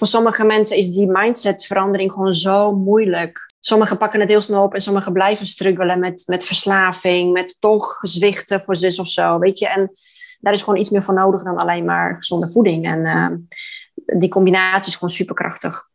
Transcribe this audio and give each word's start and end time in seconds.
voor 0.00 0.08
sommige 0.08 0.44
mensen 0.44 0.76
is 0.76 0.90
die 0.90 1.10
mindsetverandering 1.10 2.12
gewoon 2.12 2.32
zo 2.32 2.76
moeilijk. 2.76 3.52
Sommigen 3.58 3.98
pakken 3.98 4.20
het 4.20 4.28
heel 4.28 4.40
snel 4.40 4.62
op 4.62 4.74
en 4.74 4.80
sommigen 4.80 5.12
blijven 5.12 5.46
struggelen 5.46 6.00
met, 6.00 6.22
met 6.26 6.44
verslaving, 6.44 7.32
met 7.32 7.56
toch 7.58 7.98
zwichten 8.02 8.60
voor 8.60 8.76
zus 8.76 8.98
of 8.98 9.08
zo, 9.08 9.38
weet 9.38 9.58
je. 9.58 9.68
En 9.68 9.90
daar 10.38 10.52
is 10.52 10.62
gewoon 10.62 10.78
iets 10.78 10.90
meer 10.90 11.02
voor 11.02 11.14
nodig 11.14 11.42
dan 11.42 11.56
alleen 11.56 11.84
maar 11.84 12.16
gezonde 12.16 12.50
voeding. 12.50 12.86
En 12.86 12.98
uh, 13.00 14.18
die 14.18 14.28
combinatie 14.28 14.88
is 14.88 14.94
gewoon 14.94 15.10
superkrachtig. 15.10 15.88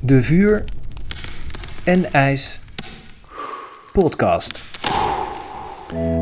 De 0.00 0.22
Vuur 0.22 0.64
en 1.84 2.12
IJs 2.12 2.58
podcast. 3.92 4.73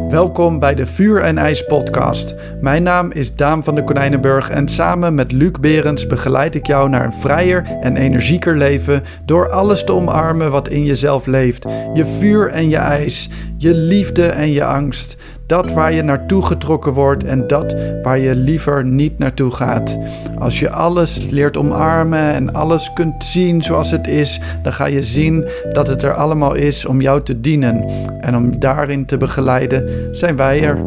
Welkom 0.08 0.58
bij 0.58 0.74
de 0.74 0.86
Vuur 0.86 1.22
en 1.22 1.38
IJs 1.38 1.64
podcast. 1.64 2.34
Mijn 2.60 2.82
naam 2.82 3.10
is 3.12 3.34
Daan 3.34 3.64
van 3.64 3.74
de 3.74 3.84
Konijnenburg 3.84 4.50
en 4.50 4.68
samen 4.68 5.14
met 5.14 5.32
Luc 5.32 5.50
Berends 5.60 6.06
begeleid 6.06 6.54
ik 6.54 6.66
jou 6.66 6.88
naar 6.88 7.04
een 7.04 7.14
vrijer 7.14 7.64
en 7.80 7.96
energieker 7.96 8.56
leven 8.56 9.02
door 9.24 9.50
alles 9.50 9.84
te 9.84 9.92
omarmen 9.92 10.50
wat 10.50 10.68
in 10.68 10.84
jezelf 10.84 11.26
leeft. 11.26 11.66
Je 11.94 12.06
vuur 12.06 12.48
en 12.48 12.68
je 12.68 12.76
ijs, 12.76 13.30
je 13.56 13.74
liefde 13.74 14.26
en 14.26 14.52
je 14.52 14.64
angst. 14.64 15.16
Dat 15.52 15.72
waar 15.72 15.92
je 15.92 16.02
naartoe 16.02 16.44
getrokken 16.44 16.92
wordt 16.92 17.24
en 17.24 17.46
dat 17.46 17.74
waar 18.02 18.18
je 18.18 18.34
liever 18.34 18.84
niet 18.84 19.18
naartoe 19.18 19.50
gaat. 19.50 19.98
Als 20.38 20.58
je 20.58 20.70
alles 20.70 21.16
leert 21.30 21.56
omarmen 21.56 22.32
en 22.32 22.54
alles 22.54 22.92
kunt 22.92 23.24
zien 23.24 23.62
zoals 23.62 23.90
het 23.90 24.06
is, 24.06 24.40
dan 24.62 24.72
ga 24.72 24.86
je 24.86 25.02
zien 25.02 25.48
dat 25.72 25.86
het 25.86 26.02
er 26.02 26.14
allemaal 26.14 26.54
is 26.54 26.84
om 26.84 27.00
jou 27.00 27.22
te 27.22 27.40
dienen. 27.40 27.84
En 28.20 28.36
om 28.36 28.58
daarin 28.60 29.06
te 29.06 29.16
begeleiden 29.16 30.08
zijn 30.16 30.36
wij 30.36 30.62
er. 30.62 30.84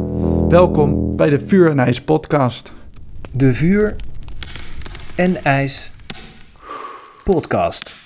Welkom 0.49 1.15
bij 1.15 1.29
de 1.29 1.39
Vuur 1.39 1.69
en 1.69 1.79
IJs 1.79 2.01
podcast. 2.01 2.73
De 3.31 3.53
Vuur 3.53 3.95
en 5.15 5.43
IJs 5.43 5.91
podcast. 7.23 8.04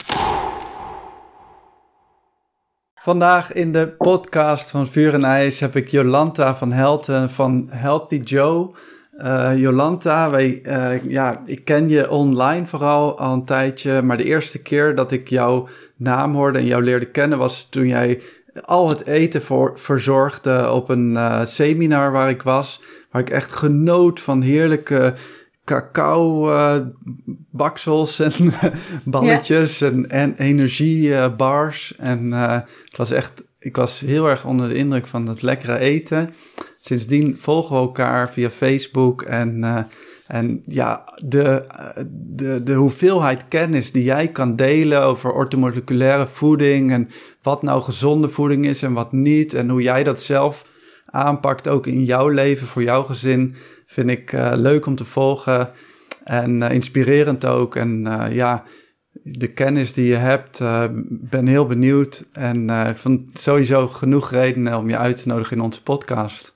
Vandaag 3.10 3.54
in 3.54 3.72
de 3.72 3.88
podcast 3.88 4.70
van 4.70 4.88
Vuur 4.88 5.14
en 5.14 5.24
IJs 5.24 5.60
heb 5.60 5.76
ik 5.76 5.88
Jolanta 5.88 6.56
van 6.56 6.72
Helten 6.72 7.30
van 7.30 7.68
Healthy 7.70 8.16
Joe. 8.16 8.72
Uh, 9.18 9.52
Jolanta, 9.56 10.30
wij, 10.30 10.62
uh, 10.64 11.04
ja, 11.04 11.42
ik 11.46 11.66
ken 11.66 11.90
je 11.90 12.10
online 12.10 12.66
vooral 12.66 13.20
al 13.20 13.34
een 13.34 13.46
tijdje, 13.46 14.02
maar 14.02 14.18
de 14.18 14.24
eerste 14.24 14.62
keer 14.62 14.96
dat 14.96 15.12
ik 15.12 15.30
jouw 15.30 15.68
naam 15.96 16.36
hoorde 16.36 16.60
en 16.60 16.66
jou 16.66 16.84
leerde 16.84 17.06
kennen 17.06 17.38
was 17.38 17.68
toen 17.70 17.88
jij 17.88 18.22
al 18.62 18.90
het 18.90 19.06
eten 19.06 19.42
voor, 19.42 19.72
verzorgde 19.76 20.72
op 20.72 20.90
een 20.90 21.12
uh, 21.12 21.46
seminar 21.46 22.12
waar 22.12 22.30
ik 22.30 22.42
was, 22.42 22.82
waar 23.12 23.22
ik 23.22 23.30
echt 23.30 23.54
genoot 23.54 24.20
van 24.20 24.42
heerlijke 24.42 25.14
cacao 25.70 26.50
uh, 26.50 26.76
baksels 27.52 28.20
en 28.20 28.54
balletjes 29.04 29.82
en, 29.82 30.10
en 30.10 30.36
energiebars. 30.38 31.96
en 31.98 32.26
uh, 32.26 32.52
het 32.86 32.98
was 32.98 33.12
echt, 33.12 33.44
ik 33.60 33.76
was 33.76 34.00
heel 34.00 34.30
erg 34.30 34.46
onder 34.46 34.68
de 34.68 34.76
indruk 34.76 35.08
van 35.08 35.28
het 35.28 35.42
lekkere 35.42 35.78
eten. 35.78 36.30
Sindsdien 36.80 37.38
volgen 37.38 37.76
we 37.76 37.82
elkaar 37.82 38.32
via 38.32 38.50
Facebook 38.50 39.22
en, 39.22 39.88
en 40.28 40.64
ja, 40.66 41.04
de, 41.26 41.66
de, 42.12 42.64
de 42.64 42.74
hoeveelheid 42.74 43.48
kennis 43.48 43.92
die 43.92 44.04
jij 44.04 44.28
kan 44.28 44.56
delen 44.56 45.02
over 45.02 45.32
ortomoleculaire 45.32 46.28
voeding 46.28 46.92
en 46.92 47.10
wat 47.42 47.62
nou 47.62 47.82
gezonde 47.82 48.30
voeding 48.30 48.66
is 48.66 48.84
en 48.84 48.94
wat 48.94 49.12
niet 49.12 49.54
en 49.54 49.70
hoe 49.70 49.82
jij 49.82 50.04
dat 50.04 50.22
zelf 50.22 50.66
aanpakt 51.06 51.68
ook 51.68 51.88
in 51.88 52.04
jouw 52.04 52.28
leven 52.28 52.68
voor 52.68 52.84
jouw 52.84 53.04
gezin 53.04 53.56
Vind 53.90 54.10
ik 54.10 54.32
uh, 54.32 54.52
leuk 54.56 54.86
om 54.86 54.96
te 54.96 55.06
volgen 55.06 55.70
en 56.24 56.62
uh, 56.62 56.72
inspirerend 56.72 57.46
ook. 57.46 57.76
En 57.76 58.06
uh, 58.08 58.26
ja, 58.32 58.64
de 59.12 59.54
kennis 59.54 59.94
die 59.94 60.08
je 60.08 60.16
hebt, 60.16 60.60
ben 61.10 61.48
heel 61.48 61.66
benieuwd. 61.66 62.24
En 62.34 62.70
ik 62.70 62.96
vond 62.96 63.40
sowieso 63.40 63.88
genoeg 63.88 64.32
redenen 64.32 64.78
om 64.78 64.90
je 64.90 64.98
uit 64.98 65.22
te 65.22 65.28
nodigen 65.28 65.58
in 65.58 65.64
onze 65.64 65.84
podcast. 65.84 66.54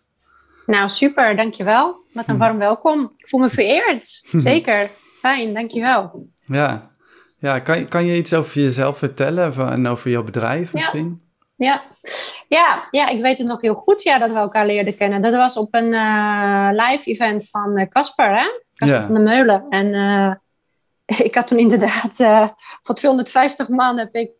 Nou, 0.66 0.90
super, 0.90 1.36
dankjewel. 1.36 2.04
Wat 2.14 2.28
een 2.28 2.34
hm. 2.34 2.40
warm 2.40 2.58
welkom. 2.58 3.14
Ik 3.18 3.28
voel 3.28 3.40
me 3.40 3.50
vereerd. 3.50 4.06
Zeker. 4.32 4.90
Fijn, 5.20 5.54
dankjewel. 5.54 6.28
Ja, 6.40 6.92
ja 7.40 7.60
kan, 7.60 7.88
kan 7.88 8.06
je 8.06 8.18
iets 8.18 8.34
over 8.34 8.62
jezelf 8.62 8.98
vertellen 8.98 9.72
en 9.72 9.88
over 9.88 10.12
jouw 10.12 10.24
bedrijf 10.24 10.74
misschien? 10.74 11.22
Ja. 11.56 11.66
ja. 11.66 12.12
Ja, 12.54 12.88
ja, 12.92 13.08
ik 13.08 13.22
weet 13.22 13.38
het 13.38 13.48
nog 13.48 13.62
heel 13.62 13.76
goed 13.76 14.04
ja, 14.04 14.20
dat 14.20 14.30
we 14.30 14.36
elkaar 14.36 14.66
leerden 14.66 14.96
kennen. 14.96 15.22
Dat 15.22 15.34
was 15.34 15.58
op 15.58 15.74
een 15.74 15.94
uh, 15.94 16.70
live 16.72 17.10
event 17.10 17.50
van 17.50 17.78
eh, 17.78 17.88
Casper, 17.88 18.32
uh, 18.32 18.38
hè? 18.38 18.50
Casper 18.74 19.02
van 19.02 19.14
de 19.14 19.20
Meulen. 19.20 19.68
En 19.68 19.94
uh, 19.94 20.34
ik 21.28 21.36
had 21.36 21.48
toen 21.48 21.58
inderdaad 21.58 22.16
voor 22.82 22.96
250 22.96 23.68
man 23.68 23.98
heb 23.98 24.16
ik 24.16 24.32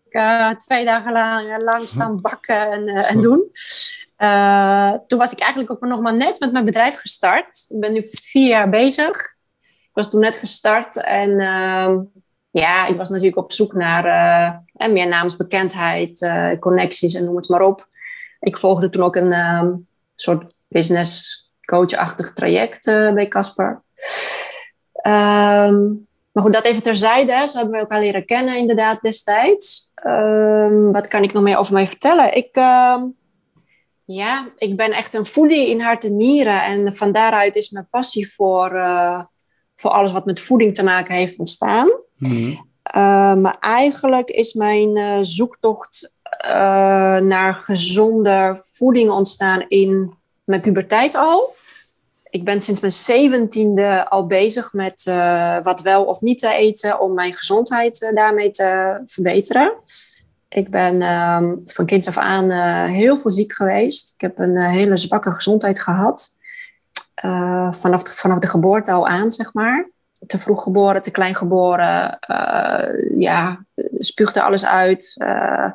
twee 0.58 0.86
dagen 0.86 1.12
lang, 1.12 1.62
lang 1.64 1.88
staan 1.88 2.22
bakken 2.22 2.72
en, 2.72 2.88
en 2.88 3.20
doen. 3.20 3.52
toen 5.08 5.20
was 5.20 5.32
ik 5.32 5.40
eigenlijk 5.40 5.72
ook 5.72 5.90
nog 5.90 6.02
maar 6.02 6.16
net 6.16 6.40
met 6.40 6.52
mijn 6.52 6.66
bedrijf 6.66 7.00
gestart. 7.00 7.66
Ik 7.70 7.80
ben 7.80 7.94
nu 7.94 8.08
vier 8.12 8.48
jaar 8.48 8.70
bezig. 8.70 9.36
Ik 9.62 9.92
was 9.94 10.10
toen 10.10 10.20
net 10.20 10.36
gestart 10.36 11.04
en 11.04 11.40
ehm, 11.40 12.00
ja, 12.52 12.88
ik 12.88 12.98
was 12.98 13.10
natuurlijk 13.10 13.38
op 13.38 13.52
zoek 13.52 13.74
naar 13.74 14.04
meer 14.74 15.08
naamsbekendheid, 15.08 16.30
connecties 16.60 17.14
en 17.14 17.26
noem 17.26 17.36
het 17.36 17.50
maar 17.50 17.62
op 17.62 17.92
ik 18.44 18.58
volgde 18.58 18.90
toen 18.90 19.04
ook 19.04 19.16
een 19.16 19.32
ehm, 19.32 19.72
soort 20.16 20.54
business 20.68 21.42
coach-achtig 21.66 22.34
traject 22.34 22.88
uh, 22.88 23.14
bij 23.14 23.28
Casper. 23.28 23.82
Um, 25.08 26.08
maar 26.32 26.44
goed, 26.44 26.54
dat 26.54 26.64
even 26.64 26.84
terzijde. 26.84 27.48
Zo 27.48 27.58
hebben 27.58 27.74
we 27.74 27.80
elkaar 27.80 28.00
leren 28.00 28.26
kennen 28.26 28.58
inderdaad 28.58 29.02
destijds. 29.02 29.92
Um, 30.06 30.92
wat 30.92 31.08
kan 31.08 31.24
ik 31.24 31.34
nog 31.34 31.44
meer 31.44 31.58
over 31.58 31.74
mij 31.74 31.88
vertellen? 31.88 32.36
Ik, 32.36 32.56
ja, 34.06 34.50
ik 34.58 34.76
ben 34.76 34.92
echt 34.92 35.14
een 35.14 35.26
foodie 35.26 35.70
in 35.70 35.82
hart 35.82 36.04
en 36.04 36.16
nieren. 36.16 36.64
En 36.64 36.96
van 36.96 37.12
daaruit 37.12 37.56
is 37.56 37.70
mijn 37.70 37.88
passie 37.90 38.34
voor, 38.34 38.74
uh, 38.74 39.22
voor 39.76 39.92
alles 39.92 40.12
wat 40.12 40.26
met 40.26 40.40
voeding 40.40 40.76
te 40.76 40.84
maken 40.84 41.16
heeft 41.16 41.40
ontstaan. 41.40 41.88
Mm. 42.18 42.72
Uh, 42.96 43.34
maar 43.34 43.58
eigenlijk 43.60 44.30
is 44.30 44.54
mijn 44.54 44.98
uh, 44.98 45.18
zoektocht 45.22 46.13
uh, 46.46 47.18
naar 47.18 47.54
gezonde 47.54 48.64
voeding 48.72 49.10
ontstaan 49.10 49.66
in 49.68 50.14
mijn 50.44 50.62
puberteit 50.62 51.16
al. 51.16 51.56
Ik 52.30 52.44
ben 52.44 52.62
sinds 52.62 52.80
mijn 52.80 52.94
zeventiende 52.94 54.10
al 54.10 54.26
bezig 54.26 54.74
met 54.74 55.06
uh, 55.10 55.58
wat 55.62 55.82
wel 55.82 56.04
of 56.06 56.22
niet 56.22 56.40
te 56.40 56.54
eten 56.54 57.00
om 57.00 57.14
mijn 57.14 57.34
gezondheid 57.34 58.02
uh, 58.02 58.16
daarmee 58.16 58.50
te 58.50 59.02
verbeteren. 59.06 59.74
Ik 60.50 60.70
ben 60.70 61.02
um, 61.02 61.62
van 61.66 61.86
kinds 61.86 62.08
af 62.08 62.18
aan 62.18 62.52
heel 62.90 63.18
veel 63.18 63.32
ziek 63.32 63.54
geweest. 63.54 64.14
Ik 64.14 64.22
heb 64.22 64.40
een 64.40 64.58
hele 64.58 64.98
zwakke 64.98 65.32
gezondheid 65.32 65.80
gehad. 65.80 66.38
vanaf, 67.72 68.04
de, 68.04 68.12
vanaf 68.12 68.40
de 68.40 68.48
geboorte 68.48 68.92
al 68.92 69.08
aan, 69.08 69.32
zeg 69.32 69.54
maar 69.54 69.92
te 70.28 70.38
vroeg 70.38 70.64
geboren, 70.64 71.02
te 71.02 71.12
klein 71.12 71.36
geboren. 71.36 72.20
Uh, 72.28 73.20
ja, 73.20 73.66
spuugde 74.00 74.42
alles 74.42 74.66
uit. 74.66 75.16
Uh, 75.18 75.72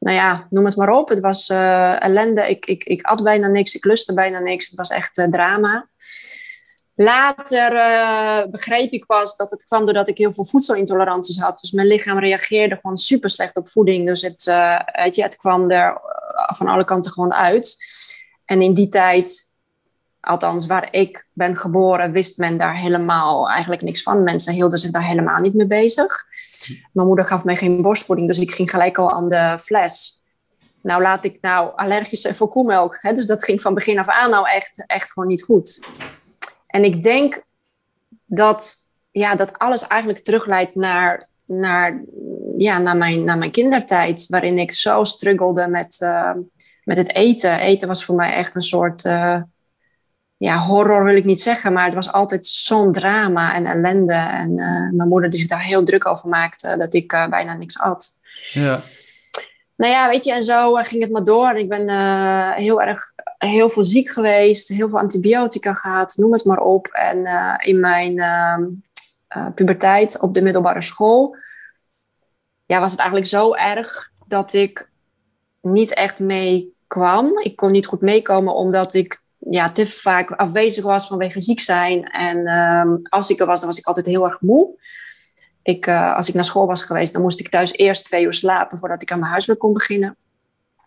nou 0.00 0.16
ja, 0.16 0.46
noem 0.50 0.64
het 0.64 0.76
maar 0.76 0.90
op. 0.90 1.08
Het 1.08 1.20
was 1.20 1.48
uh, 1.48 2.04
ellende. 2.04 2.48
Ik, 2.48 2.66
ik, 2.66 2.84
ik 2.84 3.02
at 3.02 3.22
bijna 3.22 3.48
niks, 3.48 3.74
ik 3.74 3.84
lustte 3.84 4.14
bijna 4.14 4.38
niks. 4.38 4.66
Het 4.66 4.76
was 4.76 4.90
echt 4.90 5.18
uh, 5.18 5.26
drama. 5.26 5.88
Later 6.94 7.72
uh, 7.72 8.50
begreep 8.50 8.92
ik 8.92 9.06
pas 9.06 9.36
dat 9.36 9.50
het 9.50 9.64
kwam 9.64 9.84
doordat 9.84 10.08
ik 10.08 10.18
heel 10.18 10.32
veel 10.32 10.44
voedselintoleranties 10.44 11.38
had. 11.38 11.60
Dus 11.60 11.72
mijn 11.72 11.86
lichaam 11.86 12.18
reageerde 12.18 12.78
gewoon 12.80 12.96
super 12.96 13.30
slecht 13.30 13.56
op 13.56 13.68
voeding. 13.68 14.06
Dus 14.06 14.22
het, 14.22 14.44
het, 14.84 15.16
het 15.16 15.36
kwam 15.36 15.70
er 15.70 16.00
van 16.56 16.66
alle 16.66 16.84
kanten 16.84 17.12
gewoon 17.12 17.34
uit. 17.34 17.76
En 18.44 18.62
in 18.62 18.74
die 18.74 18.88
tijd 18.88 19.49
althans 20.20 20.66
waar 20.66 20.88
ik 20.90 21.26
ben 21.32 21.56
geboren, 21.56 22.12
wist 22.12 22.38
men 22.38 22.58
daar 22.58 22.76
helemaal 22.76 23.50
eigenlijk 23.50 23.82
niks 23.82 24.02
van. 24.02 24.22
Mensen 24.22 24.54
hielden 24.54 24.78
zich 24.78 24.90
daar 24.90 25.06
helemaal 25.06 25.40
niet 25.40 25.54
mee 25.54 25.66
bezig. 25.66 26.24
Mijn 26.92 27.06
moeder 27.06 27.24
gaf 27.24 27.44
mij 27.44 27.56
geen 27.56 27.82
borstvoeding, 27.82 28.28
dus 28.28 28.38
ik 28.38 28.50
ging 28.50 28.70
gelijk 28.70 28.98
al 28.98 29.10
aan 29.10 29.28
de 29.28 29.58
fles. 29.62 30.22
Nou 30.82 31.02
laat 31.02 31.24
ik 31.24 31.38
nou 31.40 31.72
allergisch 31.76 32.20
zijn 32.20 32.34
voor 32.34 32.48
koemelk. 32.48 32.96
Hè? 33.00 33.12
Dus 33.12 33.26
dat 33.26 33.44
ging 33.44 33.60
van 33.60 33.74
begin 33.74 33.98
af 33.98 34.08
aan 34.08 34.30
nou 34.30 34.48
echt, 34.48 34.84
echt 34.86 35.12
gewoon 35.12 35.28
niet 35.28 35.42
goed. 35.42 35.80
En 36.66 36.84
ik 36.84 37.02
denk 37.02 37.42
dat, 38.26 38.76
ja, 39.10 39.34
dat 39.34 39.58
alles 39.58 39.86
eigenlijk 39.86 40.24
terugleidt 40.24 40.74
naar, 40.74 41.28
naar, 41.44 42.02
ja, 42.56 42.78
naar, 42.78 42.96
mijn, 42.96 43.24
naar 43.24 43.38
mijn 43.38 43.50
kindertijd. 43.50 44.26
Waarin 44.28 44.58
ik 44.58 44.72
zo 44.72 45.04
struggelde 45.04 45.66
met, 45.66 46.00
uh, 46.02 46.32
met 46.84 46.96
het 46.96 47.14
eten. 47.14 47.58
Eten 47.58 47.88
was 47.88 48.04
voor 48.04 48.14
mij 48.14 48.32
echt 48.32 48.54
een 48.54 48.62
soort... 48.62 49.04
Uh, 49.04 49.40
ja, 50.40 50.58
horror 50.58 51.04
wil 51.04 51.16
ik 51.16 51.24
niet 51.24 51.42
zeggen, 51.42 51.72
maar 51.72 51.84
het 51.84 51.94
was 51.94 52.12
altijd 52.12 52.46
zo'n 52.46 52.92
drama 52.92 53.54
en 53.54 53.66
ellende. 53.66 54.12
En 54.12 54.50
uh, 54.50 54.90
mijn 54.90 55.08
moeder 55.08 55.30
die 55.30 55.38
zich 55.38 55.48
daar 55.48 55.62
heel 55.62 55.84
druk 55.84 56.06
over 56.06 56.28
maakte, 56.28 56.76
dat 56.76 56.94
ik 56.94 57.12
uh, 57.12 57.28
bijna 57.28 57.54
niks 57.54 57.78
at. 57.78 58.10
Ja. 58.50 58.78
Nou 59.76 59.92
ja, 59.92 60.08
weet 60.08 60.24
je, 60.24 60.32
en 60.32 60.44
zo 60.44 60.74
ging 60.74 61.02
het 61.02 61.10
maar 61.10 61.24
door. 61.24 61.54
Ik 61.54 61.68
ben 61.68 61.88
heel 62.54 62.82
erg, 62.82 63.02
heel 63.38 63.68
veel 63.68 63.84
ziek 63.84 64.08
geweest, 64.08 64.68
heel 64.68 64.88
veel 64.88 64.98
antibiotica 64.98 65.74
gehad, 65.74 66.16
noem 66.16 66.32
het 66.32 66.44
maar 66.44 66.60
op. 66.60 66.86
En 66.86 67.26
in 67.58 67.80
mijn, 67.80 68.18
ehm, 68.18 68.64
puberteit 69.54 70.20
op 70.20 70.34
de 70.34 70.42
middelbare 70.42 70.82
school, 70.82 71.36
ja, 72.66 72.80
was 72.80 72.90
het 72.90 73.00
eigenlijk 73.00 73.30
zo 73.30 73.54
erg 73.54 74.10
dat 74.26 74.52
ik 74.52 74.90
niet 75.60 75.94
echt 75.94 76.18
mee 76.18 76.74
kwam. 76.86 77.40
Ik 77.40 77.56
kon 77.56 77.70
niet 77.70 77.86
goed 77.86 78.00
meekomen 78.00 78.54
omdat 78.54 78.94
ik 78.94 79.22
ja, 79.50 79.72
te 79.72 79.86
vaak 79.86 80.30
afwezig 80.30 80.84
was 80.84 81.06
vanwege 81.06 81.40
ziek 81.40 81.60
zijn. 81.60 82.10
En 82.10 82.46
ehm, 82.46 82.96
als 83.08 83.30
ik 83.30 83.40
er 83.40 83.46
was, 83.46 83.58
dan 83.58 83.68
was 83.68 83.78
ik 83.78 83.86
altijd 83.86 84.06
heel 84.06 84.24
erg 84.24 84.40
moe. 84.40 84.68
Ik, 85.62 85.86
uh, 85.86 86.16
als 86.16 86.28
ik 86.28 86.34
naar 86.34 86.44
school 86.44 86.66
was 86.66 86.82
geweest, 86.82 87.12
dan 87.12 87.22
moest 87.22 87.40
ik 87.40 87.48
thuis 87.48 87.72
eerst 87.72 88.04
twee 88.04 88.24
uur 88.24 88.32
slapen 88.32 88.78
voordat 88.78 89.02
ik 89.02 89.12
aan 89.12 89.18
mijn 89.18 89.30
huiswerk 89.30 89.58
kon 89.58 89.72
beginnen. 89.72 90.16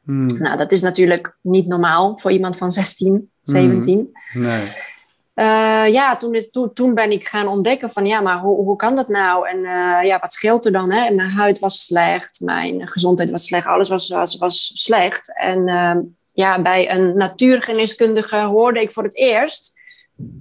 Hmm. 0.04 0.27
Nou, 0.38 0.57
dat 0.57 0.71
is 0.71 0.81
natuurlijk 0.81 1.38
niet 1.42 1.68
normaal 1.68 2.19
voor 2.19 2.31
iemand 2.31 2.57
van 2.57 2.71
16, 2.71 3.31
17. 3.42 4.12
Hmm. 4.31 4.42
Nee. 4.42 4.92
Uh, 5.36 5.94
ja, 5.94 6.18
toen, 6.18 6.33
is, 6.33 6.51
toen, 6.51 6.74
toen 6.74 6.94
ben 6.94 7.12
ik 7.12 7.27
gaan 7.27 7.48
ontdekken 7.48 7.89
van 7.89 8.06
ja, 8.06 8.21
maar 8.21 8.39
hoe, 8.39 8.56
hoe 8.56 8.75
kan 8.75 8.95
dat 8.95 9.07
nou? 9.07 9.50
En 9.50 9.57
uh, 9.57 10.04
ja, 10.04 10.19
wat 10.19 10.33
scheelt 10.33 10.65
er 10.65 10.71
dan? 10.71 10.92
Hè? 10.92 11.10
Mijn 11.10 11.30
huid 11.30 11.60
was 11.60 11.86
slecht, 11.86 12.39
mijn 12.39 12.88
gezondheid 12.88 13.30
was 13.30 13.45
slecht, 13.45 13.68
alles 13.68 13.89
was, 13.89 14.10
was, 14.10 14.38
was 14.38 14.71
slecht. 14.75 15.38
En 15.39 15.68
uh, 15.68 15.95
ja, 16.33 16.62
bij 16.62 16.91
een 16.91 17.18
natuurgeneeskundige 17.18 18.38
hoorde 18.38 18.81
ik 18.81 18.91
voor 18.91 19.03
het 19.03 19.18
eerst 19.18 19.80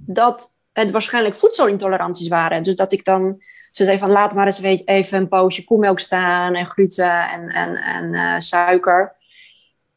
dat 0.05 0.61
het 0.71 0.91
waarschijnlijk 0.91 1.37
voedselintoleranties 1.37 2.27
waren. 2.27 2.63
Dus 2.63 2.75
dat 2.75 2.91
ik 2.91 3.03
dan, 3.03 3.43
ze 3.69 3.83
zei 3.83 3.97
van 3.97 4.11
laat 4.11 4.33
maar 4.33 4.45
eens 4.45 4.61
even 4.61 5.17
een 5.17 5.27
poosje 5.27 5.63
koemelk 5.63 5.99
staan 5.99 6.55
en 6.55 6.67
gluten 6.67 7.29
en, 7.29 7.47
en, 7.47 7.75
en 7.75 8.41
suiker. 8.41 9.15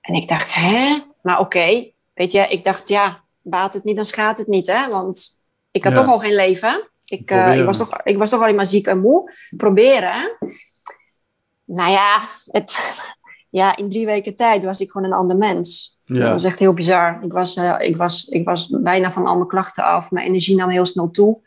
En 0.01 0.15
ik 0.15 0.29
dacht, 0.29 0.55
hè? 0.55 0.99
Maar 1.23 1.39
oké, 1.39 1.91
weet 2.15 2.33
je, 2.33 2.49
ik 2.49 2.65
dacht 2.65 2.89
ja 2.89 3.25
baat 3.49 3.75
het 3.75 3.85
niet, 3.85 3.97
dan 3.97 4.05
schaadt 4.05 4.39
het 4.39 4.47
niet. 4.47 4.67
Hè? 4.67 4.89
Want 4.89 5.43
ik 5.71 5.85
had 5.85 5.95
toch 5.95 6.09
al 6.09 6.19
geen 6.19 6.35
leven. 6.35 6.91
Ik, 7.05 7.31
uh, 7.31 7.59
ik, 7.59 7.65
was 7.65 7.79
toch, 7.79 8.03
ik 8.03 8.19
was 8.19 8.31
toch 8.31 8.43
alleen 8.43 8.55
maar 8.55 8.67
ziek 8.67 8.87
en 8.87 9.01
moe. 9.01 9.33
Proberen. 9.57 10.37
Nou 11.65 11.91
ja, 11.91 12.21
het, 12.45 12.79
ja, 13.57 13.77
in 13.77 13.89
drie 13.89 14.07
weken 14.07 14.37
tijd 14.37 14.65
was 14.65 14.81
ik 14.81 14.91
gewoon 14.91 15.07
een 15.07 15.17
ander 15.17 15.37
mens. 15.37 15.99
Ja. 16.05 16.21
Dat 16.21 16.33
was 16.33 16.45
echt 16.45 16.59
heel 16.59 16.73
bizar. 16.73 17.19
Ik 17.23 17.33
was, 17.33 17.57
uh, 17.57 17.75
ik, 17.79 17.97
was, 17.97 18.29
ik 18.29 18.45
was 18.45 18.69
bijna 18.81 19.13
van 19.13 19.27
al 19.27 19.37
mijn 19.37 19.49
klachten 19.49 19.85
af. 19.85 20.11
Mijn 20.11 20.27
energie 20.27 20.57
nam 20.57 20.69
heel 20.69 20.85
snel 20.85 21.11
toe. 21.11 21.39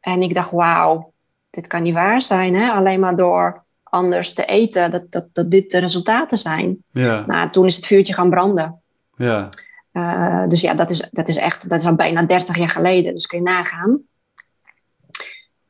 En 0.00 0.22
ik 0.22 0.34
dacht, 0.34 0.50
wauw, 0.50 1.12
dit 1.50 1.66
kan 1.66 1.82
niet 1.82 1.94
waar 1.94 2.22
zijn. 2.22 2.54
Hè? 2.54 2.70
Alleen 2.70 3.00
maar 3.00 3.16
door 3.16 3.64
anders 3.82 4.32
te 4.32 4.44
eten, 4.44 4.90
dat, 4.90 5.12
dat, 5.12 5.28
dat 5.32 5.50
dit 5.50 5.70
de 5.70 5.78
resultaten 5.78 6.38
zijn. 6.38 6.84
Ja. 6.90 7.26
Nou, 7.26 7.50
toen 7.50 7.66
is 7.66 7.76
het 7.76 7.86
vuurtje 7.86 8.14
gaan 8.14 8.30
branden. 8.30 8.80
Ja. 9.16 9.48
Uh, 9.92 10.48
dus 10.48 10.60
ja, 10.60 10.74
dat 10.74 10.90
is, 10.90 11.08
dat 11.10 11.28
is 11.28 11.36
echt, 11.36 11.68
dat 11.68 11.80
is 11.80 11.86
al 11.86 11.94
bijna 11.94 12.22
30 12.22 12.56
jaar 12.56 12.68
geleden, 12.68 13.14
dus 13.14 13.26
kun 13.26 13.38
je 13.38 13.44
nagaan. 13.44 14.00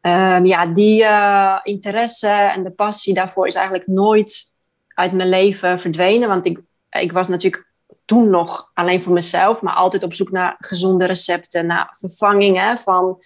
Um, 0.00 0.46
ja, 0.46 0.66
die 0.66 1.02
uh, 1.02 1.58
interesse 1.62 2.28
en 2.28 2.62
de 2.62 2.70
passie 2.70 3.14
daarvoor 3.14 3.46
is 3.46 3.54
eigenlijk 3.54 3.86
nooit 3.86 4.49
uit 5.00 5.12
mijn 5.12 5.28
leven 5.28 5.80
verdwenen. 5.80 6.28
Want 6.28 6.46
ik, 6.46 6.60
ik 6.90 7.12
was 7.12 7.28
natuurlijk 7.28 7.68
toen 8.04 8.30
nog 8.30 8.70
alleen 8.74 9.02
voor 9.02 9.12
mezelf, 9.12 9.60
maar 9.60 9.74
altijd 9.74 10.02
op 10.02 10.14
zoek 10.14 10.30
naar 10.30 10.56
gezonde 10.58 11.04
recepten, 11.04 11.66
naar 11.66 11.96
vervangingen 11.98 12.78
van. 12.78 13.22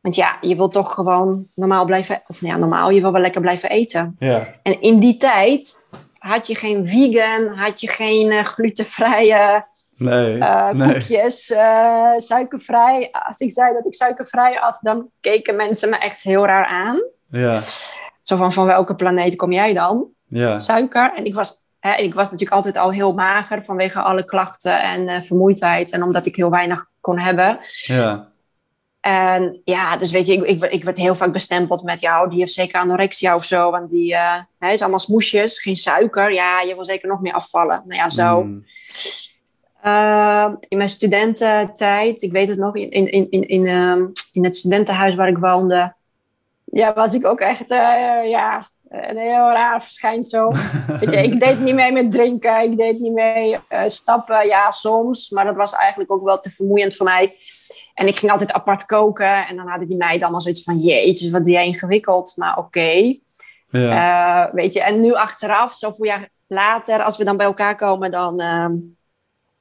Want 0.00 0.14
ja, 0.14 0.38
je 0.40 0.56
wil 0.56 0.68
toch 0.68 0.94
gewoon 0.94 1.46
normaal 1.54 1.84
blijven, 1.84 2.22
of 2.26 2.40
nou 2.40 2.54
ja, 2.54 2.58
normaal, 2.58 2.90
je 2.90 3.00
wil 3.00 3.12
wel 3.12 3.20
lekker 3.20 3.40
blijven 3.40 3.70
eten. 3.70 4.16
Ja. 4.18 4.54
En 4.62 4.80
in 4.80 4.98
die 4.98 5.16
tijd 5.16 5.88
had 6.18 6.46
je 6.46 6.54
geen 6.54 6.86
vegan, 6.86 7.46
had 7.46 7.80
je 7.80 7.88
geen 7.88 8.32
uh, 8.32 8.44
glutenvrije 8.44 9.66
Nee, 9.96 10.36
uh, 10.36 10.70
nee. 10.70 10.92
koekjes, 10.92 11.50
uh, 11.50 12.12
suikervrij. 12.16 13.08
Als 13.12 13.40
ik 13.40 13.52
zei 13.52 13.72
dat 13.72 13.86
ik 13.86 13.94
suikervrij 13.94 14.60
at, 14.60 14.78
dan 14.80 15.10
keken 15.20 15.56
mensen 15.56 15.90
me 15.90 15.96
echt 15.96 16.22
heel 16.22 16.46
raar 16.46 16.66
aan. 16.66 17.02
Ja. 17.30 17.60
Zo 18.20 18.36
van, 18.36 18.52
van 18.52 18.66
welke 18.66 18.94
planeet 18.94 19.36
kom 19.36 19.52
jij 19.52 19.74
dan? 19.74 20.08
Ja. 20.36 20.58
Suiker. 20.58 21.12
En 21.14 21.24
ik 21.24 21.34
was, 21.34 21.68
hè, 21.80 21.94
ik 21.94 22.14
was 22.14 22.30
natuurlijk 22.30 22.56
altijd 22.56 22.76
al 22.76 22.92
heel 22.92 23.12
mager 23.12 23.64
vanwege 23.64 24.00
alle 24.00 24.24
klachten 24.24 24.82
en 24.82 25.08
uh, 25.08 25.22
vermoeidheid. 25.22 25.92
En 25.92 26.02
omdat 26.02 26.26
ik 26.26 26.36
heel 26.36 26.50
weinig 26.50 26.86
kon 27.00 27.18
hebben. 27.18 27.58
Ja. 27.86 28.28
En 29.00 29.60
ja, 29.64 29.96
dus 29.96 30.10
weet 30.10 30.26
je, 30.26 30.34
ik, 30.34 30.44
ik, 30.44 30.72
ik 30.72 30.84
werd 30.84 30.96
heel 30.96 31.14
vaak 31.14 31.32
bestempeld 31.32 31.82
met... 31.82 32.00
ja, 32.00 32.26
die 32.26 32.38
heeft 32.38 32.52
zeker 32.52 32.80
anorexia 32.80 33.34
of 33.34 33.44
zo. 33.44 33.70
Want 33.70 33.90
die 33.90 34.12
uh, 34.12 34.38
hè, 34.58 34.70
is 34.70 34.80
allemaal 34.80 34.98
smoesjes, 34.98 35.60
geen 35.60 35.76
suiker. 35.76 36.32
Ja, 36.32 36.60
je 36.60 36.74
wil 36.74 36.84
zeker 36.84 37.08
nog 37.08 37.20
meer 37.20 37.34
afvallen. 37.34 37.82
Nou 37.86 38.00
ja, 38.00 38.08
zo... 38.08 38.42
Mm. 38.42 38.64
Uh, 39.84 40.52
in 40.68 40.76
mijn 40.76 40.88
studententijd, 40.88 42.22
ik 42.22 42.32
weet 42.32 42.48
het 42.48 42.58
nog, 42.58 42.76
in, 42.76 42.90
in, 42.90 43.30
in, 43.30 43.48
in, 43.48 43.64
uh, 43.64 44.08
in 44.32 44.44
het 44.44 44.56
studentenhuis 44.56 45.14
waar 45.14 45.28
ik 45.28 45.38
woonde, 45.38 45.94
ja, 46.64 46.94
was 46.94 47.14
ik 47.14 47.26
ook 47.26 47.40
echt 47.40 47.70
uh, 47.70 48.28
ja, 48.28 48.66
een 49.00 49.16
heel 49.16 49.50
raar 49.52 49.82
verschijnsel. 49.82 50.54
weet 51.00 51.10
je, 51.10 51.22
ik 51.22 51.40
deed 51.40 51.60
niet 51.60 51.74
mee 51.74 51.92
met 51.92 52.12
drinken, 52.12 52.62
ik 52.62 52.76
deed 52.76 53.00
niet 53.00 53.12
mee 53.12 53.58
stappen, 53.86 54.46
ja, 54.46 54.70
soms, 54.70 55.30
maar 55.30 55.44
dat 55.44 55.56
was 55.56 55.72
eigenlijk 55.72 56.12
ook 56.12 56.24
wel 56.24 56.40
te 56.40 56.50
vermoeiend 56.50 56.96
voor 56.96 57.06
mij. 57.06 57.36
En 57.94 58.06
ik 58.06 58.16
ging 58.16 58.32
altijd 58.32 58.52
apart 58.52 58.86
koken 58.86 59.46
en 59.46 59.56
dan 59.56 59.68
hadden 59.68 59.88
die 59.88 59.96
meiden 59.96 60.22
allemaal 60.22 60.40
zoiets 60.40 60.62
van, 60.62 60.78
jezus, 60.78 61.30
wat 61.30 61.44
doe 61.44 61.52
jij 61.52 61.66
ingewikkeld, 61.66 62.32
maar 62.36 62.56
oké. 62.56 62.66
Okay. 62.66 63.20
Ja. 63.70 64.50
weet 64.52 64.72
je, 64.72 64.82
en 64.82 65.00
nu 65.00 65.12
achteraf, 65.12 65.74
zoveel 65.74 66.04
jaar 66.04 66.28
later, 66.46 67.02
als 67.02 67.16
we 67.16 67.24
dan 67.24 67.36
bij 67.36 67.46
elkaar 67.46 67.76
komen, 67.76 68.10
dan 68.10 68.40
ehm, 68.40 68.74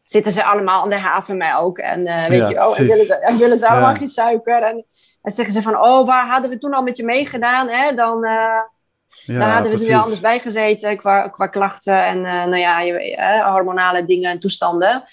zitten 0.03 0.31
ze 0.31 0.43
allemaal 0.43 0.83
aan 0.83 0.89
de 0.89 0.99
havermelk. 0.99 1.77
En 1.77 2.07
uh, 2.07 2.25
weet 2.25 2.47
Ja, 2.47 2.49
je, 2.49 2.67
oh, 2.67 2.79
en 2.79 2.87
willen 2.87 3.05
ze, 3.05 3.15
en 3.15 3.37
willen 3.37 3.57
ze 3.57 3.67
allemaal 3.67 3.89
Ja. 3.89 3.95
geen 3.95 4.07
suiker. 4.07 4.63
En, 4.63 4.85
en 5.21 5.31
zeggen 5.31 5.53
ze 5.53 5.61
van, 5.61 5.79
oh, 5.79 6.07
waar 6.07 6.27
hadden 6.27 6.49
we 6.49 6.57
toen 6.57 6.73
al 6.73 6.83
met 6.83 6.97
je 6.97 7.03
meegedaan? 7.03 7.67
Hè? 7.67 7.93
Dan, 7.95 8.23
eh, 8.23 8.59
Ja, 9.07 9.39
dan 9.39 9.49
hadden 9.49 9.71
we 9.71 9.85
weer 9.85 10.01
anders 10.01 10.19
bij 10.19 10.39
gezeten 10.39 10.97
qua, 10.97 11.27
qua 11.27 11.47
klachten 11.47 12.05
en 12.05 12.25
eh, 12.25 12.33
nou 12.33 12.57
ja, 12.57 12.81
je, 12.81 12.93
weet, 12.93 13.15
hè, 13.15 13.43
hormonale 13.43 14.05
dingen 14.05 14.31
en 14.31 14.39
toestanden. 14.39 15.03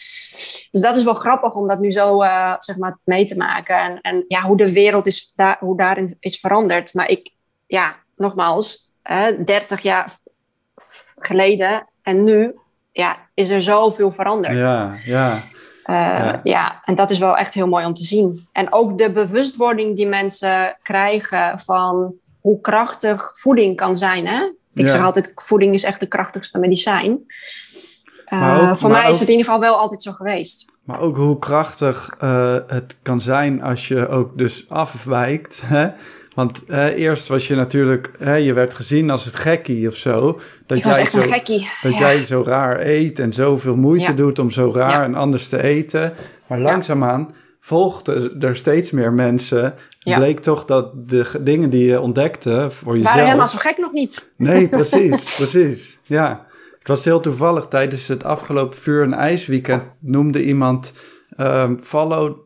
Dus 0.70 0.80
dat 0.80 0.96
is 0.96 1.04
wel 1.04 1.14
grappig 1.14 1.54
om 1.54 1.68
dat 1.68 1.78
nu 1.78 1.92
zo 1.92 2.22
eh, 2.22 2.54
zeg 2.58 2.76
maar 2.76 2.98
mee 3.04 3.24
te 3.24 3.36
maken. 3.36 3.76
En, 3.76 4.00
en 4.00 4.24
ja, 4.28 4.42
hoe 4.42 4.56
de 4.56 4.72
wereld 4.72 5.06
is, 5.06 5.32
daar 5.34 5.56
hoe 5.60 5.76
daarin 5.76 6.16
is 6.20 6.40
veranderd. 6.40 6.94
Maar 6.94 7.08
ik, 7.08 7.30
ja, 7.66 7.96
nogmaals, 8.16 8.92
hè, 9.02 9.44
30 9.44 9.82
jaar 9.82 10.10
geleden 11.18 11.86
en 12.02 12.24
nu 12.24 12.54
ja, 12.92 13.16
is 13.34 13.50
er 13.50 13.62
zoveel 13.62 14.10
veranderd. 14.10 14.68
Ja, 14.68 14.98
ja. 15.04 15.50
Uh, 15.86 15.96
Ja. 15.96 16.40
ja. 16.42 16.82
en 16.84 16.94
dat 16.94 17.10
is 17.10 17.18
wel 17.18 17.36
echt 17.36 17.54
heel 17.54 17.66
mooi 17.66 17.86
om 17.86 17.94
te 17.94 18.04
zien. 18.04 18.48
En 18.52 18.72
ook 18.72 18.98
de 18.98 19.10
bewustwording 19.10 19.96
die 19.96 20.08
mensen 20.08 20.76
krijgen 20.82 21.58
van 21.60 22.14
hoe 22.42 22.60
krachtig 22.60 23.30
voeding 23.34 23.76
kan 23.76 23.96
zijn. 23.96 24.26
Hè? 24.26 24.44
Ik 24.74 24.86
Ja. 24.86 24.86
zeg 24.86 25.02
altijd, 25.02 25.32
voeding 25.34 25.74
is 25.74 25.84
echt 25.84 26.00
de 26.00 26.06
krachtigste 26.08 26.58
medicijn. 26.58 27.18
Uh, 28.28 28.68
ook- 28.70 28.78
voor 28.78 28.90
mij 28.90 29.00
is 29.02 29.06
ook- 29.06 29.12
het 29.12 29.22
in 29.28 29.30
ieder 29.30 29.44
geval 29.44 29.60
wel 29.60 29.76
altijd 29.76 30.02
zo 30.02 30.12
geweest. 30.12 30.72
Maar 30.84 31.00
ook 31.00 31.16
hoe 31.16 31.38
krachtig 31.38 32.14
eh, 32.18 32.56
het 32.66 32.96
kan 33.02 33.20
zijn 33.20 33.62
als 33.62 33.88
je 33.88 34.08
ook 34.08 34.38
dus 34.38 34.64
afwijkt. 34.68 35.62
Hè? 35.64 35.88
Want 36.34 36.64
eh, 36.64 36.86
eerst 36.98 37.28
was 37.28 37.46
je 37.46 37.54
natuurlijk, 37.54 38.10
hè, 38.18 38.34
je 38.34 38.52
werd 38.52 38.74
gezien 38.74 39.10
als 39.10 39.24
het 39.24 39.36
gekkie 39.36 39.88
of 39.88 39.96
zo. 39.96 40.40
Dat 40.66 40.78
ik 40.78 40.84
jij 40.84 41.06
zo. 41.08 41.18
Dat 41.82 41.92
Ja. 41.92 41.98
jij 41.98 42.24
zo 42.24 42.42
raar 42.46 42.80
eet 42.80 43.18
en 43.18 43.32
zoveel 43.32 43.76
moeite 43.76 44.10
Ja. 44.10 44.16
doet 44.16 44.38
om 44.38 44.50
zo 44.50 44.72
raar 44.74 44.90
Ja. 44.90 45.04
en 45.04 45.14
anders 45.14 45.48
te 45.48 45.62
eten. 45.62 46.12
Maar 46.46 46.58
langzaamaan 46.58 47.34
volgden 47.64 48.40
er 48.40 48.56
steeds 48.56 48.90
meer 48.90 49.12
mensen. 49.12 49.74
Ja. 49.98 50.16
bleek 50.16 50.40
toch 50.40 50.64
dat 50.64 51.08
de 51.08 51.30
dingen 51.40 51.70
die 51.70 51.84
je 51.86 52.00
ontdekte 52.00 52.66
voor 52.70 52.92
jezelf... 52.92 53.08
waren 53.08 53.26
helemaal 53.26 53.48
zo 53.48 53.58
gek 53.58 53.78
nog 53.78 53.92
niet. 53.92 54.32
Nee, 54.36 54.68
precies, 54.78 55.36
precies. 55.36 55.98
Ja. 56.02 56.46
Het 56.78 56.88
was 56.88 57.04
heel 57.04 57.20
toevallig 57.20 57.66
tijdens 57.66 58.08
het 58.08 58.24
afgelopen 58.24 58.78
vuur- 58.78 59.02
en 59.02 59.12
ijsweekend 59.12 59.82
noemde 59.98 60.44
iemand 60.44 60.92
ehm, 61.36 61.76
follow 61.82 62.38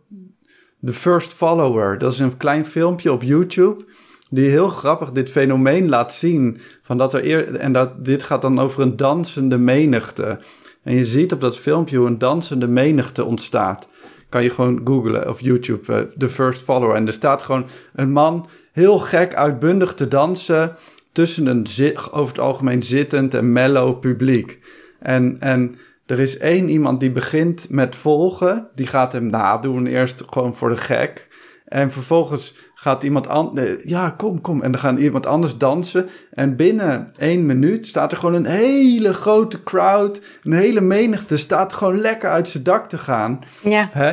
the 0.85 0.93
first 0.93 1.33
follower. 1.33 1.99
Dat 1.99 2.13
is 2.13 2.19
een 2.19 2.37
klein 2.37 2.67
filmpje 2.67 3.13
op 3.13 3.23
YouTube 3.23 3.85
die 4.31 4.51
heel 4.51 4.69
grappig 4.69 5.13
dit 5.13 5.31
fenomeen 5.31 5.89
laat 5.89 6.13
zien 6.13 6.61
van 6.83 6.99
dat 6.99 7.15
er 7.15 7.27
eer, 7.27 7.55
en 7.55 7.73
dat 7.73 8.05
dit 8.05 8.23
gaat 8.23 8.43
dan 8.43 8.59
over 8.59 8.83
een 8.83 8.97
dansende 8.97 9.59
menigte. 9.59 10.41
En 10.83 10.95
je 10.95 11.05
ziet 11.05 11.33
op 11.33 11.41
dat 11.41 11.59
filmpje 11.59 11.97
hoe 11.97 12.07
een 12.07 12.19
dansende 12.19 12.69
menigte 12.69 13.25
ontstaat. 13.25 13.87
Kan 14.29 14.43
je 14.43 14.51
gewoon 14.51 14.81
googlen 14.85 15.29
of 15.29 15.41
YouTube, 15.41 15.93
eh, 15.93 16.01
The 16.01 16.29
First 16.29 16.63
Follower. 16.63 16.97
En 16.97 17.07
er 17.07 17.13
staat 17.13 17.43
gewoon 17.43 17.67
een 17.95 18.13
man 18.13 18.49
heel 18.73 18.99
gek 18.99 19.35
uitbundig 19.35 19.95
te 19.95 20.09
dansen 20.09 20.77
tussen 21.13 21.47
een 21.47 21.67
over 22.11 22.29
het 22.29 22.39
algemeen 22.39 22.83
zittend 22.83 23.35
en 23.35 23.53
mellow 23.53 24.01
publiek. 24.01 24.59
En, 24.99 25.37
en 25.41 25.79
er 26.07 26.19
is 26.19 26.39
één 26.39 26.69
iemand 26.69 27.01
die 27.01 27.11
begint 27.11 27.67
met 27.71 27.97
volgen. 27.97 28.69
Die 28.75 28.87
gaat 28.87 29.13
hem 29.13 29.27
nadoen, 29.27 29.87
eerst 29.87 30.23
gewoon 30.31 30.57
voor 30.57 30.69
de 30.69 30.77
gek. 30.77 31.29
En 31.65 31.91
vervolgens 31.91 32.55
gaat 32.87 33.03
iemand 33.03 33.29
anders... 33.29 33.83
Ja, 33.85 34.15
kom, 34.17 34.41
kom. 34.41 34.63
En 34.63 34.73
dan 34.73 34.81
gaat 34.81 34.99
iemand 34.99 35.27
anders 35.27 35.57
dansen. 35.59 36.09
En 36.31 36.57
binnen 36.57 37.09
één 37.19 37.47
minuut 37.47 37.87
staat 37.87 38.13
er 38.13 38.19
gewoon 38.19 38.35
een 38.35 38.47
hele 38.47 39.15
grote 39.15 39.63
crowd. 39.63 40.21
Een 40.43 40.53
hele 40.53 40.81
menigte 40.81 41.37
staat 41.37 41.73
gewoon 41.73 42.01
lekker 42.01 42.31
uit 42.31 42.49
zijn 42.49 42.63
dak 42.63 42.89
te 42.89 42.99
gaan. 42.99 43.41
Ja, 43.63 43.85
Hè? 43.93 44.13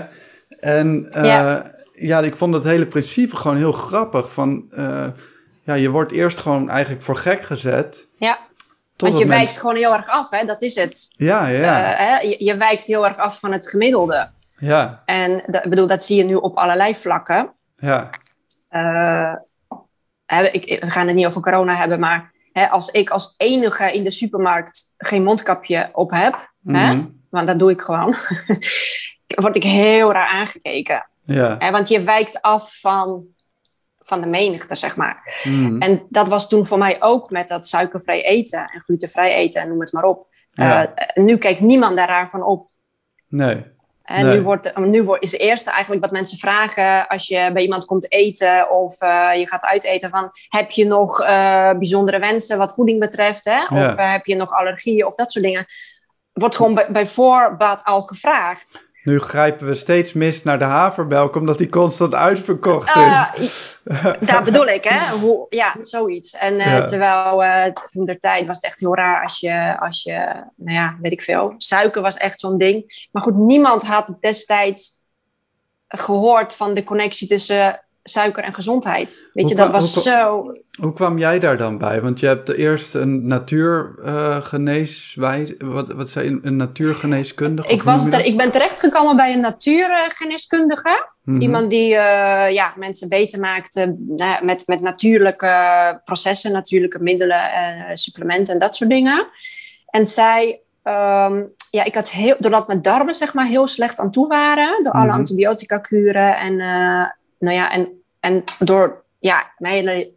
En, 0.60 1.08
eh, 1.12 1.26
Ja. 1.26 1.72
ja, 1.94 2.20
ik 2.20 2.36
vond 2.36 2.54
het 2.54 2.64
hele 2.64 2.86
principe 2.86 3.36
gewoon 3.36 3.58
heel 3.58 3.72
grappig. 3.72 4.32
Van, 4.32 4.66
eh, 4.72 5.06
ja, 5.64 5.74
je 5.74 5.90
wordt 5.90 6.12
eerst 6.12 6.38
gewoon 6.38 6.70
eigenlijk 6.70 7.04
voor 7.04 7.16
gek 7.16 7.42
gezet. 7.42 8.08
Ja, 8.18 8.38
want 8.98 9.18
je 9.18 9.26
wijkt 9.26 9.60
gewoon 9.60 9.76
heel 9.76 9.94
erg 9.94 10.08
af, 10.08 10.30
hè? 10.30 10.46
dat 10.46 10.62
is 10.62 10.76
het. 10.76 11.14
Ja, 11.18 11.48
ja. 11.48 11.92
Uh, 11.92 11.98
hè? 11.98 12.18
Je, 12.18 12.44
je, 12.44 12.58
wijkt 12.58 12.84
heel 12.84 13.06
erg 13.06 13.18
af 13.18 13.40
van 13.40 13.52
het 13.52 13.70
gemiddelde. 13.70 14.30
Ja. 14.58 15.02
En 15.06 15.44
ik 15.48 15.70
bedoel, 15.70 15.88
dat 15.88 16.04
zie 16.04 16.18
je 16.18 16.24
nu 16.24 16.36
op 16.36 16.58
allerlei 16.58 16.96
vlakken. 16.96 17.52
Ja. 17.78 18.10
Uh, 18.74 19.34
ik, 20.52 20.80
we 20.82 20.90
gaan 20.90 21.08
het 21.08 21.16
niet 21.16 21.26
over 21.26 21.42
corona 21.42 21.76
hebben, 21.76 22.00
maar 22.00 22.32
hè, 22.52 22.68
als 22.70 22.90
ik 22.90 23.10
als 23.10 23.34
enige 23.38 23.92
in 23.92 24.04
de 24.04 24.12
supermarkt 24.12 24.94
geen 24.98 25.24
mondkapje 25.24 25.90
op 25.94 26.12
heb, 26.12 26.34
hè, 26.64 26.94
Mhm. 26.94 27.06
want 27.30 27.48
dat 27.48 27.60
doe 27.60 27.72
ik 27.72 27.82
gewoon, 27.82 28.16
word 29.44 29.56
ik 29.56 29.64
heel 29.64 30.12
raar 30.12 30.28
aangekeken. 30.28 31.08
Ja. 31.26 31.56
Hè, 31.60 31.72
want 31.72 31.90
je 31.90 32.04
wijkt 32.04 32.42
af 32.42 32.80
van, 32.80 33.26
van 34.00 34.22
de 34.22 34.28
menigte, 34.28 34.76
zeg 34.76 34.96
maar. 34.96 35.42
Mhm. 35.44 35.82
En 35.82 36.06
dat 36.10 36.28
was 36.28 36.50
toen 36.50 36.66
voor 36.68 36.78
mij 36.78 37.02
ook 37.02 37.30
met 37.30 37.48
dat 37.48 37.68
suikervrij 37.68 38.24
eten 38.24 38.70
en 38.74 38.80
glutenvrij 38.80 39.34
eten 39.34 39.62
en 39.62 39.68
noem 39.68 39.80
het 39.80 39.94
maar 39.94 40.04
op. 40.04 40.28
Ja. 40.52 40.88
Uh, 40.88 41.26
nu 41.26 41.38
kijkt 41.38 41.60
niemand 41.60 41.98
daar 41.98 42.08
raar 42.08 42.30
van 42.30 42.44
op. 42.44 42.70
Nee. 43.28 43.66
En 44.04 44.26
Nee. 44.26 44.38
nu, 44.38 44.44
wordt, 44.44 44.78
nu 44.78 45.04
wordt, 45.04 45.24
is 45.24 45.32
het 45.32 45.42
eerste 45.42 45.70
eigenlijk 45.70 46.02
wat 46.02 46.12
mensen 46.12 46.38
vragen 46.38 47.08
als 47.08 47.28
je 47.28 47.50
bij 47.54 47.62
iemand 47.62 47.86
komt 47.86 48.12
eten 48.12 48.72
of 48.72 49.02
eh, 49.02 49.30
je 49.36 49.48
gaat 49.48 49.64
uiteten 49.64 50.10
van 50.10 50.32
heb 50.48 50.72
je 50.72 50.86
nog 50.86 51.22
eh, 51.22 51.72
bijzondere 51.72 52.20
wensen 52.20 52.58
wat 52.58 52.74
voeding 52.74 53.00
betreft 53.00 53.46
hè? 53.46 53.64
of 53.64 53.70
Ja. 53.70 53.96
eh, 53.96 54.12
heb 54.12 54.26
je 54.26 54.36
nog 54.36 54.52
allergieën 54.52 55.06
of 55.06 55.16
dat 55.16 55.32
soort 55.32 55.46
dingen. 55.46 55.66
Wordt 56.34 56.56
gewoon 56.56 56.74
bij, 56.74 56.88
bij 56.92 57.08
voorbaat 57.08 57.84
al 57.84 58.02
gevraagd. 58.04 58.92
Nu 59.04 59.20
grijpen 59.20 59.68
we 59.68 59.76
steeds 59.76 60.14
mis 60.14 60.44
naar 60.44 60.60
de 60.60 60.66
haverbelk, 60.66 61.36
omdat 61.36 61.58
die 61.58 61.70
constant 61.70 62.14
uitverkocht 62.16 62.96
is. 62.96 63.78
Uh, 63.86 64.06
daar 64.20 64.44
bedoel 64.44 64.66
ik, 64.68 64.84
hè? 64.84 65.18
Hoe, 65.18 65.46
ja, 65.50 65.76
zoiets. 65.82 66.34
En 66.34 66.54
uh, 66.54 66.66
Ja. 66.66 66.84
terwijl 66.84 67.44
uh, 67.44 67.66
toen 67.90 68.06
der 68.06 68.20
tijd 68.20 68.48
was 68.48 68.56
het 68.56 68.66
echt 68.66 68.80
heel 68.80 68.96
raar 68.96 69.24
als 69.24 69.40
je, 69.40 69.80
als 69.80 70.04
je, 70.04 70.44
nou 70.56 70.78
ja, 70.78 70.98
weet 71.02 71.12
ik 71.12 71.22
veel. 71.22 71.54
Suiker 71.58 72.02
was 72.02 72.18
echt 72.18 72.40
zo'n 72.40 72.58
ding. 72.58 73.08
Maar 73.12 73.24
goed, 73.24 73.36
niemand 73.36 73.86
had 73.86 74.16
destijds 74.20 75.02
gehoord 75.88 76.54
van 76.56 76.74
de 76.74 76.84
connectie 76.84 77.28
tussen 77.28 77.83
suiker 78.04 78.44
en 78.44 78.54
gezondheid. 78.54 79.30
Weet 79.34 79.50
je, 79.50 79.56
dat 79.56 79.72
was 79.72 79.94
hoe 79.94 80.04
zo. 80.04 80.52
Hoe 80.82 80.94
kwam 80.94 81.18
jij 81.18 81.40
daar 81.40 81.58
dan 81.58 81.78
bij? 81.78 82.02
Want 82.02 82.20
je 82.20 82.26
hebt 82.26 82.54
eerst 82.54 82.94
een 82.94 83.28
natuurgeneeswijze, 83.28 85.56
wat, 85.60 85.94
wat 85.94 86.10
zei 86.10 86.30
je, 86.30 86.40
een 86.42 86.56
natuurgeneeskundige? 86.56 87.72
Ik, 87.72 87.84
was 87.84 88.04
noem 88.04 88.12
je 88.12 88.18
er, 88.18 88.26
ik 88.26 88.38
ben 88.38 88.52
terechtgekomen 88.52 89.16
bij 89.16 89.34
een 89.34 89.40
natuurgeneeskundige. 89.40 91.12
Mhm. 91.24 91.42
Iemand 91.42 91.70
die 91.70 91.96
eh, 91.96 92.54
ja, 92.54 92.74
mensen 92.78 93.10
beter 93.10 93.40
maakte 93.40 93.96
nou, 94.08 94.46
met, 94.46 94.68
met 94.68 94.82
natuurlijke 94.82 96.02
processen, 96.06 96.52
natuurlijke 96.52 97.00
middelen, 97.00 97.52
eh, 97.52 97.90
supplementen 97.94 98.54
en 98.54 98.60
dat 98.60 98.76
soort 98.76 98.90
dingen. 98.90 99.28
En 99.86 100.06
zij, 100.06 100.62
ehm, 100.84 101.44
ja, 101.70 101.84
ik 101.84 101.96
had 101.96 102.12
heel, 102.12 102.36
doordat 102.40 102.68
mijn 102.68 102.82
darmen 102.82 103.14
zeg 103.14 103.34
maar 103.34 103.46
heel 103.46 103.68
slecht 103.68 104.00
aan 104.00 104.12
toe 104.12 104.28
waren, 104.28 104.84
door 104.84 104.94
alle 104.94 105.06
Mhm. 105.06 105.18
antibiotica 105.18 105.78
kuren 105.78 106.38
en, 106.38 106.60
eh, 106.60 107.06
nou 107.44 107.56
ja, 107.56 107.72
en, 107.72 108.02
en 108.20 108.44
door 108.60 109.04
ja, 109.20 109.54
mijn 109.58 109.74
hele 109.74 110.12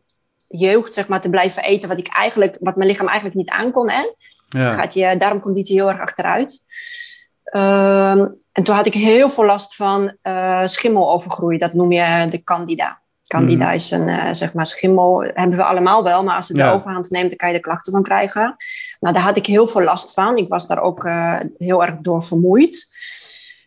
jeugd 0.49 0.95
zeg 0.95 1.09
maar 1.09 1.21
te 1.21 1.30
blijven 1.30 1.62
eten 1.62 1.88
wat 1.88 1.99
ik 1.99 2.09
eigenlijk, 2.09 2.56
wat 2.61 2.76
mijn 2.76 2.88
lichaam 2.88 3.06
eigenlijk 3.06 3.37
niet 3.37 3.50
aankon. 3.50 3.90
Hè? 3.90 4.02
ja. 4.49 4.71
gaat 4.71 4.95
je 4.95 5.16
darmconditie 5.18 5.76
heel 5.76 5.88
erg 5.88 6.00
achteruit. 6.00 6.64
Ehm, 7.45 8.26
en 8.52 8.64
toen 8.64 8.75
had 8.75 8.87
ik 8.87 8.95
heel 8.95 9.30
veel 9.30 9.45
last 9.45 9.75
van 9.75 10.16
eh, 10.23 10.64
schimmelovergroei. 10.64 11.59
Dat 11.59 11.73
noem 11.75 11.92
je 11.92 12.26
de 12.30 12.42
candida. 12.45 13.00
Candida 13.26 13.64
Mhm. 13.64 13.75
is 13.75 13.90
een 13.90 14.09
eh, 14.09 14.28
zeg 14.30 14.54
maar 14.54 14.66
schimmel. 14.66 15.23
Hebben 15.23 15.56
we 15.56 15.64
allemaal 15.64 16.02
wel, 16.02 16.25
maar 16.25 16.37
als 16.37 16.49
het 16.49 16.56
Ja. 16.56 16.68
de 16.68 16.75
overhand 16.75 17.11
neemt, 17.11 17.28
dan 17.28 17.37
kan 17.37 17.49
je 17.49 17.54
er 17.54 17.61
klachten 17.61 17.92
van 17.92 18.02
krijgen. 18.02 18.56
Nou, 19.00 19.14
daar 19.14 19.23
had 19.23 19.37
ik 19.37 19.47
heel 19.47 19.66
veel 19.66 19.83
last 19.83 20.12
van. 20.14 20.37
Ik 20.37 20.49
was 20.49 20.66
daar 20.66 20.80
ook 20.80 21.04
eh, 21.04 21.40
heel 21.59 21.83
erg 21.85 21.95
door 22.00 22.25
vermoeid. 22.25 22.95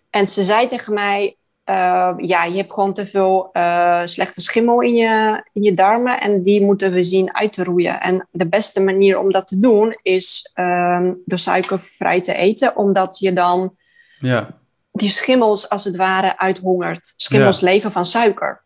En 0.10 0.28
ze 0.28 0.44
zei 0.44 0.68
tegen 0.68 0.94
mij: 0.94 1.38
eh, 1.70 2.14
Ja, 2.18 2.44
je 2.44 2.58
hebt 2.58 2.74
gewoon 2.74 2.94
te 2.94 3.06
veel 3.06 3.50
eh, 3.52 4.02
slechte 4.04 4.42
schimmel 4.42 4.82
in 4.82 4.96
je, 4.96 5.44
in 5.54 5.64
je 5.64 5.74
darmen. 5.74 6.20
En 6.20 6.42
die 6.42 6.62
moeten 6.62 6.92
we 6.92 7.04
zien 7.04 7.36
uit 7.36 7.54
te 7.54 7.64
roeien. 7.64 8.02
En 8.02 8.28
de 8.32 8.48
beste 8.48 8.82
manier 8.82 9.20
om 9.20 9.32
dat 9.32 9.48
te 9.48 9.60
doen 9.60 9.98
is 10.02 10.52
ehm, 10.54 11.14
door 11.26 11.40
suikervrij 11.40 12.22
te 12.22 12.34
eten, 12.34 12.76
omdat 12.76 13.20
je 13.20 13.34
dan 13.34 13.76
ja. 14.18 14.58
die 14.92 15.10
schimmels 15.10 15.70
als 15.70 15.84
het 15.84 15.96
ware 15.96 16.38
uithongert. 16.38 17.14
Schimmels 17.18 17.60
leven 17.60 17.92
van 17.92 18.06
suiker. 18.06 18.62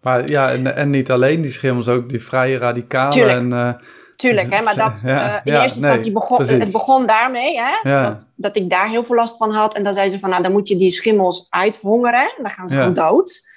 Maar 0.00 0.28
ja, 0.28 0.50
en, 0.50 0.76
en 0.76 0.90
niet 0.90 1.10
alleen 1.10 1.40
die 1.40 1.52
schimmels, 1.52 1.88
ook 1.88 2.08
die 2.08 2.22
vrije 2.22 2.58
radicalen. 2.58 3.12
Tuurlijk. 3.12 3.38
En, 3.38 3.52
eh, 3.52 3.74
Tuurlijk, 4.20 4.50
hè, 4.54 4.62
maar 4.62 4.76
dat, 4.84 5.00
Ja, 5.04 5.28
eh, 5.28 5.40
in 5.44 5.52
ja, 5.52 5.62
eerste 5.62 5.78
nee, 5.80 5.88
instantie 5.88 6.12
begon 6.12 6.36
precies. 6.36 6.58
het 6.58 6.72
begon 6.72 7.06
daarmee, 7.06 7.60
hè, 7.60 7.88
Ja. 7.90 8.08
dat, 8.08 8.32
dat 8.36 8.56
ik 8.56 8.70
daar 8.70 8.88
heel 8.88 9.04
veel 9.04 9.16
last 9.16 9.36
van 9.36 9.52
had. 9.52 9.74
En 9.74 9.84
dan 9.84 9.94
zei 9.94 10.08
ze 10.10 10.18
van, 10.18 10.30
nou, 10.30 10.42
dan 10.42 10.52
moet 10.52 10.68
je 10.68 10.76
die 10.76 10.90
schimmels 10.90 11.46
uithongeren. 11.48 12.32
Dan 12.42 12.50
gaan 12.50 12.68
ze 12.68 12.76
gewoon 12.76 12.92
dood. 12.92 13.48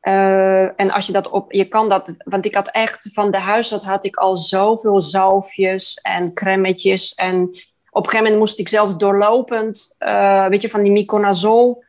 Eh, 0.00 0.80
en 0.80 0.90
als 0.90 1.06
je 1.06 1.12
dat 1.12 1.28
op, 1.28 1.52
je 1.52 1.64
kan 1.64 1.88
dat, 1.88 2.14
want 2.24 2.44
ik 2.44 2.54
had 2.54 2.70
echt 2.70 3.10
van 3.12 3.30
de 3.30 3.38
huisarts 3.38 3.84
had 3.84 4.04
ik 4.04 4.16
al 4.16 4.36
zoveel 4.36 5.00
zalfjes 5.00 5.98
en 6.02 6.34
cremmetjes. 6.34 7.14
En 7.14 7.42
op 7.90 8.02
een 8.04 8.10
gegeven 8.10 8.18
moment 8.22 8.38
moest 8.38 8.58
ik 8.58 8.68
zelfs 8.68 8.96
doorlopend, 8.96 9.94
eh, 9.98 10.46
weet 10.46 10.62
je, 10.62 10.70
van 10.70 10.82
die 10.82 10.92
Miconazol, 10.92 11.84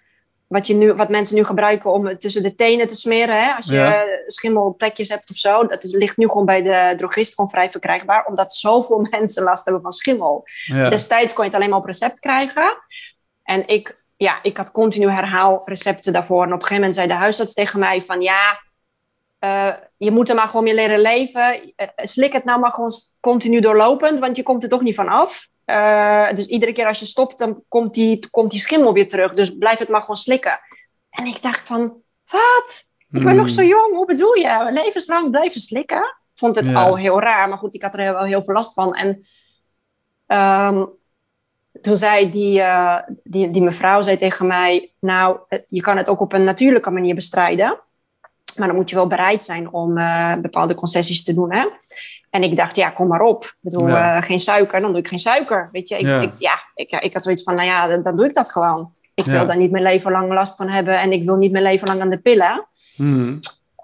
wat, 0.54 0.68
je 0.68 0.74
nu, 0.74 0.94
wat 0.94 1.10
mensen 1.10 1.36
nu 1.36 1.44
gebruiken 1.44 1.92
om 1.92 2.06
het 2.08 2.22
tussen 2.22 2.44
de 2.44 2.56
tenen 2.56 2.88
te 2.88 2.96
smeren. 2.96 3.44
Hè? 3.44 3.52
Als 3.54 3.66
je 3.66 3.74
Ja. 3.74 3.96
eh, 3.96 4.10
schimmelplekjes 4.28 5.10
hebt 5.10 5.30
of 5.30 5.36
zo. 5.38 5.66
Dat 5.68 5.84
is, 5.84 5.92
ligt 5.92 6.18
nu 6.18 6.28
gewoon 6.28 6.46
bij 6.46 6.62
de 6.62 6.94
drogist 6.98 7.34
gewoon 7.36 7.50
vrij 7.50 7.72
verkrijgbaar. 7.72 8.26
Omdat 8.26 8.54
zoveel 8.54 9.08
mensen 9.12 9.44
last 9.44 9.64
hebben 9.66 9.82
van 9.82 9.92
schimmel. 9.92 10.44
ja. 10.66 10.90
Destijds 10.90 11.34
kon 11.34 11.44
je 11.44 11.50
het 11.50 11.60
alleen 11.60 11.70
maar 11.70 11.80
op 11.80 11.86
recept 11.86 12.20
krijgen. 12.20 12.78
En 13.44 13.68
ik, 13.68 14.04
ja, 14.16 14.40
ik 14.44 14.58
had 14.58 14.72
continu 14.72 15.10
herhaalrecepten 15.12 16.14
daarvoor. 16.14 16.42
En 16.44 16.48
op 16.48 16.54
een 16.54 16.68
gegeven 16.68 16.76
moment 16.76 16.96
zei 16.96 17.08
de 17.08 17.14
huisarts 17.14 17.54
tegen 17.54 17.80
mij 17.80 18.02
van... 18.02 18.22
Ja, 18.22 18.62
eh, 19.40 19.74
je 19.98 20.12
moet 20.12 20.30
er 20.30 20.36
maar 20.36 20.48
gewoon 20.48 20.64
mee 20.64 20.74
leren 20.74 21.00
leven. 21.00 21.74
Eh, 21.76 21.88
slik 21.96 22.34
het 22.34 22.44
nou 22.44 22.60
maar 22.60 22.72
gewoon 22.72 22.92
continu 23.20 23.60
doorlopend. 23.62 24.20
Want 24.20 24.38
je 24.38 24.44
komt 24.44 24.64
er 24.64 24.70
toch 24.70 24.82
niet 24.82 24.96
van 24.96 25.08
af. 25.10 25.48
Eh, 25.66 26.34
dus 26.34 26.46
iedere 26.46 26.72
keer 26.72 26.88
als 26.88 27.00
je 27.00 27.06
stopt, 27.06 27.38
dan 27.38 27.64
komt 27.68 27.94
die, 27.94 28.30
komt 28.30 28.52
die 28.52 28.60
schimmel 28.60 28.94
weer 28.94 29.08
terug. 29.08 29.34
Dus 29.34 29.58
blijf 29.58 29.80
het 29.80 29.90
maar 29.90 30.02
gewoon 30.02 30.16
slikken. 30.16 30.60
En 31.10 31.26
ik 31.26 31.42
dacht 31.42 31.68
van, 31.68 31.94
wat? 32.30 32.84
Ik 33.12 33.24
ben 33.24 33.36
nog 33.36 33.50
zo 33.50 33.62
jong, 33.64 33.96
hoe 33.96 34.06
bedoel 34.06 34.36
je? 34.38 34.70
Levenslang 34.74 35.32
blijven 35.32 35.62
slikken? 35.62 35.98
Ik 36.34 36.40
vond 36.40 36.56
het 36.56 36.66
Ja. 36.66 36.84
al 36.84 36.98
heel 36.98 37.22
raar, 37.22 37.50
maar 37.50 37.58
goed, 37.58 37.76
ik 37.76 37.82
had 37.82 37.98
er 37.98 38.14
wel 38.14 38.24
heel 38.24 38.44
veel 38.44 38.54
last 38.54 38.74
van. 38.74 38.96
En 38.96 39.26
ehm, 40.28 40.86
toen 41.82 41.98
zei 41.98 42.32
die, 42.32 42.62
eh, 42.62 43.00
die, 43.24 43.50
die 43.50 43.62
mevrouw 43.62 44.02
zei 44.02 44.18
tegen 44.18 44.48
mij, 44.48 44.94
nou, 45.00 45.40
je 45.66 45.82
kan 45.82 45.98
het 45.98 46.10
ook 46.10 46.20
op 46.20 46.34
een 46.34 46.44
natuurlijke 46.44 46.90
manier 46.92 47.16
bestrijden. 47.16 47.80
Maar 48.58 48.68
dan 48.68 48.76
moet 48.76 48.90
je 48.90 48.96
wel 48.96 49.08
bereid 49.08 49.44
zijn 49.44 49.72
om 49.72 49.98
eh, 49.98 50.36
bepaalde 50.36 50.76
concessies 50.76 51.24
te 51.24 51.34
doen, 51.34 51.54
hè? 51.54 51.68
En 52.34 52.44
ik 52.44 52.58
dacht, 52.58 52.76
ja, 52.76 52.90
kom 52.90 53.08
maar 53.08 53.22
op. 53.22 53.44
Ik 53.44 53.56
bedoel, 53.60 53.88
Ja. 53.88 54.18
eh, 54.18 54.24
geen 54.24 54.40
suiker, 54.40 54.82
dan 54.82 54.92
doe 54.92 55.00
ik 55.00 55.08
geen 55.08 55.20
suiker. 55.20 55.70
Weet 55.72 55.90
je, 55.90 55.96
ik, 55.98 56.06
Ja. 56.06 56.20
ik, 56.22 56.32
ja, 56.38 56.54
ik, 56.76 56.92
ik 56.92 57.14
had 57.14 57.24
zoiets 57.24 57.44
van, 57.44 57.56
nou 57.56 57.68
ja, 57.68 57.88
dan, 57.88 58.04
dan 58.04 58.16
doe 58.16 58.26
ik 58.26 58.34
dat 58.34 58.52
gewoon. 58.52 58.94
Ik 59.14 59.26
wil 59.26 59.46
daar 59.46 59.58
niet 59.58 59.72
mijn 59.72 59.84
leven 59.84 60.12
lang 60.12 60.34
last 60.34 60.56
van 60.56 60.70
hebben 60.70 61.00
en 61.02 61.12
ik 61.12 61.24
wil 61.24 61.36
niet 61.36 61.52
mijn 61.52 61.64
leven 61.64 61.88
lang 61.88 62.02
aan 62.02 62.10
de 62.10 62.18
pillen. 62.18 62.68
Mhm. 62.98 63.34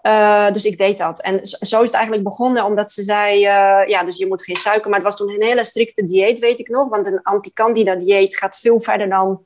Eh, 0.02 0.52
dus 0.52 0.66
ik 0.66 0.78
deed 0.78 0.98
dat. 0.98 1.22
En 1.22 1.46
zo 1.48 1.58
zo 1.62 1.78
is 1.78 1.86
het 1.86 1.94
eigenlijk 1.94 2.24
begonnen, 2.24 2.66
omdat 2.66 2.92
ze 2.92 3.04
zei: 3.04 3.46
eh, 3.46 3.88
ja, 3.88 4.04
dus 4.04 4.18
je 4.18 4.28
moet 4.28 4.44
geen 4.44 4.56
suiker. 4.56 4.90
Maar 4.90 5.00
het 5.00 5.08
was 5.08 5.18
toen 5.18 5.30
een 5.30 5.44
hele 5.44 5.66
strikte 5.66 6.04
dieet, 6.04 6.40
weet 6.40 6.60
ik 6.60 6.70
nog. 6.70 6.90
Want 6.90 7.06
een 7.06 7.22
anti-candida-dieet 7.24 8.38
gaat 8.38 8.60
veel 8.60 8.82
verder 8.82 9.10
dan 9.10 9.42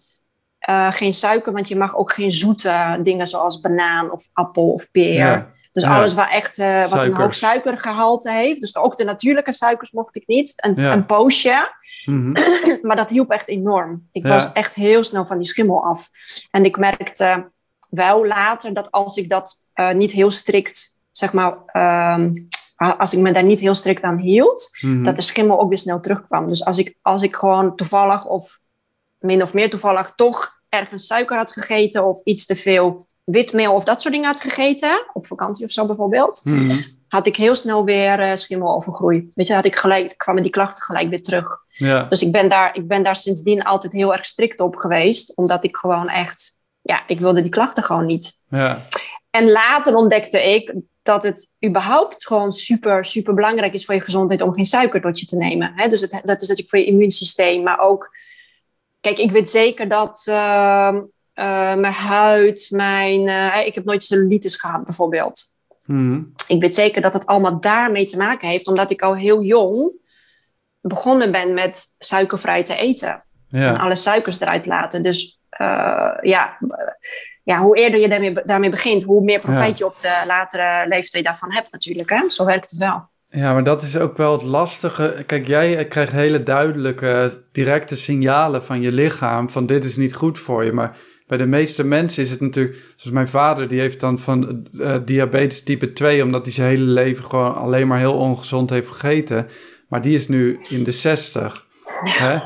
geen 0.89 1.13
suiker. 1.13 1.53
Want 1.53 1.67
je 1.67 1.75
mag 1.75 1.95
ook 1.95 2.11
geen 2.11 2.31
zoete 2.31 2.99
dingen 3.01 3.27
zoals 3.27 3.59
banaan 3.59 4.11
of 4.11 4.27
appel 4.33 4.71
of 4.73 4.91
peer. 4.91 5.52
Dus 5.73 5.83
Ja. 5.83 5.97
alles 5.97 6.13
waar 6.13 6.29
echt, 6.29 6.59
eh, 6.59 6.87
wat 6.89 7.03
een 7.03 7.13
hoog 7.15 7.35
suikergehalte 7.35 8.31
heeft. 8.31 8.59
Dus 8.61 8.75
ook 8.75 8.97
de 8.97 9.03
natuurlijke 9.03 9.51
suikers 9.51 9.91
mocht 9.91 10.15
ik 10.15 10.27
niet. 10.27 10.53
Een, 10.55 10.73
Ja. 10.75 10.93
een 10.93 11.05
poosje. 11.05 11.71
Mhm. 12.05 12.31
Maar 12.87 12.95
dat 12.95 13.09
hielp 13.09 13.31
echt 13.31 13.47
enorm. 13.47 14.07
Ik 14.11 14.23
Ja. 14.23 14.29
was 14.29 14.51
echt 14.53 14.73
heel 14.75 15.03
snel 15.03 15.25
van 15.25 15.37
die 15.37 15.47
schimmel 15.47 15.83
af. 15.83 16.09
En 16.51 16.65
ik 16.65 16.77
merkte 16.77 17.51
wel 17.89 18.25
later 18.27 18.73
dat 18.73 18.91
als 18.91 19.17
ik 19.17 19.29
dat 19.29 19.67
eh, 19.73 19.91
niet 19.93 20.11
heel 20.11 20.31
strikt, 20.31 20.99
zeg 21.11 21.33
maar, 21.33 21.57
ehm, 21.65 22.31
als 22.97 23.13
ik 23.13 23.19
me 23.19 23.31
daar 23.33 23.43
niet 23.43 23.59
heel 23.59 23.73
strikt 23.73 24.01
aan 24.03 24.17
hield, 24.17 24.77
Mhm. 24.81 25.03
dat 25.03 25.15
de 25.15 25.21
schimmel 25.21 25.59
ook 25.59 25.69
weer 25.69 25.77
snel 25.77 25.99
terugkwam. 25.99 26.47
Dus 26.47 26.65
als 26.65 26.77
ik, 26.77 26.97
als 27.01 27.21
ik 27.23 27.35
gewoon 27.35 27.75
toevallig 27.75 28.25
of 28.25 28.59
min 29.19 29.41
of 29.43 29.53
meer 29.53 29.69
toevallig 29.69 30.11
toch 30.15 30.61
ergens 30.69 31.05
suiker 31.05 31.37
had 31.37 31.51
gegeten 31.51 32.03
of 32.05 32.21
iets 32.23 32.45
te 32.45 32.55
veel 32.55 33.07
witmeel 33.23 33.73
of 33.73 33.83
dat 33.83 34.01
soort 34.01 34.13
dingen 34.13 34.29
had 34.29 34.41
gegeten, 34.41 35.05
op 35.13 35.25
vakantie 35.25 35.65
of 35.65 35.71
zo 35.71 35.85
bijvoorbeeld, 35.85 36.41
Mhm. 36.45 36.81
had 37.07 37.27
ik 37.27 37.35
heel 37.35 37.55
snel 37.55 37.83
weer 37.83 38.19
eh 38.19 38.35
schimmelovergroei. 38.35 39.31
Weet 39.35 39.47
je, 39.47 39.53
had 39.53 39.65
ik 39.65 39.75
gelijk, 39.75 40.17
kwamen 40.17 40.43
die 40.43 40.51
klachten 40.51 40.83
gelijk 40.83 41.09
weer 41.09 41.21
terug. 41.21 41.61
Ja. 41.67 42.03
Dus 42.03 42.21
ik 42.21 42.31
ben, 42.31 42.49
daar, 42.49 42.75
ik 42.75 42.87
ben 42.87 43.03
daar 43.03 43.15
sindsdien 43.15 43.63
altijd 43.63 43.93
heel 43.93 44.13
erg 44.13 44.25
strikt 44.25 44.59
op 44.59 44.75
geweest. 44.75 45.37
Omdat 45.37 45.63
ik 45.63 45.77
gewoon 45.77 46.09
echt... 46.09 46.59
Ja, 46.81 47.03
ik 47.07 47.19
wilde 47.19 47.41
die 47.41 47.51
klachten 47.51 47.83
gewoon 47.83 48.05
niet. 48.05 48.33
Ja. 48.49 48.77
En 49.29 49.51
later 49.51 49.95
ontdekte 49.95 50.53
ik 50.53 50.73
dat 51.03 51.23
het 51.23 51.47
überhaupt 51.65 52.25
gewoon 52.25 52.53
super, 52.53 53.05
super 53.05 53.33
belangrijk 53.33 53.73
is 53.73 53.85
voor 53.85 53.95
je 53.95 54.01
gezondheid 54.01 54.41
om 54.41 54.53
geen 54.53 54.65
suiker 54.65 55.01
tot 55.01 55.19
je 55.19 55.25
te 55.25 55.35
nemen. 55.35 55.89
Dus 55.89 56.01
het, 56.01 56.11
dat 56.11 56.41
is 56.41 56.47
natuurlijk 56.47 56.69
voor 56.69 56.79
je 56.79 56.85
immuunsysteem, 56.85 57.63
maar 57.63 57.79
ook, 57.79 58.15
kijk, 59.01 59.17
ik 59.17 59.31
weet 59.31 59.49
zeker 59.49 59.87
dat 59.89 60.25
uh, 60.29 60.95
mijn 61.33 61.93
huid, 61.93 62.67
mijn, 62.69 63.27
uh, 63.27 63.65
ik 63.65 63.75
heb 63.75 63.85
nooit 63.85 64.03
cellulitis 64.03 64.55
gehad 64.55 64.83
bijvoorbeeld. 64.83 65.43
Mm. 65.85 66.33
Ik 66.47 66.61
weet 66.61 66.75
zeker 66.75 67.01
dat 67.01 67.13
het 67.13 67.25
allemaal 67.25 67.59
daarmee 67.59 68.05
te 68.05 68.17
maken 68.17 68.47
heeft, 68.47 68.67
omdat 68.67 68.91
ik 68.91 69.01
al 69.01 69.15
heel 69.15 69.41
jong 69.41 69.91
begonnen 70.81 71.31
ben 71.31 71.53
met 71.53 71.85
suikervrij 71.99 72.63
te 72.63 72.75
eten. 72.75 73.25
Ja. 73.47 73.67
En 73.67 73.77
alle 73.77 73.95
suikers 73.95 74.39
eruit 74.39 74.65
laten. 74.65 75.03
Dus 75.03 75.39
uh, 75.59 76.11
ja, 76.21 76.57
ja, 77.43 77.59
hoe 77.59 77.77
eerder 77.77 77.99
je 77.99 78.09
daarmee, 78.09 78.33
daarmee 78.43 78.69
begint, 78.69 79.03
hoe 79.03 79.23
meer 79.23 79.39
profijt 79.39 79.77
je 79.77 79.85
op 79.85 80.01
de 80.01 80.23
latere 80.27 80.87
leeftijd 80.87 81.23
daarvan 81.23 81.51
hebt 81.51 81.71
natuurlijk. 81.71 82.09
Hè? 82.09 82.29
Zo 82.29 82.45
werkt 82.45 82.69
het 82.69 82.79
wel. 82.79 83.11
Ja, 83.29 83.53
maar 83.53 83.63
dat 83.63 83.81
is 83.81 83.97
ook 83.97 84.17
wel 84.17 84.31
het 84.31 84.43
lastige. 84.43 85.23
Kijk, 85.25 85.47
jij 85.47 85.87
krijgt 85.87 86.11
hele 86.11 86.43
duidelijke, 86.43 87.43
directe 87.51 87.95
signalen 87.95 88.63
van 88.63 88.81
je 88.81 88.91
lichaam 88.91 89.49
van 89.49 89.65
dit 89.65 89.85
is 89.85 89.95
niet 89.95 90.15
goed 90.15 90.39
voor 90.39 90.63
je. 90.63 90.71
Maar 90.71 90.97
bij 91.27 91.37
de 91.37 91.45
meeste 91.45 91.83
mensen 91.83 92.23
is 92.23 92.29
het 92.29 92.39
natuurlijk, 92.39 92.75
zoals 92.95 93.15
mijn 93.15 93.27
vader, 93.27 93.67
die 93.67 93.79
heeft 93.79 93.99
dan 93.99 94.19
van 94.19 94.67
uh, 94.73 94.95
diabetes 95.05 95.63
type 95.63 95.93
2, 95.93 96.23
omdat 96.23 96.43
hij 96.45 96.53
zijn 96.53 96.69
hele 96.69 96.83
leven 96.83 97.25
gewoon 97.25 97.55
alleen 97.55 97.87
maar 97.87 97.99
heel 97.99 98.17
ongezond 98.17 98.69
heeft 98.69 98.87
gegeten. 98.87 99.47
Maar 99.87 100.01
die 100.01 100.15
is 100.15 100.27
nu 100.27 100.59
in 100.69 100.83
de 100.83 100.91
60. 100.91 101.65
Hè? 102.03 102.39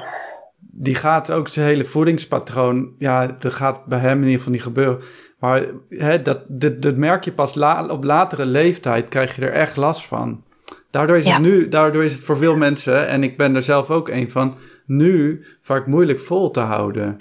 Die 0.59 0.95
gaat 0.95 1.31
ook 1.31 1.47
zijn 1.47 1.65
hele 1.65 1.85
voedingspatroon, 1.85 2.93
ja, 2.97 3.35
dat 3.39 3.53
gaat 3.53 3.85
bij 3.85 3.99
hem 3.99 4.17
in 4.17 4.23
ieder 4.23 4.37
geval 4.37 4.53
niet 4.53 4.63
gebeuren. 4.63 4.99
Maar 5.39 5.65
hè, 5.89 6.21
dat, 6.21 6.39
dat, 6.47 6.81
dat 6.81 6.97
merk 6.97 7.23
je 7.23 7.31
pas 7.31 7.55
la, 7.55 7.85
op 7.85 8.03
latere 8.03 8.45
leeftijd, 8.45 9.09
krijg 9.09 9.35
je 9.35 9.41
er 9.41 9.51
echt 9.51 9.75
last 9.75 10.05
van. 10.05 10.43
Daardoor 10.91 11.17
is, 11.17 11.25
Ja. 11.25 11.31
het 11.33 11.41
nu, 11.41 11.69
daardoor 11.69 12.03
is 12.03 12.13
het 12.13 12.23
voor 12.23 12.37
veel 12.37 12.55
mensen, 12.55 13.07
en 13.07 13.23
ik 13.23 13.37
ben 13.37 13.55
er 13.55 13.63
zelf 13.63 13.89
ook 13.89 14.09
een 14.09 14.31
van, 14.31 14.55
nu 14.85 15.45
vaak 15.61 15.87
moeilijk 15.87 16.19
vol 16.19 16.51
te 16.51 16.59
houden. 16.59 17.17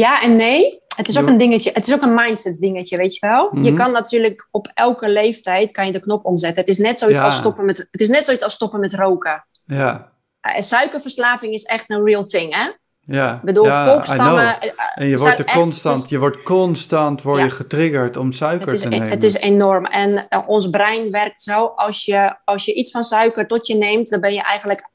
Ja 0.00 0.22
en 0.22 0.34
nee. 0.36 0.82
Het 0.96 1.08
is 1.08 1.18
ook 1.18 1.26
een 1.26 1.38
dingetje. 1.38 1.70
Het 1.74 1.86
is 1.86 1.92
ook 1.94 2.02
een 2.02 2.14
mindset 2.14 2.56
dingetje, 2.60 2.96
weet 2.96 3.14
je 3.14 3.26
wel. 3.26 3.48
Je 3.52 3.70
Mhm. 3.70 3.74
kan 3.82 3.92
natuurlijk 3.92 4.48
op 4.50 4.70
elke 4.74 5.08
leeftijd 5.08 5.72
kan 5.72 5.86
je 5.86 5.92
de 5.92 6.00
knop 6.00 6.24
omzetten. 6.24 6.60
Het 6.62 6.70
is 6.70 6.78
net 6.78 6.98
zoiets 6.98 7.18
Ja. 7.20 7.24
als 7.24 7.36
stoppen 7.36 7.64
met. 7.64 7.88
Het 7.90 8.00
is 8.00 8.08
net 8.08 8.24
zoiets 8.24 8.44
als 8.44 8.52
stoppen 8.54 8.80
met 8.80 8.94
roken. 8.94 9.46
Ja, 9.64 10.12
Eh, 10.40 10.60
suikerverslaving 10.60 11.52
is 11.54 11.62
echt 11.64 11.90
een 11.90 12.04
real 12.04 12.24
thing, 12.26 12.54
hè? 12.54 12.70
ja. 13.16 13.34
Ik 13.34 13.42
bedoel, 13.42 13.64
ja, 13.64 13.92
volkstammen. 13.92 14.60
eh, 14.60 14.68
eh, 14.68 14.74
En 14.94 15.06
je 15.08 15.16
wordt 15.16 15.38
er 15.38 15.44
constant, 15.52 16.04
is- 16.04 16.10
je 16.10 16.18
wordt 16.18 16.42
constant 16.42 17.22
word 17.22 17.40
je 17.42 17.50
getriggerd 17.50 18.16
om 18.16 18.32
suiker 18.32 18.72
is, 18.72 18.80
te 18.80 18.88
nemen. 18.88 19.08
het 19.10 19.22
is 19.24 19.34
enorm. 19.34 19.84
En 19.86 20.26
ons 20.46 20.70
brein 20.70 21.10
werkt 21.10 21.42
zo. 21.42 21.64
Als 21.64 22.04
je, 22.04 22.36
als 22.44 22.64
je 22.64 22.74
iets 22.74 22.90
van 22.90 23.02
suiker 23.02 23.46
tot 23.46 23.66
je 23.66 23.74
neemt, 23.76 24.08
dan 24.10 24.20
ben 24.20 24.34
je 24.34 24.42
eigenlijk 24.42 24.88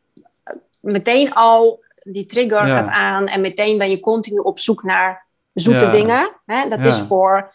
meteen 0.79 1.33
al 1.33 1.83
die 2.11 2.25
trigger 2.25 2.67
Ja. 2.67 2.75
gaat 2.75 2.87
aan. 2.87 3.27
En 3.27 3.41
meteen 3.41 3.77
ben 3.77 3.89
je 3.89 3.99
continu 3.99 4.37
op 4.37 4.59
zoek 4.59 4.83
naar 4.83 5.25
zoete 5.53 5.85
Ja. 5.85 5.91
dingen. 5.91 6.29
Hè? 6.45 6.67
Dat 6.69 6.79
is 6.79 6.99
voor, 6.99 7.53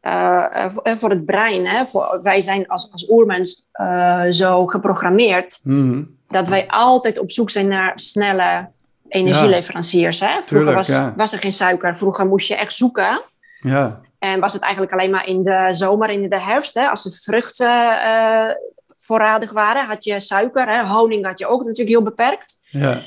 eh, 0.00 0.64
eh, 0.64 0.96
voor, 0.96 1.10
het 1.10 1.24
brein. 1.24 1.66
Hè? 1.66 1.86
Voor, 1.86 2.18
wij 2.22 2.40
zijn 2.40 2.68
als, 2.68 2.92
als 2.92 3.10
oermens 3.10 3.68
eh, 3.72 4.22
zo 4.30 4.66
geprogrammeerd 4.66 5.60
Mhm. 5.62 6.02
dat 6.28 6.48
wij 6.48 6.68
altijd 6.68 7.18
op 7.18 7.30
zoek 7.30 7.50
zijn 7.50 7.68
naar 7.68 7.92
snelle 7.94 8.68
energieleveranciers. 9.08 10.20
Hè? 10.20 10.26
Vroeger 10.26 10.46
Tuurlijk, 10.56 10.76
was, 10.76 11.12
was 11.16 11.32
er 11.32 11.38
geen 11.38 11.52
suiker. 11.52 11.96
Vroeger 11.96 12.26
moest 12.26 12.48
je 12.48 12.56
echt 12.56 12.72
zoeken. 12.72 13.22
Ja, 13.60 14.00
En 14.18 14.40
was 14.40 14.52
het 14.52 14.62
eigenlijk 14.62 14.92
alleen 14.92 15.10
maar 15.10 15.26
in 15.26 15.42
de 15.42 15.66
zomer 15.70 16.08
en 16.08 16.22
in 16.22 16.28
de 16.28 16.40
herfst. 16.40 16.74
Hè, 16.74 16.86
als 16.88 17.02
de 17.02 17.10
vruchten 17.10 18.58
voorradig 18.98 19.52
waren, 19.52 19.86
had 19.86 20.04
je 20.04 20.20
suiker. 20.20 20.68
Hè, 20.68 20.86
honing 20.86 21.24
had 21.26 21.38
je 21.38 21.46
ook 21.46 21.60
natuurlijk 21.60 21.88
heel 21.88 22.02
beperkt. 22.02 22.60
ja, 22.70 23.02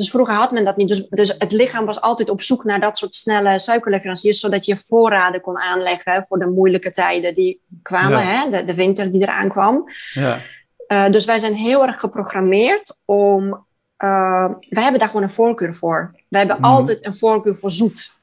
Dus 0.00 0.10
vroeger 0.10 0.34
had 0.34 0.50
men 0.50 0.64
dat 0.64 0.76
niet. 0.76 0.88
Dus, 0.88 1.06
dus 1.08 1.34
het 1.38 1.52
lichaam 1.52 1.84
was 1.84 2.00
altijd 2.00 2.30
op 2.30 2.42
zoek 2.42 2.64
naar 2.64 2.80
dat 2.80 2.98
soort 2.98 3.14
snelle 3.14 3.58
suikerleveranciers. 3.58 4.40
Zodat 4.40 4.64
je 4.64 4.76
voorraden 4.76 5.40
kon 5.40 5.58
aanleggen 5.58 6.26
voor 6.26 6.38
de 6.38 6.46
moeilijke 6.46 6.90
tijden 6.90 7.34
die 7.34 7.60
kwamen. 7.82 8.18
Ja. 8.18 8.24
Hè, 8.24 8.50
de, 8.50 8.64
de 8.64 8.74
winter 8.74 9.10
die 9.12 9.20
eraan 9.22 9.48
kwam. 9.48 9.84
ja, 10.12 10.40
Eh, 10.86 11.10
dus 11.10 11.24
wij 11.24 11.38
zijn 11.38 11.54
heel 11.54 11.86
erg 11.86 12.00
geprogrammeerd 12.00 13.00
om... 13.04 13.66
eh, 13.96 14.44
wij 14.68 14.82
hebben 14.82 14.98
daar 15.00 15.08
gewoon 15.08 15.22
een 15.22 15.30
voorkeur 15.30 15.74
voor. 15.74 16.14
We 16.28 16.38
hebben 16.38 16.56
Mhm. 16.56 16.64
altijd 16.64 17.06
een 17.06 17.16
voorkeur 17.16 17.54
voor 17.56 17.70
zoet. 17.70 18.18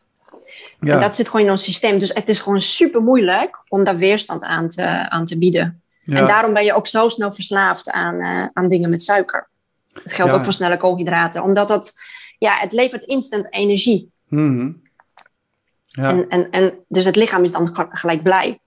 En 0.80 0.88
ja, 0.88 1.00
dat 1.00 1.16
zit 1.16 1.30
gewoon 1.30 1.46
in 1.46 1.52
ons 1.52 1.64
systeem. 1.64 2.00
Dus 2.00 2.14
het 2.14 2.30
is 2.30 2.40
gewoon 2.40 2.62
super 2.62 3.02
moeilijk 3.02 3.62
om 3.68 3.84
daar 3.84 3.98
weerstand 3.98 4.44
aan 4.44 4.70
te, 4.70 5.10
aan 5.10 5.26
te 5.26 5.38
bieden. 5.38 5.82
ja. 6.04 6.18
En 6.18 6.26
daarom 6.28 6.54
ben 6.54 6.64
je 6.66 6.74
ook 6.74 6.88
zo 6.88 7.10
snel 7.10 7.32
verslaafd 7.32 7.92
aan, 7.92 8.20
eh, 8.20 8.48
aan 8.54 8.68
dingen 8.68 8.90
met 8.90 9.02
suiker. 9.04 9.50
Het 10.04 10.12
geldt 10.14 10.32
Ja. 10.32 10.38
ook 10.38 10.44
voor 10.44 10.54
snelle 10.54 10.78
koolhydraten. 10.78 11.44
Omdat 11.44 11.68
dat, 11.68 11.94
ja, 12.38 12.52
het 12.58 12.74
levert 12.74 13.04
instant 13.04 13.54
energie. 13.54 14.12
Mhm. 14.28 14.72
ja, 15.88 16.10
En, 16.10 16.30
en, 16.30 16.50
en, 16.50 16.74
dus 16.88 17.06
het 17.06 17.16
lichaam 17.16 17.44
is 17.44 17.52
dan 17.52 17.76
ge- 17.76 17.88
gelijk 17.90 18.24
blij. 18.24 18.60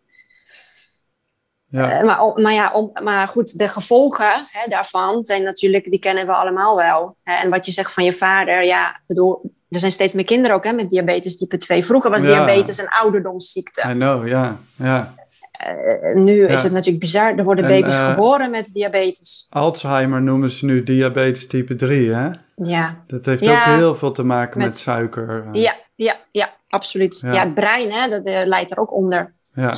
ja, 1.66 1.90
Eh, 1.92 2.04
maar, 2.04 2.32
maar, 2.42 2.52
ja, 2.52 2.72
om, 2.72 2.90
maar 3.02 3.28
goed, 3.28 3.58
de 3.58 3.68
gevolgen 3.68 4.46
hè, 4.50 4.68
daarvan 4.68 5.24
zijn 5.24 5.42
natuurlijk, 5.42 5.84
die 5.90 5.98
kennen 5.98 6.26
we 6.26 6.32
allemaal 6.32 6.76
wel. 6.76 7.16
Hè. 7.22 7.34
En 7.34 7.50
wat 7.50 7.66
je 7.66 7.72
zegt 7.72 7.92
van 7.92 8.04
je 8.04 8.12
vader, 8.12 8.64
ja, 8.64 9.00
bedoel, 9.06 9.52
er 9.68 9.78
zijn 9.80 9.92
steeds 9.92 10.12
meer 10.12 10.24
kinderen 10.24 10.56
ook 10.56 10.64
hè, 10.64 10.72
met 10.72 10.90
diabetes 10.90 11.36
type 11.38 11.56
2. 11.56 11.84
Vroeger 11.84 12.10
was 12.10 12.22
Ja. 12.22 12.28
diabetes 12.28 12.78
een 12.78 12.88
ouderdomsziekte. 12.88 13.88
I 13.88 13.92
know, 13.92 14.28
ja, 14.28 14.58
ja. 14.76 15.14
Eh, 15.60 16.14
nu 16.14 16.46
is 16.46 16.62
het 16.62 16.72
natuurlijk 16.72 17.00
bizar. 17.00 17.34
Er 17.36 17.44
worden 17.44 17.64
En, 17.64 17.80
baby's 17.80 17.96
eh, 17.96 18.10
geboren 18.10 18.50
met 18.50 18.70
diabetes. 18.72 19.46
Alzheimer 19.50 20.22
noemen 20.22 20.50
ze 20.50 20.64
nu 20.64 20.82
diabetes 20.82 21.46
type 21.46 21.74
3, 21.76 22.10
hè? 22.14 22.28
Ja, 22.54 22.96
Dat 23.06 23.24
heeft 23.24 23.44
Ja. 23.44 23.58
ook 23.70 23.76
heel 23.76 23.94
veel 23.94 24.12
te 24.12 24.22
maken 24.22 24.58
met, 24.58 24.66
Met- 24.66 24.78
suiker. 24.78 25.28
eh. 25.52 25.62
ja, 25.62 25.74
ja, 25.94 26.16
ja 26.32 26.50
absoluut. 26.68 27.20
Ja. 27.22 27.32
Ja. 27.32 27.40
het 27.40 27.54
brein 27.54 27.92
hè, 27.92 28.08
dat 28.08 28.20
leidt 28.46 28.70
er 28.70 28.78
ook 28.78 28.92
onder. 28.94 29.34
ja, 29.54 29.74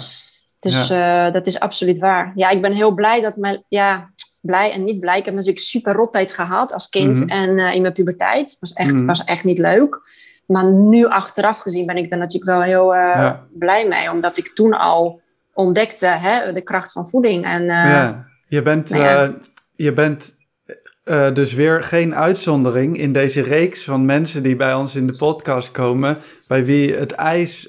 Dus 0.60 0.88
dat 1.32 1.46
is 1.46 1.60
absoluut 1.60 1.98
waar. 1.98 2.32
Ja, 2.34 2.50
ik 2.50 2.60
ben 2.62 2.72
heel 2.72 2.94
blij 2.94 3.20
dat 3.20 3.36
mijn... 3.36 3.64
Ja, 3.68 4.10
blij 4.40 4.72
en 4.72 4.84
niet 4.84 5.00
blij. 5.00 5.18
Ik 5.18 5.24
heb 5.24 5.34
natuurlijk 5.34 5.64
super 5.64 5.92
rottijd 5.94 6.32
gehad 6.32 6.72
als 6.72 6.88
kind 6.88 7.20
Mhm. 7.20 7.28
en 7.30 7.58
in 7.74 7.82
mijn 7.82 7.92
puberteit. 7.92 8.50
Het 8.50 8.60
was 8.60 8.72
echt, 8.72 8.92
Mhm. 8.92 9.06
was 9.06 9.24
echt 9.24 9.44
niet 9.44 9.58
leuk. 9.58 10.00
Maar 10.46 10.64
nu 10.72 11.06
achteraf 11.06 11.58
gezien 11.58 11.86
ben 11.86 11.96
ik 11.96 12.12
er 12.12 12.18
natuurlijk 12.18 12.50
wel 12.52 12.62
heel 12.62 12.94
blij 13.58 13.88
mee. 13.88 14.10
Omdat 14.10 14.38
ik 14.38 14.48
toen 14.54 14.72
al 14.78 15.20
ontdekte 15.54 16.06
hè, 16.06 16.52
de 16.52 16.62
kracht 16.62 16.92
van 16.92 17.08
voeding. 17.08 17.44
En, 17.44 17.62
eh, 17.62 17.68
ja. 17.68 18.26
Je 18.48 18.62
bent, 18.62 18.90
nou 18.90 19.02
ja. 19.02 19.24
eh, 19.24 19.30
je 19.74 19.92
bent 19.92 20.34
eh, 21.04 21.34
dus 21.34 21.52
weer 21.54 21.82
geen 21.82 22.14
uitzondering 22.14 22.98
in 22.98 23.12
deze 23.12 23.42
reeks 23.42 23.84
van 23.84 24.04
mensen 24.04 24.42
die 24.42 24.56
bij 24.56 24.74
ons 24.74 24.94
in 24.94 25.06
de 25.06 25.16
podcast 25.16 25.70
komen, 25.70 26.18
bij 26.46 26.64
wie 26.64 26.94
het 26.94 27.12
ijs 27.12 27.68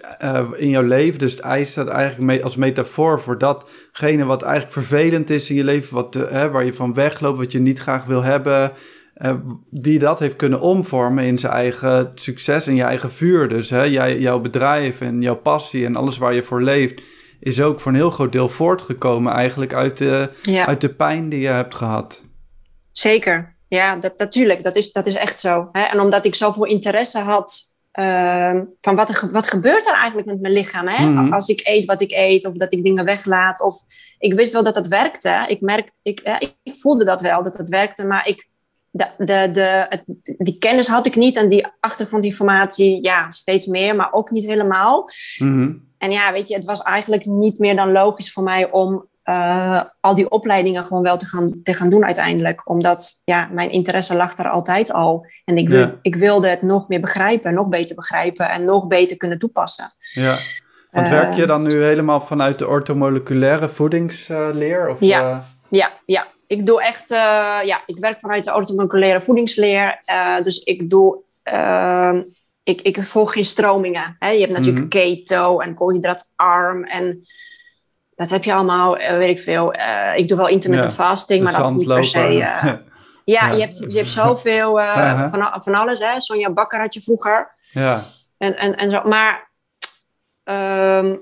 in 0.56 0.70
jouw 0.70 0.84
leven, 0.84 1.20
dus 1.20 1.32
het 1.32 1.42
ijs 1.42 1.72
staat 1.72 1.88
eigenlijk 1.88 2.32
me- 2.32 2.44
als 2.44 2.56
metafoor 2.56 3.22
voor 3.22 3.38
datgene 3.38 4.26
wat 4.26 4.42
eigenlijk 4.42 4.74
vervelend 4.74 5.30
is 5.30 5.50
in 5.50 5.56
je 5.56 5.64
leven, 5.64 5.96
wat, 5.96 6.14
hè, 6.14 6.50
waar 6.50 6.66
je 6.66 6.74
van 6.74 6.94
wegloopt, 6.94 7.38
wat 7.38 7.52
je 7.52 7.60
niet 7.60 7.80
graag 7.80 8.06
wil 8.06 8.24
hebben, 8.24 8.72
die 9.70 10.00
dat 10.00 10.20
heeft 10.20 10.36
kunnen 10.36 10.62
omvormen 10.62 11.24
in 11.24 11.40
zijn 11.40 11.54
eigen 11.54 12.12
succes 12.16 12.68
en 12.68 12.76
je 12.76 12.84
eigen 12.84 13.12
vuur. 13.12 13.50
Dus 13.50 13.70
hè, 13.70 13.84
jij, 13.84 14.20
jouw 14.20 14.40
bedrijf 14.40 15.02
en 15.02 15.22
jouw 15.22 15.36
passie 15.36 15.86
en 15.86 15.96
alles 15.96 16.18
waar 16.18 16.34
je 16.34 16.44
voor 16.44 16.62
leeft, 16.62 17.02
is 17.44 17.62
ook 17.62 17.80
voor 17.80 17.92
een 17.92 17.98
heel 17.98 18.10
groot 18.10 18.32
deel 18.32 18.50
voortgekomen 18.50 19.34
eigenlijk 19.34 19.74
uit 19.74 19.98
de, 19.98 20.30
ja. 20.42 20.66
uit 20.66 20.82
de 20.82 20.94
pijn 20.94 21.30
die 21.30 21.40
je 21.40 21.48
hebt 21.48 21.76
gehad. 21.76 22.22
Zeker, 22.92 23.56
ja, 23.68 23.96
dat, 23.96 24.18
natuurlijk, 24.18 24.64
dat 24.64 24.76
is, 24.76 24.92
dat 24.92 25.08
is 25.08 25.16
echt 25.16 25.40
zo. 25.40 25.70
Hè? 25.72 25.82
En 25.82 26.00
omdat 26.00 26.26
ik 26.26 26.36
zoveel 26.36 26.66
interesse 26.66 27.20
had 27.20 27.76
ehm, 27.92 28.64
van 28.82 28.96
wat, 28.96 29.10
er, 29.10 29.30
wat 29.32 29.48
gebeurt 29.48 29.88
er 29.88 29.94
eigenlijk 29.94 30.28
met 30.28 30.42
mijn 30.42 30.54
lichaam? 30.54 30.88
Hè? 30.88 31.06
Mhm. 31.06 31.34
Als 31.34 31.48
ik 31.48 31.62
eet 31.64 31.86
wat 31.86 32.02
ik 32.02 32.12
eet, 32.12 32.46
of 32.46 32.54
dat 32.54 32.74
ik 32.74 32.84
dingen 32.84 33.06
weglaat. 33.06 33.62
Of 33.62 33.78
ik 34.20 34.34
wist 34.34 34.54
wel 34.54 34.64
dat 34.64 34.74
dat 34.74 34.88
werkte. 34.88 35.46
Ik, 35.48 35.62
merk, 35.62 35.92
ik, 36.02 36.20
eh, 36.20 36.50
ik, 36.64 36.78
voelde 36.78 37.06
dat 37.06 37.22
wel, 37.22 37.44
dat 37.44 37.56
dat 37.56 37.70
werkte. 37.70 38.06
Maar 38.06 38.28
ik, 38.28 38.50
de, 38.92 39.08
de, 39.18 39.50
de, 39.52 39.86
het, 39.90 40.04
die 40.38 40.58
kennis 40.58 40.88
had 40.88 41.06
ik 41.06 41.16
niet 41.16 41.38
en 41.38 41.50
die 41.50 41.68
achtergrondinformatie, 41.80 43.04
ja, 43.04 43.32
steeds 43.32 43.66
meer, 43.66 43.96
maar 43.96 44.14
ook 44.14 44.32
niet 44.32 44.46
helemaal. 44.46 45.10
Mhm. 45.38 45.74
En 46.04 46.12
ja, 46.12 46.32
weet 46.32 46.48
je, 46.48 46.56
het 46.56 46.66
was 46.66 46.82
eigenlijk 46.82 47.26
niet 47.26 47.60
meer 47.60 47.76
dan 47.76 47.92
logisch 47.92 48.34
voor 48.34 48.44
mij 48.44 48.72
om 48.72 49.06
eh, 49.24 49.82
al 50.00 50.16
die 50.16 50.30
opleidingen 50.30 50.86
gewoon 50.86 51.04
wel 51.04 51.18
te 51.18 51.26
gaan, 51.26 51.60
te 51.64 51.74
gaan 51.74 51.90
doen 51.90 52.06
uiteindelijk. 52.06 52.70
Omdat 52.70 53.22
ja, 53.26 53.50
mijn 53.52 53.72
interesse 53.72 54.16
lag 54.16 54.38
er 54.38 54.50
altijd 54.50 54.92
al. 54.94 55.26
En 55.46 55.58
ik, 55.58 55.70
wil, 55.70 55.80
Ja. 55.80 55.96
ik 56.02 56.16
wilde 56.16 56.48
het 56.48 56.62
nog 56.62 56.88
meer 56.88 57.00
begrijpen, 57.00 57.54
nog 57.54 57.68
beter 57.68 57.96
begrijpen 57.96 58.50
en 58.50 58.64
nog 58.66 58.88
beter 58.88 59.18
kunnen 59.18 59.40
toepassen. 59.40 59.94
Ja. 60.14 60.36
Want 60.92 61.10
werk 61.10 61.34
je 61.34 61.46
dan 61.46 61.64
nu 61.68 61.84
helemaal 61.84 62.22
vanuit 62.22 62.60
de 62.60 62.68
orthomoleculaire 62.68 63.70
voedingsleer? 63.70 64.90
Of, 64.90 65.00
Ja. 65.00 65.20
eh, 65.30 65.38
Ja, 65.70 65.92
ja. 66.06 66.26
Ik 66.48 66.66
doe 66.66 66.82
echt, 66.84 67.12
eh, 67.12 67.18
ja, 67.64 67.80
ik 67.86 67.98
werk 68.00 68.20
vanuit 68.20 68.44
de 68.44 68.56
orthomoleculaire 68.56 69.22
voedingsleer. 69.22 70.02
Dus 70.44 70.60
ik 70.60 70.90
doe 70.90 71.18
ik, 72.64 72.82
ik 72.82 73.04
volg 73.04 73.34
geen 73.34 73.46
stromingen. 73.46 74.16
Hè? 74.20 74.30
Je 74.30 74.40
hebt 74.40 74.52
natuurlijk 74.52 74.90
keto 74.90 75.60
en 75.60 75.74
koolhydraatarm 75.74 76.84
en 76.84 77.28
dat 78.16 78.30
heb 78.30 78.44
je 78.44 78.54
allemaal, 78.54 78.98
eh, 78.98 79.18
weet 79.18 79.38
ik 79.38 79.44
veel. 79.44 79.74
Eh, 79.74 80.18
ik 80.18 80.28
doe 80.28 80.38
wel 80.38 80.48
intermittent 80.48 80.96
Ja, 80.98 81.04
fasting, 81.04 81.44
maar 81.44 81.54
dat 81.58 81.68
is 81.68 81.74
niet 81.74 81.88
per 81.88 82.06
se... 82.06 82.20
eh, 82.20 82.36
ja, 82.36 82.82
Ja. 83.24 83.52
Je, 83.52 83.62
hebt, 83.62 83.78
je 83.78 83.98
hebt 83.98 84.12
zoveel 84.12 84.80
Uh-huh. 84.80 85.30
van, 85.30 85.62
van 85.62 85.74
alles. 85.74 86.00
Hè? 86.00 86.20
Sonja 86.20 86.50
Bakker 86.50 86.80
had 86.80 86.94
je 86.94 87.02
vroeger. 87.02 87.56
ja, 87.70 88.02
En, 88.38 88.58
en, 88.58 88.76
en 88.76 88.90
zo. 88.90 89.02
Maar 89.04 89.52
ehm, 90.44 91.16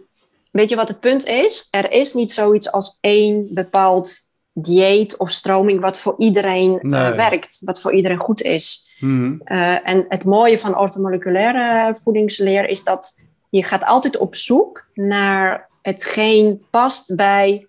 weet 0.52 0.70
je 0.70 0.76
wat 0.76 0.88
het 0.88 1.00
punt 1.00 1.26
is? 1.26 1.68
Er 1.72 1.92
is 1.92 2.14
niet 2.14 2.32
zoiets 2.32 2.72
als 2.72 2.98
één 3.02 3.48
bepaald 3.54 4.31
dieet 4.54 5.18
of 5.18 5.32
stroming 5.32 5.82
wat 5.82 6.00
voor 6.00 6.16
iedereen 6.18 6.80
eh, 6.80 7.12
werkt, 7.12 7.62
wat 7.66 7.82
voor 7.82 7.94
iedereen 7.94 8.20
goed 8.20 8.42
is. 8.42 8.96
Mhm. 9.00 9.36
Eh, 9.44 9.88
en 9.88 10.06
het 10.10 10.24
mooie 10.24 10.60
van 10.60 10.78
orthomoleculaire 10.78 11.96
voedingsleer 12.04 12.68
is 12.68 12.84
dat 12.84 13.24
je 13.50 13.64
gaat 13.64 13.86
altijd 13.86 14.18
op 14.18 14.36
zoek 14.36 14.88
naar 14.94 15.70
hetgeen 15.82 16.64
past 16.70 17.16
bij, 17.16 17.68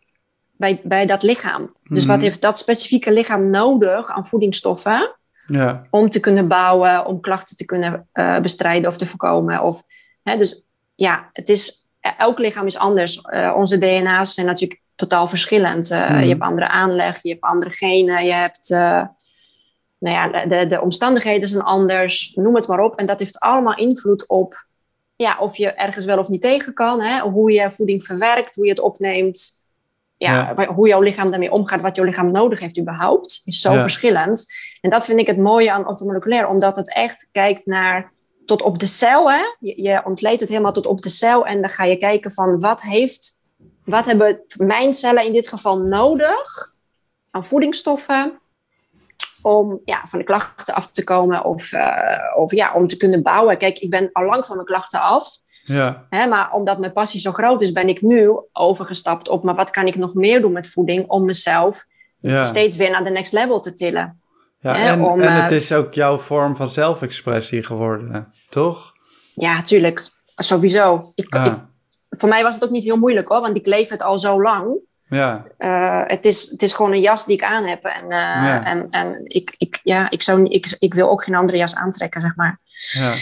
bij, 0.56 0.80
bij 0.84 1.06
dat 1.06 1.22
lichaam. 1.22 1.74
Dus 1.82 2.06
wat 2.06 2.16
Mhm. 2.16 2.24
heeft 2.24 2.40
dat 2.40 2.58
specifieke 2.58 3.12
lichaam 3.12 3.50
nodig 3.50 4.10
aan 4.10 4.26
voedingsstoffen? 4.26 5.16
ja, 5.46 5.86
om 5.90 6.10
te 6.10 6.20
kunnen 6.20 6.48
bouwen, 6.48 7.06
om 7.06 7.20
klachten 7.20 7.56
te 7.56 7.64
kunnen 7.64 8.08
eh, 8.12 8.40
bestrijden 8.40 8.88
of 8.88 8.96
te 8.96 9.06
voorkomen. 9.06 9.62
Of, 9.62 9.82
hè, 10.22 10.36
dus 10.36 10.66
ja, 10.94 11.28
het 11.32 11.48
is, 11.48 11.88
elk 12.00 12.38
lichaam 12.38 12.66
is 12.66 12.78
anders. 12.78 13.20
Onze 13.56 13.78
DNA's 13.78 14.34
zijn 14.34 14.46
natuurlijk 14.46 14.81
totaal 14.94 15.26
verschillend. 15.26 15.90
Eh, 15.90 16.10
Mhm. 16.10 16.22
Je 16.22 16.28
hebt 16.28 16.42
andere 16.42 16.68
aanleg, 16.68 17.22
je 17.22 17.28
hebt 17.28 17.42
andere 17.42 17.70
genen, 17.70 18.24
je 18.24 18.32
hebt, 18.32 18.70
eh, 18.70 19.04
nou 19.98 20.16
ja, 20.16 20.46
de, 20.46 20.66
de 20.66 20.80
omstandigheden 20.80 21.48
zijn 21.48 21.62
anders, 21.62 22.32
noem 22.34 22.54
het 22.54 22.68
maar 22.68 22.80
op. 22.80 22.98
En 22.98 23.06
dat 23.06 23.18
heeft 23.18 23.38
allemaal 23.40 23.76
invloed 23.76 24.28
op 24.28 24.66
ja, 25.16 25.36
of 25.40 25.56
je 25.56 25.70
ergens 25.72 26.04
wel 26.04 26.18
of 26.18 26.28
niet 26.28 26.40
tegen 26.42 26.74
kan, 26.74 27.00
hè? 27.00 27.20
hoe 27.20 27.52
je 27.52 27.70
voeding 27.70 28.04
verwerkt, 28.04 28.54
hoe 28.54 28.64
je 28.64 28.70
het 28.70 28.80
opneemt. 28.80 29.60
Ja, 30.16 30.54
hoe 30.74 30.88
jouw 30.88 31.00
lichaam 31.00 31.30
daarmee 31.30 31.50
omgaat, 31.52 31.80
wat 31.80 31.96
jouw 31.96 32.04
lichaam 32.04 32.30
nodig 32.30 32.60
heeft 32.60 32.78
überhaupt, 32.78 33.42
is 33.44 33.60
zo 33.60 33.72
Ja. 33.72 33.80
verschillend. 33.80 34.46
En 34.80 34.90
dat 34.90 35.04
vind 35.04 35.18
ik 35.18 35.26
het 35.26 35.38
mooie 35.38 35.72
aan 35.72 35.86
orthomoleculair, 35.86 36.48
omdat 36.48 36.76
het 36.76 36.94
echt 36.94 37.28
kijkt 37.32 37.66
naar 37.66 38.12
tot 38.46 38.62
op 38.62 38.78
de 38.78 38.86
cel. 38.86 39.30
Hè? 39.32 39.40
Je, 39.58 39.82
je 39.82 40.02
ontleedt 40.04 40.40
het 40.40 40.48
helemaal 40.48 40.72
tot 40.72 40.86
op 40.86 41.02
de 41.02 41.08
cel 41.08 41.46
en 41.46 41.60
dan 41.60 41.70
ga 41.70 41.84
je 41.84 41.96
kijken 41.96 42.30
van 42.32 42.58
wat 42.60 42.82
heeft, 42.82 43.38
wat 43.84 44.04
hebben 44.04 44.40
mijn 44.56 44.92
cellen 44.92 45.24
in 45.24 45.32
dit 45.32 45.48
geval 45.48 45.78
nodig 45.78 46.72
aan 47.30 47.44
voedingsstoffen 47.44 48.40
om 49.42 49.80
ja, 49.84 50.02
van 50.06 50.18
de 50.18 50.24
klachten 50.24 50.74
af 50.74 50.90
te 50.90 51.04
komen 51.04 51.44
of, 51.44 51.72
eh, 51.72 52.36
of 52.36 52.52
ja, 52.52 52.72
om 52.74 52.86
te 52.86 52.96
kunnen 52.96 53.22
bouwen. 53.22 53.58
Kijk, 53.58 53.78
ik 53.78 53.90
ben 53.90 54.10
al 54.12 54.24
lang 54.24 54.44
van 54.44 54.56
mijn 54.56 54.68
klachten 54.68 55.00
af. 55.00 55.38
ja, 55.62 56.06
Hè, 56.10 56.26
maar 56.26 56.52
omdat 56.52 56.78
mijn 56.78 56.92
passie 56.92 57.20
zo 57.20 57.32
groot 57.32 57.62
is, 57.62 57.72
ben 57.72 57.88
ik 57.88 58.02
nu 58.02 58.30
overgestapt 58.52 59.28
op... 59.28 59.42
maar 59.42 59.54
wat 59.54 59.70
kan 59.70 59.86
ik 59.86 59.96
nog 59.96 60.14
meer 60.14 60.40
doen 60.40 60.52
met 60.52 60.68
voeding 60.68 61.08
om 61.08 61.24
mezelf 61.24 61.84
ja. 62.20 62.42
steeds 62.42 62.76
weer 62.76 62.90
naar 62.90 63.04
de 63.04 63.10
next 63.10 63.32
level 63.32 63.60
te 63.60 63.74
tillen? 63.74 64.20
ja 64.60 64.74
hè, 64.74 64.88
en, 64.88 65.02
om, 65.02 65.20
en 65.20 65.28
eh, 65.28 65.42
het 65.42 65.52
is 65.52 65.72
ook 65.72 65.94
jouw 65.94 66.18
vorm 66.18 66.56
van 66.56 66.70
zelfexpressie 66.70 67.62
geworden, 67.62 68.32
toch? 68.48 68.92
Ja, 69.34 69.62
tuurlijk. 69.62 70.10
Sowieso. 70.36 71.12
Ik, 71.14 71.34
Ah, 71.34 71.46
ik, 71.46 71.58
voor 72.16 72.28
mij 72.28 72.42
was 72.42 72.54
het 72.54 72.64
ook 72.64 72.70
niet 72.70 72.84
heel 72.84 72.96
moeilijk 72.98 73.28
hoor, 73.28 73.40
want 73.40 73.56
ik 73.56 73.66
leef 73.66 73.88
het 73.88 74.02
al 74.02 74.18
zo 74.18 74.42
lang. 74.42 74.74
ja, 75.08 75.44
Eh, 75.58 76.02
het, 76.06 76.24
is, 76.24 76.50
het 76.50 76.62
is 76.62 76.74
gewoon 76.74 76.92
een 76.92 77.00
jas 77.00 77.26
die 77.26 77.34
ik 77.36 77.42
aan 77.42 77.64
heb. 77.64 77.84
En, 77.84 78.02
eh, 78.02 78.18
Ja. 78.18 78.64
en, 78.64 78.86
en 78.90 79.20
ik, 79.24 79.54
ik, 79.58 79.80
ja, 79.82 80.10
ik, 80.10 80.22
zou, 80.22 80.44
ik, 80.48 80.76
ik 80.78 80.94
wil 80.94 81.10
ook 81.10 81.24
geen 81.24 81.34
andere 81.34 81.58
jas 81.58 81.74
aantrekken, 81.74 82.20
zeg 82.20 82.36
maar. 82.36 82.60
ja, 82.92 83.12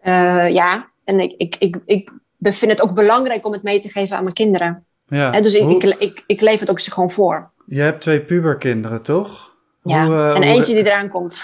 Eh, 0.00 0.52
ja, 0.52 0.90
en 1.04 1.20
ik, 1.20 1.34
ik, 1.36 1.56
ik, 1.58 1.80
ik 1.86 2.10
vind 2.40 2.70
het 2.70 2.82
ook 2.82 2.94
belangrijk 2.94 3.46
om 3.46 3.52
het 3.52 3.62
mee 3.62 3.80
te 3.80 3.88
geven 3.88 4.16
aan 4.16 4.22
mijn 4.22 4.34
kinderen. 4.34 4.84
ja. 5.06 5.30
Hè, 5.30 5.40
dus 5.40 5.54
ik, 5.54 5.62
Hoe- 5.62 5.74
ik, 5.82 5.94
ik, 5.98 6.24
ik 6.26 6.40
leef 6.40 6.60
het 6.60 6.70
ook 6.70 6.80
ze 6.80 6.90
gewoon 6.90 7.10
voor. 7.10 7.50
Je 7.66 7.80
hebt 7.80 8.00
twee 8.00 8.20
puberkinderen, 8.20 9.02
toch? 9.02 9.56
Ja. 9.82 10.06
Hoe, 10.06 10.32
en 10.34 10.42
eentje 10.42 10.74
die 10.74 10.84
eraan 10.86 11.08
komt. 11.08 11.42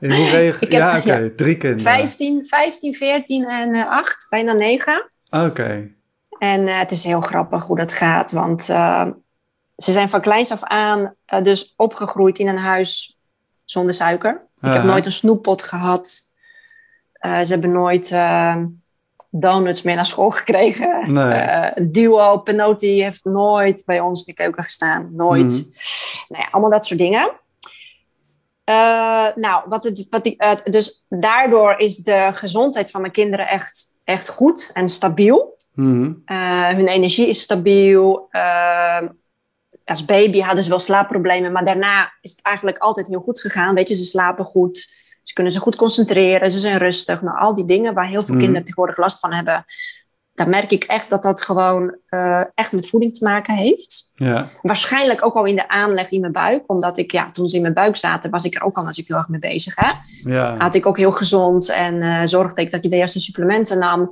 Hoe 0.00 0.08
reageer 0.30 0.60
heb- 0.60 0.70
Ja, 0.70 0.98
oké, 0.98 1.34
drie 1.34 1.56
kinderen. 1.56 1.92
15, 1.92 2.44
15 2.46 2.94
14 2.94 3.44
en 3.48 3.74
eh 3.74 3.88
8, 3.90 4.26
bijna 4.30 4.52
9. 4.52 5.10
Oké, 5.30 5.90
En 6.38 6.68
eh, 6.68 6.78
het 6.78 6.92
is 6.92 7.04
heel 7.04 7.20
grappig 7.20 7.66
hoe 7.66 7.76
dat 7.76 7.92
gaat. 7.92 8.32
Want 8.32 8.68
eh, 8.68 9.06
ze 9.76 9.92
zijn 9.92 10.08
van 10.08 10.20
kleins 10.20 10.50
af 10.50 10.62
aan 10.62 11.14
eh, 11.24 11.42
dus 11.42 11.74
opgegroeid 11.76 12.38
in 12.38 12.48
een 12.48 12.58
huis 12.58 13.18
zonder 13.64 13.94
suiker. 13.94 14.46
Ik 14.60 14.72
heb 14.72 14.82
nooit 14.82 15.06
een 15.06 15.12
snoeppot 15.12 15.62
gehad. 15.62 16.20
Eh, 17.12 17.40
ze 17.40 17.52
hebben 17.52 17.72
nooit 17.72 18.16
donuts 19.30 19.82
meer 19.82 19.94
naar 19.94 20.06
school 20.06 20.30
gekregen. 20.30 21.12
Nee. 21.12 21.90
Duo, 21.90 22.38
Penotti 22.38 23.02
heeft 23.02 23.24
nooit 23.24 23.82
bij 23.86 24.00
ons 24.00 24.18
in 24.18 24.34
de 24.34 24.42
keuken 24.42 24.62
gestaan. 24.62 25.10
Nooit. 25.12 25.50
Mhm. 25.50 25.76
Nou 26.28 26.42
ja, 26.42 26.48
allemaal 26.50 26.70
dat 26.70 26.86
soort 26.86 26.98
dingen. 26.98 27.30
Nou, 29.34 29.62
wat 29.68 29.84
het, 29.84 30.06
wat 30.10 30.26
ik, 30.26 30.60
dus 30.64 31.06
daardoor 31.08 31.78
is 31.78 31.96
de 31.96 32.30
gezondheid 32.32 32.90
van 32.90 33.00
mijn 33.00 33.12
kinderen 33.12 33.48
echt, 33.48 34.00
echt 34.04 34.28
goed 34.28 34.70
en 34.72 34.88
stabiel. 34.88 35.56
Mhm. 35.80 36.12
Eh, 36.24 36.68
hun 36.68 36.88
energie 36.88 37.28
is 37.28 37.40
stabiel. 37.40 38.26
Eh, 38.30 39.02
als 39.84 40.04
baby 40.04 40.40
hadden 40.40 40.62
ze 40.62 40.68
wel 40.68 40.78
slaapproblemen, 40.78 41.52
maar 41.52 41.64
daarna 41.64 42.12
is 42.20 42.30
het 42.30 42.40
eigenlijk 42.42 42.78
altijd 42.78 43.06
heel 43.06 43.20
goed 43.20 43.40
gegaan. 43.40 43.74
Weet 43.74 43.88
je, 43.88 43.94
ze 43.94 44.04
slapen 44.04 44.44
goed, 44.44 44.78
ze 45.22 45.32
kunnen 45.32 45.52
zich 45.52 45.62
goed 45.62 45.76
concentreren, 45.76 46.50
ze 46.50 46.58
zijn 46.58 46.78
rustig. 46.78 47.22
Nou, 47.22 47.38
al 47.38 47.54
die 47.54 47.64
dingen 47.64 47.94
waar 47.94 48.08
heel 48.08 48.20
veel 48.22 48.28
Mhm. 48.34 48.38
kinderen 48.38 48.62
tegenwoordig 48.64 48.96
last 48.98 49.18
van 49.20 49.32
hebben. 49.32 49.64
Daar 50.34 50.48
merk 50.48 50.70
ik 50.70 50.84
echt 50.84 51.10
dat 51.10 51.22
dat 51.22 51.42
gewoon 51.42 51.96
eh, 52.08 52.42
echt 52.54 52.72
met 52.72 52.88
voeding 52.88 53.14
te 53.14 53.24
maken 53.24 53.54
heeft. 53.54 54.10
ja, 54.14 54.46
Waarschijnlijk 54.62 55.24
ook 55.24 55.34
al 55.34 55.44
in 55.44 55.56
de 55.56 55.68
aanleg 55.68 56.10
in 56.10 56.20
mijn 56.20 56.32
buik. 56.32 56.64
Omdat 56.66 56.98
ik, 56.98 57.12
ja, 57.12 57.30
toen 57.32 57.48
ze 57.48 57.56
in 57.56 57.62
mijn 57.62 57.74
buik 57.74 57.96
zaten, 57.96 58.30
was 58.30 58.44
ik 58.44 58.54
er 58.54 58.62
ook 58.62 58.76
al 58.76 58.82
natuurlijk 58.82 59.08
heel 59.08 59.18
erg 59.18 59.28
mee 59.28 59.52
bezig. 59.52 59.74
Hè? 59.76 59.90
ja, 60.34 60.56
Had 60.56 60.74
ik 60.74 60.86
ook 60.86 60.96
heel 60.96 61.12
gezond 61.12 61.68
en 61.68 62.28
zorgde 62.28 62.62
ik 62.62 62.70
dat 62.70 62.82
je 62.82 62.88
de 62.88 62.96
juiste 62.96 63.20
supplementen 63.20 63.78
nam. 63.78 64.10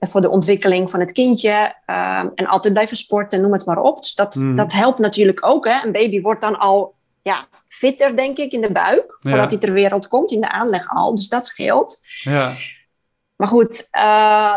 Voor 0.00 0.20
de 0.20 0.28
ontwikkeling 0.30 0.90
van 0.90 1.00
het 1.00 1.12
kindje. 1.12 1.74
eh, 1.86 2.24
en 2.34 2.46
altijd 2.46 2.72
blijven 2.72 2.96
sporten, 2.96 3.40
noem 3.40 3.52
het 3.52 3.66
maar 3.66 3.78
op. 3.78 4.00
Dus 4.00 4.14
dat, 4.14 4.34
Mhm. 4.34 4.54
dat 4.54 4.72
helpt 4.72 4.98
natuurlijk 4.98 5.46
ook. 5.46 5.64
Hè? 5.66 5.84
Een 5.84 5.92
baby 5.92 6.20
wordt 6.20 6.40
dan 6.40 6.58
al 6.58 6.94
ja, 7.22 7.46
fitter, 7.68 8.16
denk 8.16 8.38
ik, 8.38 8.52
in 8.52 8.60
de 8.60 8.72
buik. 8.72 9.18
Ja. 9.20 9.30
Voordat 9.30 9.50
hij 9.50 9.60
ter 9.60 9.72
wereld 9.72 10.08
komt, 10.08 10.30
in 10.30 10.40
de 10.40 10.48
aanleg 10.50 10.88
al. 10.90 11.14
Dus 11.14 11.28
dat 11.28 11.46
scheelt. 11.46 12.00
ja, 12.22 12.50
Maar 13.36 13.48
goed, 13.48 13.88
eh, 13.90 14.54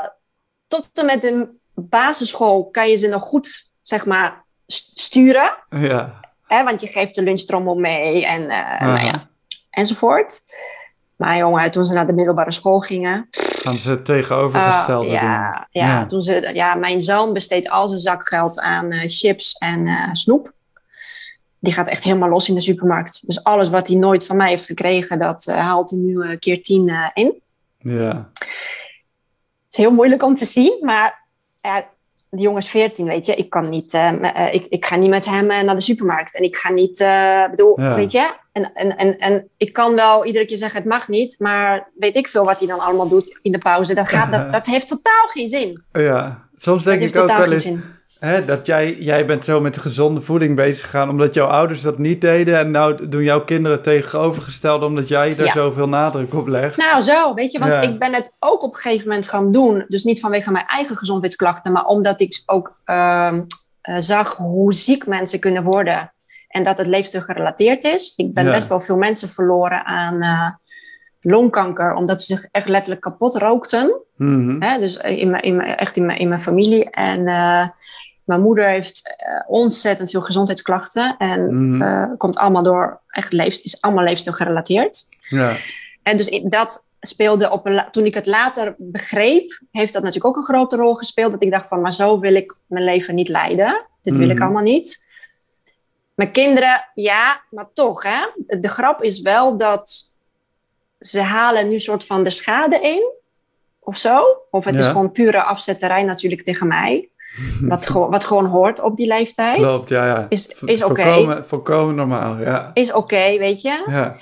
tot 0.67 0.89
en 0.93 1.05
met 1.05 1.21
de 1.21 1.49
basisschool 1.75 2.69
kan 2.69 2.89
je 2.89 2.95
ze 2.95 3.07
nog 3.07 3.23
goed, 3.23 3.73
zeg 3.81 4.05
maar, 4.05 4.45
st- 4.67 4.99
sturen. 4.99 5.53
ja. 5.69 6.19
Hè? 6.47 6.63
Want 6.63 6.81
je 6.81 6.87
geeft 6.87 7.15
de 7.15 7.21
lunchtrommel 7.23 7.75
mee 7.75 8.25
en 8.25 8.49
eh, 8.49 8.81
nou 8.81 9.05
ja, 9.05 9.29
enzovoort. 9.69 10.41
Maar 11.21 11.37
jongen, 11.37 11.71
toen 11.71 11.85
ze 11.85 11.93
naar 11.93 12.07
de 12.07 12.13
middelbare 12.13 12.51
school 12.51 12.79
gingen. 12.79 13.27
Gaan 13.31 13.77
ze 13.77 13.89
het 13.89 14.05
tegenovergestelde 14.05 15.07
ah, 15.07 15.13
ja, 15.13 15.51
doen. 15.51 15.67
ja, 15.69 15.87
Ja. 15.87 16.05
Toen 16.05 16.21
ze, 16.21 16.51
ja, 16.53 16.75
mijn 16.75 17.01
zoon 17.01 17.33
besteedt 17.33 17.69
al 17.69 17.87
zijn 17.87 17.99
zakgeld 17.99 18.59
aan 18.59 18.91
eh, 18.91 19.09
chips 19.09 19.53
en 19.53 19.87
eh, 19.87 20.09
snoep. 20.11 20.53
Die 21.59 21.73
gaat 21.73 21.87
echt 21.87 22.03
helemaal 22.03 22.29
los 22.29 22.49
in 22.49 22.55
de 22.55 22.61
supermarkt. 22.61 23.27
Dus 23.27 23.43
alles 23.43 23.69
wat 23.69 23.87
hij 23.87 23.97
nooit 23.97 24.25
van 24.25 24.37
mij 24.37 24.49
heeft 24.49 24.65
gekregen, 24.65 25.19
dat 25.19 25.47
eh, 25.47 25.57
haalt 25.57 25.89
hij 25.89 25.99
nu 25.99 26.21
een 26.21 26.39
keer 26.39 26.63
tien 26.63 27.11
in. 27.13 27.41
Ja, 27.77 28.29
Het 28.35 29.69
is 29.69 29.77
heel 29.77 29.91
moeilijk 29.91 30.23
om 30.23 30.35
te 30.35 30.45
zien, 30.45 30.77
maar 30.81 31.27
ja, 31.61 31.89
die 32.31 32.41
jongen 32.41 32.61
is 32.61 32.69
14, 32.69 33.05
weet 33.05 33.25
je. 33.25 33.35
Ik 33.35 33.49
kan 33.49 33.69
niet, 33.69 33.93
eh, 33.93 34.45
eh, 34.47 34.53
ik, 34.53 34.65
ik 34.69 34.85
ga 34.85 34.95
niet 34.95 35.09
met 35.09 35.25
hem 35.25 35.51
eh, 35.51 35.63
naar 35.63 35.75
de 35.75 35.81
supermarkt. 35.81 36.35
En 36.35 36.43
ik 36.43 36.55
ga 36.55 36.71
niet, 36.71 36.99
eh, 36.99 37.49
bedoel, 37.49 37.81
Ja. 37.81 37.95
weet 37.95 38.11
je. 38.11 38.33
En, 38.51 38.71
en, 38.73 38.97
en, 38.97 39.17
en 39.17 39.47
ik 39.57 39.73
kan 39.73 39.95
wel 39.95 40.25
iedere 40.25 40.45
keer 40.45 40.57
zeggen, 40.57 40.79
het 40.79 40.89
mag 40.89 41.07
niet. 41.07 41.35
Maar 41.39 41.89
weet 41.95 42.15
ik 42.15 42.27
veel 42.27 42.45
wat 42.45 42.59
hij 42.59 42.67
dan 42.67 42.79
allemaal 42.79 43.07
doet 43.07 43.39
in 43.41 43.51
de 43.51 43.57
pauze. 43.57 43.93
Dat, 43.93 44.09
gaat, 44.09 44.31
dat, 44.31 44.51
dat 44.57 44.65
heeft 44.65 44.87
totaal 44.87 45.27
geen 45.27 45.49
zin. 45.49 45.83
ja. 45.93 46.49
Soms 46.55 46.83
denk 46.83 47.01
ik 47.01 47.17
ook 47.17 47.27
wel 47.37 47.51
eens 47.51 47.63
zin. 47.63 47.83
Hè, 48.21 48.45
dat 48.45 48.65
jij, 48.65 48.95
jij 48.99 49.25
bent 49.25 49.45
zo 49.45 49.61
met 49.61 49.77
gezonde 49.77 50.21
voeding 50.21 50.55
bezig 50.55 50.85
gegaan 50.85 51.09
omdat 51.09 51.33
jouw 51.33 51.47
ouders 51.47 51.81
dat 51.81 51.97
niet 51.97 52.21
deden. 52.21 52.57
En 52.57 52.71
nou 52.71 53.07
doen 53.09 53.23
jouw 53.23 53.43
kinderen 53.43 53.81
tegenovergestelde 53.81 54.85
omdat 54.85 55.07
jij 55.07 55.35
daar 55.35 55.45
Ja. 55.45 55.51
zoveel 55.51 55.87
nadruk 55.87 56.33
op 56.33 56.47
legt. 56.47 56.77
Nou, 56.77 57.01
zo, 57.01 57.33
weet 57.33 57.51
je, 57.51 57.59
want 57.59 57.71
Ja. 57.71 57.81
ik 57.81 57.99
ben 57.99 58.13
het 58.13 58.35
ook 58.39 58.63
op 58.63 58.73
een 58.73 58.79
gegeven 58.81 59.07
moment 59.07 59.27
gaan 59.29 59.51
doen. 59.51 59.85
Dus 59.87 60.03
niet 60.03 60.19
vanwege 60.19 60.51
mijn 60.51 60.65
eigen 60.67 60.97
gezondheidsklachten, 60.97 61.71
maar 61.71 61.85
omdat 61.85 62.21
ik 62.21 62.41
ook 62.45 62.75
ehm, 62.85 63.41
eh, 63.81 63.95
zag 63.97 64.35
hoe 64.35 64.73
ziek 64.73 65.07
mensen 65.07 65.39
kunnen 65.39 65.63
worden. 65.63 66.13
En 66.47 66.63
dat 66.63 66.77
het 66.77 66.87
leefstijl 66.87 67.23
gerelateerd 67.23 67.83
is. 67.83 68.13
Ik 68.15 68.33
ben 68.33 68.45
Ja. 68.45 68.51
best 68.51 68.67
wel 68.67 68.79
veel 68.81 68.97
mensen 68.97 69.29
verloren 69.29 69.85
aan 69.85 70.21
eh, 70.21 70.49
longkanker, 71.21 71.93
omdat 71.93 72.21
ze 72.21 72.35
zich 72.35 72.47
echt 72.51 72.67
letterlijk 72.69 73.01
kapot 73.01 73.35
rookten. 73.35 74.01
Mhm. 74.17 74.61
Hè? 74.61 74.79
Dus 74.79 74.97
in 74.97 75.29
mijn, 75.29 75.43
in 75.43 75.55
mijn, 75.55 75.75
echt 75.75 75.95
in 75.95 76.05
mijn, 76.05 76.19
in 76.19 76.27
mijn 76.27 76.39
familie. 76.41 76.89
En 76.89 77.27
eh, 77.27 77.67
mijn 78.23 78.41
moeder 78.41 78.67
heeft 78.67 79.15
eh, 79.17 79.27
ontzettend 79.47 80.09
veel 80.09 80.21
gezondheidsklachten. 80.21 81.15
En 81.17 81.69
Mhm. 81.69 81.81
eh, 81.81 82.09
komt 82.17 82.37
allemaal 82.37 82.63
door 82.63 82.99
echt 83.09 83.31
leefst, 83.31 83.65
is 83.65 83.81
allemaal 83.81 84.03
leefstijl 84.03 84.35
gerelateerd. 84.35 85.07
Ja, 85.29 85.57
En 86.03 86.17
dus 86.17 86.41
dat, 86.43 86.89
speelde 87.01 87.49
op 87.51 87.65
een, 87.65 87.83
toen 87.91 88.05
ik 88.05 88.13
het 88.13 88.25
later 88.25 88.75
begreep, 88.77 89.59
heeft 89.71 89.93
dat 89.93 90.03
natuurlijk 90.03 90.35
ook 90.35 90.37
een 90.41 90.53
grote 90.55 90.75
rol 90.75 90.93
gespeeld. 90.95 91.31
Dat 91.31 91.43
ik 91.43 91.51
dacht 91.51 91.67
van, 91.67 91.81
maar 91.81 91.93
zo 91.93 92.19
wil 92.19 92.35
ik 92.35 92.55
mijn 92.65 92.83
leven 92.83 93.15
niet 93.15 93.27
leiden. 93.29 93.85
Dit 94.01 94.17
wil 94.17 94.29
ik 94.29 94.35
Mhm. 94.35 94.43
allemaal 94.43 94.63
niet. 94.63 95.05
Mijn 96.15 96.31
kinderen, 96.31 96.85
ja, 96.93 97.41
maar 97.49 97.65
toch, 97.73 98.03
hè. 98.03 98.27
De, 98.59 98.69
grap 98.69 99.01
is 99.03 99.21
wel 99.21 99.57
dat 99.57 100.13
ze 100.99 101.21
halen 101.21 101.69
nu 101.69 101.79
soort 101.79 102.05
van 102.05 102.23
de 102.23 102.29
schade 102.29 102.79
in. 102.79 103.11
Of 103.79 103.97
zo. 103.97 104.23
Of 104.51 104.65
het 104.65 104.79
is 104.79 104.85
gewoon 104.85 105.11
pure 105.11 105.41
afzetterij 105.43 106.03
natuurlijk 106.03 106.43
tegen 106.43 106.67
mij. 106.67 107.09
Wat, 107.61 107.87
gewoon- 107.87 108.09
wat 108.09 108.23
gewoon 108.23 108.45
hoort 108.45 108.81
op 108.81 108.95
die 108.95 109.07
leeftijd. 109.07 109.55
Klopt, 109.55 109.89
ja, 109.89 110.05
ja. 110.05 110.25
Is- 110.29 110.47
is 110.65 110.83
oké. 110.83 111.03
Volkomen, 111.03 111.45
volkomen 111.45 111.95
normaal, 111.95 112.37
ja. 112.39 112.71
Is 112.73 112.93
oké, 112.93 113.37
weet 113.37 113.61
je. 113.61 113.83
Ja, 113.85 114.13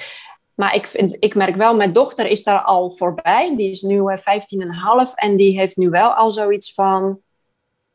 Maar 0.56 0.76
ik, 0.76 0.88
vind, 0.88 1.16
ik 1.20 1.36
merk 1.36 1.56
wel, 1.56 1.76
mijn 1.76 1.94
dochter 1.94 2.28
is 2.28 2.44
daar 2.44 2.62
al 2.62 2.90
voorbij. 2.92 3.54
Die 3.58 3.70
is 3.70 3.82
nu 3.82 4.08
eh, 4.08 4.18
15,5 4.18 5.14
en 5.16 5.36
die 5.36 5.60
heeft 5.60 5.78
nu 5.78 5.90
wel 5.90 6.10
al 6.14 6.32
zoiets 6.32 6.74
van. 6.74 7.20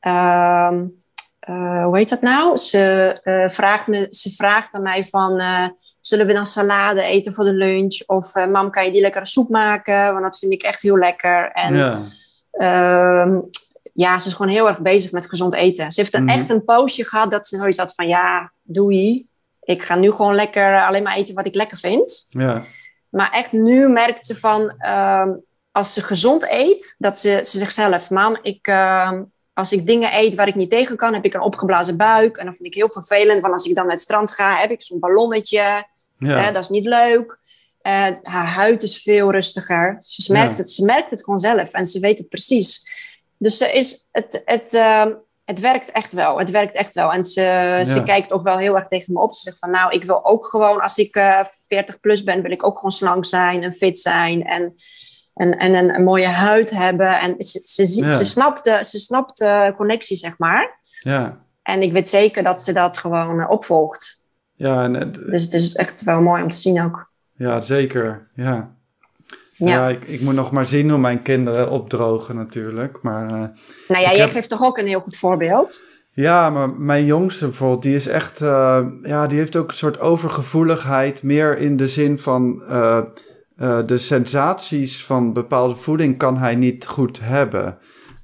ehm, 0.00 0.84
eh, 1.40 1.84
hoe 1.84 1.96
heet 1.96 2.08
dat 2.08 2.20
nou? 2.20 2.56
Ze, 2.56 2.80
eh, 3.22 3.48
vraagt 3.48 3.86
me, 3.86 4.06
ze 4.10 4.30
vraagt 4.30 4.74
aan 4.74 4.82
mij 4.82 5.04
van. 5.04 5.38
eh, 5.40 5.66
zullen 6.00 6.26
we 6.26 6.32
dan 6.32 6.46
salade 6.46 7.02
eten 7.02 7.32
voor 7.32 7.44
de 7.44 7.52
lunch? 7.52 8.02
Of 8.06 8.34
eh, 8.34 8.46
mam, 8.46 8.70
kan 8.70 8.84
je 8.84 8.90
die 8.90 9.00
lekkere 9.00 9.26
soep 9.26 9.48
maken? 9.48 10.12
Want 10.12 10.22
dat 10.24 10.38
vind 10.38 10.52
ik 10.52 10.62
echt 10.62 10.82
heel 10.82 10.98
lekker. 10.98 11.50
En 11.52 11.74
ja. 11.76 12.02
Ehm, 12.50 13.38
ja, 13.94 14.18
ze 14.18 14.28
is 14.28 14.34
gewoon 14.34 14.52
heel 14.52 14.68
erg 14.68 14.80
bezig 14.82 15.10
met 15.12 15.28
gezond 15.28 15.54
eten. 15.54 15.90
Ze 15.92 16.00
heeft 16.00 16.14
een, 16.14 16.24
Mhm. 16.24 16.38
echt 16.38 16.50
een 16.50 16.64
poosje 16.64 17.04
gehad 17.04 17.30
dat 17.30 17.46
ze 17.46 17.58
zoiets 17.58 17.78
had 17.78 17.94
van... 17.94 18.08
ja, 18.08 18.52
doei. 18.62 19.26
Ik 19.62 19.82
ga 19.84 19.94
nu 19.96 20.10
gewoon 20.10 20.34
lekker 20.34 20.86
alleen 20.86 21.02
maar 21.02 21.16
eten 21.16 21.34
wat 21.34 21.46
ik 21.46 21.54
lekker 21.54 21.76
vind. 21.76 22.26
ja. 22.28 22.64
Maar 23.08 23.30
echt 23.32 23.52
nu 23.52 23.88
merkt 23.88 24.26
ze 24.26 24.36
van... 24.36 24.74
ehm, 24.78 25.28
als 25.72 25.94
ze 25.94 26.02
gezond 26.02 26.50
eet, 26.50 26.94
dat 26.98 27.18
ze, 27.18 27.38
ze 27.42 27.58
zegt 27.58 27.74
zelf... 27.74 28.10
mam, 28.10 28.38
ik, 28.42 28.66
ehm, 28.66 29.22
als 29.52 29.72
ik 29.72 29.86
dingen 29.86 30.16
eet 30.18 30.34
waar 30.34 30.48
ik 30.48 30.54
niet 30.54 30.70
tegen 30.70 30.96
kan... 30.96 31.14
heb 31.14 31.24
ik 31.24 31.34
een 31.34 31.40
opgeblazen 31.40 31.96
buik. 31.96 32.36
En 32.36 32.44
dat 32.46 32.54
vind 32.54 32.68
ik 32.68 32.74
heel 32.74 32.90
vervelend. 32.90 33.40
Want 33.42 33.52
als 33.54 33.66
ik 33.66 33.74
dan 33.74 33.84
naar 33.84 33.92
het 33.94 34.02
strand 34.02 34.30
ga, 34.30 34.54
heb 34.54 34.70
ik 34.70 34.82
zo'n 34.82 34.98
ballonnetje. 35.00 35.58
ja. 36.18 36.38
Hè, 36.38 36.52
dat 36.52 36.62
is 36.62 36.68
niet 36.68 36.84
leuk. 36.84 37.38
Eh, 37.80 38.10
haar 38.22 38.46
huid 38.46 38.82
is 38.82 39.02
veel 39.02 39.30
rustiger. 39.30 39.96
Ze 39.98 40.32
merkt, 40.32 40.50
Ja. 40.52 40.56
het, 40.56 40.70
ze 40.70 40.84
merkt 40.84 41.10
het 41.10 41.24
gewoon 41.24 41.38
zelf 41.38 41.72
en 41.72 41.86
ze 41.86 42.00
weet 42.00 42.18
het 42.18 42.28
precies. 42.28 42.90
Dus 43.38 43.56
ze 43.56 43.72
is, 43.72 44.08
het, 44.12 44.42
het, 44.44 44.74
ehm, 44.74 45.12
het 45.44 45.60
werkt 45.60 45.90
echt 45.92 46.12
wel. 46.12 46.38
Het 46.38 46.50
werkt 46.50 46.76
echt 46.76 46.94
wel. 46.94 47.12
En 47.12 47.24
ze, 47.24 47.80
ze 47.82 48.02
kijkt 48.02 48.32
ook 48.32 48.42
wel 48.42 48.58
heel 48.58 48.76
erg 48.76 48.88
tegen 48.88 49.12
me 49.12 49.20
op. 49.20 49.34
Ze 49.34 49.40
zegt 49.42 49.58
van 49.58 49.70
nou, 49.70 49.92
ik 49.92 50.04
wil 50.04 50.24
ook 50.24 50.46
gewoon, 50.46 50.80
als 50.80 50.96
ik 50.98 51.14
eh 51.14 51.40
40 51.66 52.00
plus 52.00 52.22
ben, 52.22 52.42
wil 52.42 52.50
ik 52.50 52.64
ook 52.64 52.74
gewoon 52.76 52.90
slank 52.90 53.24
zijn 53.24 53.62
en 53.62 53.72
fit 53.72 53.98
zijn. 53.98 54.42
En, 54.44 54.74
en, 55.34 55.58
en 55.58 55.74
een, 55.74 55.94
een 55.94 56.04
mooie 56.04 56.26
huid 56.26 56.70
hebben. 56.70 57.20
En 57.20 57.34
ze, 57.38 57.60
ze, 57.64 57.84
ziet- 57.86 58.04
Ja. 58.04 58.08
ze 58.16 58.24
snapt 58.24 58.64
de, 58.64 58.84
ze 58.84 58.98
snapt 58.98 59.38
de 59.38 59.72
connectie, 59.76 60.16
zeg 60.16 60.38
maar. 60.38 60.80
ja. 61.00 61.42
En 61.62 61.82
ik 61.82 61.92
weet 61.92 62.08
zeker 62.08 62.42
dat 62.42 62.62
ze 62.62 62.72
dat 62.72 62.98
gewoon 62.98 63.40
eh, 63.40 63.50
opvolgt. 63.50 64.26
Ja, 64.54 64.84
en, 64.84 65.12
Dus 65.12 65.42
het 65.42 65.52
is 65.54 65.74
echt 65.74 66.02
wel 66.04 66.20
mooi 66.20 66.42
om 66.42 66.50
te 66.50 66.56
zien 66.56 66.82
ook. 66.82 67.10
ja, 67.36 67.60
zeker. 67.60 68.30
Ja. 68.34 68.73
Ja. 69.56 69.66
Ja, 69.66 69.88
ik, 69.88 70.04
ik 70.04 70.20
moet 70.20 70.34
nog 70.34 70.50
maar 70.50 70.66
zien 70.66 70.90
hoe 70.90 70.98
mijn 70.98 71.22
kinderen 71.22 71.70
opdrogen 71.70 72.36
natuurlijk. 72.36 72.98
Maar 73.02 73.24
eh, 73.26 73.30
Nou 73.88 74.02
ja, 74.02 74.10
jij 74.10 74.16
heb- 74.18 74.30
geeft 74.30 74.48
toch 74.48 74.62
ook 74.62 74.78
een 74.78 74.86
heel 74.86 75.00
goed 75.00 75.16
voorbeeld? 75.16 75.92
ja, 76.12 76.50
maar 76.50 76.70
mijn 76.70 77.04
jongste 77.04 77.46
bijvoorbeeld, 77.46 77.82
die 77.82 77.94
is 77.94 78.06
echt, 78.06 78.40
eh, 78.40 78.86
ja, 79.02 79.26
die 79.26 79.38
heeft 79.38 79.56
ook 79.56 79.68
een 79.70 79.76
soort 79.76 80.00
overgevoeligheid. 80.00 81.22
Meer 81.22 81.58
in 81.58 81.76
de 81.76 81.88
zin 81.88 82.18
van 82.18 82.62
eh, 82.68 83.00
de 83.86 83.98
sensaties 83.98 85.04
van 85.04 85.32
bepaalde 85.32 85.76
voeding 85.76 86.18
kan 86.18 86.38
hij 86.38 86.54
niet 86.54 86.86
goed 86.86 87.20
hebben. 87.22 87.78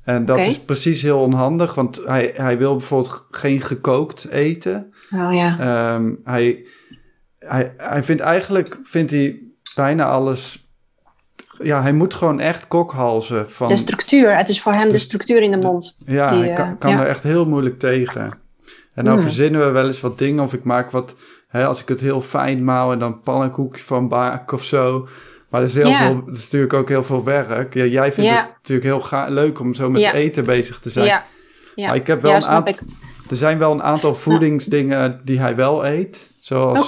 En 0.04 0.24
dat 0.24 0.38
is 0.38 0.60
precies 0.60 1.02
heel 1.02 1.20
onhandig, 1.20 1.74
want 1.74 2.00
hij, 2.04 2.30
hij 2.34 2.58
wil 2.58 2.76
bijvoorbeeld 2.76 3.26
geen 3.30 3.60
gekookt 3.60 4.28
eten. 4.28 4.94
Oh 5.14 5.34
ja. 5.34 5.56
Ehm, 5.60 6.14
hij, 6.24 6.66
hij, 7.38 7.72
hij 7.76 8.02
vindt 8.02 8.22
eigenlijk 8.22 8.78
vindt 8.82 9.10
hij 9.10 9.40
bijna 9.74 10.04
alles. 10.04 10.69
Ja, 11.62 11.82
hij 11.82 11.92
moet 11.92 12.14
gewoon 12.14 12.40
echt 12.40 12.68
kokhalzen. 12.68 13.50
Van, 13.50 13.66
De 13.66 13.76
structuur. 13.76 14.36
Het 14.36 14.48
is 14.48 14.60
voor 14.60 14.72
hem 14.72 14.84
de 14.86 14.90
Dus- 14.90 15.02
structuur 15.02 15.42
in 15.42 15.50
de 15.50 15.56
mond. 15.56 15.98
ja, 16.06 16.28
die, 16.28 16.38
hij 16.42 16.52
kan, 16.52 16.66
eh, 16.68 16.72
kan 16.78 16.90
ja. 16.90 17.00
er 17.00 17.06
echt 17.06 17.22
heel 17.22 17.46
moeilijk 17.46 17.78
tegen. 17.78 18.30
En 18.94 19.04
dan 19.04 19.14
Mm. 19.14 19.20
verzinnen 19.20 19.60
we 19.66 19.70
wel 19.70 19.86
eens 19.86 20.00
wat 20.00 20.18
dingen. 20.18 20.44
Of 20.44 20.52
ik 20.52 20.64
maak 20.64 20.90
wat, 20.90 21.14
hè, 21.48 21.66
als 21.66 21.80
ik 21.80 21.88
het 21.88 22.00
heel 22.00 22.20
fijn 22.20 22.64
maal 22.64 22.92
en 22.92 22.98
dan 22.98 23.20
pannenkoekjes 23.20 23.82
van 23.84 24.08
baak 24.08 24.52
of 24.52 24.64
zo. 24.64 25.08
Maar 25.48 25.60
dat 25.60 25.70
is, 25.70 25.74
heel 25.76 25.92
veel, 25.94 26.24
dat 26.26 26.36
is 26.36 26.42
natuurlijk 26.42 26.72
ook 26.72 26.88
heel 26.88 27.04
veel 27.04 27.24
werk. 27.24 27.74
Ja, 27.74 27.84
jij 27.84 28.12
vindt 28.12 28.30
het 28.30 28.46
natuurlijk 28.56 28.86
heel 28.88 29.00
ga- 29.00 29.28
leuk 29.28 29.60
om 29.60 29.74
zo 29.74 29.90
met 29.90 30.12
eten 30.12 30.44
bezig 30.44 30.78
te 30.78 30.90
zijn. 30.90 31.06
Ja. 31.06 31.22
Maar 31.86 31.94
ik 31.96 32.06
heb 32.06 32.22
wel 32.22 32.30
ja, 32.30 32.36
een 32.36 32.42
aantal- 32.44 32.72
ik. 32.72 32.80
Er 33.30 33.36
zijn 33.36 33.58
wel 33.58 33.72
een 33.72 33.82
aantal 33.82 34.14
voedingsdingen 34.14 35.20
die 35.24 35.40
hij 35.40 35.56
wel 35.56 35.86
eet. 35.86 36.28
Zoals 36.40 36.78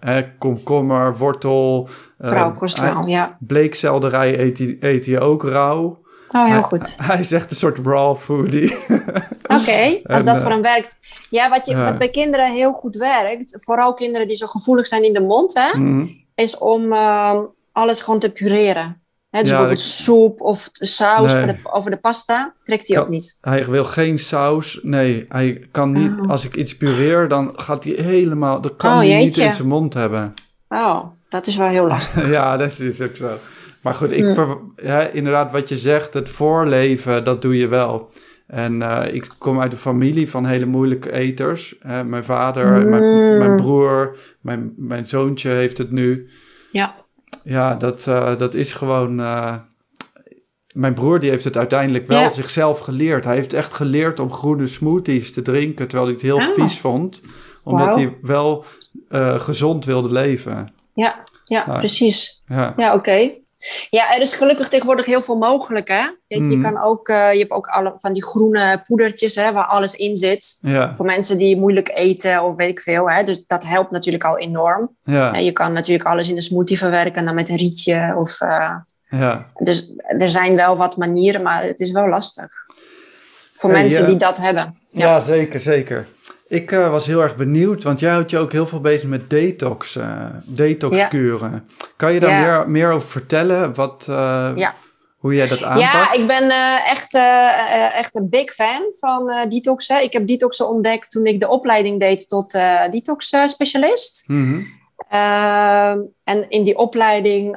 eh, 0.00 0.22
komkommer, 0.38 1.16
wortel. 1.16 1.88
eh, 2.18 2.30
hij- 2.76 2.92
wel, 2.94 3.06
ja. 3.06 3.36
Bleekselderij 3.40 4.38
eet 4.40 4.58
eet 4.82 5.06
hij 5.06 5.20
ook 5.20 5.44
rauw. 5.44 6.00
Oh, 6.28 6.44
heel 6.44 6.52
hij, 6.52 6.62
goed. 6.62 6.94
Hij 6.96 7.20
is 7.20 7.32
echt 7.32 7.50
een 7.50 7.56
soort 7.56 7.78
raw 7.84 8.16
foodie. 8.16 8.76
Oké, 9.60 10.00
als 10.04 10.24
dat 10.24 10.36
eh, 10.36 10.42
voor 10.42 10.50
hem 10.50 10.62
werkt. 10.62 10.98
Ja, 11.30 11.48
wat, 11.50 11.66
je, 11.66 11.76
wat 11.76 11.98
bij 11.98 12.08
kinderen 12.10 12.52
heel 12.52 12.72
goed 12.72 12.96
werkt, 12.96 13.56
vooral 13.60 13.94
kinderen 13.94 14.26
die 14.26 14.36
zo 14.36 14.46
gevoelig 14.46 14.86
zijn 14.86 15.04
in 15.04 15.12
de 15.12 15.20
mond, 15.20 15.54
hè, 15.54 15.78
Mhm. 15.78 16.06
is 16.34 16.58
om 16.58 16.92
ehm, 16.92 17.38
alles 17.72 18.00
gewoon 18.00 18.20
te 18.20 18.32
pureren. 18.32 19.01
Hè, 19.32 19.40
dus 19.40 19.48
Ja, 19.50 19.56
bijvoorbeeld 19.56 19.80
soep 19.86 20.40
of 20.40 20.68
saus 20.72 21.32
Nee. 21.32 21.46
de, 21.46 21.56
over 21.62 21.90
de 21.90 21.96
pasta, 21.96 22.52
trekt 22.64 22.88
hij 22.88 22.98
ook 23.00 23.08
niet. 23.08 23.38
Hij 23.40 23.64
wil 23.66 23.84
geen 23.84 24.18
saus. 24.18 24.78
Nee, 24.82 25.24
hij 25.28 25.64
kan 25.70 25.92
niet. 25.92 26.12
Oh. 26.20 26.30
Als 26.30 26.44
ik 26.44 26.54
iets 26.54 26.76
pureer, 26.76 27.28
dan 27.28 27.52
gaat 27.56 27.84
hij 27.84 27.92
helemaal. 27.92 28.60
Dat 28.60 28.76
kan 28.76 28.90
Oh, 28.92 28.98
hij 28.98 29.16
niet 29.18 29.36
in 29.36 29.54
zijn 29.54 29.68
mond 29.68 29.94
hebben. 29.94 30.34
Oh, 30.68 31.04
dat 31.28 31.46
is 31.46 31.56
wel 31.56 31.68
heel 31.68 31.86
lastig. 31.94 32.28
ja, 32.30 32.56
dat 32.56 32.78
is 32.78 33.00
ook 33.00 33.16
zo. 33.16 33.30
Maar 33.80 33.94
goed, 33.94 34.10
ik 34.12 34.24
Ja. 34.24 34.34
ver- 34.34 34.58
ja, 34.76 35.00
inderdaad, 35.00 35.52
wat 35.52 35.68
je 35.68 35.76
zegt, 35.78 36.14
het 36.14 36.28
voorleven, 36.28 37.24
dat 37.24 37.42
doe 37.42 37.56
je 37.58 37.68
wel. 37.68 38.10
En 38.46 38.82
eh, 38.82 39.14
ik 39.14 39.34
kom 39.38 39.60
uit 39.60 39.72
een 39.72 39.78
familie 39.78 40.30
van 40.30 40.46
hele 40.46 40.66
moeilijke 40.66 41.12
eters. 41.12 41.74
Mijn 42.06 42.24
vader, 42.24 42.86
mijn, 42.88 43.02
Mm. 43.02 43.38
mijn 43.38 43.56
broer, 43.56 44.16
mijn, 44.40 44.72
mijn 44.76 45.08
zoontje 45.08 45.50
heeft 45.50 45.78
het 45.78 45.90
nu. 45.90 46.28
Ja. 46.72 46.94
Ja, 47.44 47.74
dat, 47.74 48.06
eh, 48.06 48.36
dat 48.36 48.54
is 48.54 48.72
gewoon. 48.72 49.20
eh, 49.20 49.54
mijn 50.74 50.94
broer 50.94 51.20
die 51.20 51.30
heeft 51.30 51.44
het 51.44 51.56
uiteindelijk 51.56 52.06
wel 52.06 52.20
Ja. 52.20 52.30
zichzelf 52.30 52.78
geleerd. 52.78 53.24
Hij 53.24 53.34
heeft 53.36 53.52
echt 53.52 53.74
geleerd 53.74 54.20
om 54.20 54.32
groene 54.32 54.66
smoothies 54.66 55.32
te 55.32 55.42
drinken, 55.42 55.88
terwijl 55.88 56.04
hij 56.04 56.12
het 56.14 56.22
heel 56.22 56.40
Ah. 56.40 56.52
vies 56.54 56.78
vond. 56.78 57.22
Omdat 57.62 57.94
hij 57.94 58.18
wel 58.22 58.64
eh, 59.08 59.40
gezond 59.40 59.84
wilde 59.84 60.12
leven. 60.12 60.74
Ja, 60.94 61.24
ja 61.44 61.76
precies. 61.78 62.42
Ja, 62.46 62.74
Ja, 62.76 62.94
oké. 62.94 63.30
Ja, 63.90 64.14
er 64.14 64.20
is 64.20 64.32
gelukkig 64.34 64.68
tegenwoordig 64.68 65.06
heel 65.06 65.22
veel 65.22 65.36
mogelijk, 65.36 65.88
hè? 65.88 66.00
Je, 66.00 66.16
je, 66.26 66.40
Mhm. 66.40 66.62
kan 66.62 66.82
ook, 66.82 67.08
eh, 67.08 67.32
je 67.32 67.38
hebt 67.38 67.50
ook 67.50 67.66
alle 67.66 67.94
van 67.98 68.12
die 68.12 68.24
groene 68.24 68.82
poedertjes, 68.86 69.34
hè, 69.34 69.52
waar 69.52 69.66
alles 69.66 69.94
in 69.94 70.16
zit. 70.16 70.58
ja, 70.60 70.96
Voor 70.96 71.06
mensen 71.06 71.38
die 71.38 71.56
moeilijk 71.56 71.90
eten 71.94 72.42
of 72.42 72.56
weet 72.56 72.70
ik 72.70 72.80
veel, 72.80 73.10
hè? 73.10 73.24
Dus 73.24 73.46
dat 73.46 73.64
helpt 73.64 73.90
natuurlijk 73.90 74.24
al 74.24 74.38
enorm. 74.38 74.96
ja, 75.04 75.32
En 75.32 75.44
je 75.44 75.52
kan 75.52 75.72
natuurlijk 75.72 76.08
alles 76.08 76.28
in 76.28 76.36
een 76.36 76.42
smoothie 76.42 76.78
verwerken, 76.78 77.24
dan 77.24 77.34
met 77.34 77.48
een 77.48 77.56
rietje. 77.56 78.14
Of, 78.18 78.40
eh, 78.40 78.74
ja. 79.08 79.46
dus 79.58 79.92
er 80.18 80.30
zijn 80.30 80.54
wel 80.56 80.76
wat 80.76 80.96
manieren, 80.96 81.42
maar 81.42 81.62
het 81.62 81.80
is 81.80 81.90
wel 81.90 82.08
lastig. 82.08 82.50
Voor 83.54 83.70
Hey, 83.70 83.80
mensen 83.80 84.00
ja. 84.02 84.06
die 84.08 84.16
dat 84.16 84.38
hebben. 84.38 84.76
Ja, 84.88 85.20
zeker, 85.20 85.60
zeker. 85.60 86.08
Ik 86.52 86.72
eh, 86.72 86.90
was 86.90 87.06
heel 87.06 87.22
erg 87.22 87.36
benieuwd, 87.36 87.82
want 87.82 88.00
jij 88.00 88.10
houdt 88.10 88.30
je 88.30 88.38
ook 88.38 88.52
heel 88.52 88.66
veel 88.66 88.80
bezig 88.80 89.08
met 89.08 89.30
detox, 89.30 89.96
eh 89.96 90.24
detoxkuren. 90.44 91.68
Kan 91.96 92.12
je 92.12 92.20
daar 92.20 92.30
Ja. 92.30 92.40
meer, 92.40 92.70
meer 92.70 92.90
over 92.92 93.08
vertellen? 93.08 93.74
Wat, 93.74 94.06
eh, 94.08 94.50
Ja. 94.54 94.74
Hoe 95.16 95.34
jij 95.34 95.48
dat 95.48 95.62
aanpakt? 95.62 95.92
Ja, 95.92 96.12
ik 96.12 96.26
ben 96.26 96.50
echt, 96.86 97.14
echt 97.94 98.14
een 98.14 98.28
big 98.28 98.52
fan 98.52 98.82
van 98.98 99.46
detoxen. 99.48 100.02
Ik 100.02 100.12
heb 100.12 100.26
detoxen 100.26 100.68
ontdekt 100.68 101.10
toen 101.10 101.26
ik 101.26 101.40
de 101.40 101.48
opleiding 101.48 102.00
deed 102.00 102.28
tot 102.28 102.50
detox 102.90 103.34
specialist. 103.44 104.24
Mhm. 104.26 104.62
Ehm, 105.08 105.98
en 106.24 106.48
in 106.50 106.64
die 106.64 106.76
opleiding 106.76 107.56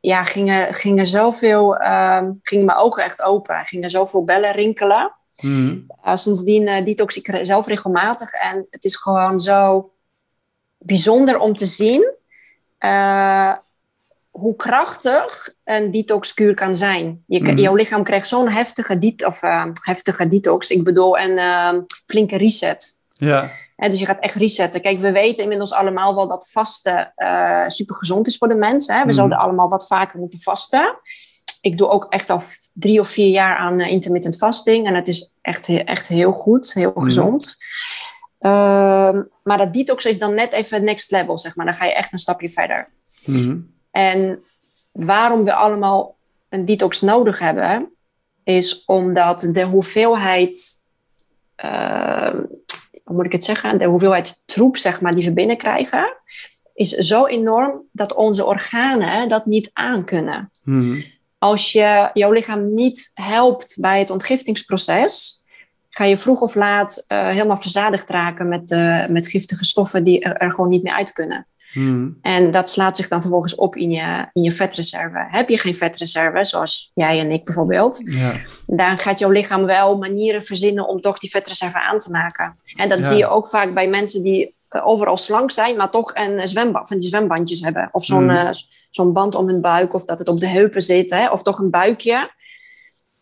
ja, 0.00 0.24
gingen, 0.24 0.74
gingen 0.74 1.06
zoveel, 1.06 1.76
ehm, 1.76 2.30
gingen 2.42 2.64
mijn 2.64 2.78
ogen 2.78 3.04
echt 3.04 3.22
open. 3.22 3.64
Gingen 3.64 3.90
zoveel 3.90 4.24
bellen 4.24 4.52
rinkelen. 4.52 5.12
Mhm. 5.42 5.78
Uh, 6.06 6.16
sindsdien 6.16 6.68
uh, 6.68 6.84
detox 6.84 7.16
ik 7.16 7.38
zelf 7.42 7.66
regelmatig. 7.66 8.32
En 8.32 8.66
het 8.70 8.84
is 8.84 8.96
gewoon 8.96 9.40
zo 9.40 9.90
bijzonder 10.78 11.38
om 11.38 11.54
te 11.54 11.66
zien 11.66 12.12
uh, 12.80 13.56
hoe 14.30 14.56
krachtig 14.56 15.48
een 15.64 15.90
detoxkuur 15.90 16.54
kan 16.54 16.74
zijn. 16.74 17.24
Je, 17.26 17.40
Mhm. 17.42 17.56
Jouw 17.58 17.74
lichaam 17.74 18.02
krijgt 18.02 18.28
zo'n 18.28 18.48
heftige, 18.48 18.98
dit, 18.98 19.24
of, 19.24 19.40
heftige 19.82 20.26
detox. 20.26 20.70
Ik 20.70 20.84
bedoel, 20.84 21.18
een 21.18 21.38
uh, 21.38 21.82
flinke 22.06 22.36
reset. 22.36 23.00
Ja. 23.12 23.50
Hè, 23.76 23.88
dus 23.88 23.98
je 23.98 24.06
gaat 24.06 24.18
echt 24.20 24.34
resetten. 24.34 24.80
Kijk, 24.80 25.00
we 25.00 25.12
weten 25.12 25.42
inmiddels 25.42 25.72
allemaal 25.72 26.14
wel 26.14 26.28
dat 26.28 26.48
vasten 26.50 27.12
super 27.66 27.94
gezond 27.94 28.26
is 28.26 28.36
voor 28.38 28.48
de 28.48 28.54
mens. 28.54 28.86
Hè? 28.86 28.98
We 28.98 29.04
Mhm. 29.04 29.12
zouden 29.14 29.38
allemaal 29.38 29.68
wat 29.68 29.86
vaker 29.86 30.18
moeten 30.18 30.40
vasten. 30.40 30.96
Ik 31.64 31.78
doe 31.78 31.88
ook 31.88 32.06
echt 32.08 32.30
al 32.30 32.40
drie 32.72 33.00
of 33.00 33.08
vier 33.08 33.30
jaar 33.30 33.56
aan 33.56 33.80
eh, 33.80 33.90
intermittent 33.90 34.36
fasting. 34.36 34.86
En 34.86 34.94
het 34.94 35.08
is 35.08 35.34
echt, 35.40 35.68
echt 35.68 36.08
heel 36.08 36.32
goed, 36.32 36.72
heel 36.74 36.92
Mhm. 36.94 37.04
gezond. 37.04 37.56
Ehm, 38.38 39.22
maar 39.42 39.58
dat 39.58 39.72
detox 39.72 40.04
is 40.04 40.18
dan 40.18 40.34
net 40.34 40.52
even 40.52 40.84
next 40.84 41.10
level, 41.10 41.38
zeg 41.38 41.56
maar. 41.56 41.66
Dan 41.66 41.74
ga 41.74 41.84
je 41.84 41.94
echt 41.94 42.12
een 42.12 42.18
stapje 42.18 42.48
verder. 42.50 42.88
Mhm. 43.26 43.58
En 43.90 44.42
waarom 44.92 45.44
we 45.44 45.54
allemaal 45.54 46.16
een 46.48 46.64
detox 46.64 47.00
nodig 47.00 47.38
hebben, 47.38 47.92
is 48.44 48.84
omdat 48.84 49.40
de 49.52 49.62
hoeveelheid, 49.64 50.74
eh, 51.54 52.34
hoe 53.04 53.16
moet 53.16 53.24
ik 53.26 53.32
het 53.32 53.44
zeggen, 53.44 53.78
de 53.78 53.84
hoeveelheid 53.84 54.42
troep, 54.46 54.76
zeg 54.76 55.00
maar, 55.00 55.14
die 55.14 55.24
we 55.24 55.32
binnenkrijgen, 55.32 56.16
is 56.74 56.90
zo 56.90 57.26
enorm 57.26 57.82
dat 57.92 58.14
onze 58.14 58.44
organen 58.44 59.28
dat 59.28 59.46
niet 59.46 59.70
aankunnen. 59.72 60.50
Mhm. 60.62 61.00
Als 61.44 61.72
je 61.72 62.10
jouw 62.14 62.32
lichaam 62.32 62.74
niet 62.74 63.10
helpt 63.14 63.76
bij 63.80 63.98
het 63.98 64.10
ontgiftingsproces, 64.10 65.42
ga 65.90 66.04
je 66.04 66.18
vroeg 66.18 66.40
of 66.40 66.54
laat 66.54 67.04
eh, 67.08 67.28
helemaal 67.28 67.60
verzadigd 67.60 68.10
raken 68.10 68.48
met, 68.48 68.70
eh, 68.70 69.06
met 69.06 69.28
giftige 69.28 69.64
stoffen 69.64 70.04
die 70.04 70.20
er, 70.20 70.36
er 70.36 70.50
gewoon 70.50 70.70
niet 70.70 70.82
meer 70.82 70.92
uit 70.92 71.12
kunnen. 71.12 71.46
Mhm. 71.74 72.08
En 72.22 72.50
dat 72.50 72.68
slaat 72.68 72.96
zich 72.96 73.08
dan 73.08 73.20
vervolgens 73.20 73.54
op 73.54 73.76
in 73.76 73.90
je, 73.90 74.26
in 74.32 74.42
je 74.42 74.52
vetreserve. 74.52 75.26
Heb 75.28 75.48
je 75.48 75.58
geen 75.58 75.76
vetreserve, 75.76 76.44
zoals 76.44 76.90
jij 76.94 77.20
en 77.20 77.30
ik 77.30 77.44
bijvoorbeeld, 77.44 78.02
Ja. 78.04 78.40
dan 78.66 78.98
gaat 78.98 79.18
jouw 79.18 79.30
lichaam 79.30 79.64
wel 79.64 79.98
manieren 79.98 80.42
verzinnen 80.42 80.88
om 80.88 81.00
toch 81.00 81.18
die 81.18 81.30
vetreserve 81.30 81.80
aan 81.80 81.98
te 81.98 82.10
maken. 82.10 82.56
En 82.76 82.88
dat 82.88 82.98
Ja. 82.98 83.04
zie 83.04 83.16
je 83.16 83.26
ook 83.26 83.48
vaak 83.48 83.74
bij 83.74 83.88
mensen 83.88 84.22
die 84.22 84.54
overal 84.82 85.16
slank 85.16 85.50
zijn, 85.50 85.76
maar 85.76 85.90
toch 85.90 86.14
een 86.14 86.48
zwembad, 86.48 86.88
van 86.88 86.98
die 86.98 87.08
zwembandjes 87.08 87.60
hebben. 87.60 87.88
Of 87.92 88.04
zo'n 88.04 88.24
Mhm. 88.26 88.46
eh, 88.46 88.50
zo'n 88.90 89.12
band 89.12 89.34
om 89.34 89.46
hun 89.48 89.60
buik, 89.60 89.94
of 89.94 90.04
dat 90.04 90.18
het 90.18 90.28
op 90.28 90.40
de 90.40 90.48
heupen 90.48 90.82
zit, 90.82 91.10
hè, 91.10 91.30
of 91.30 91.42
toch 91.42 91.58
een 91.58 91.70
buikje. 91.70 92.30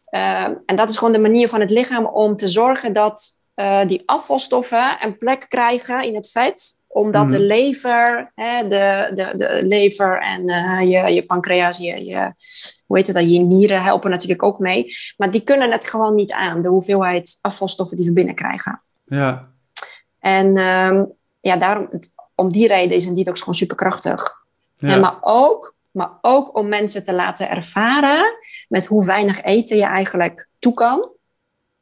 Eh, 0.05 0.49
en 0.67 0.77
dat 0.77 0.89
is 0.91 0.97
gewoon 0.97 1.13
de 1.13 1.19
manier 1.19 1.49
van 1.49 1.61
het 1.61 1.71
lichaam 1.71 2.07
om 2.07 2.37
te 2.37 2.49
zorgen 2.49 2.93
dat 2.93 3.41
eh, 3.55 3.87
die 3.87 4.03
afvalstoffen 4.07 4.97
een 5.01 5.17
plek 5.17 5.47
krijgen 5.49 6.03
in 6.05 6.15
het 6.15 6.31
vet 6.31 6.81
omdat 6.89 7.31
de 7.31 7.37
Mhm. 7.39 7.47
lever, 7.47 8.33
hè, 8.35 8.69
de, 8.69 9.11
de, 9.15 9.33
de 9.37 9.67
lever 9.67 10.19
en 10.21 10.49
eh, 10.49 10.81
je, 10.81 11.15
je 11.15 11.27
pancreas, 11.27 11.79
je, 11.79 12.05
je, 12.05 12.35
hoe 12.87 12.97
heet 12.97 13.07
het, 13.07 13.17
dat, 13.17 13.33
je 13.33 13.39
nieren 13.39 13.83
helpen 13.83 14.11
natuurlijk 14.11 14.43
ook 14.43 14.59
mee. 14.59 14.95
Maar 15.17 15.31
die 15.31 15.41
kunnen 15.41 15.71
het 15.73 15.87
gewoon 15.87 16.15
niet 16.15 16.33
aan, 16.33 16.63
de 16.63 16.69
hoeveelheid 16.69 17.39
afvalstoffen 17.41 17.97
die 17.97 18.07
we 18.07 18.13
binnenkrijgen. 18.13 18.83
Ja. 19.05 19.49
En 20.19 20.57
ehm, 20.57 21.05
ja, 21.43 21.57
daarom, 21.57 21.87
het- 21.91 22.15
om 22.35 22.53
die 22.53 22.67
reden 22.69 22.97
is 22.97 23.07
een 23.07 23.15
detox 23.15 23.39
gewoon 23.39 23.55
superkrachtig. 23.55 24.35
Ja. 24.77 24.89
En 24.89 25.01
maar, 25.01 25.17
ook, 25.21 25.75
maar 25.91 26.11
ook 26.21 26.57
om 26.57 26.69
mensen 26.69 27.05
te 27.05 27.13
laten 27.15 27.51
ervaren 27.51 28.25
met 28.69 28.87
hoe 28.87 29.05
weinig 29.05 29.43
eten 29.43 29.77
je 29.77 29.85
eigenlijk 29.85 30.49
toe 30.59 30.73
kan. 30.75 31.11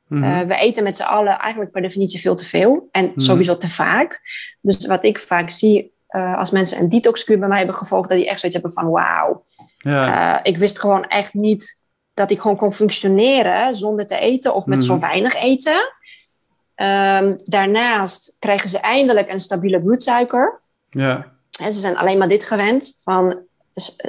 Mhm. 0.07 0.23
Eh, 0.25 0.47
we 0.47 0.55
eten 0.57 0.83
met 0.83 0.97
z'n 0.97 1.03
allen 1.03 1.39
eigenlijk 1.39 1.73
per 1.73 1.83
definitie 1.83 2.21
veel 2.21 2.35
te 2.35 2.45
veel. 2.45 2.89
En 2.93 3.13
sowieso 3.17 3.57
te 3.57 3.69
vaak. 3.69 4.21
Dus 4.61 4.87
wat 4.87 5.05
ik 5.05 5.19
vaak 5.19 5.51
zie 5.51 5.93
eh, 6.07 6.39
als 6.39 6.51
mensen 6.51 6.81
een 6.81 6.89
detoxkuur 6.89 7.39
bij 7.39 7.49
mij 7.49 7.59
hebben 7.59 7.77
gevolgd, 7.77 8.09
dat 8.09 8.19
die 8.19 8.29
echt 8.29 8.41
zoiets 8.41 8.59
hebben 8.63 8.83
van 8.83 8.91
wauw. 8.91 9.45
ja. 9.79 10.39
eh, 10.39 10.53
ik 10.53 10.59
wist 10.59 10.79
gewoon 10.79 11.05
echt 11.05 11.35
niet 11.35 11.85
dat 12.15 12.31
ik 12.31 12.41
gewoon 12.41 12.57
kon 12.57 12.73
functioneren 12.73 13.75
zonder 13.75 14.07
te 14.07 14.19
eten 14.19 14.55
of 14.55 14.67
met 14.67 14.85
zo 14.85 14.93
Mhm. 14.93 15.01
weinig 15.01 15.35
eten. 15.35 15.93
Ehm, 16.81 17.35
daarnaast 17.45 18.37
krijgen 18.39 18.69
ze 18.69 18.79
eindelijk 18.79 19.33
een 19.33 19.41
stabiele 19.41 19.81
bloedsuiker. 19.81 20.61
ja. 20.91 21.33
En 21.61 21.73
ze 21.73 21.81
zijn 21.81 21.97
alleen 21.97 22.19
maar 22.19 22.29
dit 22.29 22.45
gewend 22.45 22.99
van 23.05 23.39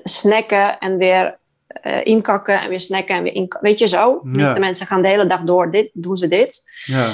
snacken 0.03 0.77
en 0.79 0.97
weer 0.97 1.39
eh, 1.67 1.99
inkakken 2.03 2.61
en 2.61 2.69
weer 2.69 2.79
snacken 2.79 3.15
en 3.15 3.23
weer 3.23 3.33
inkakken. 3.33 3.69
Weet 3.69 3.79
je 3.79 3.87
zo? 3.87 4.19
De 4.23 4.29
meeste 4.39 4.53
Ja. 4.53 4.59
mensen 4.59 4.87
gaan 4.87 5.01
de 5.01 5.07
hele 5.07 5.27
dag 5.27 5.41
door, 5.41 5.71
dit, 5.71 5.89
doen 5.93 6.17
ze 6.17 6.27
dit. 6.27 6.63
ja. 6.85 7.07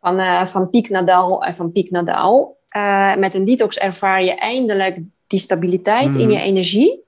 Van, 0.00 0.18
eh, 0.18 0.46
van 0.46 0.70
piek 0.70 0.88
naar 0.88 1.06
dal 1.06 1.44
en 1.44 1.54
van 1.54 1.72
piek 1.72 1.90
naar 1.90 2.04
dal. 2.04 2.56
Eh, 2.68 3.14
met 3.14 3.34
een 3.34 3.44
detox 3.44 3.78
ervaar 3.78 4.24
je 4.24 4.34
eindelijk 4.34 4.98
die 5.26 5.38
stabiliteit 5.40 6.14
in 6.14 6.20
Mhm. 6.28 6.30
je 6.30 6.40
energie. 6.40 7.04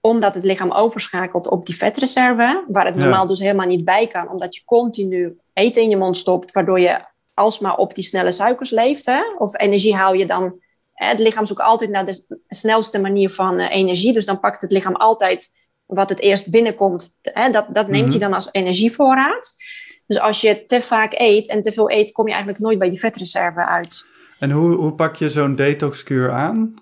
Omdat 0.00 0.34
het 0.34 0.44
lichaam 0.44 0.72
overschakelt 0.72 1.48
op 1.48 1.66
die 1.66 1.76
vetreserve. 1.76 2.64
Waar 2.68 2.84
het 2.86 2.94
Ja. 2.94 3.00
normaal 3.00 3.26
dus 3.26 3.38
helemaal 3.40 3.66
niet 3.66 3.84
bij 3.84 4.06
kan. 4.06 4.28
Omdat 4.28 4.54
je 4.54 4.62
continu 4.64 5.38
eten 5.52 5.82
in 5.82 5.90
je 5.90 5.96
mond 5.96 6.16
stopt. 6.16 6.52
Waardoor 6.52 6.80
je 6.80 7.00
alsmaar 7.36 7.76
op 7.76 7.94
die 7.94 8.04
snelle 8.04 8.30
suikers 8.32 8.70
leeft. 8.70 9.06
Hè? 9.06 9.20
Of 9.38 9.60
energie 9.60 9.94
haal 9.94 10.12
je 10.14 10.26
dan... 10.26 10.60
hè, 10.92 11.06
Het 11.06 11.18
lichaam 11.18 11.46
zoekt 11.46 11.60
altijd 11.60 11.90
naar 11.90 12.06
de 12.06 12.42
snelste 12.48 12.98
manier 13.00 13.30
van 13.30 13.58
eh, 13.58 13.76
energie. 13.76 14.12
Dus 14.12 14.26
dan 14.26 14.40
pakt 14.40 14.60
het 14.62 14.70
lichaam 14.72 14.94
altijd 14.96 15.48
wat 15.86 16.08
het 16.08 16.20
eerst 16.20 16.50
binnenkomt. 16.50 17.18
Hè? 17.22 17.50
Dat, 17.50 17.66
dat 17.74 17.88
neemt 17.88 18.02
Mhm. 18.02 18.10
hij 18.10 18.20
dan 18.20 18.34
als 18.34 18.48
energievoorraad. 18.52 19.54
Dus 20.06 20.18
als 20.20 20.40
je 20.40 20.64
te 20.66 20.80
vaak 20.80 21.12
eet 21.16 21.48
en 21.48 21.62
te 21.62 21.72
veel 21.72 21.90
eet, 21.90 22.12
kom 22.12 22.24
je 22.26 22.32
eigenlijk 22.32 22.62
nooit 22.62 22.78
bij 22.78 22.88
die 22.90 22.98
vetreserve 23.00 23.66
uit. 23.66 24.08
En 24.38 24.50
hoe, 24.50 24.74
hoe 24.74 24.92
pak 24.94 25.16
je 25.16 25.30
zo'n 25.30 25.54
detoxkuur 25.54 26.30
aan? 26.32 26.74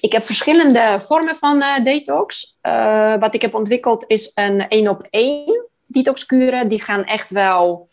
Ik 0.00 0.12
heb 0.12 0.24
verschillende 0.24 0.98
vormen 1.02 1.36
van 1.36 1.62
eh, 1.62 1.84
detox. 1.84 2.58
Eh, 2.60 3.16
wat 3.18 3.34
ik 3.34 3.42
heb 3.42 3.54
ontwikkeld 3.54 4.04
is 4.06 4.30
een 4.34 4.68
één 4.68 4.88
op 4.88 5.06
één 5.10 5.68
detoxkuren. 5.86 6.68
Die 6.68 6.82
gaan 6.82 7.04
echt 7.04 7.30
wel 7.30 7.88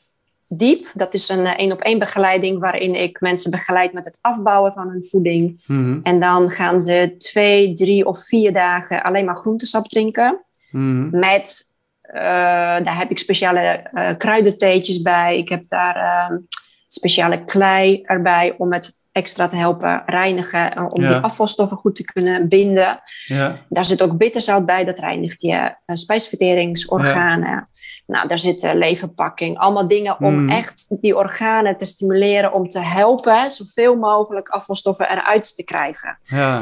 diep. 0.54 0.92
Dat 0.94 1.14
is 1.14 1.30
een 1.30 1.46
één 1.46 1.72
op 1.72 1.82
één 1.82 2.00
begeleiding 2.00 2.60
waarin 2.60 2.96
ik 2.96 3.20
mensen 3.20 3.52
begeleid 3.52 3.94
met 3.94 4.06
het 4.06 4.18
afbouwen 4.22 4.72
van 4.74 4.90
hun 4.90 5.06
voeding. 5.06 5.64
Mhm. 5.68 6.00
En 6.04 6.20
dan 6.20 6.52
gaan 6.52 6.82
ze 6.82 7.16
twee, 7.18 7.74
drie 7.74 8.06
of 8.06 8.26
vier 8.26 8.54
dagen 8.54 9.04
alleen 9.04 9.26
maar 9.26 9.38
groentesap 9.38 9.88
drinken. 9.88 10.46
Mhm. 10.72 11.20
Met, 11.20 11.76
eh, 12.02 12.22
daar 12.84 12.98
heb 12.98 13.12
ik 13.12 13.20
speciale 13.20 13.60
eh 13.60 14.18
kruidentheetjes 14.18 15.02
bij. 15.02 15.38
Ik 15.38 15.50
heb 15.50 15.68
daar 15.68 15.96
eh, 15.96 16.38
speciale 16.88 17.44
klei 17.44 18.02
erbij 18.02 18.56
om 18.58 18.74
het 18.74 19.00
extra 19.12 19.48
te 19.48 19.56
helpen 19.56 20.04
reinigen. 20.06 20.76
en 20.76 20.92
Om 20.92 21.02
Ja. 21.02 21.08
die 21.08 21.18
afvalstoffen 21.18 21.78
goed 21.78 21.96
te 21.96 22.04
kunnen 22.04 22.48
binden. 22.48 23.02
Ja. 23.26 23.52
Daar 23.70 23.86
zit 23.86 24.02
ook 24.02 24.18
bitterzout 24.18 24.66
bij, 24.66 24.86
dat 24.86 25.00
reinigt 25.00 25.42
je 25.42 25.76
uh, 25.88 25.96
spijsverteringsorganen. 25.96 27.70
Nou, 28.12 28.28
daar 28.28 28.40
zit 28.40 28.64
uh, 28.64 28.74
leverpakking. 28.74 29.58
Allemaal 29.58 29.88
dingen 29.88 30.20
om 30.20 30.34
Mm. 30.34 30.50
echt 30.50 30.98
die 31.02 31.16
organen 31.18 31.78
te 31.78 31.86
stimuleren 31.86 32.54
om 32.54 32.68
te 32.68 32.80
helpen 32.80 33.52
zoveel 33.52 33.96
mogelijk 33.96 34.50
afvalstoffen 34.50 35.12
eruit 35.12 35.56
te 35.56 35.64
krijgen. 35.64 36.18
ja. 36.24 36.62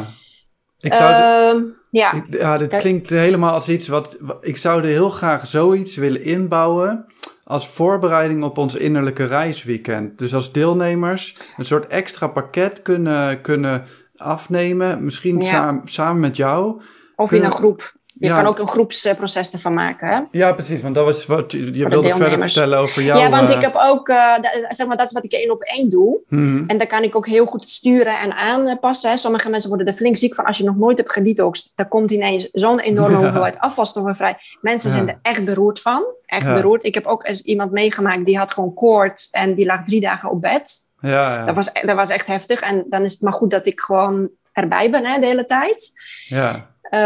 Ik 0.82 0.94
zou 0.94 1.10
de- 1.10 1.18
Ehm, 1.58 1.64
ja. 1.92 2.14
Ik- 2.14 2.26
ja, 2.40 2.58
dit 2.58 2.72
Dat- 2.72 2.80
klinkt 2.80 3.10
helemaal 3.10 3.54
als 3.54 3.70
iets 3.70 3.88
wat... 3.88 4.18
wa- 4.20 4.38
Ik 4.42 4.58
zou 4.58 4.82
er 4.82 4.88
heel 4.88 5.10
graag 5.10 5.48
zoiets 5.48 5.96
willen 5.96 6.24
inbouwen... 6.24 7.06
als 7.44 7.68
voorbereiding 7.68 8.44
op 8.44 8.58
ons 8.58 8.76
innerlijke 8.76 9.26
reisweekend. 9.26 10.18
Dus 10.18 10.34
als 10.34 10.52
deelnemers 10.52 11.36
een 11.58 11.66
soort 11.66 11.88
extra 11.88 12.28
pakket 12.28 12.82
kunnen, 12.82 13.42
kunnen 13.42 13.84
afnemen. 14.18 15.04
Misschien 15.06 15.40
Ja. 15.42 15.50
saam- 15.50 15.88
samen 15.88 16.20
met 16.20 16.36
jou. 16.36 16.82
Of 17.16 17.32
in 17.32 17.44
een 17.44 17.52
groep. 17.52 17.94
Je 18.20 18.28
Ja. 18.28 18.36
kan 18.36 18.46
ook 18.46 18.60
een 18.60 18.68
groepsproces 18.68 19.52
ervan 19.52 19.74
maken. 19.74 20.08
Hè? 20.08 20.22
Ja, 20.32 20.54
precies. 20.54 20.82
Want 20.82 20.96
dat 20.96 21.06
was 21.06 21.26
wat 21.26 21.52
je, 21.52 21.58
je 21.66 21.72
de 21.72 21.88
wilde 21.90 22.16
verder 22.16 22.40
vertellen 22.40 22.78
over 22.80 23.02
jou. 23.02 23.20
ja, 23.20 23.30
want 23.30 23.50
eh, 23.50 23.56
ik 23.56 23.62
heb 23.62 23.76
ook, 23.76 24.10
eh, 24.10 24.34
zeg 24.70 24.88
maar, 24.88 24.98
dat 24.98 25.06
is 25.06 25.12
wat 25.12 25.24
ik 25.24 25.32
één 25.32 25.52
op 25.52 25.62
één 25.62 25.90
doe. 25.90 26.20
mhm. 26.30 26.64
En 26.68 26.78
daar 26.78 26.88
kan 26.88 27.04
ik 27.04 27.16
ook 27.16 27.28
heel 27.28 27.46
goed 27.46 27.68
sturen 27.70 28.20
en 28.20 28.34
aanpassen. 28.34 29.10
Hè. 29.10 29.18
Sommige 29.18 29.50
mensen 29.50 29.70
worden 29.70 29.88
er 29.88 29.94
flink 29.94 30.18
ziek 30.18 30.36
van 30.36 30.46
als 30.46 30.58
je 30.58 30.64
nog 30.64 30.76
nooit 30.78 30.98
hebt 30.98 31.12
gedetoxed. 31.12 31.72
Dan 31.76 31.88
komt 31.88 32.12
ineens 32.12 32.50
zo'n 32.52 32.80
enorme 32.80 33.16
Ja. 33.18 33.22
hoeveelheid 33.24 33.60
afvalstoffen 33.60 34.16
vrij. 34.16 34.36
Mensen 34.62 34.90
Ja. 34.90 34.96
zijn 34.96 35.08
er 35.10 35.20
echt 35.22 35.46
beroerd 35.46 35.82
van. 35.82 36.04
Echt 36.26 36.46
beroerd. 36.54 36.84
Ik 36.84 36.94
heb 36.94 37.06
ook 37.06 37.26
eens 37.28 37.42
iemand 37.42 37.72
meegemaakt 37.72 38.26
die 38.26 38.38
had 38.38 38.52
gewoon 38.52 38.74
koorts 38.74 39.30
en 39.30 39.54
die 39.56 39.66
lag 39.66 39.84
drie 39.84 40.02
dagen 40.02 40.30
op 40.30 40.42
bed. 40.42 40.78
Ja, 41.00 41.10
ja. 41.36 41.46
Dat, 41.46 41.56
was, 41.56 41.72
dat 41.74 41.96
was 41.96 42.10
echt 42.10 42.28
heftig. 42.28 42.60
En 42.62 42.86
dan 42.90 43.04
is 43.04 43.12
het 43.12 43.22
maar 43.22 43.34
goed 43.34 43.52
dat 43.52 43.66
ik 43.66 43.80
gewoon 43.80 44.30
erbij 44.54 44.90
ben 44.90 45.06
hè, 45.06 45.20
de 45.20 45.26
hele 45.26 45.46
tijd. 45.46 45.92
ja. 46.28 46.69
Eh, 46.90 47.00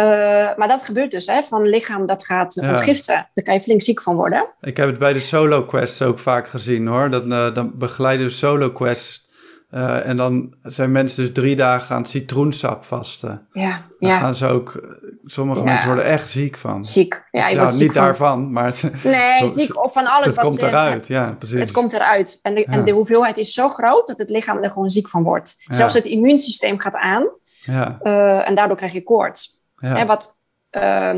maar 0.58 0.67
dat 0.67 0.82
gebeurt 0.84 1.12
dus, 1.12 1.26
hè, 1.26 1.41
van 1.43 1.62
lichaam 1.67 2.06
dat 2.06 2.26
gaat 2.26 2.54
Ja. 2.54 2.69
ontgiften. 2.69 3.30
Daar 3.34 3.43
kan 3.43 3.54
je 3.54 3.62
flink 3.62 3.82
ziek 3.82 4.02
van 4.02 4.15
worden. 4.15 4.48
Ik 4.62 4.78
heb 4.78 4.88
het 4.88 4.98
bij 4.98 5.13
de 5.13 5.19
solo 5.22 5.66
quests 5.66 6.01
ook 6.01 6.20
vaak 6.20 6.47
gezien 6.47 6.88
hoor. 6.88 7.10
Dat, 7.10 7.24
eh, 7.32 7.53
dan 7.53 7.72
begeleiden 7.76 8.26
we 8.26 8.32
solo 8.32 8.72
quests. 8.72 9.22
eh, 9.70 10.05
en 10.07 10.18
dan 10.18 10.55
zijn 10.64 10.91
mensen 10.91 11.24
dus 11.24 11.34
drie 11.34 11.55
dagen 11.55 11.95
aan 11.95 12.05
citroensap 12.05 12.84
vasten. 12.84 13.47
Ja, 13.51 13.70
Dan 13.99 14.10
ja. 14.10 14.18
gaan 14.20 14.36
ze 14.36 14.47
ook, 14.47 14.95
sommige 15.26 15.60
Ja. 15.60 15.66
mensen 15.66 15.88
worden 15.88 16.05
echt 16.05 16.30
ziek 16.30 16.57
van. 16.57 16.84
ziek. 16.84 17.28
Ja, 17.32 17.47
je 17.47 17.53
ja, 17.53 17.60
wordt 17.60 17.74
ziek 17.74 17.82
niet 17.88 17.91
van. 17.93 18.03
daarvan, 18.03 18.51
maar 18.51 18.66
het, 18.66 18.84
Nee, 19.03 19.39
Zo- 19.39 19.47
ziek 19.47 19.84
of 19.84 19.93
van 19.93 20.05
alles. 20.05 20.26
het 20.28 20.36
wat 20.36 20.45
komt 20.45 20.57
ze- 20.60 20.68
eruit. 20.68 21.07
Ja, 21.07 21.36
precies. 21.39 21.60
Het 21.60 21.72
komt 21.72 21.93
eruit. 21.93 22.39
En 22.41 22.55
de, 22.55 22.66
en 22.66 22.86
de 22.86 22.91
hoeveelheid 22.91 23.38
is 23.38 23.53
zo 23.53 23.70
groot 23.70 24.07
dat 24.07 24.18
het 24.18 24.30
lichaam 24.30 24.64
er 24.64 24.72
gewoon 24.72 24.89
ziek 24.89 25.10
van 25.10 25.24
wordt. 25.24 25.55
Zelfs 25.68 25.93
het 25.93 26.05
immuunsysteem 26.05 26.80
gaat 26.80 26.95
aan. 26.95 27.30
Ja, 27.66 27.99
en 28.45 28.55
daardoor 28.55 28.78
krijg 28.78 28.93
je 28.93 29.03
koorts. 29.03 29.62
Ja. 29.84 29.95
Hè, 29.95 30.05
wat, 30.05 30.41
eh, 30.69 31.15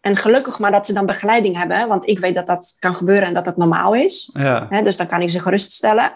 en 0.00 0.16
gelukkig 0.16 0.58
maar 0.58 0.70
dat 0.70 0.86
ze 0.86 0.92
dan 0.92 1.06
begeleiding 1.06 1.56
hebben. 1.56 1.88
Want 1.88 2.08
ik 2.08 2.18
weet 2.18 2.34
dat 2.34 2.46
dat 2.46 2.76
kan 2.78 2.94
gebeuren 2.94 3.26
en 3.26 3.34
dat 3.34 3.44
dat 3.44 3.56
normaal 3.56 3.94
is. 3.94 4.30
ja. 4.34 4.66
Hè, 4.70 4.82
dus 4.82 4.96
dan 4.96 5.06
kan 5.06 5.20
ik 5.20 5.30
ze 5.30 5.40
geruststellen. 5.40 6.12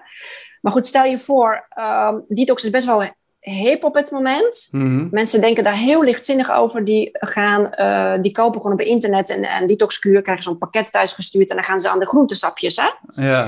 Maar 0.60 0.72
goed, 0.72 0.86
stel 0.86 1.04
je 1.04 1.18
voor, 1.18 1.66
ehm, 1.68 2.18
detox 2.28 2.64
is 2.64 2.70
best 2.70 2.86
wel 2.86 3.02
hip 3.40 3.84
op 3.84 3.94
het 3.94 4.10
moment. 4.10 4.68
Mhm. 4.70 5.08
Mensen 5.10 5.40
denken 5.40 5.64
daar 5.64 5.76
heel 5.76 6.02
lichtzinnig 6.02 6.50
over. 6.50 6.84
Die, 6.84 7.08
gaan, 7.12 7.72
eh, 7.72 8.22
die 8.22 8.32
kopen 8.32 8.60
gewoon 8.60 8.76
op 8.76 8.86
internet 8.86 9.30
een, 9.30 9.46
een 9.60 9.66
detoxkuur, 9.66 10.22
krijgen 10.22 10.44
zo'n 10.44 10.58
pakket 10.58 10.92
thuis 10.92 11.12
gestuurd 11.12 11.50
en 11.50 11.56
dan 11.56 11.64
gaan 11.64 11.80
ze 11.80 11.88
aan 11.88 11.98
de 11.98 12.08
groentesapjes. 12.08 12.76
Hè? 12.76 12.90
Ja. 13.28 13.46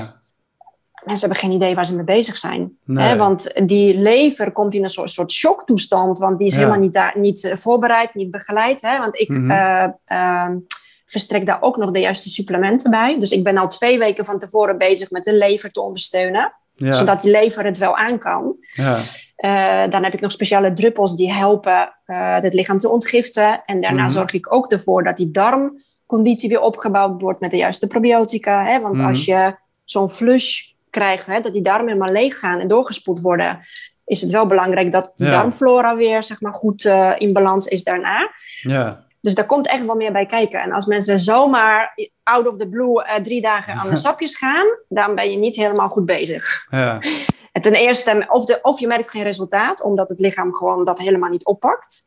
Mensen 1.05 1.27
hebben 1.29 1.47
geen 1.49 1.55
idee 1.57 1.75
waar 1.75 1.85
ze 1.85 1.95
mee 1.95 2.03
bezig 2.03 2.37
zijn. 2.37 2.77
Nee. 2.85 3.07
Hè? 3.07 3.17
Want 3.17 3.51
die 3.67 3.97
lever 3.97 4.51
komt 4.51 4.73
in 4.73 4.83
een 4.83 4.89
soort, 4.89 5.09
soort 5.09 5.31
shocktoestand, 5.31 6.17
want 6.17 6.37
die 6.37 6.47
is 6.47 6.53
Ja. 6.53 6.59
helemaal 6.59 6.79
niet, 6.81 6.93
daar, 6.93 7.13
niet 7.17 7.43
eh, 7.43 7.55
voorbereid, 7.57 8.13
niet 8.13 8.31
begeleid. 8.31 8.81
Hè? 8.81 8.97
Want 8.97 9.19
ik 9.19 9.29
Mhm. 9.29 9.51
eh, 9.51 9.83
ehm, 10.05 10.57
verstrek 11.05 11.45
daar 11.45 11.61
ook 11.61 11.77
nog 11.77 11.91
de 11.91 11.99
juiste 11.99 12.29
supplementen 12.29 12.91
bij. 12.91 13.19
Dus 13.19 13.31
ik 13.31 13.43
ben 13.43 13.57
al 13.57 13.67
twee 13.67 13.97
weken 13.99 14.25
van 14.25 14.39
tevoren 14.39 14.77
bezig 14.77 15.11
met 15.11 15.23
de 15.23 15.33
lever 15.35 15.71
te 15.71 15.81
ondersteunen, 15.81 16.53
Ja. 16.75 16.91
zodat 16.91 17.21
die 17.21 17.31
lever 17.31 17.65
het 17.65 17.77
wel 17.77 17.95
aan 17.95 18.17
kan. 18.19 18.55
ja. 18.73 18.97
Eh, 19.35 19.91
dan 19.91 20.03
heb 20.03 20.13
ik 20.13 20.19
nog 20.21 20.31
speciale 20.31 20.73
druppels 20.73 21.15
die 21.15 21.33
helpen 21.33 21.93
het 22.41 22.53
lichaam 22.53 22.77
te 22.77 22.89
ontgiften. 22.89 23.63
En 23.65 23.81
daarna 23.81 24.03
Mhm. 24.03 24.11
zorg 24.11 24.33
ik 24.33 24.53
ook 24.53 24.71
ervoor 24.71 25.03
dat 25.03 25.17
die 25.17 25.31
darmconditie 25.31 26.49
weer 26.49 26.61
opgebouwd 26.61 27.21
wordt 27.21 27.39
met 27.39 27.51
de 27.51 27.57
juiste 27.57 27.87
probiotica. 27.87 28.63
Hè? 28.65 28.79
Want 28.81 28.97
Mhm. 28.97 29.07
als 29.07 29.25
je 29.25 29.55
zo'n 29.83 30.09
flush 30.09 30.61
krijgt, 30.93 31.25
hè, 31.25 31.39
dat 31.41 31.53
die 31.53 31.61
darmen 31.61 31.87
helemaal 31.87 32.11
leeg 32.11 32.39
gaan 32.39 32.59
en 32.59 32.67
doorgespoeld 32.67 33.21
worden, 33.21 33.59
is 34.05 34.21
het 34.21 34.31
wel 34.31 34.45
belangrijk 34.47 34.91
dat 34.91 35.11
die 35.15 35.27
Ja. 35.27 35.33
darmflora 35.33 35.95
weer 35.95 36.23
zeg 36.23 36.41
maar, 36.41 36.53
goed 36.53 36.85
eh, 36.85 37.11
in 37.17 37.33
balans 37.33 37.65
is 37.67 37.83
daarna. 37.83 38.31
ja. 38.61 39.01
Dus 39.21 39.35
daar 39.35 39.45
komt 39.45 39.67
echt 39.67 39.85
wel 39.85 39.95
meer 39.95 40.11
bij 40.11 40.25
kijken. 40.25 40.61
En 40.61 40.71
als 40.71 40.85
mensen 40.85 41.19
zomaar 41.19 41.93
out 42.23 42.47
of 42.47 42.57
the 42.57 42.67
blue 42.69 43.03
eh, 43.03 43.21
drie 43.23 43.41
dagen 43.41 43.73
aan 43.73 43.89
de 43.89 43.97
sapjes 44.07 44.37
gaan, 44.37 44.65
dan 44.89 45.15
ben 45.15 45.31
je 45.31 45.37
niet 45.37 45.55
helemaal 45.55 45.89
goed 45.89 46.05
bezig. 46.05 46.65
ja. 46.69 46.99
En 47.51 47.61
ten 47.61 47.73
eerste, 47.73 48.25
of, 48.29 48.45
de, 48.45 48.59
of 48.61 48.79
je 48.79 48.87
merkt 48.87 49.09
geen 49.09 49.23
resultaat, 49.23 49.81
omdat 49.83 50.09
het 50.09 50.19
lichaam 50.19 50.53
gewoon 50.53 50.85
dat 50.85 50.99
helemaal 50.99 51.29
niet 51.29 51.45
oppakt. 51.45 52.03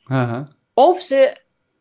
Of 0.74 1.00
ze, 1.00 1.36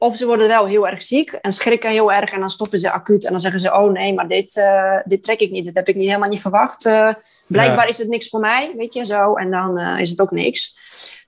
of 0.05 0.17
ze 0.17 0.25
worden 0.25 0.47
wel 0.47 0.65
heel 0.65 0.87
erg 0.87 1.01
ziek 1.01 1.31
en 1.31 1.51
schrikken 1.51 1.89
heel 1.89 2.11
erg 2.11 2.31
en 2.31 2.39
dan 2.39 2.49
stoppen 2.49 2.79
ze 2.79 2.91
acuut. 2.91 3.25
En 3.25 3.31
dan 3.31 3.39
zeggen 3.39 3.59
ze, 3.59 3.73
oh 3.73 3.91
nee, 3.91 4.13
maar 4.13 4.27
dit, 4.27 4.57
eh, 4.57 4.97
dit 5.05 5.23
trek 5.23 5.39
ik 5.39 5.51
niet. 5.51 5.65
Dit 5.65 5.75
heb 5.75 5.87
ik 5.87 5.95
niet, 5.95 6.07
helemaal 6.07 6.29
niet 6.29 6.41
verwacht. 6.41 6.85
Eh, 6.85 7.13
blijkbaar 7.47 7.83
Ja. 7.83 7.89
is 7.89 7.97
het 7.97 8.07
niks 8.07 8.29
voor 8.29 8.39
mij, 8.39 8.73
weet 8.77 8.93
je, 8.93 9.05
zo. 9.05 9.35
En 9.35 9.51
dan 9.51 9.77
eh, 9.77 9.99
is 9.99 10.09
het 10.09 10.21
ook 10.21 10.31
niks. 10.31 10.77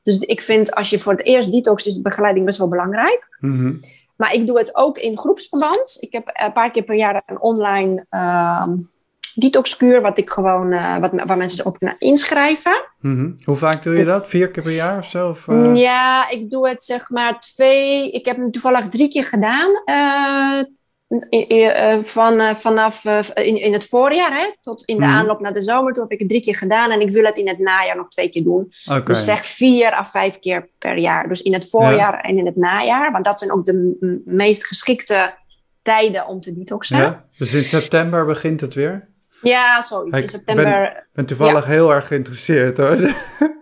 Dus 0.04 0.20
ik 0.20 0.42
vind, 0.42 0.76
als 0.76 0.90
je 0.90 1.00
voor 1.00 1.12
het 1.12 1.26
eerst 1.26 1.52
detox, 1.52 1.86
is 1.86 1.96
de 1.96 2.02
begeleiding 2.02 2.46
best 2.46 2.58
wel 2.58 2.68
belangrijk. 2.68 3.38
Mhm. 3.40 3.74
Maar 4.16 4.34
ik 4.34 4.48
doe 4.48 4.58
het 4.58 4.76
ook 4.76 4.98
in 4.98 5.18
groepsverband. 5.18 5.98
Ik 6.00 6.12
heb 6.12 6.30
een 6.34 6.54
paar 6.54 6.72
keer 6.72 6.84
per 6.84 6.96
jaar 6.96 7.24
een 7.26 7.42
online 7.42 8.06
ehm 8.10 8.76
detoxkuur, 9.40 10.02
wat 10.02 10.18
ik 10.18 10.30
gewoon, 10.30 10.72
eh, 10.72 10.98
wat, 10.98 11.12
waar 11.26 11.38
mensen 11.38 11.58
zich 11.58 11.66
op 11.66 11.96
inschrijven. 12.00 12.84
Mhm. 13.00 13.32
Hoe 13.44 13.56
vaak 13.56 13.84
doe 13.84 13.96
je 13.98 14.06
dat? 14.06 14.28
Vier 14.28 14.52
keer 14.52 14.64
per 14.64 14.72
jaar 14.72 14.98
of 14.98 15.06
zo? 15.10 15.30
Of, 15.30 15.48
eh? 15.48 15.76
Ja, 15.76 16.30
ik 16.30 16.50
doe 16.50 16.70
het 16.70 16.84
zeg 16.84 17.10
maar 17.10 17.40
twee. 17.40 18.12
Ik 18.12 18.26
heb 18.26 18.36
hem 18.36 18.52
toevallig 18.52 18.90
drie 18.90 19.10
keer 19.10 19.24
gedaan. 19.24 19.82
eh, 19.86 20.64
van, 22.02 22.56
vanaf 22.56 23.04
in, 23.34 23.62
in 23.62 23.74
het 23.74 23.88
voorjaar 23.88 24.32
hè, 24.32 24.52
tot 24.62 24.84
in 24.86 24.98
de 24.98 25.06
Mhm. 25.06 25.14
aanloop 25.14 25.40
naar 25.40 25.54
de 25.54 25.62
zomer. 25.62 25.94
Toen 25.94 26.04
heb 26.04 26.12
ik 26.12 26.20
het 26.20 26.30
drie 26.30 26.42
keer 26.42 26.56
gedaan 26.56 26.92
en 26.92 27.02
ik 27.02 27.10
wil 27.10 27.24
het 27.26 27.38
in 27.38 27.48
het 27.48 27.60
najaar 27.60 27.96
nog 27.96 28.08
twee 28.10 28.30
keer 28.30 28.44
doen. 28.44 28.72
Dus 29.04 29.26
zeg 29.26 29.46
vier 29.46 29.94
à 29.94 30.04
vijf 30.06 30.40
keer 30.40 30.70
per 30.78 30.98
jaar. 30.98 31.28
Dus 31.28 31.42
in 31.42 31.54
het 31.54 31.70
voorjaar 31.70 32.20
en 32.22 32.38
in 32.38 32.46
het 32.46 32.56
najaar. 32.56 33.12
Want 33.12 33.26
dat 33.26 33.40
zijn 33.40 33.52
ook 33.52 33.66
de 33.66 34.22
meest 34.26 34.66
geschikte 34.68 35.34
tijden 35.82 36.28
om 36.28 36.40
te 36.42 36.54
detoxen. 36.54 36.98
Ja? 36.98 37.26
Dus 37.38 37.54
in 37.54 37.64
september 37.64 38.26
begint 38.26 38.62
het 38.62 38.74
weer? 38.74 39.08
Zoiets. 39.82 40.18
Ik 40.18 40.24
in 40.24 40.30
september. 40.30 40.84
Ik 40.88 41.04
ben 41.14 41.26
toevallig 41.26 41.66
heel 41.66 41.94
erg 41.94 42.08
geïnteresseerd 42.08 42.78
hoor. 42.78 42.98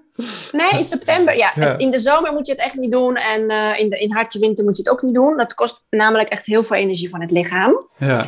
Nee, 0.51 0.69
in 0.71 0.83
september. 0.83 1.37
Ja, 1.37 1.51
Ja. 1.55 1.61
Het- 1.67 1.81
in 1.81 1.91
de 1.91 1.99
zomer 1.99 2.33
moet 2.33 2.45
je 2.45 2.51
het 2.51 2.61
echt 2.61 2.75
niet 2.75 2.91
doen. 2.91 3.15
En 3.15 3.47
eh, 3.49 3.79
in, 3.79 3.89
de, 3.89 3.97
in 3.99 4.13
hartje 4.13 4.39
winter 4.39 4.63
moet 4.65 4.77
je 4.77 4.83
het 4.83 4.91
ook 4.91 5.01
niet 5.01 5.13
doen. 5.13 5.37
Dat 5.37 5.53
kost 5.53 5.85
namelijk 5.89 6.29
echt 6.29 6.45
heel 6.45 6.63
veel 6.63 6.75
energie 6.77 7.09
van 7.09 7.21
het 7.21 7.31
lichaam. 7.31 7.87
ja. 7.97 8.25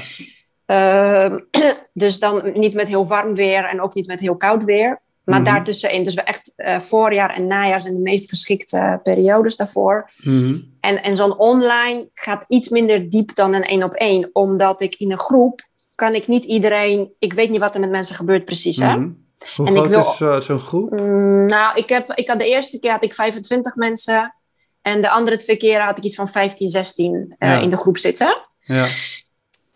Ehm, 0.65 1.39
dus 1.93 2.19
dan 2.19 2.51
niet 2.53 2.73
met 2.73 2.87
heel 2.87 3.07
warm 3.07 3.35
weer 3.35 3.63
en 3.63 3.81
ook 3.81 3.93
niet 3.93 4.07
met 4.07 4.19
heel 4.19 4.37
koud 4.37 4.63
weer. 4.63 5.01
Maar 5.23 5.41
Mhm. 5.41 5.49
daartussenin. 5.49 6.03
Dus 6.03 6.13
we 6.13 6.21
echt 6.21 6.53
eh, 6.55 6.79
voorjaar 6.79 7.35
en 7.35 7.47
najaar 7.47 7.81
zijn 7.81 7.93
de 7.93 7.99
meest 8.01 8.29
geschikte 8.29 8.99
periodes 9.03 9.55
daarvoor. 9.55 10.09
Mhm. 10.17 10.57
En, 10.79 11.03
en 11.03 11.15
zo'n 11.15 11.37
online 11.37 12.09
gaat 12.13 12.45
iets 12.47 12.69
minder 12.69 13.09
diep 13.09 13.35
dan 13.35 13.53
een 13.53 13.63
één 13.63 13.83
op 13.83 13.93
één. 13.93 14.29
Omdat 14.33 14.81
ik 14.81 14.95
in 14.95 15.11
een 15.11 15.19
groep 15.19 15.61
kan 15.97 16.13
ik 16.13 16.27
niet 16.27 16.45
iedereen... 16.45 17.11
Ik 17.19 17.33
weet 17.33 17.49
niet 17.49 17.59
wat 17.59 17.73
er 17.73 17.79
met 17.79 17.89
mensen 17.89 18.15
gebeurt 18.15 18.45
precies, 18.45 18.77
hè? 18.77 18.95
Mhm. 18.97 19.09
Hoe 19.55 19.67
En 19.67 19.71
ik 19.75 19.79
groot 19.79 19.89
wil- 19.89 19.99
is 19.99 20.21
eh, 20.21 20.39
zo'n 20.41 20.59
groep? 20.59 20.91
Mm, 20.99 21.45
nou, 21.45 21.75
ik, 21.77 21.89
heb, 21.89 22.11
ik 22.13 22.27
had 22.27 22.39
de 22.39 22.47
eerste 22.49 22.79
keer 22.79 22.91
had 22.91 23.03
ik 23.03 23.13
25 23.13 23.75
mensen. 23.75 24.35
En 24.81 25.01
de 25.01 25.09
andere 25.09 25.37
twee 25.37 25.57
keren 25.57 25.85
had 25.85 25.97
ik 25.97 26.03
iets 26.03 26.15
van 26.15 26.27
15, 26.27 26.69
16 26.69 27.35
eh, 27.37 27.49
Ja. 27.49 27.59
in 27.59 27.69
de 27.69 27.77
groep 27.77 27.97
zitten. 27.97 28.37
Ja. 28.59 28.85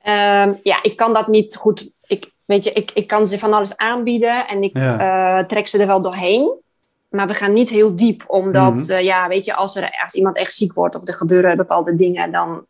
Ehm, 0.01 0.53
ja, 0.63 0.83
ik 0.83 0.95
kan 0.95 1.13
dat 1.13 1.27
niet 1.27 1.55
goed. 1.55 1.91
Ik, 2.07 2.31
weet 2.45 2.63
je, 2.63 2.71
ik, 2.71 2.91
ik 2.91 3.07
kan 3.07 3.27
ze 3.27 3.39
van 3.39 3.53
alles 3.53 3.77
aanbieden 3.77 4.47
en 4.47 4.63
ik 4.63 4.77
Ja. 4.77 4.99
eh, 5.39 5.45
trek 5.45 5.67
ze 5.67 5.77
er 5.79 5.87
wel 5.87 6.01
doorheen. 6.01 6.61
Maar 7.09 7.27
we 7.27 7.33
gaan 7.33 7.53
niet 7.53 7.69
heel 7.69 7.95
diep, 7.95 8.23
omdat, 8.27 8.73
Mhm. 8.75 8.99
ja, 8.99 9.27
weet 9.27 9.45
je, 9.45 9.53
als, 9.55 9.75
er, 9.75 9.97
als 10.03 10.13
iemand 10.13 10.37
echt 10.37 10.53
ziek 10.53 10.73
wordt 10.73 10.95
of 10.95 11.07
er 11.07 11.13
gebeuren 11.13 11.57
bepaalde 11.57 11.95
dingen, 11.95 12.31
dan. 12.31 12.65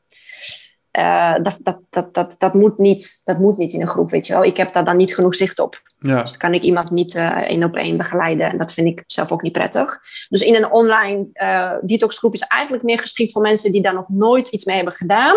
Eh, 0.92 1.36
dat, 1.44 1.58
dat, 1.64 1.80
dat, 1.90 2.14
dat, 2.14 2.36
dat, 2.38 2.54
moet 2.54 2.78
niet, 2.78 3.22
dat 3.24 3.40
moet 3.40 3.58
niet 3.58 3.74
in 3.74 3.82
een 3.82 3.88
groep, 3.88 4.12
weet 4.12 4.28
je 4.28 4.34
wel. 4.34 4.44
Ik 4.44 4.58
heb 4.58 4.74
daar 4.74 4.86
dan 4.86 4.98
niet 4.98 5.16
genoeg 5.16 5.36
zicht 5.36 5.60
op. 5.60 5.82
Ja. 6.00 6.22
Dus 6.22 6.30
dan 6.30 6.40
kan 6.40 6.54
ik 6.54 6.62
iemand 6.62 6.92
niet 6.92 7.16
eh, 7.16 7.38
één 7.38 7.64
op 7.64 7.76
één 7.76 7.98
begeleiden. 7.98 8.50
En 8.50 8.58
dat 8.58 8.74
vind 8.74 8.88
ik 8.88 9.04
zelf 9.08 9.32
ook 9.32 9.42
niet 9.42 9.52
prettig. 9.52 10.00
Dus 10.30 10.42
in 10.42 10.56
een 10.56 10.72
online 10.72 11.28
eh 11.34 11.74
detoxgroep 11.82 12.34
is 12.34 12.42
eigenlijk 12.42 12.84
meer 12.84 13.00
geschikt 13.00 13.32
voor 13.32 13.42
mensen 13.42 13.72
die 13.72 13.82
daar 13.82 13.94
nog 13.94 14.10
nooit 14.10 14.50
iets 14.50 14.66
mee 14.66 14.76
hebben 14.76 14.94
gedaan. 14.94 15.36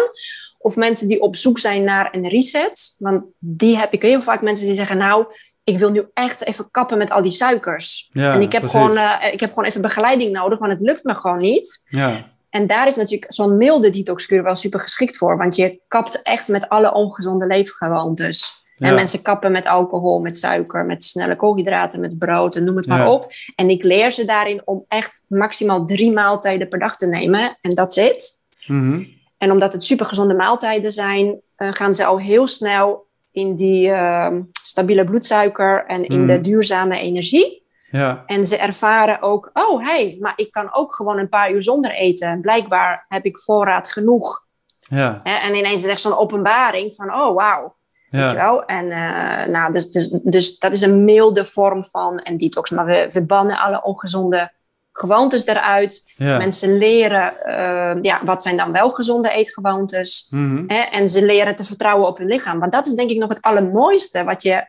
Of 0.58 0.76
mensen 0.76 1.08
die 1.08 1.20
op 1.20 1.36
zoek 1.36 1.58
zijn 1.58 1.84
naar 1.84 2.08
een 2.14 2.28
reset. 2.28 2.96
Want 2.98 3.24
die 3.38 3.76
heb 3.78 3.92
ik 3.92 4.02
heel 4.02 4.22
vaak 4.22 4.42
mensen 4.42 4.66
die 4.66 4.76
zeggen, 4.76 4.98
nou, 4.98 5.26
ik 5.64 5.78
wil 5.78 5.90
nu 5.90 6.06
echt 6.14 6.44
even 6.44 6.70
kappen 6.70 6.98
met 6.98 7.10
al 7.10 7.22
die 7.22 7.30
suikers. 7.30 8.08
Ja, 8.12 8.32
en 8.32 8.40
ik 8.40 8.52
heb, 8.52 8.62
precies. 8.62 8.80
gewoon, 8.80 8.96
eh, 8.96 9.32
ik 9.32 9.40
heb 9.40 9.48
gewoon 9.48 9.64
even 9.64 9.80
begeleiding 9.80 10.32
nodig, 10.32 10.58
want 10.58 10.72
het 10.72 10.80
lukt 10.80 11.04
me 11.04 11.14
gewoon 11.14 11.38
niet. 11.38 11.82
Ja. 11.88 12.24
En 12.54 12.66
daar 12.66 12.86
is 12.86 12.96
natuurlijk 12.96 13.32
zo'n 13.32 13.56
milde 13.56 13.90
detoxkuur 13.90 14.42
wel 14.42 14.54
super 14.54 14.80
geschikt 14.80 15.16
voor. 15.16 15.36
Want 15.36 15.56
je 15.56 15.80
kapt 15.88 16.22
echt 16.22 16.48
met 16.48 16.68
alle 16.68 16.94
ongezonde 16.94 17.46
leefgewoontes. 17.46 18.62
En 18.76 18.88
Ja. 18.88 18.94
mensen 18.94 19.22
kappen 19.22 19.52
met 19.52 19.66
alcohol, 19.66 20.20
met 20.20 20.36
suiker, 20.36 20.84
met 20.84 21.04
snelle 21.04 21.36
koolhydraten, 21.36 22.00
met 22.00 22.18
brood 22.18 22.56
en 22.56 22.64
noem 22.64 22.76
het 22.76 22.86
maar 22.86 22.98
Ja. 22.98 23.10
op. 23.12 23.32
En 23.56 23.68
ik 23.70 23.84
leer 23.84 24.10
ze 24.12 24.24
daarin 24.24 24.62
om 24.64 24.84
echt 24.88 25.24
maximaal 25.28 25.84
drie 25.84 26.12
maaltijden 26.12 26.68
per 26.68 26.78
dag 26.78 26.96
te 26.96 27.06
nemen. 27.06 27.58
En 27.60 27.74
dat 27.74 27.94
zit. 27.94 28.32
Mhm. 28.66 29.02
En 29.38 29.50
omdat 29.50 29.72
het 29.72 29.84
super 29.84 30.06
gezonde 30.06 30.34
maaltijden 30.34 30.90
zijn, 30.92 31.40
eh, 31.56 31.68
gaan 31.72 31.94
ze 31.94 32.04
al 32.04 32.18
heel 32.20 32.46
snel 32.46 33.06
in 33.32 33.54
die 33.54 33.90
ehm, 33.90 34.42
stabiele 34.62 35.04
bloedsuiker 35.04 35.84
en 35.86 36.06
in 36.08 36.18
Mhm. 36.24 36.26
de 36.26 36.40
duurzame 36.40 36.98
energie. 36.98 37.63
Ja. 37.98 38.22
En 38.26 38.46
ze 38.46 38.56
ervaren 38.56 39.22
ook, 39.22 39.50
oh 39.52 39.86
hey, 39.86 40.16
maar 40.20 40.32
ik 40.36 40.50
kan 40.50 40.74
ook 40.74 40.94
gewoon 40.94 41.18
een 41.18 41.28
paar 41.28 41.50
uur 41.52 41.62
zonder 41.62 41.90
eten. 41.90 42.40
Blijkbaar 42.40 43.04
heb 43.08 43.24
ik 43.24 43.38
voorraad 43.38 43.88
genoeg. 43.88 44.46
Ja. 44.80 45.20
En 45.22 45.54
ineens 45.54 45.84
is 45.84 45.90
echt 45.90 46.00
zo'n 46.00 46.16
openbaring 46.16 46.94
van, 46.94 47.14
oh 47.14 47.34
wauw. 47.34 47.76
Weet 48.10 48.30
je 48.30 48.36
Ja. 48.36 48.42
wel? 48.44 48.64
En 48.64 48.84
uh, 48.84 49.46
nou, 49.54 49.72
dus, 49.72 49.90
dus, 49.90 50.08
dus 50.22 50.58
dat 50.58 50.72
is 50.72 50.80
een 50.80 51.04
milde 51.04 51.44
vorm 51.44 51.84
van 51.84 52.20
een 52.22 52.36
detox. 52.36 52.70
Maar 52.70 52.84
we, 52.86 53.08
we 53.12 53.22
bannen 53.22 53.58
alle 53.58 53.82
ongezonde 53.82 54.52
gewoontes 54.92 55.46
eruit. 55.46 56.12
Ja. 56.16 56.38
Mensen 56.38 56.78
leren, 56.78 57.32
uh, 57.46 58.02
ja, 58.02 58.20
wat 58.24 58.42
zijn 58.42 58.56
dan 58.56 58.72
wel 58.72 58.90
gezonde 58.90 59.30
eetgewoontes? 59.30 60.26
Mhm. 60.30 60.64
Hè? 60.66 60.78
En 60.78 61.08
ze 61.08 61.22
leren 61.24 61.56
te 61.56 61.64
vertrouwen 61.64 62.06
op 62.08 62.18
hun 62.18 62.28
lichaam. 62.28 62.58
Want 62.60 62.72
dat 62.72 62.86
is 62.86 62.92
denk 62.94 63.10
ik 63.10 63.18
nog 63.18 63.28
het 63.28 63.42
allermooiste 63.42 64.24
wat 64.24 64.42
je 64.42 64.66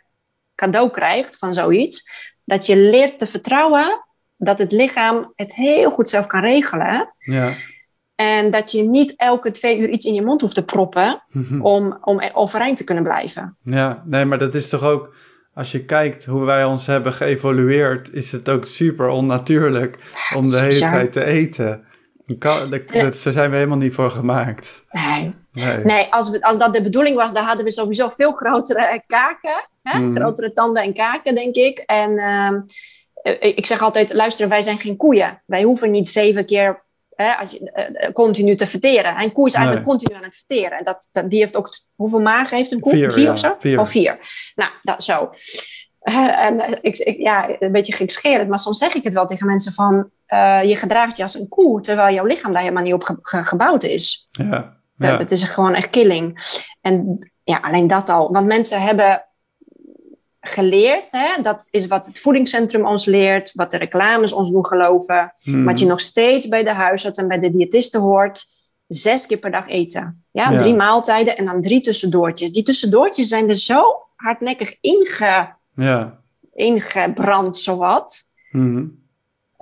cadeau 0.55 0.89
krijgt 0.89 1.37
van 1.37 1.53
zoiets. 1.53 2.33
Dat 2.45 2.65
je 2.65 2.77
leert 2.77 3.19
te 3.19 3.27
vertrouwen 3.27 4.03
dat 4.37 4.57
het 4.57 4.71
lichaam 4.71 5.31
het 5.35 5.55
heel 5.55 5.89
goed 5.91 6.09
zelf 6.09 6.27
kan 6.27 6.41
regelen. 6.41 7.13
Ja. 7.17 7.53
En 8.15 8.49
dat 8.49 8.71
je 8.71 8.81
niet 8.83 9.13
elke 9.15 9.51
twee 9.51 9.77
uur 9.79 9.89
iets 9.89 10.05
in 10.05 10.13
je 10.13 10.21
mond 10.21 10.41
hoeft 10.41 10.55
te 10.55 10.65
proppen 10.65 11.23
Mhm. 11.29 11.61
om, 11.61 11.97
om 12.01 12.21
overeind 12.33 12.77
te 12.77 12.83
kunnen 12.83 13.03
blijven. 13.03 13.57
Ja, 13.63 14.03
nee, 14.05 14.25
maar 14.25 14.37
dat 14.37 14.55
is 14.55 14.69
toch 14.69 14.83
ook, 14.83 15.15
als 15.53 15.71
je 15.71 15.85
kijkt 15.85 16.25
hoe 16.25 16.45
wij 16.45 16.65
ons 16.65 16.85
hebben 16.85 17.13
geëvolueerd, 17.13 18.13
is 18.13 18.31
het 18.31 18.49
ook 18.49 18.65
super 18.65 19.07
onnatuurlijk 19.07 19.97
om 20.35 20.43
de 20.43 20.55
hele 20.57 20.67
bizar. 20.67 20.89
tijd 20.89 21.11
te 21.11 21.23
eten. 21.25 21.83
Daar 22.39 23.13
zijn 23.13 23.49
we 23.49 23.55
helemaal 23.55 23.77
niet 23.77 23.93
voor 23.93 24.09
gemaakt. 24.11 24.83
Nee, 24.91 25.33
Nee. 25.51 25.77
nee 25.77 26.13
als, 26.13 26.29
we, 26.29 26.41
als 26.41 26.57
dat 26.57 26.73
de 26.73 26.81
bedoeling 26.81 27.15
was, 27.15 27.33
dan 27.33 27.43
hadden 27.43 27.65
we 27.65 27.71
sowieso 27.71 28.09
veel 28.09 28.31
grotere 28.31 29.03
kaken. 29.07 29.67
Hè? 29.89 29.99
Mhm. 29.99 30.15
Grotere 30.15 30.51
tanden 30.51 30.83
en 30.83 30.93
kaken, 30.93 31.35
denk 31.35 31.55
ik. 31.55 31.77
En 31.77 32.17
ehm, 32.17 32.59
eh, 33.21 33.57
ik 33.57 33.65
zeg 33.65 33.81
altijd, 33.81 34.13
luister, 34.13 34.47
wij 34.49 34.61
zijn 34.61 34.79
geen 34.79 34.95
koeien. 34.97 35.41
Wij 35.45 35.63
hoeven 35.63 35.91
niet 35.91 36.09
zeven 36.09 36.45
keer 36.45 36.83
hè, 37.15 37.33
als 37.33 37.51
je, 37.51 37.71
eh, 37.71 38.05
eh, 38.07 38.13
continu 38.13 38.55
te 38.55 38.67
verteren. 38.67 39.21
Een 39.21 39.31
koe 39.31 39.47
is 39.47 39.53
eigenlijk 39.53 39.85
Nee. 39.85 39.95
continu 39.95 40.17
aan 40.17 40.23
het 40.23 40.35
verteren. 40.35 40.77
En 40.77 40.83
dat, 40.83 41.09
dat, 41.11 41.29
die 41.29 41.39
heeft 41.39 41.55
ook, 41.57 41.69
hoeveel 41.95 42.19
magen 42.21 42.57
heeft 42.57 42.71
een 42.71 42.79
koe? 42.79 42.91
Vier, 42.91 43.09
Drie 43.09 43.23
ja. 43.25 43.31
of 43.31 43.39
zo? 43.39 43.55
Vier. 43.59 43.79
Oh, 43.79 43.85
vier. 43.85 44.19
Nou, 44.55 44.71
dat, 44.83 45.03
zo. 45.03 45.29
en 46.01 46.79
ik, 46.83 46.97
ik, 46.97 47.17
ja, 47.17 47.49
een 47.59 47.71
beetje 47.71 47.93
gekscherend, 47.93 48.49
maar 48.49 48.59
soms 48.59 48.77
zeg 48.77 48.93
ik 48.93 49.03
het 49.03 49.13
wel 49.13 49.25
tegen 49.25 49.47
mensen 49.47 49.73
van... 49.73 50.09
je 50.67 50.75
gedraagt 50.75 51.17
je 51.17 51.23
als 51.23 51.35
een 51.35 51.47
koe, 51.47 51.81
terwijl 51.81 52.13
jouw 52.13 52.25
lichaam 52.25 52.51
daar 52.51 52.61
helemaal 52.61 52.83
niet 52.83 52.93
op 52.93 53.03
ge- 53.03 53.19
ge- 53.21 53.43
gebouwd 53.43 53.83
is. 53.83 54.27
Ja. 54.31 54.77
Dat, 54.97 55.09
Ja. 55.09 55.17
het 55.17 55.31
is 55.31 55.43
gewoon 55.43 55.73
echt 55.73 55.89
killing. 55.89 56.39
En 56.81 57.19
ja, 57.43 57.57
alleen 57.61 57.87
dat 57.87 58.09
al. 58.09 58.31
Want 58.31 58.45
mensen 58.47 58.81
hebben 58.81 59.25
geleerd, 60.49 61.11
hè, 61.11 61.41
dat 61.41 61.67
is 61.71 61.87
wat 61.87 62.05
het 62.05 62.19
voedingscentrum 62.19 62.85
ons 62.85 63.05
leert, 63.05 63.51
wat 63.53 63.71
de 63.71 63.77
reclames 63.77 64.33
ons 64.33 64.51
doen 64.51 64.65
geloven, 64.65 65.31
Mhm. 65.43 65.63
wat 65.63 65.79
je 65.79 65.85
nog 65.85 65.99
steeds 65.99 66.47
bij 66.47 66.63
de 66.63 66.73
huisarts 66.73 67.17
en 67.17 67.27
bij 67.27 67.39
de 67.39 67.51
diëtisten 67.51 68.01
hoort, 68.01 68.45
zes 68.87 69.25
keer 69.25 69.37
per 69.37 69.51
dag 69.51 69.67
eten. 69.67 70.23
Ja, 70.31 70.51
Ja. 70.51 70.57
drie 70.57 70.75
maaltijden 70.75 71.37
en 71.37 71.45
dan 71.45 71.61
drie 71.61 71.81
tussendoortjes. 71.81 72.51
Die 72.51 72.63
tussendoortjes 72.63 73.27
zijn 73.27 73.49
er 73.49 73.55
zo 73.55 73.83
hardnekkig 74.15 74.77
inge, 74.81 75.53
Ja. 75.75 76.19
ingebrand, 76.53 77.57
zowat. 77.57 78.21
Mhm. 78.51 78.85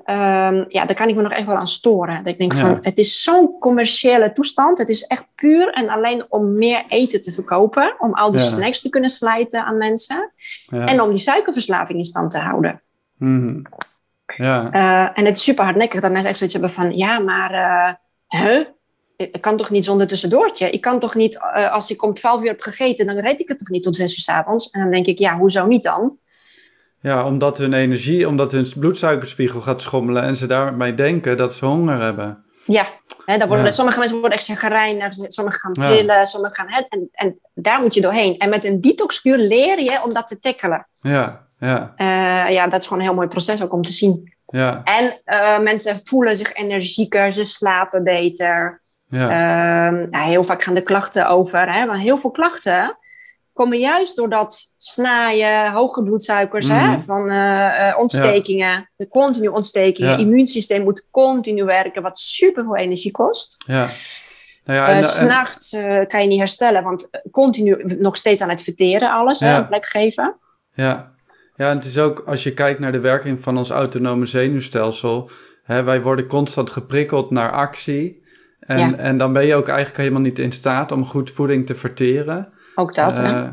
Ehm, 0.04 0.64
ja, 0.68 0.86
daar 0.86 0.96
kan 0.96 1.08
ik 1.08 1.16
me 1.16 1.22
nog 1.22 1.32
echt 1.32 1.46
wel 1.46 1.56
aan 1.56 1.68
storen. 1.68 2.18
Dat 2.18 2.34
ik 2.34 2.40
denk 2.40 2.54
Ja. 2.54 2.60
van, 2.60 2.78
het 2.82 2.98
is 2.98 3.24
zo'n 3.24 3.60
commerciële 3.60 4.34
toestand. 4.34 4.78
Het 4.78 4.90
is 4.90 5.04
echt 5.04 5.26
puur 5.36 5.70
en 5.74 5.90
alleen 5.90 6.26
om 6.30 6.58
meer 6.58 6.84
eten 6.88 7.22
te 7.22 7.32
verkopen. 7.32 7.96
Om 8.00 8.14
al 8.14 8.32
die 8.32 8.40
Ja. 8.40 8.46
snacks 8.46 8.82
te 8.82 8.90
kunnen 8.90 9.10
slijten 9.10 9.66
aan 9.66 9.78
mensen. 9.78 10.32
Ja. 10.66 10.86
En 10.86 11.02
om 11.02 11.10
die 11.12 11.20
suikerverslaving 11.20 11.98
in 11.98 12.06
stand 12.06 12.32
te 12.32 12.38
houden. 12.38 12.82
Mhm. 13.18 13.62
Ja. 14.38 14.70
Eh, 14.72 15.20
en 15.20 15.26
het 15.26 15.36
is 15.36 15.44
super 15.44 15.64
hardnekkig 15.64 16.02
dat 16.02 16.12
mensen 16.12 16.30
echt 16.30 16.38
zoiets 16.38 16.56
hebben 16.56 16.74
van... 16.74 16.98
Ja, 16.98 17.20
maar 17.20 18.00
huh? 18.28 18.60
Ik 19.18 19.42
kan 19.42 19.58
toch 19.58 19.70
niet 19.70 19.86
zonder 19.86 20.08
tussendoortje? 20.08 20.70
Ik 20.70 20.82
kan 20.82 21.00
toch 21.00 21.16
niet, 21.16 21.40
eh, 21.54 21.72
als 21.72 21.92
ik 21.92 22.04
om 22.04 22.14
12 22.14 22.42
uur 22.42 22.48
heb 22.48 22.62
gegeten... 22.62 23.06
dan 23.06 23.20
red 23.20 23.40
ik 23.40 23.48
het 23.48 23.58
toch 23.58 23.70
niet 23.70 23.84
tot 23.84 23.96
6 23.96 24.12
uur 24.12 24.18
's 24.24 24.30
avonds? 24.30 24.70
En 24.70 24.82
dan 24.82 24.92
denk 24.92 25.06
ik, 25.06 25.20
ja, 25.20 25.38
hoezo 25.38 25.66
niet 25.66 25.84
dan? 25.84 26.18
Ja, 27.04 27.26
omdat 27.26 27.58
hun 27.58 27.74
energie, 27.74 28.28
omdat 28.28 28.52
hun 28.52 28.72
bloedsuikerspiegel 28.78 29.62
gaat 29.62 29.82
schommelen 29.82 30.24
en 30.24 30.36
ze 30.36 30.46
daarmee 30.46 30.94
denken 30.94 31.38
dat 31.38 31.54
ze 31.54 31.66
honger 31.66 32.02
hebben. 32.02 32.44
Ja, 32.66 32.86
hè, 33.26 33.38
dan 33.38 33.48
worden, 33.48 33.66
Ja. 33.66 33.72
sommige 33.72 34.00
mensen 34.00 34.20
worden 34.20 34.38
echt 34.38 34.48
chagrijnig, 34.48 35.14
sommigen 35.14 35.60
gaan 35.60 35.76
Ja. 35.80 35.82
trillen, 35.96 36.26
sommigen 36.26 36.56
gaan... 36.56 36.70
Hè, 36.70 36.82
en, 36.90 37.10
en 37.12 37.40
daar 37.54 37.80
moet 37.80 37.94
je 37.94 38.02
doorheen. 38.02 38.38
En 38.38 38.50
met 38.50 38.66
een 38.66 38.82
detoxkuur 38.82 39.38
leer 39.38 39.80
je 39.82 40.00
om 40.04 40.14
dat 40.14 40.28
te 40.28 40.40
tackelen. 40.40 40.88
Ja, 41.02 41.48
ja, 41.60 41.94
Eh, 41.96 42.54
ja, 42.54 42.68
dat 42.68 42.80
is 42.82 42.88
gewoon 42.88 43.00
een 43.02 43.08
heel 43.10 43.16
mooi 43.18 43.28
proces 43.28 43.62
ook 43.64 43.74
om 43.74 43.82
te 43.82 43.92
zien. 43.92 44.34
ja, 44.46 44.82
En 44.84 45.22
eh, 45.24 45.60
mensen 45.60 46.02
voelen 46.04 46.36
zich 46.36 46.54
energieker, 46.54 47.32
ze 47.32 47.44
slapen 47.44 48.04
beter. 48.04 48.82
ja. 49.08 49.30
Ehm, 49.30 50.08
ja, 50.12 50.20
heel 50.20 50.44
vaak 50.44 50.64
gaan 50.64 50.74
de 50.74 50.82
klachten 50.82 51.28
over. 51.28 51.74
Hè? 51.74 51.86
Want 51.86 51.98
heel 52.00 52.18
veel 52.18 52.32
klachten 52.32 52.98
komen 53.54 53.80
juist 53.80 54.16
door 54.16 54.30
dat 54.30 54.74
snaaien, 54.78 55.72
hoge 55.72 56.04
bloedsuikers, 56.04 56.68
hè? 56.68 56.88
Mhm. 56.88 57.00
van 57.00 57.30
eh, 57.30 57.90
eh, 57.90 58.00
ontstekingen, 58.00 58.90
de 58.96 59.08
continu 59.08 59.48
ontstekingen. 59.48 60.12
Ja. 60.12 60.18
immuunsysteem 60.18 60.84
moet 60.84 61.06
continu 61.12 61.64
werken, 61.64 62.02
wat 62.02 62.18
super 62.18 62.64
veel 62.64 62.78
energie 62.78 63.12
kost. 63.12 63.64
ja. 63.68 63.88
Nou 64.66 64.80
ja, 64.80 64.88
Eh 64.88 64.98
en, 64.98 65.04
S'nachts 65.04 65.70
kan 66.08 66.22
je 66.22 66.28
niet 66.28 66.40
herstellen, 66.40 66.84
want 66.84 67.10
continu 67.32 67.84
nog 68.00 68.18
steeds 68.18 68.42
aan 68.42 68.50
het 68.50 68.62
verteren 68.62 69.12
alles, 69.12 69.40
hè? 69.40 69.50
Ja. 69.52 69.58
een 69.58 69.66
plek 69.66 69.86
geven. 69.86 70.36
Ja. 70.74 71.12
ja, 71.56 71.70
en 71.70 71.78
het 71.78 71.86
is 71.86 71.98
ook 71.98 72.24
als 72.26 72.44
je 72.44 72.54
kijkt 72.54 72.80
naar 72.80 72.92
de 72.92 73.00
werking 73.00 73.42
van 73.42 73.58
ons 73.58 73.70
autonome 73.70 74.26
zenuwstelsel. 74.26 75.30
Hè, 75.64 75.84
wij 75.84 76.02
worden 76.02 76.28
constant 76.28 76.70
geprikkeld 76.70 77.32
naar 77.32 77.52
actie. 77.52 78.24
En, 78.60 78.78
Ja. 78.78 78.96
en 78.98 79.18
dan 79.18 79.34
ben 79.34 79.46
je 79.46 79.56
ook 79.56 79.68
eigenlijk 79.68 79.98
helemaal 79.98 80.22
niet 80.22 80.40
in 80.40 80.52
staat 80.52 80.92
om 80.92 81.06
goed 81.06 81.32
voeding 81.32 81.66
te 81.66 81.76
verteren. 81.76 82.54
Ook 82.76 82.96
dat, 82.96 83.18
hè? 83.18 83.24
Eh, 83.44 83.50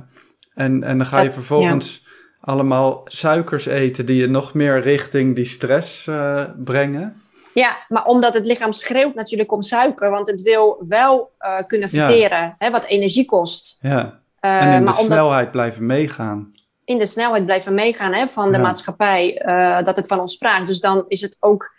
en, 0.55 0.83
en 0.83 0.99
dan 0.99 1.07
ga 1.07 1.21
je 1.21 1.31
vervolgens 1.31 2.07
allemaal 2.41 3.01
suikers 3.05 3.67
eten 3.67 4.07
die 4.07 4.17
je 4.21 4.27
nog 4.27 4.55
meer 4.55 4.81
richting 4.81 5.35
die 5.35 5.45
stress 5.45 6.07
eh, 6.07 6.45
brengen. 6.65 7.23
Ja, 7.55 7.77
maar 7.89 8.05
omdat 8.05 8.35
het 8.35 8.47
lichaam 8.47 8.73
schreeuwt 8.73 9.15
natuurlijk 9.15 9.53
om 9.53 9.63
suiker, 9.63 10.11
want 10.11 10.27
het 10.27 10.43
wil 10.43 10.85
wel 10.89 11.31
eh, 11.39 11.67
kunnen 11.67 11.89
Ja. 11.93 12.07
verteren, 12.07 12.55
hè, 12.59 12.71
wat 12.71 12.85
energie 12.85 13.25
kost. 13.27 13.79
Ja. 13.81 14.21
Eh, 14.41 14.51
En 14.63 14.69
in 14.73 14.79
de 14.79 14.85
maar 14.85 14.99
omdat 14.99 15.05
snelheid 15.17 15.51
blijven 15.51 15.87
meegaan. 15.87 16.53
in 16.85 16.99
de 16.99 17.07
snelheid 17.07 17.45
blijven 17.45 17.75
meegaan 17.75 18.13
hè, 18.13 18.27
van 18.27 18.51
de 18.53 18.57
Ja. 18.57 18.63
maatschappij, 18.63 19.43
dat 19.85 19.97
het 19.97 20.07
van 20.07 20.21
ons 20.21 20.37
vraagt. 20.39 20.67
Dus 20.67 20.81
dan 20.81 21.05
is 21.09 21.21
het 21.21 21.37
ook. 21.41 21.79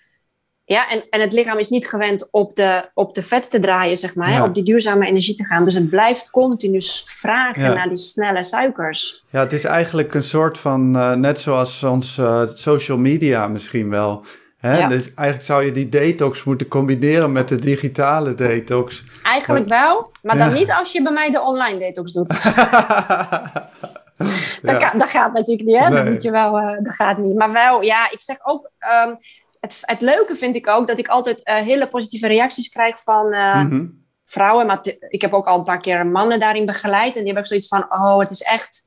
Ja, 0.65 0.89
en, 0.89 1.03
en 1.09 1.21
het 1.21 1.33
lichaam 1.33 1.57
is 1.57 1.69
niet 1.69 1.87
gewend 1.87 2.27
op 2.31 2.55
de, 2.55 2.89
op 2.93 3.13
de 3.13 3.23
vet 3.23 3.51
te 3.51 3.59
draaien, 3.59 3.97
zeg 3.97 4.15
maar, 4.15 4.29
hè, 4.31 4.43
op 4.43 4.53
die 4.53 4.63
duurzame 4.63 5.05
energie 5.07 5.35
te 5.35 5.45
gaan. 5.45 5.65
Dus 5.65 5.73
het 5.75 5.89
blijft 5.89 6.29
continu 6.29 6.81
vragen 7.05 7.63
Ja. 7.63 7.73
naar 7.73 7.87
die 7.87 7.97
snelle 7.97 8.43
suikers. 8.43 9.23
Ja, 9.29 9.39
het 9.39 9.53
is 9.53 9.63
eigenlijk 9.63 10.13
een 10.13 10.23
soort 10.23 10.57
van, 10.57 10.95
eh, 10.97 11.11
net 11.13 11.39
zoals 11.39 11.83
ons 11.83 12.17
eh, 12.17 12.41
social 12.53 12.97
media 12.97 13.47
misschien 13.47 13.89
wel. 13.89 14.25
Hè? 14.57 14.77
Ja. 14.77 14.87
Dus 14.87 15.13
eigenlijk 15.13 15.41
zou 15.47 15.65
je 15.65 15.71
die 15.71 15.89
detox 15.89 16.43
moeten 16.43 16.67
combineren 16.67 17.31
met 17.31 17.47
de 17.47 17.59
digitale 17.59 18.35
detox. 18.35 19.03
Eigenlijk 19.23 19.67
wel, 19.67 20.11
maar 20.21 20.37
dan 20.37 20.53
niet 20.53 20.71
als 20.71 20.91
je 20.91 21.01
bij 21.01 21.11
mij 21.11 21.31
de 21.31 21.41
online 21.41 21.79
detox 21.79 22.11
doet. 22.13 22.29
Dat, 24.61 24.81
Ja. 24.81 24.89
kan- 24.89 24.99
dat 24.99 25.09
gaat 25.09 25.33
natuurlijk 25.33 25.67
niet, 25.67 25.79
hè? 25.79 25.89
Dat, 25.89 26.05
moet 26.05 26.21
je 26.21 26.31
wel, 26.31 26.57
eh, 26.57 26.77
dat 26.83 26.95
gaat 26.95 27.17
niet. 27.17 27.35
Maar 27.35 27.51
wel, 27.51 27.81
ja, 27.81 28.11
ik 28.11 28.21
zeg 28.21 28.37
ook. 28.43 28.71
ehm, 28.79 29.09
het, 29.61 29.77
het 29.81 30.01
leuke 30.01 30.35
vind 30.35 30.55
ik 30.55 30.67
ook 30.67 30.87
dat 30.87 30.97
ik 30.97 31.07
altijd 31.07 31.43
eh, 31.43 31.55
hele 31.63 31.87
positieve 31.87 32.27
reacties 32.27 32.69
krijg 32.69 33.03
van 33.03 33.33
eh, 33.33 33.61
Mhm. 33.63 33.85
vrouwen. 34.25 34.65
Maar 34.65 34.79
ik 35.09 35.21
heb 35.21 35.33
ook 35.33 35.47
al 35.47 35.57
een 35.57 35.63
paar 35.63 35.81
keer 35.81 36.05
mannen 36.07 36.39
daarin 36.39 36.65
begeleid. 36.65 37.07
En 37.15 37.23
die 37.23 37.23
hebben 37.23 37.37
ook 37.41 37.47
zoiets 37.47 37.67
van: 37.67 37.85
oh, 37.89 38.19
het 38.19 38.31
is 38.31 38.41
echt 38.41 38.81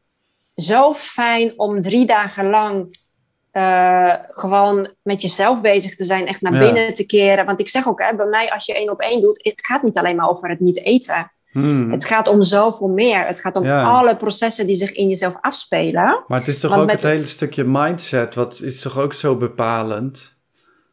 zo 0.56 0.92
fijn 0.94 1.52
om 1.58 1.80
drie 1.82 2.06
dagen 2.06 2.50
lang. 2.50 3.02
eh, 3.50 4.14
gewoon 4.28 4.94
met 5.02 5.22
jezelf 5.22 5.60
bezig 5.60 5.94
te 5.96 6.04
zijn, 6.04 6.26
echt 6.26 6.40
naar 6.40 6.52
Ja. 6.54 6.58
binnen 6.58 6.94
te 6.94 7.06
keren. 7.06 7.46
Want 7.46 7.60
ik 7.60 7.68
zeg 7.68 7.88
ook, 7.88 8.00
hè, 8.02 8.14
bij 8.16 8.26
mij 8.26 8.50
als 8.52 8.66
je 8.66 8.74
één 8.74 8.90
op 8.90 9.00
één 9.00 9.20
doet, 9.20 9.40
het 9.44 9.66
gaat 9.66 9.82
niet 9.82 9.98
alleen 9.98 10.16
maar 10.16 10.28
over 10.28 10.48
het 10.48 10.60
niet 10.60 10.80
eten. 10.84 11.32
Hmm. 11.52 11.90
Het 11.92 12.04
gaat 12.04 12.28
om 12.28 12.42
zoveel 12.42 12.88
meer. 12.88 13.26
Het 13.26 13.40
gaat 13.40 13.56
om 13.56 13.64
Ja. 13.64 13.82
alle 13.82 14.16
processen 14.16 14.66
die 14.66 14.76
zich 14.76 14.92
in 14.92 15.08
jezelf 15.08 15.36
afspelen. 15.40 16.24
Maar 16.26 16.38
het 16.38 16.48
is 16.48 16.60
toch 16.60 16.70
Want 16.70 16.82
ook 16.82 16.88
met- 16.88 17.02
het 17.02 17.10
hele 17.12 17.26
stukje 17.26 17.64
mindset, 17.64 18.34
wat 18.34 18.60
is 18.60 18.80
toch 18.80 18.98
ook 18.98 19.12
zo 19.12 19.36
bepalend? 19.36 20.33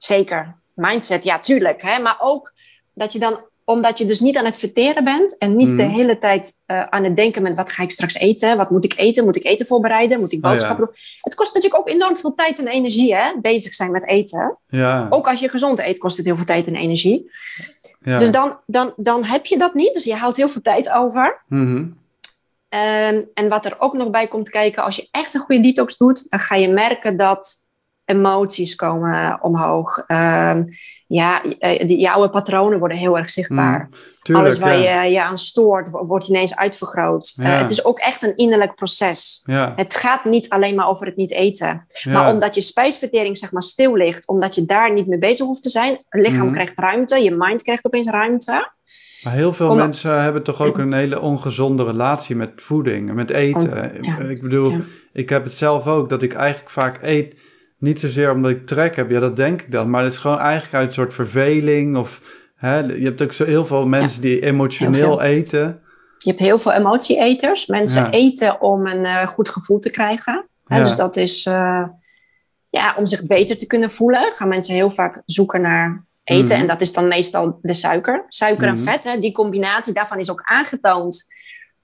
Zeker. 0.04 0.56
Mindset, 0.74 1.24
ja, 1.24 1.40
tuurlijk. 1.40 1.82
Hè? 1.82 2.00
Maar 2.00 2.18
ook 2.20 2.54
dat 2.94 3.14
je 3.14 3.20
dan, 3.20 3.40
omdat 3.64 3.98
je 3.98 4.06
dus 4.06 4.20
niet 4.20 4.38
aan 4.38 4.46
het 4.46 4.58
verteren 4.58 5.04
bent 5.04 5.38
en 5.38 5.56
niet 5.56 5.68
Mhm. 5.68 5.78
de 5.78 5.84
hele 5.84 6.18
tijd 6.18 6.54
eh, 6.66 6.84
aan 6.84 7.04
het 7.04 7.16
denken 7.16 7.42
met 7.42 7.56
wat 7.56 7.70
ga 7.70 7.84
ik 7.84 7.92
straks 7.92 8.16
eten? 8.16 8.58
Wat 8.58 8.70
moet 8.70 8.84
ik 8.86 8.94
eten? 8.98 9.24
Moet 9.26 9.36
ik 9.36 9.44
eten 9.46 9.66
voorbereiden? 9.68 10.20
Moet 10.20 10.32
ik 10.32 10.46
Oh, 10.46 10.52
boodschappen 10.52 10.86
doen? 10.86 10.96
Het 11.22 11.36
kost 11.36 11.54
natuurlijk 11.54 11.82
ook 11.82 11.90
enorm 11.94 12.18
veel 12.18 12.34
tijd 12.34 12.60
en 12.60 12.68
energie, 12.68 13.16
hè? 13.16 13.32
Bezig 13.42 13.74
zijn 13.74 13.92
met 13.92 14.08
eten. 14.08 14.58
Ja, 14.68 15.08
Ook 15.10 15.28
als 15.28 15.40
je 15.40 15.50
gezond 15.50 15.80
eet, 15.80 15.98
kost 15.98 16.18
het 16.18 16.26
heel 16.26 16.36
veel 16.38 16.46
tijd 16.46 16.68
en 16.68 16.76
energie. 16.76 17.32
ja. 18.02 18.18
Dus 18.18 18.32
dan, 18.32 18.60
dan, 18.66 18.94
dan 18.98 19.24
heb 19.24 19.46
je 19.46 19.58
dat 19.58 19.74
niet. 19.74 19.94
Dus 19.94 20.04
je 20.04 20.16
houdt 20.16 20.38
heel 20.38 20.50
veel 20.50 20.62
tijd 20.62 20.90
over. 20.92 21.42
Mhm. 21.48 21.86
Ehm, 22.70 23.22
en 23.34 23.50
wat 23.50 23.66
er 23.66 23.76
ook 23.80 23.94
nog 23.94 24.10
bij 24.10 24.28
komt 24.28 24.50
kijken, 24.50 24.84
als 24.84 24.96
je 24.96 25.08
echt 25.12 25.34
een 25.34 25.42
goede 25.42 25.62
detox 25.62 25.98
doet, 25.98 26.30
dan 26.30 26.40
ga 26.40 26.56
je 26.56 26.68
merken 26.68 27.18
dat 27.18 27.56
emoties 28.06 28.76
komen 28.76 29.40
omhoog. 29.42 30.04
Ehm, 30.08 30.64
ja, 31.08 31.42
eh, 31.60 31.88
die, 31.88 32.00
je 32.00 32.12
oude 32.12 32.30
patronen 32.30 32.80
worden 32.80 32.98
heel 32.98 33.18
erg 33.18 33.30
zichtbaar. 33.30 33.80
Mm, 33.80 33.98
Tuurlijk, 34.22 34.48
Alles 34.48 34.60
waar 34.60 34.78
ja. 34.78 35.04
je 35.04 35.12
je 35.12 35.24
aan 35.24 35.38
stoort, 35.38 35.90
wo- 35.90 36.06
wordt 36.06 36.28
ineens 36.28 36.56
uitvergroot. 36.56 37.34
Eh, 37.38 37.60
het 37.60 37.70
is 37.70 37.86
ook 37.86 38.00
echt 38.00 38.24
een 38.24 38.36
innerlijk 38.36 38.76
proces. 38.76 39.44
Ja, 39.46 39.74
Het 39.76 39.96
gaat 39.96 40.26
niet 40.26 40.50
alleen 40.50 40.76
maar 40.76 40.88
over 40.88 41.06
het 41.06 41.16
niet 41.16 41.32
eten. 41.32 41.86
Maar 42.04 42.32
omdat 42.32 42.56
je 42.56 42.62
spijsvertering 42.62 43.38
zeg 43.38 43.52
maar 43.52 43.62
stil 43.62 43.96
ligt, 43.96 44.28
omdat 44.28 44.56
je 44.56 44.66
daar 44.66 44.94
niet 44.94 45.08
mee 45.08 45.20
bezig 45.20 45.46
hoeft 45.46 45.62
te 45.62 45.70
zijn, 45.70 45.98
het 46.10 46.22
lichaam 46.22 46.44
Mhm. 46.46 46.54
krijgt 46.54 46.74
ruimte, 46.80 47.24
je 47.24 47.36
mind 47.38 47.62
krijgt 47.64 47.86
opeens 47.86 48.08
ruimte. 48.08 48.72
Maar 49.24 49.34
heel 49.34 49.54
veel 49.54 49.76
mensen 49.76 50.22
hebben 50.24 50.44
toch 50.44 50.62
ook 50.62 50.78
een 50.78 50.94
hele 50.94 51.20
ongezonde 51.22 51.84
relatie 51.84 52.36
met 52.36 52.52
voeding 52.56 53.14
met 53.14 53.30
eten. 53.30 53.96
Ik 54.30 54.42
bedoel, 54.42 54.78
ik 55.14 55.30
heb 55.30 55.44
het 55.44 55.54
zelf 55.54 55.88
ook, 55.88 56.10
dat 56.10 56.22
ik 56.22 56.34
eigenlijk 56.34 56.70
vaak 56.70 57.00
eet, 57.02 57.36
niet 57.82 58.00
zozeer 58.00 58.32
omdat 58.32 58.52
ik 58.52 58.66
trek 58.68 58.96
heb, 58.96 59.10
ja 59.10 59.20
dat 59.20 59.36
denk 59.36 59.62
ik 59.62 59.72
dan, 59.72 59.90
maar 59.90 60.04
het 60.04 60.14
is 60.14 60.18
gewoon 60.20 60.40
eigenlijk 60.40 60.74
uit 60.74 60.88
een 60.88 60.94
soort 60.94 61.14
verveling 61.14 61.98
of... 61.98 62.40
Hè, 62.56 62.78
je 62.80 63.04
hebt 63.04 63.22
ook 63.22 63.34
zo 63.34 63.46
heel 63.46 63.66
veel 63.66 63.86
mensen 63.86 64.22
die 64.22 64.42
emotioneel 64.42 65.22
eten. 65.22 65.82
Je 66.18 66.30
hebt 66.30 66.42
heel 66.42 66.60
veel 66.60 66.72
emotieeters. 66.74 67.66
Mensen 67.66 68.04
Ja. 68.04 68.10
eten 68.12 68.62
om 68.62 68.88
een 68.88 69.06
eh, 69.06 69.28
goed 69.28 69.50
gevoel 69.50 69.80
te 69.80 69.90
krijgen. 69.92 70.46
Hè, 70.66 70.78
Ja. 70.78 70.84
Dus 70.84 70.96
dat 70.96 71.16
is 71.16 71.46
uh, 71.46 71.84
ja, 72.70 72.96
om 72.98 73.06
zich 73.06 73.26
beter 73.26 73.58
te 73.58 73.68
kunnen 73.68 73.92
voelen. 73.92 74.34
Gaan 74.34 74.48
mensen 74.48 74.76
heel 74.76 74.90
vaak 74.90 75.22
zoeken 75.26 75.62
naar 75.62 76.06
eten. 76.24 76.46
Mhm. 76.46 76.62
En 76.62 76.68
dat 76.68 76.82
is 76.82 76.94
dan 76.94 77.08
meestal 77.08 77.60
de 77.62 77.74
suiker. 77.74 78.26
Suiker 78.28 78.68
Mhm. 78.68 78.78
en 78.78 78.84
vet, 78.84 79.04
hè, 79.04 79.20
die 79.20 79.32
combinatie 79.32 79.94
daarvan 79.94 80.20
is 80.20 80.32
ook 80.32 80.42
aangetoond. 80.44 81.24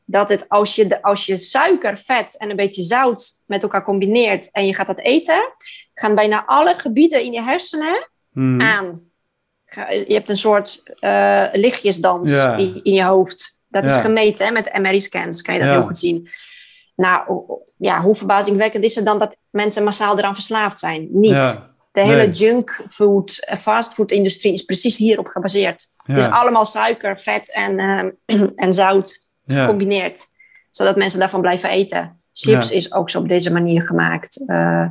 Dat 0.06 0.30
het 0.30 0.50
als 0.50 0.76
je, 0.76 0.88
de, 0.88 1.02
als 1.02 1.26
je 1.26 1.38
suiker, 1.38 1.98
vet 1.98 2.38
en 2.38 2.50
een 2.50 2.56
beetje 2.56 2.82
zout 2.84 3.42
met 3.46 3.64
elkaar 3.64 3.84
combineert 3.84 4.52
en 4.52 4.66
je 4.66 4.76
gaat 4.76 4.88
dat 4.88 5.00
eten, 5.00 5.54
gaan 6.00 6.16
bijna 6.16 6.46
alle 6.46 6.74
gebieden 6.74 7.24
in 7.24 7.32
je 7.34 7.42
hersenen 7.42 8.10
Mhm. 8.32 8.62
aan. 8.62 9.02
Je 10.08 10.14
hebt 10.14 10.30
een 10.30 10.38
soort 10.38 10.82
eh, 11.00 11.46
lichtjesdans 11.52 12.32
in, 12.58 12.84
in 12.84 12.94
je 12.94 13.04
hoofd. 13.04 13.62
Dat 13.68 13.84
is 13.84 13.96
gemeten 13.96 14.46
hè, 14.46 14.52
met 14.52 14.78
MRI-scans, 14.78 15.42
kan 15.42 15.54
je 15.54 15.60
dat 15.60 15.70
heel 15.70 15.86
goed 15.86 15.98
zien. 15.98 16.30
nou 16.96 17.42
ja, 17.78 18.02
hoe 18.02 18.16
verbazingwekkend 18.16 18.84
is 18.84 18.96
het 18.96 19.06
dan 19.06 19.20
dat 19.20 19.36
mensen 19.50 19.84
massaal 19.84 20.18
eraan 20.18 20.34
verslaafd 20.34 20.80
zijn? 20.80 21.08
Niet. 21.12 21.66
De 21.92 22.02
hele 22.02 22.16
Nee. 22.26 22.30
junkfood, 22.30 23.38
eh, 23.46 23.58
fastfood-industrie 23.58 24.54
is 24.54 24.62
precies 24.64 24.98
hierop 24.98 25.28
gebaseerd. 25.28 25.94
Het 26.04 26.18
is 26.18 26.26
allemaal 26.30 26.66
suiker, 26.66 27.20
vet 27.20 27.54
en, 27.54 27.80
eh, 28.26 28.42
en 28.66 28.74
zout 28.74 29.30
gecombineerd. 29.46 30.26
Zodat 30.72 30.96
mensen 30.96 31.20
daarvan 31.20 31.42
blijven 31.42 31.70
eten. 31.70 32.22
Chips 32.32 32.72
is 32.72 32.94
ook 32.94 33.10
zo 33.10 33.20
op 33.20 33.28
deze 33.28 33.52
manier 33.52 33.82
gemaakt. 33.82 34.48
Eh, 34.48 34.90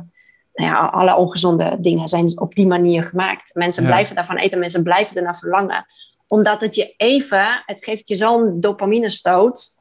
nou 0.57 0.71
ja, 0.71 0.77
alle 0.79 1.15
ongezonde 1.15 1.77
dingen 1.79 2.07
zijn 2.07 2.39
op 2.39 2.55
die 2.55 2.67
manier 2.67 3.03
gemaakt. 3.03 3.55
Mensen 3.55 3.83
Ja. 3.83 3.89
blijven 3.89 4.15
daarvan 4.15 4.37
eten, 4.37 4.59
mensen 4.59 4.83
blijven 4.83 5.17
ernaar 5.17 5.37
verlangen. 5.37 5.85
Omdat 6.27 6.61
het 6.61 6.75
je 6.75 6.93
even, 6.97 7.63
het 7.65 7.83
geeft 7.83 8.07
je 8.07 8.15
zo'n 8.15 8.59
dopaminestoot. 8.59 9.75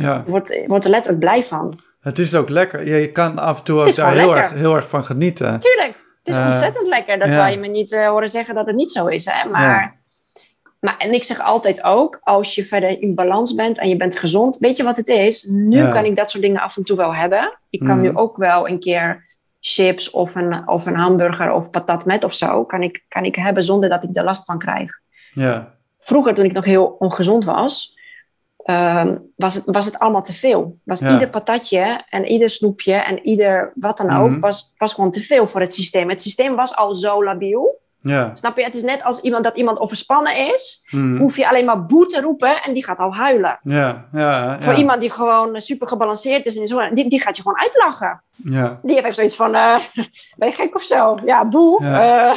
ja. 0.00 0.22
Je 0.24 0.30
wordt, 0.30 0.64
wordt 0.66 0.84
er 0.84 0.90
letterlijk 0.90 1.24
blij 1.24 1.42
van. 1.42 1.80
Het 2.00 2.18
is 2.18 2.34
ook 2.34 2.48
lekker. 2.48 2.86
Je, 2.86 2.94
je 2.96 3.12
kan 3.12 3.38
af 3.38 3.58
en 3.58 3.64
toe 3.64 3.80
ook 3.80 3.94
daar 3.94 4.08
heel 4.16 4.26
lekker. 4.26 4.42
erg, 4.42 4.52
heel 4.52 4.74
erg 4.76 4.88
van 4.88 5.04
genieten. 5.04 5.58
Tuurlijk, 5.58 5.96
het 6.22 6.34
is 6.34 6.36
ontzettend 6.36 6.86
lekker. 6.86 7.18
Dat 7.18 7.28
ja. 7.28 7.34
zal 7.34 7.46
je 7.46 7.56
me 7.58 7.66
niet 7.68 7.92
eh, 7.92 8.06
horen 8.08 8.28
zeggen 8.28 8.54
dat 8.54 8.66
het 8.66 8.76
niet 8.76 8.90
zo 8.90 9.06
is. 9.06 9.24
Hè? 9.24 9.48
Maar, 9.48 10.00
maar, 10.80 10.96
en 10.98 11.12
ik 11.12 11.24
zeg 11.24 11.40
altijd 11.40 11.84
ook, 11.84 12.20
als 12.22 12.54
je 12.54 12.64
verder 12.64 13.00
in 13.02 13.14
balans 13.14 13.54
bent 13.54 13.78
en 13.78 13.88
je 13.88 13.96
bent 13.96 14.16
gezond, 14.18 14.58
weet 14.58 14.76
je 14.76 14.82
wat 14.84 14.96
het 14.96 15.08
is? 15.08 15.42
Nu 15.42 15.76
Ja. 15.78 15.90
kan 15.90 16.04
ik 16.04 16.16
dat 16.16 16.30
soort 16.30 16.42
dingen 16.42 16.60
af 16.60 16.76
en 16.76 16.84
toe 16.84 16.96
wel 16.96 17.14
hebben. 17.14 17.58
Ik 17.70 17.80
kan 17.80 17.96
Mhm. 17.98 18.00
nu 18.00 18.16
ook 18.16 18.36
wel 18.36 18.68
een 18.68 18.80
keer 18.80 19.26
chips 19.64 20.10
of 20.10 20.34
een, 20.34 20.68
of 20.68 20.86
een 20.86 20.96
hamburger 20.96 21.52
of 21.52 21.70
patat 21.70 22.04
met 22.04 22.24
of 22.24 22.34
zo, 22.34 22.64
kan 22.64 22.82
ik, 22.82 23.04
kan 23.08 23.24
ik 23.24 23.34
hebben 23.34 23.62
zonder 23.62 23.88
dat 23.88 24.04
ik 24.04 24.16
er 24.16 24.24
last 24.24 24.44
van 24.44 24.58
krijg. 24.58 24.90
Ja, 25.34 25.74
Vroeger, 26.00 26.34
toen 26.34 26.44
ik 26.44 26.52
nog 26.52 26.64
heel 26.64 26.96
ongezond 26.98 27.44
was, 27.44 27.98
ehm, 28.56 29.16
was, 29.36 29.54
het, 29.54 29.64
was 29.64 29.86
het 29.86 29.98
allemaal 29.98 30.22
te 30.22 30.32
veel. 30.32 30.78
Was 30.84 31.00
Ja. 31.00 31.10
ieder 31.12 31.28
patatje 31.28 32.04
en 32.08 32.24
ieder 32.26 32.50
snoepje 32.50 32.94
en 32.94 33.18
ieder 33.26 33.72
wat 33.74 33.96
dan 33.96 34.10
ook, 34.16 34.30
Mhm. 34.30 34.40
was, 34.40 34.74
was 34.76 34.94
gewoon 34.94 35.10
te 35.10 35.20
veel 35.20 35.46
voor 35.46 35.60
het 35.60 35.74
systeem. 35.74 36.08
Het 36.08 36.22
systeem 36.22 36.54
was 36.56 36.76
al 36.76 36.94
zo 36.94 37.24
labiel. 37.24 37.80
Ja. 38.04 38.30
Snap 38.34 38.56
je? 38.56 38.64
Het 38.64 38.74
is 38.74 38.82
net 38.82 39.02
als 39.04 39.20
iemand 39.20 39.44
dat 39.44 39.56
iemand 39.56 39.78
overspannen 39.78 40.36
is, 40.36 40.88
Mhm. 40.90 41.16
hoef 41.16 41.36
je 41.36 41.48
alleen 41.48 41.64
maar 41.64 41.84
boe 41.84 42.06
te 42.06 42.20
roepen 42.20 42.62
en 42.62 42.72
die 42.72 42.84
gaat 42.84 42.98
al 42.98 43.14
huilen. 43.14 43.58
Ja, 43.62 44.08
ja, 44.12 44.60
Voor 44.60 44.74
iemand 44.74 45.00
die 45.00 45.10
gewoon 45.10 45.60
super 45.60 45.88
gebalanceerd 45.88 46.46
is 46.46 46.56
en 46.56 46.66
zo, 46.66 46.88
die, 46.92 47.08
die 47.08 47.20
gaat 47.20 47.36
je 47.36 47.42
gewoon 47.42 47.58
uitlachen. 47.60 48.22
Ja, 48.36 48.80
Die 48.82 48.94
heeft 48.94 49.06
echt 49.06 49.14
zoiets 49.16 49.36
van, 49.36 49.54
eh, 49.54 49.78
ben 50.36 50.48
je 50.48 50.54
gek 50.54 50.74
of 50.74 50.82
zo? 50.82 51.16
Ja, 51.24 51.44
boe. 51.48 51.84
Eh, 51.84 52.34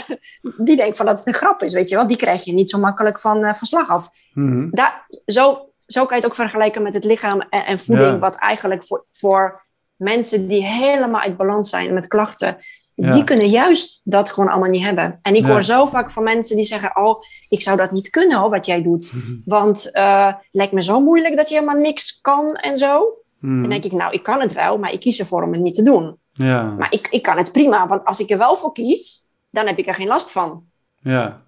die 0.57 0.75
denkt 0.75 0.97
van 0.97 1.05
dat 1.05 1.17
het 1.17 1.27
een 1.27 1.33
grap 1.33 1.63
is, 1.63 1.73
weet 1.73 1.89
je 1.89 1.95
wel. 1.95 2.07
Die 2.07 2.17
krijg 2.17 2.43
je 2.43 2.53
niet 2.53 2.69
zo 2.69 2.79
makkelijk 2.79 3.19
van, 3.19 3.43
eh, 3.43 3.53
van 3.53 3.67
slag 3.67 3.89
af. 3.89 4.09
Mhm. 4.33 4.67
Daar, 4.71 5.07
zo, 5.25 5.69
zo 5.87 6.05
kan 6.05 6.17
je 6.17 6.23
het 6.23 6.25
ook 6.31 6.37
vergelijken 6.37 6.81
met 6.83 6.93
het 6.93 7.03
lichaam 7.03 7.41
en, 7.49 7.65
en 7.65 7.79
voeding. 7.79 8.19
Wat 8.19 8.35
eigenlijk 8.35 8.87
voor, 8.87 9.05
voor 9.11 9.63
mensen 9.95 10.47
die 10.47 10.65
helemaal 10.65 11.21
uit 11.21 11.37
balans 11.37 11.69
zijn 11.69 11.93
met 11.93 12.07
klachten... 12.07 12.57
Ja. 12.95 13.11
die 13.11 13.23
kunnen 13.23 13.47
juist 13.49 14.01
dat 14.03 14.29
gewoon 14.29 14.49
allemaal 14.49 14.69
niet 14.69 14.85
hebben. 14.85 15.19
En 15.21 15.35
ik 15.35 15.41
Ja. 15.41 15.47
hoor 15.47 15.63
zo 15.63 15.85
vaak 15.85 16.11
van 16.11 16.23
mensen 16.23 16.55
die 16.55 16.65
zeggen... 16.65 16.97
oh, 16.97 17.17
ik 17.49 17.61
zou 17.61 17.77
dat 17.77 17.91
niet 17.91 18.09
kunnen 18.09 18.37
hoor, 18.37 18.49
wat 18.49 18.65
jij 18.65 18.81
doet. 18.83 19.13
Want 19.45 19.91
eh, 19.91 20.25
het 20.25 20.37
lijkt 20.49 20.73
me 20.73 20.83
zo 20.83 20.99
moeilijk 20.99 21.37
dat 21.37 21.49
je 21.49 21.55
helemaal 21.55 21.81
niks 21.81 22.19
kan 22.21 22.55
en 22.55 22.77
zo. 22.77 23.13
Mhm. 23.39 23.59
Dan 23.61 23.69
denk 23.69 23.83
ik, 23.83 23.91
nou, 23.91 24.13
ik 24.13 24.23
kan 24.23 24.39
het 24.41 24.53
wel, 24.53 24.77
maar 24.77 24.91
ik 24.91 24.99
kies 24.99 25.19
ervoor 25.19 25.43
om 25.43 25.51
het 25.51 25.61
niet 25.61 25.73
te 25.73 25.83
doen. 25.83 26.17
Ja, 26.33 26.63
Maar 26.63 26.87
ik, 26.93 27.07
ik 27.11 27.21
kan 27.21 27.37
het 27.37 27.51
prima, 27.51 27.87
want 27.87 28.05
als 28.05 28.19
ik 28.19 28.29
er 28.29 28.37
wel 28.37 28.55
voor 28.55 28.71
kies... 28.73 29.27
dan 29.51 29.67
heb 29.67 29.77
ik 29.77 29.87
er 29.87 29.93
geen 29.93 30.07
last 30.07 30.31
van. 30.31 30.63
ja. 31.01 31.43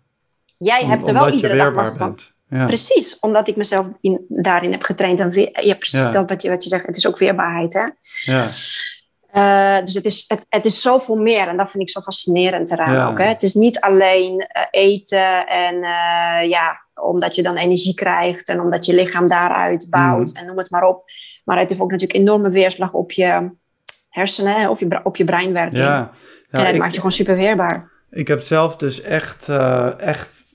Jij 0.59 0.81
Om- 0.83 0.89
hebt 0.89 1.07
er 1.07 1.13
wel 1.13 1.29
iedere 1.29 1.57
dag 1.57 1.73
last 1.73 1.97
van. 1.97 2.17
Ja. 2.49 2.65
Precies, 2.65 3.19
omdat 3.19 3.47
ik 3.47 3.55
mezelf 3.55 3.87
in, 4.01 4.25
daarin 4.29 4.71
heb 4.71 4.81
getraind. 4.83 5.19
En 5.19 5.29
weer, 5.29 5.65
ja, 5.65 5.75
precies 5.75 5.99
Ja. 5.99 6.11
dat 6.11 6.29
wat 6.29 6.41
je, 6.41 6.49
wat 6.49 6.63
je 6.63 6.69
zegt. 6.69 6.85
Het 6.85 6.97
is 6.97 7.07
ook 7.07 7.17
weerbaarheid, 7.17 7.73
hè? 7.73 7.85
Ja. 8.25 8.45
Eh, 9.37 9.79
dus 9.85 9.93
het 9.93 10.05
is, 10.05 10.23
het, 10.27 10.45
het 10.49 10.65
is 10.65 10.81
zoveel 10.81 11.15
meer. 11.15 11.47
En 11.47 11.57
dat 11.57 11.69
vind 11.69 11.83
ik 11.83 11.89
zo 11.89 12.01
fascinerend 12.01 12.71
eraan 12.71 12.93
Ja. 12.93 13.09
ook. 13.09 13.17
Hè? 13.17 13.25
Het 13.25 13.43
is 13.43 13.53
niet 13.53 13.79
alleen 13.79 14.39
eh, 14.39 14.63
eten 14.71 15.47
en 15.47 15.75
eh, 15.75 16.49
ja, 16.49 16.85
omdat 17.01 17.35
je 17.35 17.43
dan 17.43 17.55
energie 17.55 17.93
krijgt. 17.93 18.47
En 18.49 18.61
omdat 18.61 18.85
je 18.85 18.95
lichaam 18.95 19.27
daaruit 19.27 19.87
bouwt. 19.89 20.27
Mhm. 20.27 20.35
En 20.35 20.45
noem 20.45 20.57
het 20.57 20.71
maar 20.71 20.83
op. 20.83 21.11
Maar 21.43 21.59
het 21.59 21.69
heeft 21.69 21.81
ook 21.81 21.91
natuurlijk 21.91 22.19
enorme 22.19 22.49
weerslag 22.49 22.93
op 22.93 23.11
je 23.11 23.51
hersenen. 24.09 24.69
Of 24.69 24.79
je, 24.79 24.99
op 25.03 25.15
je 25.15 25.23
breinwerking. 25.23 25.77
Ja. 25.77 26.11
en 26.49 26.63
dat 26.63 26.73
ik, 26.73 26.79
maakt 26.79 26.91
je 26.91 26.97
gewoon 26.97 27.11
super 27.11 27.35
weerbaar. 27.35 27.91
ik 28.09 28.27
heb 28.27 28.41
zelf 28.41 28.75
dus 28.75 29.01
echt, 29.01 29.49
echt 29.97 30.45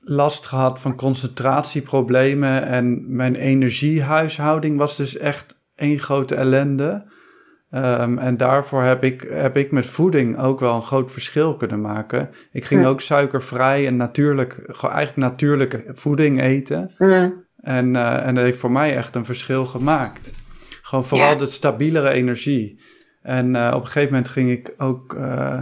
last 0.00 0.46
gehad 0.46 0.80
van 0.80 0.96
concentratieproblemen. 0.96 2.66
En 2.66 3.16
mijn 3.16 3.34
energiehuishouding 3.34 4.78
was 4.78 4.96
dus 4.96 5.16
echt 5.16 5.56
één 5.74 5.98
grote 5.98 6.34
ellende. 6.34 7.10
Ehm, 7.72 8.18
en 8.18 8.36
daarvoor 8.36 8.82
heb 8.82 9.04
ik, 9.04 9.26
heb 9.30 9.56
ik 9.56 9.70
met 9.72 9.86
voeding 9.86 10.38
ook 10.38 10.60
wel 10.60 10.74
een 10.74 10.82
groot 10.82 11.10
verschil 11.12 11.56
kunnen 11.56 11.80
maken. 11.80 12.30
Ik 12.52 12.64
ging 12.64 12.84
ook 12.86 13.00
suikervrij 13.00 13.86
en 13.86 13.96
natuurlijk, 13.96 14.58
gewoon 14.66 14.94
eigenlijk 14.94 15.28
natuurlijke 15.30 15.84
voeding 15.92 16.40
eten. 16.42 16.90
Mm. 16.98 17.44
En, 17.60 17.96
eh, 17.96 18.26
en 18.26 18.34
dat 18.34 18.44
heeft 18.44 18.58
voor 18.58 18.70
mij 18.72 18.96
echt 18.96 19.16
een 19.16 19.24
verschil 19.24 19.66
gemaakt. 19.66 20.30
Gewoon 20.82 21.04
vooral 21.04 21.28
Ja. 21.30 21.34
de 21.34 21.46
stabielere 21.50 22.10
energie. 22.10 22.82
En 23.22 23.56
eh, 23.56 23.72
op 23.74 23.80
een 23.80 23.86
gegeven 23.86 24.10
moment 24.10 24.28
ging 24.28 24.50
ik 24.50 24.74
ook... 24.78 25.14
eh, 25.14 25.58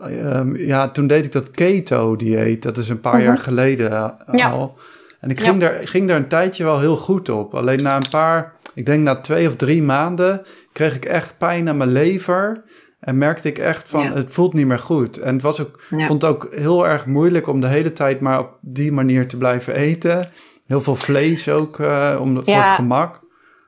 ehm, 0.00 0.56
ja, 0.56 0.88
toen 0.90 1.06
deed 1.06 1.24
ik 1.24 1.32
dat 1.32 1.50
keto-dieet. 1.50 2.62
Dat 2.62 2.78
is 2.78 2.88
een 2.88 3.00
paar 3.00 3.14
Mhm. 3.16 3.24
jaar 3.24 3.38
geleden 3.38 3.90
eh, 3.92 4.08
Ja. 4.32 4.50
al. 4.50 4.78
En 5.20 5.30
ik 5.30 5.40
ging, 5.40 5.60
daar, 5.60 5.80
ging 5.88 6.08
daar 6.08 6.16
een 6.16 6.28
tijdje 6.28 6.64
wel 6.64 6.80
heel 6.80 6.96
goed 6.96 7.28
op. 7.28 7.54
Alleen 7.54 7.82
na 7.82 7.96
een 7.96 8.10
paar... 8.10 8.52
Ik 8.74 8.86
denk 8.86 9.02
na 9.02 9.20
twee 9.20 9.46
of 9.48 9.56
drie 9.56 9.82
maanden... 9.82 10.42
kreeg 10.74 10.94
ik 10.94 11.04
echt 11.04 11.38
pijn 11.38 11.68
aan 11.68 11.76
mijn 11.76 11.92
lever... 11.92 12.64
En 13.00 13.18
merkte 13.18 13.48
ik 13.48 13.58
echt 13.58 13.88
van, 13.90 14.02
Ja. 14.02 14.12
het 14.12 14.32
voelt 14.32 14.52
niet 14.52 14.66
meer 14.66 14.78
goed. 14.78 15.18
En 15.18 15.32
het 15.34 15.42
was 15.42 15.60
ook, 15.60 15.82
Ja. 15.90 16.06
vond 16.06 16.22
het 16.22 16.30
ook 16.30 16.54
heel 16.54 16.86
erg 16.86 17.06
moeilijk 17.06 17.46
om 17.48 17.60
de 17.60 17.66
hele 17.66 17.92
tijd 17.92 18.20
maar 18.20 18.38
op 18.38 18.58
die 18.60 18.92
manier 18.92 19.28
te 19.28 19.36
blijven 19.36 19.74
eten. 19.74 20.30
Heel 20.66 20.80
veel 20.80 20.94
vlees 20.96 21.48
ook, 21.48 21.80
eh, 21.80 22.18
om, 22.20 22.34
voor 22.34 22.52
Ja. 22.54 22.66
het 22.66 22.74
gemak. 22.74 23.14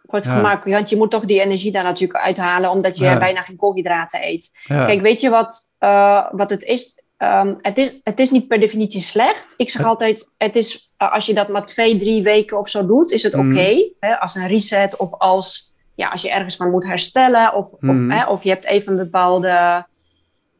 Voor 0.06 0.18
het 0.18 0.26
gemak. 0.28 0.64
Want 0.64 0.90
je 0.90 0.96
moet 0.96 1.10
toch 1.10 1.24
die 1.24 1.40
energie 1.40 1.72
daar 1.72 1.82
natuurlijk 1.84 2.24
uithalen. 2.24 2.70
Omdat 2.70 2.96
je 2.98 3.16
bijna 3.18 3.42
geen 3.42 3.56
koolhydraten 3.56 4.20
eet. 4.26 4.58
Kijk, 4.66 5.00
weet 5.00 5.20
je 5.20 5.30
wat, 5.30 5.74
eh, 5.78 6.26
wat 6.30 6.50
het 6.50 6.62
is? 6.62 7.02
Ehm, 7.16 7.54
het 7.60 7.78
is? 7.78 8.00
Het 8.02 8.20
is 8.20 8.30
niet 8.30 8.48
per 8.48 8.60
definitie 8.60 9.00
slecht. 9.00 9.54
Ik 9.56 9.70
zeg 9.70 9.84
altijd, 9.84 10.32
het 10.36 10.56
is, 10.56 10.92
eh, 10.96 11.12
als 11.12 11.26
je 11.26 11.34
dat 11.34 11.48
maar 11.48 11.66
twee, 11.66 11.98
drie 11.98 12.22
weken 12.22 12.58
of 12.58 12.68
zo 12.68 12.86
doet, 12.86 13.12
is 13.12 13.22
het 13.22 13.36
Mhm. 13.36 13.50
oké. 13.50 13.90
als 14.20 14.34
een 14.34 14.46
reset 14.48 14.96
of 14.96 15.12
als, 15.18 15.74
ja, 15.96 16.08
als 16.08 16.22
je 16.22 16.30
ergens 16.30 16.56
van 16.56 16.70
moet 16.70 16.86
herstellen. 16.86 17.54
Of, 17.54 17.72
Mhm. 17.80 18.10
of, 18.10 18.16
hè, 18.18 18.26
of 18.26 18.42
je 18.42 18.48
hebt 18.48 18.64
even 18.66 18.92
een 18.92 18.98
bepaalde, 18.98 19.86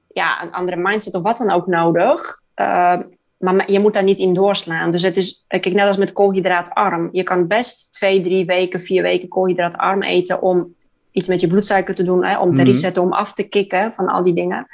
ja, 0.09 0.43
een 0.43 0.53
andere 0.53 0.77
mindset 0.77 1.15
of 1.15 1.23
wat 1.23 1.37
dan 1.37 1.51
ook 1.51 1.67
nodig. 1.67 2.41
Ehm, 2.55 3.03
maar 3.39 3.71
je 3.71 3.81
moet 3.81 3.93
daar 3.93 4.03
niet 4.03 4.19
in 4.19 4.35
doorslaan. 4.35 4.91
Dus 4.91 5.03
het 5.03 5.17
is, 5.17 5.45
kijk, 5.49 5.73
net 5.73 5.87
als 5.87 5.97
met 5.97 6.13
koolhydraatarm. 6.13 7.09
Je 7.13 7.23
kan 7.23 7.47
best 7.47 7.93
twee, 7.93 8.23
drie 8.23 8.45
weken, 8.47 8.81
vier 8.81 9.03
weken 9.03 9.29
koolhydraatarm 9.29 10.03
eten 10.03 10.43
om 10.43 10.75
iets 11.13 11.29
met 11.29 11.41
je 11.41 11.47
bloedsuiker 11.47 11.95
te 11.95 12.05
doen, 12.05 12.25
hè, 12.25 12.39
om 12.39 12.53
te 12.53 12.61
Mhm. 12.61 12.67
resetten, 12.71 13.03
om 13.03 13.13
af 13.13 13.33
te 13.33 13.49
kicken 13.49 13.93
van 13.93 14.07
al 14.09 14.23
die 14.23 14.35
dingen. 14.35 14.67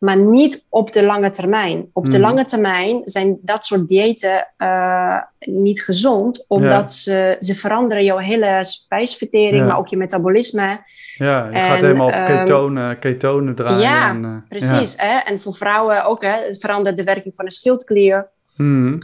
Maar 0.00 0.16
niet 0.18 0.66
op 0.68 0.92
de 0.92 1.04
lange 1.04 1.30
termijn. 1.30 1.90
Op 1.92 2.04
de 2.04 2.10
Mhm. 2.10 2.20
lange 2.20 2.44
termijn 2.44 3.00
zijn 3.04 3.38
dat 3.42 3.64
soort 3.66 3.88
diëten 3.88 4.48
eh, 4.56 5.16
niet 5.40 5.82
gezond, 5.82 6.44
omdat 6.48 6.92
ze, 6.92 7.36
ze 7.38 7.54
veranderen 7.54 8.04
jouw 8.04 8.16
hele 8.18 8.58
spijsvertering, 8.64 9.56
Ja. 9.56 9.64
maar 9.66 9.78
ook 9.78 9.88
je 9.88 9.96
metabolisme. 9.96 10.80
Ja, 11.16 11.46
je 11.48 11.56
En, 11.58 11.62
gaat 11.70 11.80
helemaal 11.80 12.06
op 12.06 12.12
ehm, 12.12 12.36
ketonen, 12.38 12.98
ketonen 12.98 13.54
draaien. 13.54 13.80
Ja, 13.80 14.08
en, 14.08 14.24
eh, 14.24 14.58
Precies, 14.58 14.94
hè? 14.96 15.18
en 15.18 15.40
voor 15.40 15.54
vrouwen 15.54 16.04
ook, 16.04 16.22
hè? 16.22 16.30
het 16.46 16.60
verandert 16.60 16.96
de 16.96 17.04
werking 17.04 17.34
van 17.34 17.44
de 17.44 17.50
schildklier. 17.52 18.28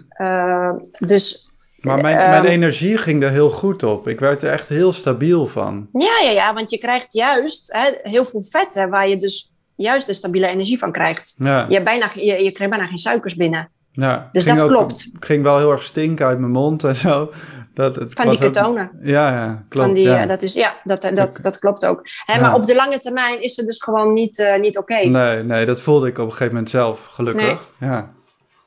Eh, 0.08 0.70
dus 0.98 1.48
Maar 1.80 2.00
mijn, 2.02 2.16
Ehm, 2.16 2.30
mijn 2.30 2.44
energie 2.44 2.98
ging 2.98 3.22
er 3.22 3.30
heel 3.30 3.50
goed 3.50 3.82
op. 3.82 4.08
Ik 4.08 4.20
werd 4.20 4.42
er 4.42 4.52
echt 4.52 4.68
heel 4.68 4.92
stabiel 4.92 5.46
van. 5.46 5.88
ja, 5.92 6.18
ja, 6.22 6.30
ja, 6.30 6.54
want 6.54 6.70
je 6.70 6.78
krijgt 6.78 7.12
juist 7.12 7.72
hè, 7.72 8.10
heel 8.10 8.24
veel 8.24 8.42
vetten 8.42 8.90
waar 8.90 9.08
je 9.08 9.16
dus 9.16 9.52
juist 9.76 10.06
de 10.06 10.12
stabiele 10.12 10.46
energie 10.46 10.78
van 10.78 10.92
krijgt. 10.92 11.34
Ja, 11.38 11.66
Je, 11.68 11.82
bijna, 11.82 12.10
je, 12.14 12.24
je 12.44 12.52
krijgt 12.52 12.72
bijna 12.74 12.86
geen 12.86 12.96
suikers 12.98 13.34
binnen. 13.36 13.70
ja. 13.92 14.28
Dus 14.32 14.44
dat 14.44 14.60
ook- 14.60 14.68
klopt. 14.68 15.10
Ik 15.14 15.24
ging 15.24 15.42
wel 15.42 15.58
heel 15.58 15.72
erg 15.72 15.82
stinken 15.82 16.26
uit 16.26 16.38
mijn 16.38 16.52
mond 16.52 16.84
en 16.84 16.96
zo. 16.96 17.30
Dat, 17.74 17.96
het 17.96 18.12
Van 18.12 18.24
die 18.24 18.34
ook- 18.34 18.40
ketonen. 18.40 18.90
Ja, 19.00 19.30
ja, 19.30 19.64
klopt. 19.68 19.86
van 19.86 19.94
die, 19.94 20.04
ja. 20.04 20.20
eh, 20.22 20.28
dat, 20.28 20.42
is, 20.42 20.54
ja, 20.54 20.74
dat, 20.84 21.10
dat, 21.14 21.38
dat 21.42 21.58
klopt 21.58 21.86
ook. 21.86 22.00
Hè, 22.24 22.34
Ja. 22.34 22.40
Maar 22.40 22.54
op 22.54 22.66
de 22.66 22.74
lange 22.74 22.98
termijn 22.98 23.42
is 23.42 23.56
het 23.56 23.66
dus 23.66 23.82
gewoon 23.82 24.12
niet, 24.12 24.38
eh, 24.38 24.60
niet 24.60 24.78
oké. 24.78 24.94
Nee, 25.06 25.42
nee, 25.42 25.66
dat 25.66 25.80
voelde 25.80 26.08
ik 26.08 26.18
op 26.18 26.24
een 26.24 26.30
gegeven 26.30 26.52
moment 26.52 26.70
zelf, 26.70 27.06
gelukkig. 27.06 27.60
Ja. 27.80 28.14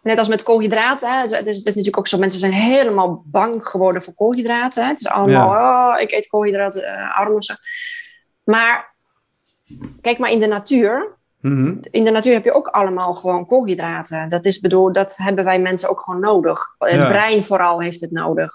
Net 0.03 0.17
als 0.17 0.27
met 0.27 0.43
koolhydraten. 0.43 1.11
Hè. 1.17 1.21
Dus, 1.21 1.31
het 1.37 1.47
is 1.47 1.63
natuurlijk 1.63 1.97
ook 1.97 2.07
zo. 2.07 2.17
Mensen 2.17 2.39
zijn 2.39 2.51
helemaal 2.51 3.23
bang 3.25 3.65
geworden 3.67 4.01
voor 4.01 4.13
koolhydraten. 4.13 4.83
Hè. 4.83 4.89
Het 4.89 4.99
is 4.99 5.07
allemaal, 5.07 5.49
oh, 5.93 6.01
ik 6.01 6.11
eet 6.11 6.27
koolhydraten, 6.27 6.83
eh, 6.83 7.19
arm 7.19 7.33
of 7.33 7.43
zo. 7.43 7.53
Maar 8.43 8.88
kijk 10.01 10.17
maar 10.17 10.31
in 10.31 10.39
de 10.39 10.47
natuur. 10.47 11.17
Mhm. 11.41 11.75
In 11.91 12.03
de 12.03 12.11
natuur 12.11 12.33
heb 12.33 12.43
je 12.43 12.53
ook 12.53 12.67
allemaal 12.67 13.13
gewoon 13.13 13.45
koolhydraten. 13.45 14.29
Dat 14.29 14.45
is 14.45 14.59
bedoel, 14.59 14.91
dat 14.91 15.17
hebben 15.17 15.43
wij 15.45 15.59
mensen 15.59 15.89
ook 15.89 15.99
gewoon 15.99 16.19
nodig. 16.19 16.75
Het 16.77 16.95
Ja. 16.95 17.09
brein 17.09 17.43
vooral 17.43 17.81
heeft 17.81 18.01
het 18.01 18.11
nodig. 18.11 18.51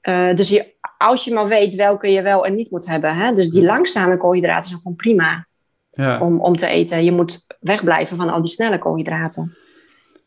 Eh, 0.00 0.34
dus 0.34 0.48
je, 0.48 0.74
als 0.98 1.24
je 1.24 1.34
maar 1.34 1.46
weet 1.48 1.74
welke 1.74 2.08
je 2.10 2.22
wel 2.22 2.46
en 2.46 2.52
niet 2.52 2.70
moet 2.70 2.86
hebben. 2.86 3.16
Hè? 3.16 3.32
Dus 3.32 3.48
die 3.50 3.64
langzame 3.64 4.16
koolhydraten 4.16 4.68
zijn 4.68 4.80
gewoon 4.80 4.96
prima 4.96 5.46
Ja. 5.90 6.20
om, 6.20 6.40
om 6.40 6.56
te 6.56 6.66
eten. 6.66 7.04
Je 7.04 7.12
moet 7.12 7.46
wegblijven 7.60 8.16
van 8.16 8.28
al 8.30 8.40
die 8.40 8.50
snelle 8.50 8.78
koolhydraten. 8.78 9.56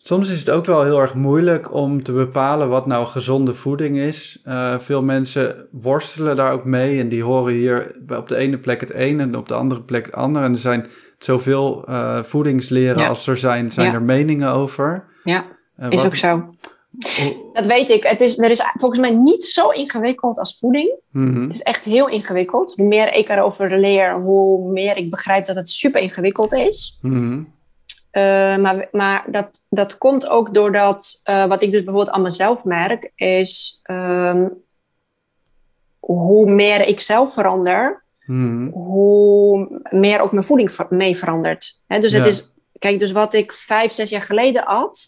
Soms 0.03 0.29
is 0.31 0.39
het 0.39 0.49
ook 0.49 0.65
wel 0.65 0.83
heel 0.83 0.99
erg 0.99 1.13
moeilijk 1.13 1.73
om 1.73 2.03
te 2.03 2.11
bepalen 2.11 2.69
wat 2.69 2.85
nou 2.85 3.05
gezonde 3.05 3.53
voeding 3.53 3.97
is. 3.97 4.39
Eh, 4.43 4.79
veel 4.79 5.03
mensen 5.03 5.67
worstelen 5.71 6.35
daar 6.35 6.51
ook 6.53 6.65
mee 6.65 6.99
en 6.99 7.09
die 7.09 7.23
horen 7.23 7.53
hier 7.53 7.95
op 8.17 8.27
de 8.27 8.35
ene 8.35 8.57
plek 8.57 8.79
het 8.81 8.93
een 8.93 9.19
en 9.19 9.37
op 9.37 9.47
de 9.47 9.53
andere 9.53 9.81
plek 9.81 10.05
het 10.05 10.15
ander. 10.15 10.43
En 10.43 10.51
er 10.51 10.57
zijn 10.59 10.87
zoveel 11.19 11.83
eh, 11.87 12.23
voedingsleren 12.23 13.01
Ja. 13.01 13.07
als 13.07 13.27
er 13.27 13.37
zijn, 13.37 13.71
zijn 13.71 13.87
Ja. 13.87 13.93
er 13.93 14.01
meningen 14.01 14.51
over. 14.51 15.05
Ja, 15.23 15.45
Eh, 15.77 15.89
is 15.89 16.05
ook 16.05 16.15
zo. 16.15 16.55
Dat 17.53 17.65
weet 17.67 17.89
ik. 17.89 18.03
Het 18.03 18.21
is, 18.21 18.37
er 18.39 18.49
is 18.51 18.61
volgens 18.79 19.01
mij 19.01 19.09
niet 19.15 19.43
zo 19.43 19.69
ingewikkeld 19.69 20.39
als 20.39 20.57
voeding. 20.59 20.99
Mhm. 21.11 21.41
Het 21.41 21.53
is 21.53 21.61
echt 21.61 21.85
heel 21.85 22.09
ingewikkeld. 22.09 22.73
Hoe 22.75 22.87
meer 22.87 23.13
ik 23.13 23.29
erover 23.29 23.79
leer, 23.79 24.13
hoe 24.21 24.71
meer 24.71 24.97
ik 24.97 25.09
begrijp 25.09 25.45
dat 25.45 25.55
het 25.55 25.69
super 25.69 26.01
ingewikkeld 26.01 26.53
is. 26.53 26.97
Mhm. 27.01 27.43
Eh, 28.11 28.21
maar 28.57 28.87
maar 28.91 29.23
dat, 29.27 29.65
dat 29.69 29.97
komt 29.97 30.27
ook 30.27 30.53
doordat, 30.53 31.19
eh, 31.23 31.47
wat 31.47 31.61
ik 31.61 31.71
dus 31.71 31.83
bijvoorbeeld 31.83 32.15
aan 32.15 32.21
mezelf 32.21 32.63
merk, 32.63 33.11
is 33.15 33.79
ehm, 33.83 34.47
hoe 35.99 36.49
meer 36.51 36.87
ik 36.87 36.99
zelf 36.99 37.33
verander, 37.33 38.03
Mhm. 38.25 38.67
hoe 38.69 39.81
meer 39.89 40.19
ook 40.21 40.31
mijn 40.31 40.43
voeding 40.43 40.71
ver- 40.71 40.87
mee 40.89 41.15
verandert. 41.17 41.81
Dus 41.87 42.11
het 42.11 42.25
is, 42.25 42.53
kijk, 42.79 42.99
dus 42.99 43.11
wat 43.11 43.33
ik 43.33 43.53
vijf, 43.53 43.91
zes 43.91 44.09
jaar 44.09 44.21
geleden 44.21 44.65
at, 44.65 45.07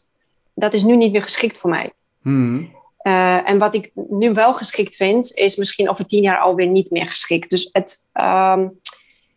dat 0.54 0.74
is 0.74 0.84
nu 0.84 0.96
niet 0.96 1.12
meer 1.12 1.22
geschikt 1.22 1.58
voor 1.58 1.70
mij. 1.70 1.92
Mhm. 2.22 2.64
Eh, 2.98 3.50
en 3.50 3.58
wat 3.58 3.76
ik 3.76 3.92
nu 4.10 4.34
wel 4.34 4.54
geschikt 4.54 4.96
vind, 4.96 5.32
is 5.36 5.56
misschien 5.56 5.90
over 5.90 6.06
tien 6.06 6.22
jaar 6.22 6.40
alweer 6.40 6.68
niet 6.68 6.92
meer 6.92 7.08
geschikt. 7.08 7.50
Dus 7.50 7.70
het, 7.72 8.10
ehm, 8.14 8.68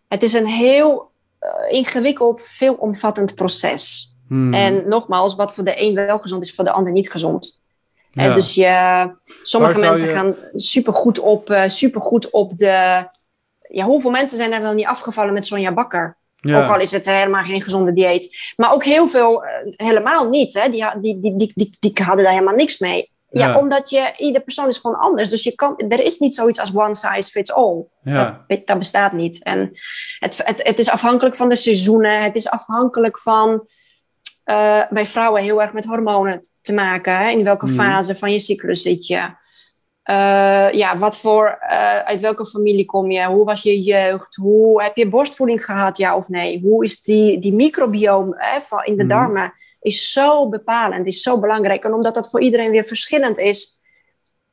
het 0.09 0.23
is 0.23 0.33
een 0.33 0.47
heel 0.47 1.11
ingewikkeld, 1.68 2.49
veelomvattend 2.53 3.34
proces. 3.34 4.14
Mhm. 4.28 4.55
En 4.55 4.88
nogmaals, 4.88 5.34
wat 5.34 5.55
voor 5.55 5.64
de 5.64 5.82
een 5.82 5.94
wel 5.94 6.18
gezond 6.18 6.42
is, 6.42 6.55
voor 6.55 6.64
de 6.64 6.70
ander 6.70 6.92
niet 6.92 7.11
gezond. 7.11 7.64
Ja. 8.11 8.22
En 8.22 8.34
dus 8.34 8.55
je, 8.55 9.11
sommige 9.42 9.78
mensen 9.78 10.09
je- 10.09 10.14
gaan 10.14 10.34
supergoed 10.53 11.18
op, 11.18 11.51
eh 11.51 11.68
supergoed 11.68 12.30
op 12.30 12.57
de. 12.57 13.07
Ja, 13.68 13.84
hoeveel 13.84 14.11
mensen 14.11 14.36
zijn 14.36 14.53
er 14.53 14.62
wel 14.62 14.74
niet 14.74 14.86
afgevallen 14.86 15.32
met 15.32 15.47
Sonja 15.47 15.72
Bakker? 15.72 16.16
ja. 16.36 16.64
Ook 16.64 16.74
al 16.74 16.80
is 16.80 16.90
het 16.90 17.07
helemaal 17.07 17.42
geen 17.42 17.62
gezonde 17.62 17.92
dieet. 17.92 18.53
Maar 18.57 18.72
ook 18.72 18.84
heel 18.84 19.09
veel 19.09 19.44
eh, 19.44 19.51
helemaal 19.76 20.28
niet. 20.28 20.55
Hè? 20.55 20.68
Die, 20.68 20.84
die, 21.01 21.18
die, 21.18 21.36
die, 21.36 21.53
die, 21.55 21.76
die 21.80 22.05
hadden 22.05 22.24
daar 22.24 22.32
helemaal 22.32 22.55
niks 22.55 22.78
mee. 22.78 23.11
Ja, 23.39 23.49
Ja. 23.49 23.59
omdat 23.59 23.91
je, 23.91 24.14
ieder 24.16 24.43
persoon 24.43 24.68
is 24.68 24.78
gewoon 24.78 24.99
anders. 24.99 25.28
Dus 25.30 25.43
je 25.43 25.55
kan, 25.55 25.76
er 25.89 26.01
is 26.01 26.18
niet 26.18 26.34
zoiets 26.34 26.61
als 26.61 26.74
one 26.74 26.95
size 26.95 27.30
fits 27.30 27.53
all. 27.53 27.84
Ja. 28.03 28.45
Dat, 28.47 28.66
dat 28.66 28.78
bestaat 28.78 29.12
niet. 29.12 29.43
En 29.45 29.70
het, 30.18 30.41
het, 30.45 30.61
het 30.62 30.78
is 30.78 30.91
afhankelijk 30.91 31.37
van 31.37 31.49
de 31.49 31.57
seizoenen. 31.57 32.22
Het 32.22 32.34
is 32.34 32.51
afhankelijk 32.51 33.18
van 33.18 33.68
eh, 34.45 34.82
bij 34.91 35.07
vrouwen 35.07 35.43
heel 35.43 35.62
erg 35.62 35.72
met 35.72 35.84
hormonen 35.84 36.41
te 36.61 36.72
maken. 36.72 37.16
Hè? 37.18 37.28
In 37.30 37.45
welke 37.45 37.66
Mhm. 37.66 37.74
fase 37.74 38.14
van 38.16 38.32
je 38.32 38.39
cyclus 38.39 38.82
zit 38.82 39.07
je? 39.07 39.30
Eh, 40.03 40.70
ja, 40.72 40.99
wat 40.99 41.18
voor, 41.18 41.59
eh, 41.61 41.99
uit 41.99 42.20
welke 42.20 42.47
familie 42.47 42.84
kom 42.84 43.11
je? 43.11 43.24
Hoe 43.26 43.45
was 43.45 43.62
je 43.62 43.82
jeugd? 43.82 44.37
Hoe 44.37 44.82
heb 44.82 44.97
je 44.97 45.09
borstvoeding 45.09 45.64
gehad, 45.64 45.97
ja 45.97 46.16
of 46.16 46.28
nee? 46.28 46.61
Hoe 46.62 46.84
is 46.84 47.03
die, 47.03 47.39
die 47.39 47.55
microbiome 47.55 48.34
hè, 48.39 48.61
van 48.61 48.84
in 48.84 48.97
de 48.97 49.05
Mhm. 49.05 49.12
darmen? 49.12 49.55
Is 49.81 50.12
zo 50.12 50.49
bepalend, 50.49 51.07
is 51.07 51.22
zo 51.22 51.41
belangrijk. 51.41 51.85
En 51.85 51.95
omdat 51.95 52.14
dat 52.14 52.31
voor 52.31 52.41
iedereen 52.41 52.70
weer 52.70 52.85
verschillend 52.85 53.39
is, 53.39 53.83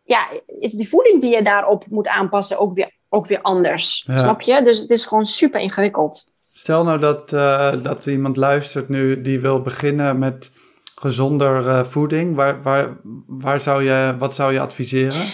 ja, 0.03 0.28
is 0.45 0.71
die 0.71 0.89
voeding 0.89 1.21
die 1.21 1.36
je 1.36 1.43
daarop 1.43 1.86
moet 1.89 2.07
aanpassen 2.07 2.59
ook 2.59 2.74
weer, 2.74 2.91
ook 3.09 3.28
weer 3.28 3.41
anders. 3.41 4.03
Ja. 4.07 4.17
Snap 4.17 4.41
je? 4.41 4.63
Dus 4.63 4.80
het 4.80 4.89
is 4.89 5.05
gewoon 5.05 5.26
super 5.26 5.61
ingewikkeld. 5.61 6.32
Stel 6.51 6.84
nou 6.84 6.99
dat, 6.99 7.34
eh, 7.34 7.84
dat 7.84 8.05
iemand 8.05 8.38
luistert 8.38 8.89
nu 8.89 9.21
die 9.21 9.39
wil 9.39 9.61
beginnen 9.61 10.19
met 10.19 10.51
gezonder 10.95 11.67
eh, 11.67 11.84
voeding. 11.84 12.36
Waar, 12.36 12.61
waar, 12.61 12.97
waar 13.28 13.61
zou 13.61 13.84
je, 13.84 14.15
wat 14.19 14.36
zou 14.36 14.53
je 14.53 14.59
adviseren? 14.59 15.34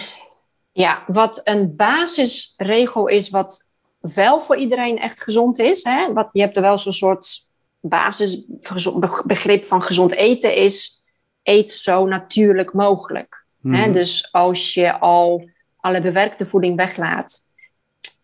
Ja, 0.72 1.02
wat 1.06 1.40
een 1.44 1.76
basisregel 1.76 3.06
is, 3.06 3.30
wat 3.30 3.72
wel 4.00 4.40
voor 4.40 4.56
iedereen 4.56 4.98
echt 4.98 5.22
gezond 5.22 5.58
is. 5.58 5.82
Hè? 5.84 6.12
Wat, 6.12 6.28
je 6.32 6.40
hebt 6.40 6.56
er 6.56 6.62
wel 6.62 6.78
zo'n 6.78 6.92
soort 6.92 7.48
basisbegrip 7.80 9.64
van 9.64 9.82
gezond 9.82 10.12
eten 10.14 10.54
is... 10.54 11.04
eet 11.42 11.70
zo 11.70 12.06
natuurlijk 12.06 12.72
mogelijk. 12.72 13.44
Hè? 13.62 13.68
Mhm. 13.68 13.92
Dus 13.92 14.28
als 14.32 14.74
je 14.74 14.98
al 14.98 15.48
alle 15.76 16.00
bewerkte 16.00 16.46
voeding 16.46 16.76
weglaat... 16.76 17.48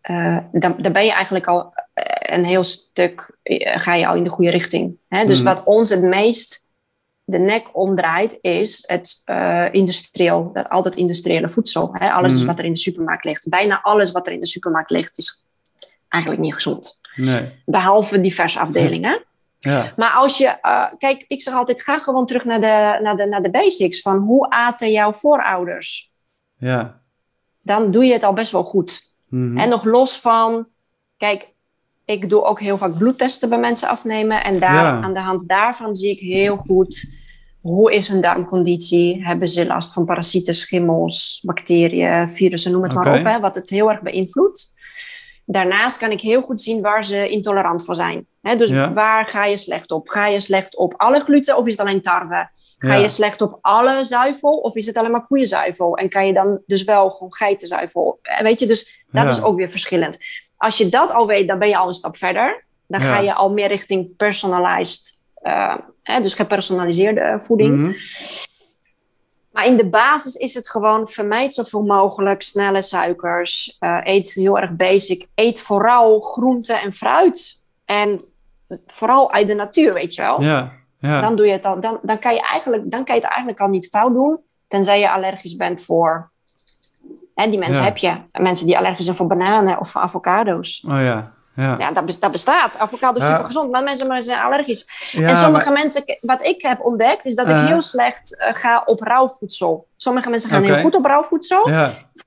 eh, 0.01 0.37
dan, 0.51 0.75
dan 0.77 0.91
ben 0.91 1.05
je 1.05 1.11
eigenlijk 1.11 1.47
al 1.47 1.73
eh, 1.93 2.37
een 2.37 2.45
heel 2.45 2.63
stuk... 2.63 3.37
eh, 3.43 3.79
ga 3.81 3.93
je 3.93 4.07
al 4.07 4.15
in 4.15 4.23
de 4.23 4.29
goede 4.29 4.51
richting. 4.51 4.97
Hè? 5.07 5.25
Dus 5.25 5.37
Mhm. 5.41 5.47
wat 5.47 5.63
ons 5.63 5.89
het 5.89 6.01
meest 6.01 6.65
de 7.23 7.37
nek 7.37 7.77
omdraait, 7.77 8.37
is 8.41 8.83
het 8.87 9.21
eh 9.25 9.65
industrieel, 9.71 10.49
dat, 10.53 10.69
al 10.69 10.81
dat 10.81 10.95
industriële 10.95 11.49
voedsel. 11.49 11.89
Hè? 11.91 12.11
Alles 12.11 12.37
Mhm. 12.37 12.45
wat 12.45 12.59
er 12.59 12.65
in 12.65 12.73
de 12.73 12.79
supermarkt 12.79 13.25
ligt. 13.25 13.49
Bijna 13.49 13.79
alles 13.81 14.11
wat 14.11 14.27
er 14.27 14.33
in 14.33 14.39
de 14.39 14.47
supermarkt 14.47 14.89
ligt, 14.89 15.17
is 15.17 15.43
eigenlijk 16.09 16.43
niet 16.43 16.53
gezond. 16.53 17.01
Nee. 17.15 17.49
Behalve 17.65 18.21
diverse 18.21 18.59
afdelingen. 18.59 19.25
Ja. 19.59 19.93
Maar 19.95 20.11
als 20.11 20.37
je, 20.37 20.47
eh, 20.47 20.85
kijk, 20.97 21.25
ik 21.27 21.41
zeg 21.41 21.53
altijd, 21.53 21.81
ga 21.81 21.99
gewoon 21.99 22.25
terug 22.25 22.45
naar 22.45 22.61
de, 22.61 22.99
naar, 23.03 23.15
de, 23.15 23.25
naar 23.25 23.41
de 23.41 23.49
basics. 23.51 24.01
Van 24.01 24.17
hoe 24.17 24.49
aten 24.49 24.91
jouw 24.91 25.13
voorouders? 25.13 26.11
Ja. 26.57 27.01
Dan 27.61 27.91
doe 27.91 28.05
je 28.05 28.13
het 28.13 28.23
al 28.23 28.33
best 28.33 28.51
wel 28.51 28.63
goed. 28.63 29.15
Mhm. 29.29 29.57
En 29.57 29.69
nog 29.69 29.83
los 29.83 30.19
van, 30.19 30.67
kijk, 31.17 31.49
ik 32.05 32.29
doe 32.29 32.43
ook 32.43 32.59
heel 32.59 32.77
vaak 32.77 32.97
bloedtesten 32.97 33.49
bij 33.49 33.59
mensen 33.59 33.89
afnemen. 33.89 34.43
En 34.43 34.59
daar, 34.59 34.73
Ja. 34.73 35.01
aan 35.01 35.13
de 35.13 35.19
hand 35.19 35.47
daarvan 35.47 35.95
zie 35.95 36.11
ik 36.11 36.19
heel 36.19 36.57
goed 36.57 37.15
hoe 37.61 37.93
is 37.93 38.07
hun 38.07 38.21
darmconditie. 38.21 39.25
Hebben 39.25 39.47
ze 39.47 39.65
last 39.65 39.93
van 39.93 40.05
parasieten, 40.05 40.53
schimmels, 40.53 41.41
bacteriën, 41.45 42.29
virussen, 42.29 42.71
noem 42.71 42.83
het 42.83 42.93
maar 42.93 43.19
op. 43.19 43.25
Hè, 43.25 43.39
wat 43.39 43.55
het 43.55 43.69
heel 43.69 43.89
erg 43.89 44.01
beïnvloedt. 44.01 44.75
Daarnaast 45.45 45.97
kan 45.97 46.11
ik 46.11 46.21
heel 46.21 46.41
goed 46.41 46.61
zien 46.61 46.81
waar 46.81 47.05
ze 47.05 47.29
intolerant 47.29 47.85
voor 47.85 47.95
zijn. 47.95 48.27
Dus 48.55 48.69
Ja. 48.69 48.93
waar 48.93 49.25
ga 49.27 49.45
je 49.45 49.57
slecht 49.57 49.91
op? 49.91 50.09
Ga 50.09 50.27
je 50.27 50.39
slecht 50.39 50.75
op 50.77 50.93
alle 50.97 51.19
gluten 51.19 51.57
of 51.57 51.65
is 51.65 51.77
het 51.77 51.85
alleen 51.87 52.01
tarwe? 52.01 52.49
Ga 52.77 52.93
Ja. 52.93 52.99
je 53.01 53.07
slecht 53.09 53.41
op 53.41 53.57
alle 53.61 54.03
zuivel 54.05 54.57
of 54.57 54.75
is 54.75 54.85
het 54.85 54.97
alleen 54.97 55.11
maar 55.11 55.25
koeienzuivel? 55.27 55.97
En 55.97 56.09
kan 56.09 56.27
je 56.27 56.33
dan 56.33 56.61
dus 56.65 56.83
wel 56.83 57.09
gewoon 57.09 57.35
geitenzuivel? 57.35 58.19
Eh, 58.21 58.41
Weet 58.41 58.59
je, 58.59 58.65
dus 58.65 59.03
dat 59.11 59.23
Ja. 59.23 59.29
is 59.29 59.41
ook 59.41 59.57
weer 59.57 59.69
verschillend. 59.69 60.17
Als 60.57 60.77
je 60.77 60.89
dat 60.89 61.11
al 61.11 61.27
weet, 61.27 61.47
dan 61.47 61.59
ben 61.59 61.67
je 61.69 61.77
al 61.77 61.87
een 61.87 61.93
stap 61.93 62.17
verder. 62.17 62.65
Dan 62.87 63.01
ga 63.01 63.19
je 63.19 63.33
al 63.33 63.51
meer 63.51 63.67
richting 63.67 64.15
personalized, 64.15 65.17
eh, 65.41 65.75
hè, 66.03 66.21
dus 66.21 66.33
gepersonaliseerde 66.33 67.37
voeding. 67.41 67.77
Mhm. 67.77 67.93
Maar 69.51 69.65
in 69.65 69.77
de 69.77 69.89
basis 69.89 70.35
is 70.35 70.53
het 70.53 70.69
gewoon 70.69 71.07
vermijd 71.07 71.53
zoveel 71.53 71.81
mogelijk 71.81 72.41
snelle 72.41 72.81
suikers. 72.81 73.75
Eh, 73.79 73.99
eet 74.03 74.33
heel 74.33 74.59
erg 74.59 74.71
basic. 74.75 75.27
Eet 75.35 75.59
vooral 75.59 76.19
groente 76.19 76.73
en 76.73 76.93
fruit. 76.93 77.61
En 77.85 78.21
vooral 78.85 79.31
uit 79.31 79.47
de 79.47 79.53
natuur, 79.55 79.93
weet 79.93 80.15
je 80.15 80.21
wel. 80.21 80.41
Ja. 80.41 80.71
Ja. 80.99 81.21
Dan, 81.21 81.35
doe 81.35 81.45
je 81.45 81.51
het 81.51 81.65
al, 81.65 81.81
dan, 81.81 81.99
dan, 82.01 82.19
kan 82.19 82.33
je 82.33 82.41
eigenlijk, 82.41 82.91
dan 82.91 83.03
kan 83.03 83.15
je 83.15 83.21
het 83.21 83.29
eigenlijk 83.29 83.59
al 83.61 83.67
niet 83.67 83.87
fout 83.87 84.13
doen. 84.13 84.39
Tenzij 84.67 84.99
je 84.99 85.11
allergisch 85.11 85.55
bent 85.55 85.81
voor... 85.83 86.31
Hè, 87.35 87.49
die 87.49 87.59
mensen 87.59 87.81
Ja. 87.83 87.87
heb 87.87 87.97
je. 87.97 88.17
Mensen 88.31 88.65
die 88.65 88.77
allergisch 88.77 89.05
zijn 89.05 89.17
voor 89.17 89.27
bananen 89.27 89.79
of 89.79 89.89
voor 89.89 90.01
avocado's. 90.01 90.85
Oh 90.89 91.01
ja. 91.01 91.35
Ja. 91.55 91.75
Ja, 91.79 91.91
dat, 91.91 92.05
bes- 92.05 92.19
dat 92.19 92.31
bestaat. 92.31 92.77
Avocado 92.77 93.17
is 93.17 93.23
Ja. 93.23 93.29
super 93.29 93.45
gezond, 93.45 93.71
maar 93.71 93.83
mensen 93.83 94.23
zijn 94.23 94.41
allergisch. 94.41 95.09
Ja, 95.11 95.27
en 95.29 95.37
sommige 95.37 95.65
maar- 95.71 95.79
mensen, 95.81 96.03
wat 96.21 96.45
ik 96.45 96.61
heb 96.61 96.79
ontdekt, 96.79 97.25
is 97.25 97.35
dat 97.35 97.49
ik 97.49 97.55
heel 97.55 97.81
slecht 97.81 98.37
eh, 98.37 98.53
ga 98.53 98.81
op 98.85 99.01
rauw 99.01 99.27
voedsel. 99.29 99.87
Sommige 99.95 100.29
mensen 100.29 100.49
gaan 100.49 100.63
heel 100.63 100.79
goed 100.79 100.95
op 100.95 101.05
rauw 101.05 101.23
voedsel. 101.23 101.69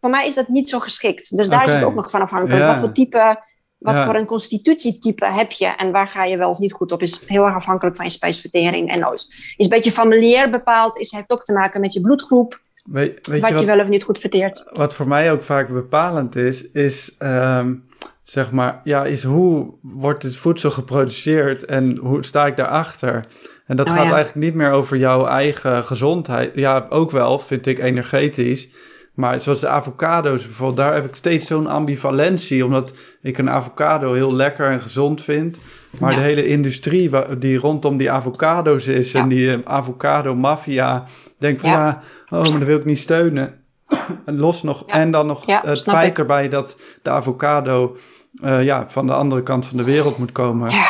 Voor 0.01 0.11
mij 0.11 0.27
is 0.27 0.35
dat 0.35 0.49
niet 0.49 0.69
zo 0.69 0.79
geschikt. 0.79 1.37
Dus 1.37 1.49
daar 1.49 1.65
is 1.69 1.75
het 1.75 1.85
ook 1.85 1.95
nog 1.95 2.11
van 2.11 2.21
afhankelijk. 2.21 2.65
Wat 2.67 2.81
voor 2.81 2.93
type, 2.93 3.43
wat 3.81 3.97
Ja. 3.97 4.05
voor 4.05 4.15
een 4.15 4.27
constitutietype 4.27 5.27
heb 5.27 5.51
je 5.51 5.67
en 5.67 5.91
waar 5.93 6.09
ga 6.09 6.25
je 6.25 6.37
wel 6.37 6.51
of 6.51 6.59
niet 6.59 6.73
goed 6.73 6.93
op? 6.93 7.03
Is 7.03 7.23
heel 7.27 7.45
erg 7.45 7.55
afhankelijk 7.55 7.97
van 7.97 8.05
je 8.05 8.11
spijsvertering. 8.11 8.91
En 8.91 9.13
is, 9.13 9.55
is 9.57 9.65
een 9.65 9.69
beetje 9.71 9.93
familiair 9.93 10.51
bepaald, 10.51 10.97
is, 10.97 11.11
heeft 11.11 11.31
ook 11.31 11.45
te 11.45 11.53
maken 11.53 11.81
met 11.81 11.93
je 11.93 12.01
bloedgroep, 12.01 12.61
Weet, 12.85 13.27
weet 13.27 13.41
wat 13.41 13.51
je 13.51 13.57
wat, 13.57 13.65
wel 13.65 13.81
of 13.81 13.89
niet 13.89 14.05
goed 14.05 14.19
verteert. 14.19 14.71
wat 14.73 14.95
voor 14.95 15.09
mij 15.09 15.33
ook 15.33 15.43
vaak 15.43 15.69
bepalend 15.69 16.37
is, 16.37 16.71
is 16.71 17.15
ehm, 17.19 17.75
zeg 18.23 18.51
maar, 18.51 18.81
ja, 18.85 19.05
is 19.05 19.23
hoe 19.23 19.75
wordt 19.83 20.23
het 20.23 20.37
voedsel 20.37 20.71
geproduceerd 20.71 21.65
en 21.65 21.97
hoe 21.97 22.25
sta 22.25 22.47
ik 22.47 22.57
daarachter? 22.57 23.27
En 23.67 23.77
dat 23.77 23.89
Oh, 23.89 23.95
gaat 23.95 24.05
ja. 24.05 24.13
eigenlijk 24.13 24.45
niet 24.47 24.55
meer 24.55 24.71
over 24.71 24.97
jouw 24.97 25.27
eigen 25.27 25.85
gezondheid. 25.85 26.55
Ja, 26.55 26.87
ook 26.89 27.11
wel, 27.11 27.39
vind 27.39 27.67
ik, 27.67 27.79
energetisch. 27.79 28.69
Maar 29.15 29.41
zoals 29.41 29.61
de 29.61 29.69
avocado's 29.69 30.45
bijvoorbeeld, 30.47 30.77
daar 30.77 30.95
heb 30.95 31.09
ik 31.09 31.15
steeds 31.15 31.47
zo'n 31.47 31.67
ambivalentie. 31.67 32.65
Omdat 32.65 32.93
ik 33.23 33.39
een 33.39 33.51
avocado 33.51 34.13
heel 34.13 34.35
lekker 34.35 34.67
en 34.71 34.81
gezond 34.81 35.23
vind. 35.23 35.61
Maar 35.99 36.11
Ja. 36.11 36.17
de 36.17 36.23
hele 36.23 36.47
industrie 36.47 37.11
die 37.39 37.59
rondom 37.59 37.97
die 37.97 38.11
avocado's 38.11 38.87
is 38.87 39.13
Ja. 39.13 39.21
en 39.21 39.29
die 39.29 39.53
eh, 39.53 39.59
avocado-maffia... 39.65 41.05
denk 41.39 41.61
van 41.61 41.71
Ja. 41.71 42.03
ja, 42.31 42.39
oh, 42.39 42.43
maar 42.51 42.59
dat 42.59 42.69
wil 42.69 42.79
ik 42.79 42.85
niet 42.85 42.99
steunen. 42.99 43.55
En 44.25 44.39
los 44.39 44.63
nog, 44.63 44.85
en 44.87 45.11
dan 45.11 45.27
nog 45.27 45.47
Ja, 45.47 45.63
het 45.65 45.83
feit 45.83 46.09
ik. 46.11 46.19
erbij 46.19 46.49
dat 46.49 46.77
de 47.03 47.11
avocado 47.11 47.97
eh, 48.43 48.63
ja, 48.65 48.85
van 48.89 49.07
de 49.07 49.13
andere 49.13 49.43
kant 49.43 49.67
van 49.67 49.77
de 49.77 49.85
wereld 49.85 50.19
moet 50.19 50.33
komen. 50.33 50.71
Ja, 50.71 50.87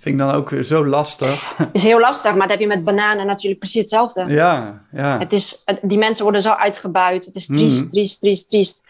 Vind 0.00 0.20
ik 0.20 0.26
dan 0.26 0.34
ook 0.34 0.50
weer 0.50 0.62
zo 0.62 0.86
lastig. 0.86 1.58
is 1.72 1.82
heel 1.82 2.00
lastig, 2.00 2.30
maar 2.30 2.40
dat 2.40 2.50
heb 2.50 2.60
je 2.60 2.66
met 2.66 2.84
bananen 2.84 3.26
natuurlijk 3.26 3.60
precies 3.60 3.80
hetzelfde. 3.80 4.24
ja, 4.28 4.82
ja, 4.92 5.18
Het 5.18 5.32
is, 5.32 5.64
die 5.82 5.98
mensen 5.98 6.22
worden 6.24 6.42
zo 6.42 6.50
uitgebuit. 6.52 7.24
Het 7.24 7.34
is 7.34 7.46
triest, 7.46 7.82
Mhm. 7.82 7.90
triest, 7.90 8.20
triest, 8.20 8.48
triest. 8.50 8.84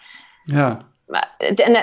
ja. 0.45 0.79
Maar, 1.07 1.35
en, 1.39 1.75
eh, 1.75 1.83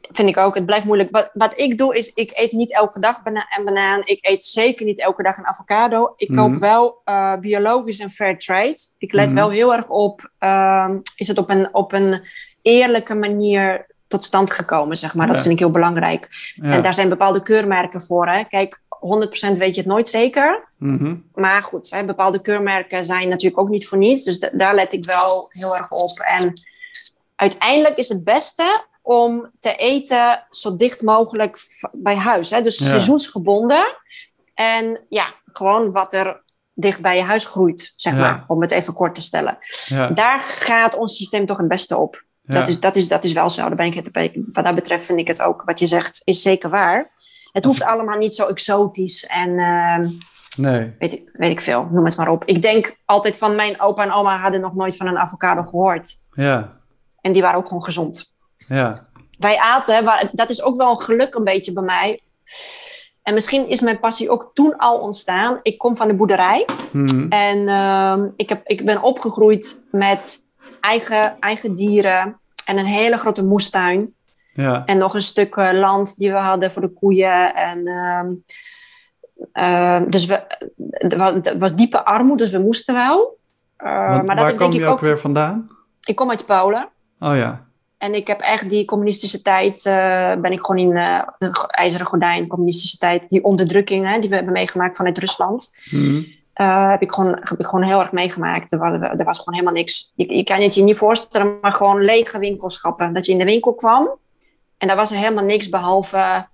vind 0.00 0.28
ik 0.28 0.36
ook, 0.36 0.54
het 0.54 0.66
blijft 0.66 0.84
moeilijk. 0.84 1.10
Wat, 1.10 1.30
wat 1.32 1.58
ik 1.58 1.78
doe 1.78 1.96
is, 1.96 2.12
ik 2.14 2.30
eet 2.34 2.52
niet 2.52 2.72
elke 2.72 3.00
dag 3.00 3.22
bana 3.22 3.46
een 3.58 3.64
banaan. 3.64 4.00
Ik 4.04 4.18
eet 4.26 4.44
zeker 4.44 4.84
niet 4.86 5.00
elke 5.00 5.22
dag 5.22 5.36
een 5.38 5.46
avocado. 5.46 6.12
Ik 6.16 6.28
koop 6.36 6.50
Mhm. 6.50 6.58
wel 6.58 7.00
eh, 7.04 7.36
biologisch 7.38 7.98
en 7.98 8.10
fair 8.10 8.38
trade. 8.38 8.76
Ik 8.98 9.12
let 9.12 9.26
Mhm. 9.26 9.34
wel 9.34 9.50
heel 9.50 9.74
erg 9.74 9.88
op, 9.88 10.30
ehm, 10.38 10.98
is 11.16 11.28
het 11.28 11.38
op 11.38 11.50
een, 11.50 11.74
op 11.74 11.92
een 11.92 12.22
eerlijke 12.62 13.14
manier 13.14 13.86
tot 14.14 14.24
stand 14.24 14.50
gekomen, 14.50 14.96
zeg 14.96 15.14
maar. 15.14 15.26
Dat 15.26 15.36
Ja. 15.36 15.42
vind 15.42 15.54
ik 15.54 15.58
heel 15.60 15.70
belangrijk. 15.70 16.28
ja. 16.54 16.72
En 16.72 16.82
daar 16.82 16.94
zijn 16.94 17.08
bepaalde 17.08 17.42
keurmerken 17.42 18.02
voor. 18.02 18.26
Hè. 18.28 18.44
Kijk, 18.44 18.80
100% 18.88 19.58
weet 19.58 19.74
je 19.74 19.80
het 19.80 19.90
nooit 19.90 20.08
zeker. 20.08 20.68
Mhm. 20.78 21.14
Maar 21.34 21.62
goed, 21.62 21.90
hè, 21.90 22.04
bepaalde 22.04 22.40
keurmerken 22.40 23.04
zijn 23.04 23.28
natuurlijk 23.28 23.60
ook 23.60 23.68
niet 23.68 23.88
voor 23.88 23.98
niets. 23.98 24.24
Dus 24.24 24.38
da- 24.38 24.50
daar 24.52 24.74
let 24.74 24.92
ik 24.92 25.04
wel 25.04 25.46
heel 25.48 25.76
erg 25.76 25.90
op. 25.90 26.18
En 26.18 26.52
uiteindelijk 27.36 27.96
is 27.96 28.08
het 28.08 28.24
beste 28.24 28.84
om 29.02 29.50
te 29.60 29.74
eten 29.76 30.46
zo 30.50 30.76
dicht 30.76 31.02
mogelijk 31.02 31.58
bij 31.92 32.16
huis. 32.16 32.50
Hè? 32.50 32.62
Dus 32.62 32.78
Ja. 32.78 32.84
seizoensgebonden. 32.86 33.96
En 34.54 35.00
ja, 35.08 35.34
gewoon 35.52 35.92
wat 35.92 36.12
er 36.12 36.42
dicht 36.74 37.00
bij 37.00 37.16
je 37.16 37.22
huis 37.22 37.46
groeit, 37.46 37.94
zeg 37.96 38.12
Ja. 38.12 38.18
maar. 38.20 38.44
Om 38.48 38.60
het 38.60 38.70
even 38.70 38.92
kort 38.94 39.14
te 39.14 39.20
stellen. 39.20 39.58
ja, 39.86 40.06
Daar 40.08 40.40
gaat 40.40 40.94
ons 40.96 41.16
systeem 41.16 41.46
toch 41.46 41.58
het 41.58 41.68
beste 41.68 41.96
op. 41.96 42.22
ja. 42.46 42.54
Dat, 42.54 42.68
is, 42.68 42.80
dat, 42.80 42.96
is, 42.96 43.08
dat 43.08 43.24
is 43.24 43.32
wel 43.32 43.50
zo. 43.50 43.62
Daar 43.62 43.74
ben 43.76 43.92
ik, 43.92 44.12
ben 44.12 44.46
wat 44.52 44.64
dat 44.64 44.74
betreft 44.74 45.04
vind 45.06 45.18
ik 45.18 45.28
het 45.28 45.42
ook, 45.42 45.62
wat 45.64 45.78
je 45.78 45.86
zegt, 45.86 46.20
is 46.24 46.42
zeker 46.42 46.70
waar. 46.70 47.10
Het 47.52 47.64
hoeft 47.64 47.82
allemaal 47.84 48.18
niet 48.18 48.34
zo 48.34 48.46
exotisch 48.46 49.26
en... 49.26 49.58
ehm, 49.58 50.08
Nee, 50.56 50.94
weet 50.98 51.12
ik, 51.12 51.30
weet 51.32 51.50
ik 51.50 51.60
veel, 51.60 51.88
noem 51.90 52.04
het 52.04 52.16
maar 52.16 52.28
op. 52.28 52.44
Ik 52.44 52.62
denk 52.62 52.96
altijd 53.04 53.38
van 53.38 53.54
mijn 53.54 53.80
opa 53.80 54.02
en 54.02 54.12
oma 54.12 54.36
hadden 54.38 54.60
nog 54.60 54.74
nooit 54.74 54.96
van 54.96 55.06
een 55.06 55.18
avocado 55.18 55.62
gehoord. 55.62 56.18
ja, 56.32 56.80
En 57.20 57.32
die 57.32 57.42
waren 57.42 57.58
ook 57.58 57.66
gewoon 57.68 57.84
gezond. 57.84 58.24
ja, 58.56 59.08
Wij 59.38 59.58
aten, 59.58 60.04
waar- 60.04 60.28
dat 60.32 60.50
is 60.50 60.62
ook 60.62 60.76
wel 60.76 60.90
een 60.90 61.00
geluk 61.00 61.34
een 61.34 61.44
beetje 61.44 61.72
bij 61.72 61.82
mij. 61.82 62.20
En 63.22 63.34
misschien 63.34 63.68
is 63.68 63.80
mijn 63.80 64.00
passie 64.00 64.30
ook 64.30 64.50
toen 64.54 64.76
al 64.76 64.98
ontstaan. 64.98 65.60
Ik 65.62 65.78
kom 65.78 65.96
van 65.96 66.08
de 66.08 66.14
boerderij 66.16 66.66
Mhm. 66.92 67.26
en 67.32 67.68
ehm, 67.68 68.28
ik, 68.36 68.48
heb, 68.48 68.66
ik 68.66 68.84
ben 68.84 69.02
opgegroeid 69.02 69.88
met 69.90 70.38
eigen, 70.88 71.36
eigen 71.40 71.74
dieren 71.74 72.38
en 72.66 72.78
een 72.78 72.86
hele 72.86 73.16
grote 73.16 73.42
moestuin. 73.42 74.14
ja, 74.52 74.82
En 74.86 74.98
nog 74.98 75.14
een 75.14 75.22
stuk 75.22 75.56
eh, 75.56 75.72
land 75.72 76.16
die 76.18 76.32
we 76.32 76.38
hadden 76.38 76.72
voor 76.72 76.82
de 76.82 76.92
koeien. 76.92 77.54
En, 77.54 77.86
ehm, 77.86 78.28
ehm, 79.52 80.10
dus 80.10 80.26
we, 80.26 80.34
er 80.98 81.16
wa- 81.18 81.56
was 81.58 81.74
diepe 81.74 82.04
armoede, 82.04 82.42
dus 82.42 82.52
we 82.52 82.58
moesten 82.58 82.94
wel. 82.94 83.38
Uh, 83.78 84.08
Want 84.10 84.26
maar 84.26 84.36
dat 84.36 84.44
waar 84.44 84.50
kom 84.54 84.58
denk 84.58 84.72
je 84.72 84.80
ik 84.80 84.86
ook 84.88 85.00
weer 85.00 85.18
vandaan? 85.18 85.68
Ik 86.04 86.16
kom 86.16 86.30
uit 86.30 86.46
Polen. 86.46 86.88
Oh 87.20 87.36
ja, 87.36 87.62
En 87.98 88.14
ik 88.14 88.26
heb 88.26 88.40
echt 88.40 88.68
die 88.70 88.84
communistische 88.84 89.42
tijd, 89.42 89.86
eh, 89.86 90.34
ben 90.40 90.52
ik 90.52 90.60
gewoon 90.60 90.78
in 90.90 90.96
eh, 90.96 91.22
de 91.38 91.48
go- 91.52 91.66
ijzeren 91.66 92.06
gordijn, 92.06 92.46
communistische 92.46 92.98
tijd, 92.98 93.28
die 93.28 93.44
onderdrukking 93.44 94.06
hè, 94.12 94.18
die 94.18 94.28
we 94.30 94.34
hebben 94.34 94.52
meegemaakt 94.52 94.96
vanuit 94.96 95.18
Rusland, 95.18 95.78
Mhm. 95.90 96.22
Eh, 96.54 96.90
heb, 96.90 97.02
ik 97.02 97.12
gewoon, 97.12 97.30
heb 97.40 97.58
ik 97.58 97.66
gewoon 97.66 97.84
heel 97.84 98.00
erg 98.00 98.12
meegemaakt. 98.12 98.72
Er 98.72 98.78
was, 98.78 98.92
er 98.92 99.24
was 99.24 99.38
gewoon 99.38 99.54
helemaal 99.54 99.72
niks. 99.74 100.12
Je, 100.14 100.36
je 100.36 100.44
kan 100.44 100.60
het 100.60 100.74
je 100.74 100.82
niet 100.82 100.98
voorstellen, 100.98 101.58
maar 101.60 101.72
gewoon 101.72 102.04
lege 102.04 102.38
winkelschappen. 102.38 103.12
Dat 103.14 103.26
je 103.26 103.32
in 103.32 103.38
de 103.38 103.44
winkel 103.44 103.74
kwam 103.74 104.18
en 104.78 104.86
daar 104.88 104.96
was 104.96 105.10
er 105.10 105.16
helemaal 105.18 105.44
niks 105.44 105.68
behalve 105.68 106.46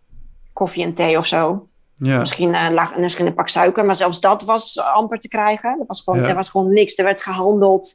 koffie 0.52 0.84
en 0.84 0.94
thee 0.94 1.18
of 1.18 1.26
zo. 1.26 1.66
ja, 1.98 2.18
Misschien, 2.18 2.72
lag, 2.72 2.96
misschien 2.96 3.26
een 3.26 3.34
pak 3.34 3.48
suiker, 3.48 3.84
maar 3.84 3.94
zelfs 3.96 4.20
dat 4.20 4.42
was 4.42 4.78
amper 4.78 5.18
te 5.18 5.28
krijgen. 5.28 5.70
Er 5.80 5.86
was 5.86 6.02
gewoon, 6.02 6.20
Ja. 6.22 6.28
er 6.28 6.34
was 6.34 6.48
gewoon 6.50 6.72
niks. 6.72 6.96
Er 6.98 7.04
werd 7.04 7.22
gehandeld 7.22 7.94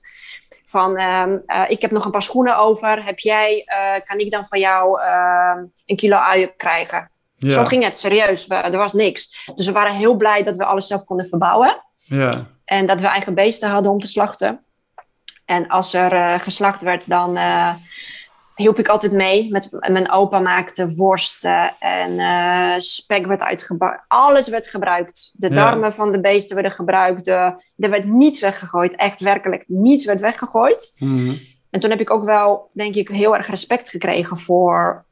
van, 0.65 0.97
ehm, 0.97 1.37
eh, 1.45 1.63
ik 1.67 1.81
heb 1.81 1.91
nog 1.91 2.05
een 2.05 2.11
paar 2.11 2.21
schoenen 2.21 2.57
over. 2.57 3.05
Heb 3.05 3.19
jij, 3.19 3.65
kan 4.03 4.19
ik 4.19 4.31
dan 4.31 4.45
van 4.45 4.59
jou 4.59 5.01
ehm, 5.01 5.63
een 5.85 5.95
kilo 5.95 6.17
uien 6.17 6.55
krijgen? 6.57 7.09
ja, 7.37 7.49
Zo 7.49 7.63
ging 7.63 7.83
het, 7.83 7.97
serieus. 7.97 8.47
We- 8.47 8.55
er 8.55 8.77
was 8.77 8.93
niks. 8.93 9.49
Dus 9.55 9.65
we 9.65 9.71
waren 9.71 9.93
heel 9.95 10.15
blij 10.15 10.43
dat 10.43 10.55
we 10.57 10.65
alles 10.65 10.87
zelf 10.87 11.03
konden 11.03 11.27
verbouwen. 11.27 11.83
Ja, 12.05 12.31
En 12.65 12.85
dat 12.85 13.01
we 13.01 13.07
eigen 13.07 13.33
beesten 13.33 13.69
hadden 13.69 13.91
om 13.91 13.99
te 13.99 14.07
slachten. 14.07 14.65
En 15.45 15.67
als 15.67 15.93
er 15.93 16.13
eh, 16.13 16.39
geslacht 16.39 16.81
werd, 16.81 17.09
dan 17.09 17.37
eh, 17.37 17.73
hielp 18.55 18.79
ik 18.79 18.87
altijd 18.87 19.11
mee. 19.11 19.51
Met, 19.51 19.69
mijn 19.71 20.11
opa 20.11 20.39
maakte 20.39 20.95
worsten 20.95 21.73
en 21.79 22.19
eh, 22.19 22.79
spek 22.79 23.25
werd 23.25 23.41
uitgebouwd. 23.41 23.99
Alles 24.07 24.47
werd 24.47 24.67
gebruikt. 24.67 25.33
De 25.33 25.49
Ja. 25.49 25.55
darmen 25.55 25.93
van 25.93 26.11
de 26.11 26.19
beesten 26.19 26.53
werden 26.53 26.73
gebruikt. 26.73 27.27
Er 27.27 27.59
werd 27.75 28.05
niets 28.05 28.39
weggegooid. 28.39 28.95
Echt 28.95 29.19
werkelijk 29.19 29.63
niets 29.67 30.05
werd 30.05 30.19
weggegooid. 30.19 30.93
Mhm. 30.97 31.37
En 31.69 31.79
toen 31.79 31.89
heb 31.89 31.99
ik 31.99 32.11
ook 32.11 32.25
wel, 32.25 32.69
denk 32.73 32.95
ik, 32.95 33.07
heel 33.07 33.35
erg 33.35 33.47
respect 33.47 33.89
gekregen 33.89 34.37
voor 34.37 35.05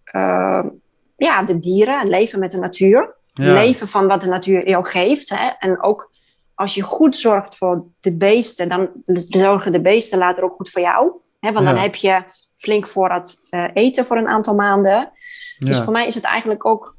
ja, 1.18 1.44
de 1.46 1.60
dieren. 1.60 2.00
Het 2.00 2.10
leven 2.10 2.40
met 2.40 2.52
de 2.52 2.60
natuur 2.60 3.16
ja, 3.34 3.54
leven 3.54 3.88
van 3.88 4.08
wat 4.08 4.22
de 4.22 4.28
natuur 4.28 4.70
jou 4.70 4.86
geeft. 4.86 5.30
Hè? 5.30 5.50
En 5.60 5.84
ook 5.84 6.13
als 6.56 6.76
je 6.76 6.82
goed 6.82 7.18
zorgt 7.18 7.58
voor 7.58 7.86
de 8.00 8.12
beesten, 8.18 8.70
dan 8.70 8.90
zorgen 9.30 9.72
de 9.72 9.82
beesten 9.82 10.18
later 10.18 10.44
ook 10.44 10.56
goed 10.56 10.70
voor 10.70 10.82
jou. 10.82 11.12
Hè? 11.40 11.52
Want 11.52 11.66
dan 11.66 11.76
heb 11.78 11.96
je 11.96 12.24
flink 12.58 12.88
voorraad 12.88 13.38
eh, 13.50 13.64
eten 13.74 14.06
voor 14.06 14.18
een 14.18 14.28
aantal 14.28 14.56
maanden. 14.56 15.12
Dus 15.58 15.78
ja, 15.78 15.84
voor 15.84 15.94
mij 15.94 16.06
is 16.06 16.16
het 16.16 16.24
eigenlijk 16.24 16.66
ook... 16.66 16.96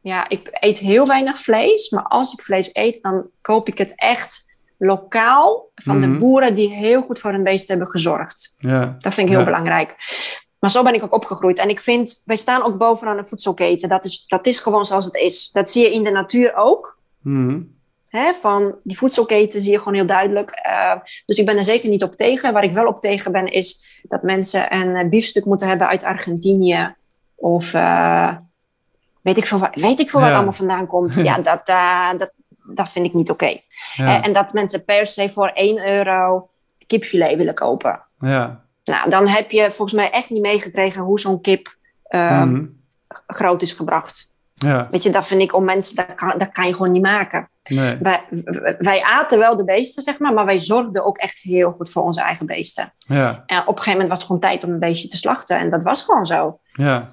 Ja, 0.00 0.28
ik 0.28 0.48
eet 0.60 0.78
heel 0.78 1.06
weinig 1.06 1.38
vlees. 1.38 1.90
Maar 1.90 2.02
als 2.02 2.32
ik 2.32 2.40
vlees 2.42 2.70
eet, 2.72 3.02
dan 3.02 3.26
koop 3.40 3.68
ik 3.68 3.78
het 3.78 3.92
echt 3.96 4.46
lokaal 4.78 5.68
van 5.74 5.98
Mhm. 5.98 6.12
de 6.12 6.18
boeren 6.18 6.54
die 6.54 6.74
heel 6.74 7.02
goed 7.02 7.18
voor 7.18 7.30
hun 7.30 7.42
beesten 7.44 7.68
hebben 7.76 7.90
gezorgd. 7.90 8.54
ja, 8.58 8.96
Dat 9.00 9.14
vind 9.14 9.26
ik 9.28 9.32
heel 9.34 9.38
Ja. 9.44 9.50
belangrijk. 9.50 9.96
Maar 10.58 10.70
zo 10.70 10.82
ben 10.82 10.94
ik 10.94 11.02
ook 11.02 11.12
opgegroeid. 11.12 11.58
En 11.58 11.68
ik 11.68 11.80
vind, 11.80 12.22
wij 12.24 12.36
staan 12.36 12.62
ook 12.62 12.78
bovenaan 12.78 13.16
de 13.16 13.24
voedselketen. 13.24 13.88
Dat 13.88 14.04
is, 14.04 14.24
dat 14.26 14.46
is 14.46 14.58
gewoon 14.60 14.84
zoals 14.84 15.04
het 15.04 15.14
is. 15.14 15.50
Dat 15.50 15.70
zie 15.70 15.82
je 15.82 15.92
in 15.92 16.04
de 16.04 16.10
natuur 16.10 16.54
ook. 16.54 16.98
Mhm. 17.22 17.60
Hè, 18.08 18.32
van 18.32 18.76
die 18.82 18.98
voedselketen 18.98 19.60
zie 19.60 19.72
je 19.72 19.78
gewoon 19.78 19.94
heel 19.94 20.06
duidelijk. 20.06 20.50
Eh, 20.50 20.92
dus 21.26 21.38
ik 21.38 21.46
ben 21.46 21.56
er 21.56 21.64
zeker 21.64 21.88
niet 21.88 22.02
op 22.02 22.16
tegen. 22.16 22.52
Waar 22.52 22.64
ik 22.64 22.72
wel 22.72 22.86
op 22.86 23.00
tegen 23.00 23.32
ben, 23.32 23.46
is 23.46 24.00
dat 24.02 24.22
mensen 24.22 24.74
een 24.74 24.96
eh, 24.96 25.08
biefstuk 25.08 25.44
moeten 25.44 25.68
hebben 25.68 25.86
uit 25.88 26.04
Argentinië. 26.04 26.94
Of 27.34 27.74
eh, 27.74 28.34
weet 29.22 29.36
ik 29.36 29.44
veel, 29.46 29.58
waar, 29.58 29.72
weet 29.74 30.00
ik 30.00 30.10
veel 30.10 30.20
Ja. 30.20 30.34
allemaal 30.34 30.52
vandaan 30.52 30.86
komt. 30.86 31.14
ja, 31.14 31.38
dat, 31.50 31.66
dat, 32.18 32.30
dat 32.74 32.88
vind 32.88 33.06
ik 33.06 33.14
niet 33.14 33.30
oké. 33.30 33.58
ja, 33.94 34.22
En 34.22 34.32
dat 34.32 34.52
mensen 34.52 34.84
per 34.84 35.06
se 35.06 35.30
voor 35.30 35.48
1 35.48 35.86
euro 35.88 36.48
kipfilet 36.86 37.36
willen 37.36 37.54
kopen. 37.54 38.00
ja, 38.20 38.64
Nou, 38.84 39.10
dan 39.10 39.28
heb 39.28 39.50
je 39.50 39.62
volgens 39.72 39.92
mij 39.92 40.10
echt 40.10 40.30
niet 40.30 40.42
meegekregen 40.42 41.02
hoe 41.02 41.20
zo'n 41.20 41.40
kip 41.40 41.76
eh, 42.02 42.42
Mhm. 42.42 42.64
groot 43.26 43.62
is 43.62 43.72
gebracht. 43.72 44.36
Ja, 44.58 44.86
Weet 44.90 45.02
je, 45.02 45.10
dat 45.10 45.26
vind 45.26 45.40
ik 45.40 45.54
om 45.54 45.64
mensen, 45.64 45.96
dat 45.96 46.14
kan, 46.14 46.34
dat 46.38 46.52
kan 46.52 46.66
je 46.66 46.72
gewoon 46.72 46.92
niet 46.92 47.02
maken. 47.02 47.50
nee, 47.68 47.96
Wij, 48.00 48.24
wij 48.78 49.02
aten 49.02 49.38
wel 49.38 49.56
de 49.56 49.64
beesten, 49.64 50.02
zeg 50.02 50.18
maar, 50.18 50.32
maar 50.34 50.44
wij 50.44 50.58
zorgden 50.58 51.04
ook 51.04 51.18
echt 51.18 51.40
heel 51.40 51.72
goed 51.72 51.90
voor 51.90 52.02
onze 52.02 52.20
eigen 52.20 52.46
beesten. 52.46 52.92
ja, 52.98 53.42
En 53.46 53.60
op 53.60 53.66
een 53.66 53.76
gegeven 53.76 53.92
moment 53.92 54.08
was 54.08 54.18
het 54.18 54.26
gewoon 54.26 54.40
tijd 54.40 54.64
om 54.64 54.70
een 54.70 54.78
beestje 54.78 55.08
te 55.08 55.16
slachten. 55.16 55.58
En 55.58 55.70
dat 55.70 55.82
was 55.82 56.02
gewoon 56.02 56.26
zo. 56.26 56.58
ja, 56.72 57.08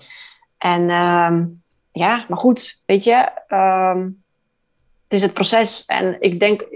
En 0.57 0.89
ehm, 0.89 1.43
ja, 1.91 2.25
maar 2.27 2.37
goed, 2.37 2.83
weet 2.85 3.03
je, 3.03 3.29
ehm, 3.47 4.01
het 5.03 5.13
is 5.13 5.21
het 5.21 5.33
proces. 5.33 5.85
En 5.85 6.21
ik 6.21 6.39
denk, 6.39 6.67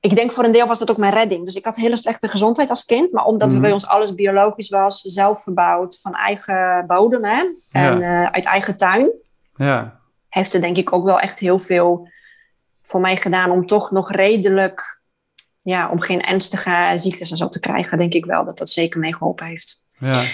ik 0.00 0.14
denk 0.14 0.32
voor 0.32 0.44
een 0.44 0.52
deel 0.52 0.66
was 0.66 0.78
dat 0.78 0.90
ook 0.90 0.96
mijn 0.96 1.12
redding. 1.12 1.44
Dus 1.44 1.54
ik 1.54 1.64
had 1.64 1.76
hele 1.76 1.96
slechte 1.96 2.28
gezondheid 2.28 2.70
als 2.70 2.84
kind. 2.84 3.12
Maar 3.12 3.24
omdat 3.24 3.52
we 3.52 3.60
bij 3.60 3.72
ons 3.72 3.86
alles 3.86 4.14
biologisch 4.14 4.68
was, 4.68 5.00
zelf 5.00 5.42
verbouwd, 5.42 5.98
van 6.02 6.14
eigen 6.14 6.84
bodem 6.86 7.24
hè, 7.24 7.44
en 7.70 8.02
eh, 8.02 8.26
uit 8.26 8.44
eigen 8.44 8.76
tuin, 8.76 9.10
ja, 9.58 10.00
heeft 10.28 10.52
het 10.52 10.62
denk 10.62 10.76
ik 10.76 10.92
ook 10.92 11.04
wel 11.04 11.20
echt 11.20 11.38
heel 11.38 11.58
veel 11.58 12.08
voor 12.82 13.00
mij 13.00 13.16
gedaan 13.16 13.50
om 13.50 13.66
toch 13.66 13.90
nog 13.90 14.10
redelijk, 14.10 15.00
ja, 15.62 15.88
om 15.88 16.00
geen 16.00 16.20
ernstige 16.20 16.92
ziektes 16.94 17.30
en 17.30 17.36
zo 17.36 17.48
te 17.48 17.60
krijgen. 17.60 17.98
Denk 17.98 18.12
ik 18.12 18.24
wel 18.24 18.44
dat 18.44 18.58
dat 18.58 18.68
zeker 18.68 19.00
meegeholpen 19.00 19.46
heeft. 19.46 19.84
ja, 19.98 20.24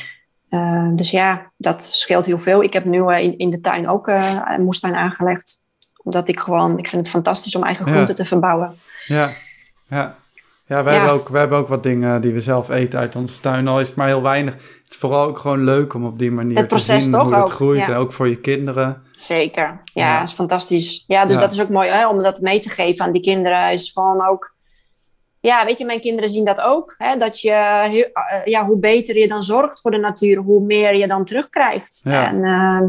Uh, 0.54 0.88
dus 0.92 1.10
ja, 1.10 1.52
dat 1.56 1.84
scheelt 1.84 2.26
heel 2.26 2.38
veel. 2.38 2.62
Ik 2.62 2.72
heb 2.72 2.84
nu 2.84 2.98
uh, 2.98 3.18
in, 3.18 3.38
in 3.38 3.50
de 3.50 3.60
tuin 3.60 3.88
ook 3.88 4.08
uh, 4.08 4.40
een 4.44 4.64
moestuin 4.64 4.94
aangelegd. 4.94 5.56
Omdat 6.02 6.28
ik 6.28 6.40
gewoon, 6.40 6.78
ik 6.78 6.88
vind 6.88 7.02
het 7.02 7.10
fantastisch 7.10 7.54
om 7.56 7.64
eigen 7.64 7.84
groenten 7.84 8.08
ja. 8.08 8.14
te 8.14 8.24
verbouwen. 8.24 8.78
Ja, 9.06 9.30
ja. 9.88 10.16
Ja, 10.66 10.84
wij, 10.84 10.92
ja. 10.92 10.98
Hebben 10.98 11.18
ook, 11.20 11.28
wij 11.28 11.40
hebben 11.40 11.58
ook 11.58 11.68
wat 11.68 11.82
dingen 11.82 12.20
die 12.20 12.32
we 12.32 12.40
zelf 12.40 12.68
eten 12.68 12.98
uit 12.98 13.16
onze 13.16 13.40
tuin. 13.40 13.68
Al 13.68 13.80
is 13.80 13.86
het 13.86 13.96
maar 13.96 14.06
heel 14.06 14.22
weinig. 14.22 14.54
Het 14.54 14.92
is 14.92 14.96
vooral 14.96 15.24
ook 15.26 15.38
gewoon 15.38 15.64
leuk 15.64 15.94
om 15.94 16.04
op 16.04 16.18
die 16.18 16.30
manier 16.30 16.56
het 16.56 16.68
te 16.68 16.78
zien 16.78 17.10
toch 17.10 17.22
hoe 17.22 17.34
het 17.34 17.50
groeit. 17.50 17.80
ja. 17.80 17.88
En 17.88 17.94
ook 17.94 18.12
voor 18.12 18.28
je 18.28 18.36
kinderen. 18.40 19.02
Zeker, 19.12 19.82
ja, 19.94 20.06
ja. 20.06 20.22
is 20.22 20.32
fantastisch. 20.32 21.04
Ja, 21.06 21.24
dus 21.24 21.38
dat 21.38 21.52
is 21.52 21.60
ook 21.60 21.68
mooi 21.68 21.90
hè, 21.90 22.08
om 22.08 22.22
dat 22.22 22.40
mee 22.40 22.60
te 22.60 22.68
geven 22.70 23.04
aan 23.04 23.12
die 23.12 23.22
kinderen. 23.22 23.72
Is 23.72 23.90
gewoon 23.92 24.26
ook, 24.26 24.54
ja, 25.40 25.64
weet 25.64 25.78
je, 25.78 25.84
mijn 25.84 26.00
kinderen 26.00 26.30
zien 26.30 26.44
dat 26.44 26.60
ook. 26.60 26.94
Hè, 26.98 27.16
dat 27.16 27.40
je, 27.40 27.50
eh, 27.50 28.44
ja, 28.44 28.64
hoe 28.64 28.78
beter 28.78 29.18
je 29.18 29.28
dan 29.28 29.42
zorgt 29.42 29.80
voor 29.80 29.90
de 29.90 29.98
natuur, 29.98 30.36
hoe 30.36 30.60
meer 30.60 30.96
je 30.96 31.06
dan 31.06 31.24
terugkrijgt. 31.24 32.00
En, 32.04 32.44
eh, 32.44 32.80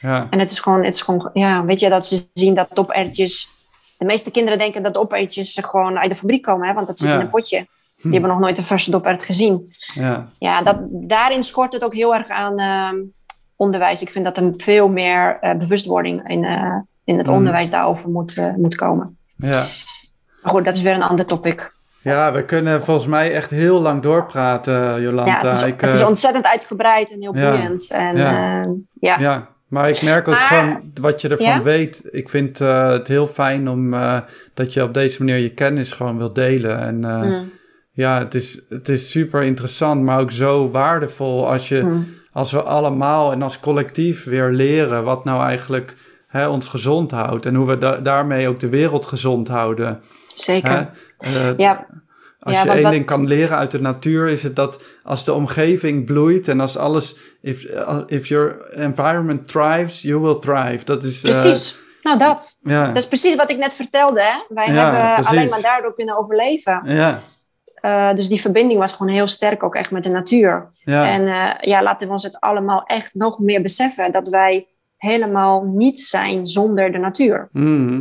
Ja, 0.00 0.26
en 0.30 0.38
het 0.38 0.50
is 0.50 0.58
gewoon, 0.58 0.84
het 0.84 0.94
is 0.94 1.02
gewoon, 1.02 1.30
ja, 1.32 1.64
weet 1.64 1.80
je, 1.80 1.88
dat 1.88 2.06
ze 2.06 2.28
zien 2.32 2.54
dat 2.54 2.68
dopertjes. 2.72 3.53
De 3.98 4.04
meeste 4.04 4.30
kinderen 4.30 4.58
denken 4.58 4.82
dat 4.82 4.94
dopertjes 4.94 5.58
gewoon 5.62 5.98
uit 5.98 6.08
de 6.10 6.16
fabriek 6.16 6.42
komen, 6.42 6.68
hè, 6.68 6.74
want 6.74 6.86
dat 6.86 6.98
zit 6.98 7.08
Ja. 7.08 7.14
in 7.14 7.20
een 7.20 7.28
potje. 7.28 7.66
Die 8.02 8.12
hebben 8.12 8.30
nog 8.30 8.38
nooit 8.38 8.58
een 8.58 8.64
verse 8.64 8.90
dopert 8.90 9.24
gezien. 9.24 9.68
ja, 9.94 10.26
Ja, 10.38 10.62
dat, 10.62 10.78
daarin 10.90 11.42
schort 11.42 11.72
het 11.72 11.84
ook 11.84 11.94
heel 11.94 12.14
erg 12.14 12.28
aan 12.28 12.58
ehm, 12.58 12.96
onderwijs. 13.56 14.02
Ik 14.02 14.10
vind 14.10 14.24
dat 14.24 14.36
er 14.36 14.52
veel 14.56 14.88
meer 14.88 15.38
eh, 15.40 15.54
bewustwording 15.56 16.28
in, 16.28 16.44
eh, 16.44 16.76
in 17.04 17.16
het 17.18 17.26
Mhm. 17.26 17.36
onderwijs 17.36 17.70
daarover 17.70 18.08
moet, 18.10 18.36
eh, 18.36 18.54
moet 18.54 18.74
komen. 18.74 19.16
ja. 19.36 19.64
Maar 20.42 20.52
goed, 20.52 20.64
dat 20.64 20.74
is 20.76 20.82
weer 20.82 20.94
een 20.94 21.02
ander 21.02 21.26
topic. 21.26 21.72
Ja, 22.02 22.32
we 22.32 22.44
kunnen 22.44 22.84
volgens 22.84 23.06
mij 23.06 23.34
echt 23.34 23.50
heel 23.50 23.80
lang 23.80 24.02
doorpraten, 24.02 25.00
Jolanta. 25.02 25.30
Ja, 25.30 25.38
het 25.48 25.52
is, 25.52 25.62
Ik, 25.62 25.80
het 25.80 25.94
is 25.94 26.02
ontzettend 26.02 26.44
uitgebreid 26.44 27.12
en 27.12 27.20
heel 27.20 27.32
boeiend. 27.32 27.90
En, 27.90 28.16
ja. 29.00 29.18
Ja, 29.18 29.48
maar 29.74 29.88
ik 29.88 30.02
merk 30.02 30.28
ook 30.28 30.34
Maar- 30.34 30.46
gewoon 30.48 30.92
wat 31.00 31.20
je 31.20 31.28
ervan 31.28 31.46
Ja? 31.46 31.62
weet. 31.62 32.02
Ik 32.10 32.28
vind 32.28 32.60
eh, 32.60 32.88
het 32.88 33.08
heel 33.08 33.26
fijn 33.26 33.68
om 33.68 33.94
eh, 33.94 34.18
dat 34.54 34.72
je 34.72 34.82
op 34.82 34.94
deze 34.94 35.18
manier 35.24 35.38
je 35.42 35.54
kennis 35.54 35.92
gewoon 35.92 36.18
wilt 36.18 36.34
delen. 36.34 36.78
En 36.78 37.04
eh, 37.04 37.20
Mm, 37.22 37.50
ja, 37.92 38.18
het 38.18 38.34
is, 38.34 38.60
het 38.68 38.88
is 38.88 39.10
super 39.10 39.42
interessant, 39.42 40.02
maar 40.02 40.20
ook 40.20 40.30
zo 40.30 40.70
waardevol 40.70 41.50
als, 41.50 41.68
je, 41.68 41.80
mm. 41.82 42.06
als 42.32 42.52
we 42.52 42.62
allemaal 42.62 43.32
en 43.32 43.42
als 43.42 43.60
collectief 43.60 44.24
weer 44.24 44.50
leren 44.50 45.04
wat 45.04 45.24
nou 45.24 45.46
eigenlijk 45.46 45.94
hè, 46.28 46.48
ons 46.48 46.66
gezond 46.68 47.10
houdt. 47.10 47.46
En 47.46 47.54
hoe 47.54 47.66
we 47.66 47.78
da- 47.78 47.96
daarmee 47.96 48.48
ook 48.48 48.60
de 48.60 48.68
wereld 48.68 49.06
gezond 49.06 49.48
houden. 49.48 50.00
Zeker. 50.32 50.88
Hè? 51.18 51.48
Ja, 51.56 51.86
Als 52.44 52.54
Ja, 52.54 52.62
je 52.64 52.70
één 52.70 52.82
wat- 52.82 52.92
ding 52.92 53.04
kan 53.06 53.26
leren 53.26 53.56
uit 53.56 53.70
de 53.70 53.80
natuur, 53.80 54.28
is 54.28 54.42
het 54.42 54.56
dat 54.56 54.82
als 55.02 55.24
de 55.24 55.32
omgeving 55.32 56.04
bloeit 56.04 56.48
en 56.48 56.60
als 56.60 56.76
alles, 56.76 57.16
if, 57.40 57.64
uh, 57.64 57.98
if 58.06 58.26
your 58.26 58.70
environment 58.70 59.48
thrives, 59.48 60.02
you 60.02 60.20
will 60.20 60.38
thrive. 60.38 60.84
Dat 60.84 61.04
is. 61.04 61.22
eh, 61.24 61.30
precies. 61.30 61.76
nou, 62.02 62.18
dat. 62.18 62.58
ja, 62.62 62.86
Dat 62.86 62.96
is 62.96 63.08
precies 63.08 63.34
wat 63.34 63.50
ik 63.50 63.56
net 63.58 63.74
vertelde. 63.74 64.20
Hè? 64.22 64.54
Wij 64.54 64.66
Ja, 64.66 64.72
hebben 64.72 65.14
precies. 65.14 65.30
alleen 65.32 65.48
maar 65.48 65.60
daardoor 65.62 65.94
kunnen 65.94 66.16
overleven. 66.18 66.80
ja, 66.84 67.22
Eh, 67.74 68.14
dus 68.14 68.28
die 68.28 68.40
verbinding 68.40 68.80
was 68.80 68.92
gewoon 68.92 69.12
heel 69.12 69.26
sterk 69.26 69.62
ook 69.62 69.74
echt 69.74 69.90
met 69.90 70.04
de 70.04 70.10
natuur. 70.10 70.70
ja, 70.84 71.06
En 71.08 71.26
eh, 71.28 71.68
ja, 71.68 71.82
laten 71.82 72.06
we 72.06 72.12
ons 72.12 72.22
het 72.22 72.40
allemaal 72.40 72.82
echt 72.86 73.14
nog 73.14 73.38
meer 73.38 73.62
beseffen 73.62 74.12
dat 74.12 74.28
wij 74.28 74.66
helemaal 74.96 75.64
niet 75.64 76.00
zijn 76.00 76.46
zonder 76.46 76.92
de 76.92 76.98
natuur. 76.98 77.48
Mhm. 77.52 78.00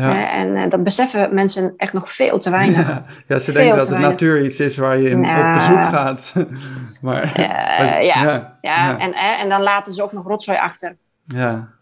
Ja. 0.00 0.30
En 0.30 0.56
eh, 0.56 0.70
dat 0.70 0.82
beseffen 0.82 1.34
mensen 1.34 1.74
echt 1.76 1.92
nog 1.92 2.12
veel 2.12 2.38
te 2.38 2.50
weinig. 2.50 2.88
Ja, 2.88 3.04
ja, 3.28 3.38
ze 3.38 3.44
Veel 3.52 3.54
denken 3.60 3.76
dat 3.76 3.84
de 3.84 3.90
weinig. 3.90 4.10
natuur 4.10 4.44
iets 4.44 4.60
is 4.60 4.76
waar 4.76 4.98
je 4.98 5.08
in, 5.08 5.20
Nou. 5.20 5.46
op 5.48 5.54
bezoek 5.54 5.84
gaat. 5.84 6.32
maar, 7.02 7.32
Eh, 7.34 7.78
als- 7.80 7.90
ja, 8.06 8.58
ja. 8.60 8.98
En, 8.98 9.12
eh, 9.12 9.40
en 9.40 9.48
dan 9.48 9.62
laten 9.62 9.92
ze 9.92 10.02
ook 10.02 10.12
nog 10.12 10.26
rotzooi 10.26 10.58
achter. 10.58 10.96
ja, 11.26 11.74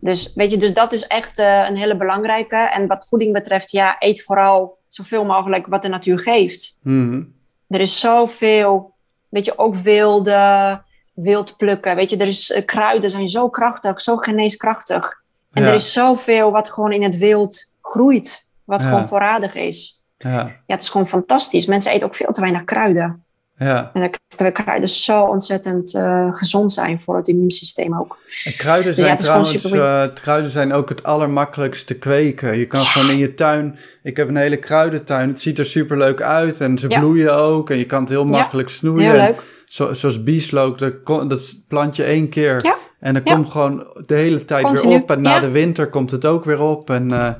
Dus 0.00 0.32
weet 0.34 0.50
je, 0.50 0.56
dus 0.56 0.72
dat 0.74 0.92
is 0.92 1.06
echt 1.06 1.38
een 1.38 1.76
hele 1.76 1.96
belangrijke. 1.96 2.56
En 2.56 2.86
wat 2.86 3.06
voeding 3.08 3.32
betreft, 3.32 3.70
ja, 3.70 3.96
eet 3.98 4.22
vooral 4.22 4.78
zoveel 4.88 5.24
mogelijk 5.24 5.66
wat 5.66 5.82
de 5.82 5.88
natuur 5.88 6.18
geeft. 6.18 6.78
Mhm. 6.82 7.22
Er 7.68 7.80
is 7.80 8.00
zoveel, 8.00 8.94
weet 9.28 9.44
je, 9.44 9.58
ook 9.58 9.74
wilde, 9.74 10.80
wild 11.14 11.56
plukken. 11.56 11.96
Weet 11.96 12.10
je, 12.10 12.16
er 12.16 12.26
is, 12.26 12.62
kruiden 12.66 13.10
zijn 13.10 13.28
zo 13.28 13.48
krachtig, 13.48 14.00
zo 14.00 14.16
geneeskrachtig. 14.16 15.22
En 15.54 15.62
Ja. 15.62 15.68
er 15.68 15.74
is 15.74 15.92
zoveel 15.92 16.50
wat 16.50 16.70
gewoon 16.70 16.92
in 16.92 17.02
het 17.02 17.18
wild 17.18 17.72
groeit, 17.82 18.48
wat 18.64 18.80
Ja. 18.80 18.88
gewoon 18.88 19.08
voorradig 19.08 19.54
is. 19.54 20.04
ja, 20.18 20.30
Ja, 20.30 20.52
het 20.66 20.82
is 20.82 20.88
gewoon 20.88 21.08
fantastisch. 21.08 21.66
Mensen 21.66 21.92
eten 21.92 22.06
ook 22.06 22.14
veel 22.14 22.32
te 22.32 22.40
weinig 22.40 22.64
kruiden. 22.64 23.22
ja. 23.56 23.90
En 23.94 24.00
dat- 24.00 24.52
kruiden 24.52 24.88
zo 24.88 25.22
ontzettend 25.22 25.94
eh, 25.94 26.28
gezond 26.32 26.72
zijn 26.72 27.00
voor 27.00 27.16
het 27.16 27.28
immuunsysteem 27.28 27.98
ook. 27.98 28.18
En 28.44 28.52
kruiden 28.56 28.86
Dus 28.86 28.96
ja, 28.96 29.02
zijn 29.04 29.16
trouwens, 29.16 29.64
eh, 29.72 30.04
kruiden 30.22 30.50
zijn 30.50 30.72
ook 30.72 30.88
het 30.88 31.02
allermakkelijkst 31.02 31.86
te 31.86 31.94
kweken. 31.94 32.58
Je 32.58 32.66
kan 32.66 32.84
gewoon 32.84 33.10
in 33.10 33.18
je 33.18 33.34
tuin, 33.34 33.78
ik 34.02 34.16
heb 34.16 34.28
een 34.28 34.36
hele 34.36 34.56
kruidentuin, 34.56 35.28
het 35.28 35.40
ziet 35.40 35.58
er 35.58 35.66
super 35.66 35.98
leuk 35.98 36.22
uit 36.22 36.60
en 36.60 36.78
ze 36.78 36.88
Ja. 36.88 36.98
bloeien 36.98 37.34
ook 37.34 37.70
en 37.70 37.78
je 37.78 37.86
kan 37.86 38.00
het 38.00 38.08
heel 38.08 38.24
makkelijk 38.24 38.68
snoeien. 38.68 39.10
Heel 39.10 39.20
leuk. 39.20 39.42
Zo, 39.64 39.94
zoals 39.94 40.22
bieslook, 40.22 40.78
dat, 40.78 41.06
dat 41.06 41.54
plant 41.68 41.96
je 41.96 42.04
één 42.04 42.28
keer 42.28 42.64
Ja. 42.64 42.76
En 43.00 43.12
dan 43.14 43.22
Ja. 43.24 43.34
komt 43.34 43.50
gewoon 43.50 43.86
de 44.06 44.14
hele 44.14 44.44
tijd 44.44 44.64
Continu, 44.64 44.88
weer 44.88 45.00
op 45.00 45.10
en 45.10 45.20
na 45.22 45.34
ja. 45.34 45.40
de 45.40 45.50
winter 45.50 45.88
komt 45.88 46.10
het 46.10 46.24
ook 46.24 46.44
weer 46.44 46.60
op. 46.60 46.90
En, 46.90 47.10
eh, 47.12 47.18
Ja, 47.18 47.36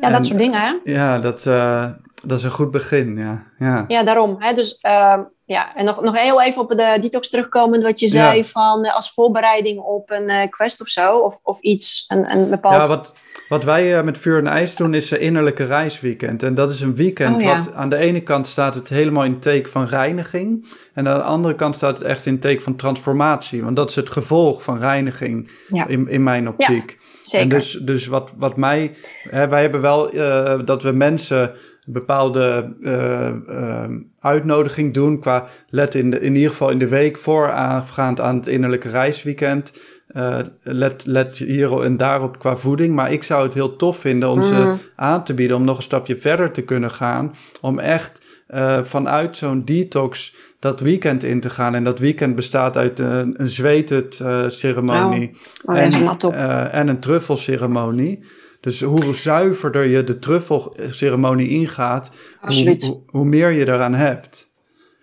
en- 0.00 0.12
dat 0.12 0.26
soort 0.26 0.38
dingen, 0.38 0.60
hè? 0.60 0.74
Ja, 0.92 1.18
dat, 1.18 1.46
eh, 1.46 1.86
dat 2.22 2.38
is 2.38 2.44
een 2.44 2.50
goed 2.50 2.70
begin, 2.70 3.16
ja. 3.16 3.46
ja. 3.58 3.84
Ja, 3.88 4.02
daarom. 4.02 4.36
Hè? 4.38 4.52
Dus 4.52 4.78
ehm, 4.80 5.20
ja, 5.44 5.74
en 5.74 5.84
nog, 5.84 6.00
nog 6.02 6.18
heel 6.18 6.42
even 6.42 6.62
op 6.62 6.68
de 6.68 6.98
detox 7.00 7.30
terugkomend, 7.30 7.82
wat 7.82 8.00
je 8.00 8.08
zei 8.08 8.44
van 8.44 8.84
eh, 8.84 8.94
als 8.94 9.12
voorbereiding 9.12 9.80
op 9.80 10.10
een 10.10 10.48
quest 10.50 10.80
of 10.80 10.88
zo, 10.88 11.18
of, 11.18 11.38
of 11.42 11.60
iets, 11.60 12.04
een, 12.08 12.30
een 12.30 12.50
bepaald... 12.50 12.82
Ja, 12.82 12.88
wat, 12.96 13.14
wat 13.48 13.64
wij 13.64 13.96
eh, 13.96 14.04
met 14.04 14.18
Vuur 14.18 14.38
en 14.38 14.46
IJs 14.46 14.76
doen 14.76 14.94
is 14.94 15.10
een 15.10 15.20
innerlijke 15.20 15.64
reisweekend. 15.64 16.42
En 16.42 16.54
dat 16.54 16.70
is 16.70 16.80
een 16.80 16.94
weekend 16.94 17.36
Oh, 17.36 17.42
ja. 17.42 17.56
wat 17.58 17.74
aan 17.74 17.88
de 17.88 17.96
ene 17.96 18.20
kant 18.20 18.46
staat 18.46 18.74
het 18.74 18.88
helemaal 18.88 19.24
in 19.24 19.38
teken 19.38 19.70
van 19.70 19.86
reiniging. 19.86 20.66
En 20.92 21.08
aan 21.08 21.18
de 21.18 21.24
andere 21.24 21.54
kant 21.54 21.76
staat 21.76 21.98
het 21.98 22.06
echt 22.06 22.26
in 22.26 22.38
teken 22.38 22.62
van 22.62 22.76
transformatie. 22.76 23.62
Want 23.64 23.76
dat 23.76 23.90
is 23.90 23.96
het 23.96 24.10
gevolg 24.10 24.62
van 24.62 24.78
reiniging 24.78 25.50
Ja. 25.68 25.86
in, 25.86 26.08
in 26.08 26.22
mijn 26.22 26.48
optiek. 26.48 26.98
Zeker. 27.22 27.40
En 27.40 27.48
dus, 27.58 27.78
dus 27.82 28.06
wat, 28.06 28.32
wat 28.36 28.56
mij... 28.56 28.94
Hè, 29.28 29.48
wij 29.48 29.60
hebben 29.60 29.80
wel 29.80 30.10
eh, 30.10 30.60
dat 30.64 30.82
we 30.82 30.92
mensen 30.92 31.54
bepaalde 31.86 32.74
eh, 32.82 33.84
uitnodiging 34.20 34.94
doen... 34.94 35.20
qua 35.20 35.46
let 35.68 35.94
in, 35.94 36.10
de, 36.10 36.20
in 36.20 36.34
ieder 36.34 36.50
geval 36.50 36.70
in 36.70 36.78
de 36.78 36.88
week 36.88 37.16
voorafgaand 37.16 38.20
aan 38.20 38.36
het 38.36 38.46
innerlijke 38.46 38.90
reisweekend... 38.90 39.72
Eh, 40.14 40.38
let, 40.62 41.06
let 41.06 41.36
hier 41.36 41.82
en 41.82 41.96
daarop 41.96 42.38
qua 42.38 42.56
voeding. 42.56 42.94
Maar 42.94 43.12
ik 43.12 43.22
zou 43.22 43.42
het 43.42 43.54
heel 43.54 43.76
tof 43.76 43.98
vinden 43.98 44.28
om 44.28 44.42
ze 44.42 44.54
Mm. 44.54 44.78
aan 44.96 45.24
te 45.24 45.34
bieden... 45.34 45.56
om 45.56 45.64
nog 45.64 45.76
een 45.76 45.82
stapje 45.82 46.16
verder 46.16 46.50
te 46.50 46.62
kunnen 46.62 46.90
gaan. 46.90 47.34
Om 47.60 47.78
echt 47.78 48.20
eh, 48.46 48.78
vanuit 48.82 49.36
zo'n 49.36 49.64
detox 49.64 50.34
dat 50.58 50.80
weekend 50.80 51.24
in 51.24 51.40
te 51.40 51.50
gaan. 51.50 51.74
En 51.74 51.84
dat 51.84 51.98
weekend 51.98 52.34
bestaat 52.36 52.76
uit 52.76 52.98
een, 52.98 53.34
een 53.36 53.48
zweethet-ceremonie... 53.48 55.30
oh, 55.64 55.76
ja, 55.76 55.82
en, 55.82 55.92
eh, 56.32 56.88
een 56.88 57.00
truffelceremonie. 57.00 58.24
Dus 58.60 58.82
hoe 58.82 59.16
zuiverder 59.16 59.84
je 59.86 60.04
de 60.04 60.18
truffelceremonie 60.18 61.48
ingaat, 61.48 62.08
hoe, 62.08 62.48
Absoluut. 62.48 62.82
hoe, 62.84 63.00
hoe 63.06 63.24
meer 63.24 63.50
je 63.50 63.68
eraan 63.68 63.94
hebt. 63.94 64.52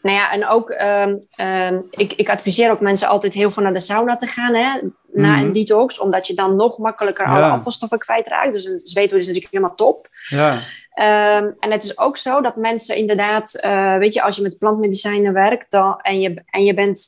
Nou 0.02 0.18
ja, 0.18 0.32
en 0.32 0.47
ook, 0.47 0.70
ehm, 0.70 1.18
ehm, 1.32 1.80
ik, 1.89 2.14
ik 2.14 2.30
adviseer 2.30 2.72
ook 2.72 2.80
mensen 2.80 3.08
altijd 3.08 3.34
heel 3.34 3.52
veel 3.52 3.64
naar 3.64 3.74
de 3.74 3.80
sauna 3.80 4.16
te 4.18 4.28
gaan, 4.28 4.54
hè, 4.54 4.80
na 5.14 5.36
Mhm. 5.36 5.43
een 5.43 5.52
detox, 5.52 5.99
omdat 5.99 6.28
je 6.28 6.34
dan 6.34 6.56
nog 6.56 6.78
makkelijker 6.78 7.26
alle 7.26 7.43
afvalstoffen 7.52 7.99
kwijtraakt. 7.99 8.54
Dus 8.54 8.66
een 8.66 8.80
zweetdoel 8.80 9.18
is 9.20 9.26
natuurlijk 9.28 9.54
helemaal 9.54 9.76
top. 9.76 10.08
Ja, 10.30 10.60
Ehm, 10.91 11.52
en 11.60 11.72
het 11.72 11.84
is 11.84 11.97
ook 11.97 12.18
zo 12.18 12.41
dat 12.41 12.56
mensen 12.56 12.95
inderdaad, 12.95 13.56
eh, 13.56 13.97
weet 13.97 14.14
je, 14.14 14.22
als 14.22 14.36
je 14.36 14.41
met 14.41 14.58
plantmedicijnen 14.58 15.34
werkt 15.34 15.72
dan, 15.72 15.99
en, 16.02 16.20
je, 16.20 16.43
en 16.45 16.64
je 16.64 16.74
bent 16.74 17.08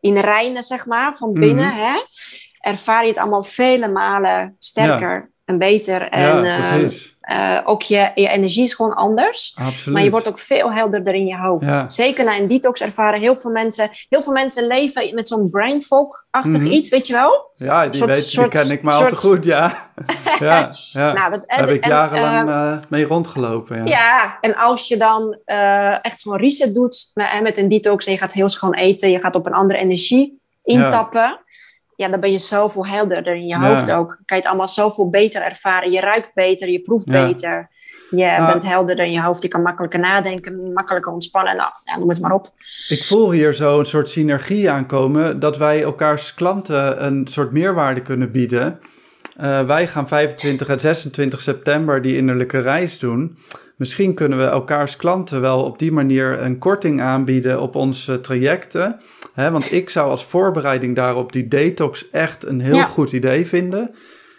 in 0.00 0.16
reinen, 0.18 0.62
zeg 0.62 0.86
maar, 0.86 1.16
van 1.16 1.32
binnen, 1.32 1.66
Mhm. 1.66 1.76
hè, 1.80 2.02
ervaar 2.60 3.02
je 3.02 3.08
het 3.08 3.18
allemaal 3.18 3.42
vele 3.42 3.88
malen 3.88 4.56
sterker 4.58 5.32
en 5.44 5.58
beter. 5.58 6.08
En 6.08 6.44
ja 6.44 6.78
precies. 6.78 7.11
Eh, 7.22 7.58
ook 7.64 7.82
je, 7.82 8.10
je 8.14 8.28
energie 8.28 8.62
is 8.62 8.74
gewoon 8.74 8.94
anders. 8.94 9.54
Absoluut. 9.58 9.94
Maar 9.94 10.02
je 10.04 10.10
wordt 10.10 10.28
ook 10.28 10.38
veel 10.38 10.72
helderder 10.72 11.14
in 11.14 11.26
je 11.26 11.36
hoofd. 11.38 11.64
Ja. 11.74 11.88
Zeker 11.88 12.24
na 12.24 12.36
een 12.38 12.46
detox 12.46 12.80
ervaren 12.80 13.20
heel 13.20 13.36
veel 13.36 13.50
mensen. 13.50 13.88
Heel 14.08 14.22
veel 14.22 14.32
mensen 14.32 14.66
leven 14.66 15.14
met 15.14 15.28
zo'n 15.28 15.50
brain 15.50 15.82
fog-achtig 15.82 16.62
Mhm. 16.62 16.70
iets, 16.70 16.88
weet 16.88 17.06
je 17.06 17.12
wel? 17.12 17.50
ja, 17.54 17.82
die, 17.86 17.94
soort- 17.94 18.10
weet, 18.10 18.20
die 18.22 18.30
soort- 18.30 18.48
ken 18.50 18.70
ik 18.70 18.82
maar 18.82 18.94
al 18.94 19.00
soort- 19.00 19.10
te 19.12 19.26
goed, 19.28 19.44
ja. 19.44 19.90
ja, 20.38 20.70
ja. 20.92 21.12
Nou, 21.12 21.30
dat, 21.30 21.42
Daar 21.46 21.58
heb 21.58 21.68
ik 21.68 21.82
en, 21.84 21.90
jarenlang 21.90 22.48
eh, 22.48 22.72
eh, 22.72 22.78
mee 22.88 23.04
rondgelopen. 23.06 23.76
Ja. 23.76 23.84
ja, 23.84 24.38
en 24.40 24.56
als 24.56 24.88
je 24.88 24.96
dan 24.96 25.38
eh, 25.44 26.04
echt 26.04 26.20
zo'n 26.20 26.36
reset 26.36 26.74
doet 26.74 27.10
met, 27.14 27.42
met 27.42 27.58
een 27.58 27.68
detox 27.68 28.06
en 28.06 28.12
je 28.12 28.18
gaat 28.18 28.32
heel 28.32 28.48
schoon 28.48 28.74
eten, 28.74 29.10
je 29.10 29.20
gaat 29.20 29.34
op 29.34 29.46
een 29.46 29.52
andere 29.54 29.78
energie 29.78 30.40
intappen, 30.64 31.20
ja, 31.20 31.40
dan 32.10 32.20
ben 32.20 32.30
je 32.32 32.38
zoveel 32.38 32.86
helderder 32.86 33.34
in 33.34 33.46
je 33.46 33.58
Ja. 33.58 33.68
hoofd 33.74 33.90
ook. 33.90 34.08
Kan 34.08 34.36
je 34.36 34.42
het 34.42 34.46
allemaal 34.46 34.68
zoveel 34.68 35.10
beter 35.10 35.42
ervaren. 35.42 35.90
Je 35.92 36.00
ruikt 36.00 36.30
beter, 36.34 36.68
je 36.70 36.80
proeft 36.80 37.10
Ja. 37.10 37.26
beter. 37.26 37.70
Je 38.10 38.44
bent 38.46 38.64
helderder 38.66 39.04
in 39.04 39.12
je 39.12 39.22
hoofd, 39.22 39.42
je 39.42 39.48
kan 39.48 39.62
makkelijker 39.62 40.00
nadenken, 40.00 40.72
makkelijker 40.72 41.12
ontspannen. 41.12 41.56
Nou, 41.56 41.70
ja, 41.84 41.98
noem 41.98 42.08
het 42.08 42.20
maar 42.20 42.32
op. 42.32 42.50
Ik 42.88 43.04
voel 43.04 43.30
hier 43.30 43.54
zo 43.54 43.78
een 43.78 43.86
soort 43.86 44.08
synergie 44.08 44.70
aankomen 44.70 45.40
dat 45.40 45.56
wij 45.56 45.82
elkaars 45.82 46.34
klanten 46.34 47.04
een 47.04 47.26
soort 47.30 47.52
meerwaarde 47.52 48.02
kunnen 48.02 48.30
bieden. 48.30 48.80
Eh, 49.36 49.64
wij 49.66 49.86
gaan 49.86 50.08
25 50.08 50.68
en 50.68 50.80
26 50.80 51.40
september 51.40 52.02
die 52.02 52.16
innerlijke 52.16 52.58
reis 52.60 52.98
doen. 52.98 53.38
Misschien 53.76 54.14
kunnen 54.14 54.38
we 54.38 54.44
elkaars 54.44 54.96
klanten 54.96 55.40
wel 55.40 55.64
op 55.64 55.78
die 55.78 55.92
manier 55.92 56.42
een 56.42 56.58
korting 56.58 57.00
aanbieden 57.00 57.60
op 57.60 57.74
onze 57.74 58.20
trajecten. 58.20 59.00
Hè, 59.34 59.50
want 59.50 59.72
ik 59.72 59.90
zou 59.90 60.10
als 60.10 60.24
voorbereiding 60.24 60.96
daarop 60.96 61.32
die 61.32 61.48
detox 61.48 62.10
echt 62.10 62.44
een 62.46 62.60
heel 62.60 62.74
Ja. 62.74 62.84
goed 62.84 63.12
idee 63.12 63.46
vinden. 63.46 63.94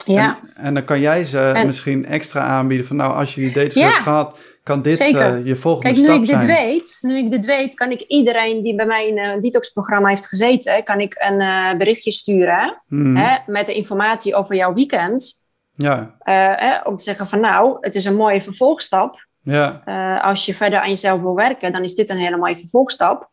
Ja. 0.06 0.40
En, 0.56 0.64
en 0.64 0.74
dan 0.74 0.84
kan 0.86 1.00
jij 1.00 1.24
ze 1.24 1.40
En- 1.40 1.68
misschien 1.68 2.06
extra 2.06 2.42
aanbieden 2.42 2.88
van 2.88 2.96
nou, 2.96 3.14
als 3.14 3.36
je 3.36 3.52
die 3.52 3.70
Ja. 3.74 3.88
hebt 3.90 4.02
gehad, 4.04 4.40
kan 4.64 4.82
dit 4.82 5.00
eh, 5.00 5.46
je 5.46 5.56
volgende 5.56 5.88
Kijk, 5.88 5.98
nu 6.00 6.04
stap 6.04 6.16
ik 6.16 6.22
dit 6.28 6.30
zijn. 6.42 6.48
weet, 6.48 6.98
nu 7.02 7.18
ik 7.18 7.32
dit 7.32 7.46
weet, 7.46 7.74
kan 7.76 7.92
ik 7.92 8.02
iedereen 8.02 8.62
die 8.64 8.76
bij 8.76 8.86
mij 8.86 9.08
in 9.08 9.18
een 9.20 9.42
detox-programma 9.42 10.10
heeft 10.10 10.28
gezeten, 10.28 10.84
kan 10.84 11.00
ik 11.00 11.16
een 11.30 11.40
eh, 11.42 11.78
berichtje 11.78 12.12
sturen 12.12 12.82
Mhm. 12.88 13.16
hè, 13.16 13.38
met 13.46 13.66
de 13.66 13.74
informatie 13.74 14.36
over 14.36 14.56
jouw 14.56 14.74
weekend. 14.74 15.46
Ja, 15.76 16.16
Eh, 16.20 16.34
hè, 16.56 16.78
om 16.84 16.96
te 16.96 17.04
zeggen 17.04 17.28
van 17.28 17.40
nou, 17.40 17.78
het 17.80 17.96
is 17.96 18.06
een 18.06 18.16
mooie 18.16 18.42
vervolgstap. 18.42 19.26
ja, 19.42 19.82
Eh, 19.86 20.24
als 20.24 20.46
je 20.46 20.54
verder 20.54 20.80
aan 20.80 20.90
jezelf 20.90 21.22
wil 21.22 21.36
werken, 21.36 21.72
dan 21.72 21.84
is 21.84 21.96
dit 21.96 22.10
een 22.10 22.18
hele 22.18 22.38
mooie 22.38 22.58
vervolgstap. 22.58 23.30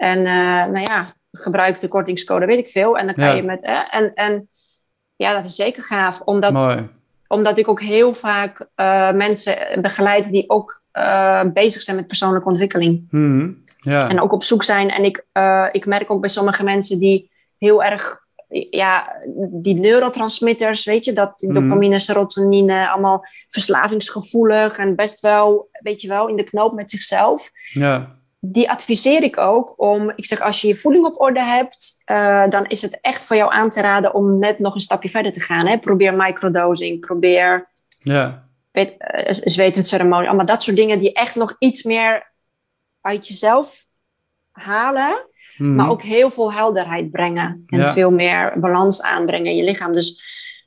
En 0.00 0.18
eh, 0.18 0.32
nou 0.72 0.80
ja, 0.80 1.04
gebruik 1.30 1.80
de 1.80 1.88
kortingscode, 1.88 2.46
weet 2.46 2.58
ik 2.58 2.68
veel. 2.68 2.98
En 2.98 3.06
dan 3.06 3.14
kan 3.14 3.24
Ja. 3.24 3.32
je 3.32 3.42
met. 3.42 3.60
en, 3.90 4.14
en 4.14 4.48
ja, 5.16 5.34
dat 5.34 5.44
is 5.44 5.54
zeker 5.54 5.82
gaaf. 5.82 6.20
Omdat, 6.20 6.52
mooi. 6.52 6.88
omdat 7.28 7.58
ik 7.58 7.68
ook 7.68 7.80
heel 7.80 8.14
vaak 8.14 8.68
eh, 8.74 9.12
mensen 9.12 9.56
begeleid 9.82 10.30
die 10.30 10.50
ook 10.50 10.82
eh, 10.92 11.42
bezig 11.52 11.82
zijn 11.82 11.96
met 11.96 12.06
persoonlijke 12.06 12.48
ontwikkeling. 12.48 13.06
Mhm. 13.10 13.50
Ja, 13.78 14.08
En 14.08 14.20
ook 14.20 14.32
op 14.32 14.44
zoek 14.44 14.62
zijn. 14.62 14.90
En 14.90 15.04
ik, 15.04 15.24
ik 15.72 15.86
merk 15.86 16.10
ook 16.10 16.20
bij 16.20 16.30
sommige 16.30 16.64
mensen 16.64 16.98
die 16.98 17.30
heel 17.58 17.82
erg. 17.84 18.18
Ja, 18.70 19.16
die 19.50 19.74
neurotransmitters, 19.74 20.84
weet 20.84 21.04
je, 21.04 21.12
dat 21.12 21.42
Mhm. 21.42 21.52
dopamine, 21.52 21.98
serotonine, 21.98 22.88
allemaal 22.90 23.24
verslavingsgevoelig 23.48 24.78
en 24.78 24.96
best 24.96 25.20
wel, 25.20 25.68
weet 25.82 26.00
je 26.00 26.08
wel, 26.08 26.28
in 26.28 26.36
de 26.36 26.44
knoop 26.44 26.74
met 26.74 26.90
zichzelf 26.90 27.50
ja, 27.72 28.18
die 28.42 28.70
adviseer 28.70 29.22
ik 29.22 29.38
ook 29.38 29.74
om, 29.76 30.12
ik 30.16 30.26
zeg, 30.26 30.40
als 30.40 30.60
je 30.60 30.68
je 30.68 30.76
voeding 30.76 31.04
op 31.04 31.20
orde 31.20 31.42
hebt, 31.42 32.02
eh, 32.04 32.48
dan 32.48 32.66
is 32.66 32.82
het 32.82 32.98
echt 33.00 33.26
voor 33.26 33.36
jou 33.36 33.52
aan 33.52 33.68
te 33.68 33.80
raden 33.80 34.14
om 34.14 34.38
net 34.38 34.58
nog 34.58 34.74
een 34.74 34.80
stapje 34.80 35.08
verder 35.08 35.32
te 35.32 35.40
gaan. 35.40 35.66
Hè? 35.66 35.78
Probeer 35.78 36.14
microdosing, 36.14 37.00
probeer 37.00 37.68
ja, 37.98 38.48
weet, 38.70 38.94
uh, 38.98 39.32
zweetwitceremonie, 39.44 40.28
allemaal 40.28 40.46
dat 40.46 40.62
soort 40.62 40.76
dingen 40.76 40.98
die 40.98 41.12
echt 41.12 41.34
nog 41.34 41.56
iets 41.58 41.82
meer 41.82 42.32
uit 43.00 43.28
jezelf 43.28 43.86
halen, 44.52 45.24
Mhm. 45.56 45.74
maar 45.74 45.90
ook 45.90 46.02
heel 46.02 46.30
veel 46.30 46.52
helderheid 46.52 47.10
brengen 47.10 47.62
en 47.66 47.78
Ja. 47.78 47.92
veel 47.92 48.10
meer 48.10 48.52
balans 48.60 49.02
aanbrengen 49.02 49.50
in 49.50 49.56
je 49.56 49.64
lichaam. 49.64 49.92
Dus 49.92 50.22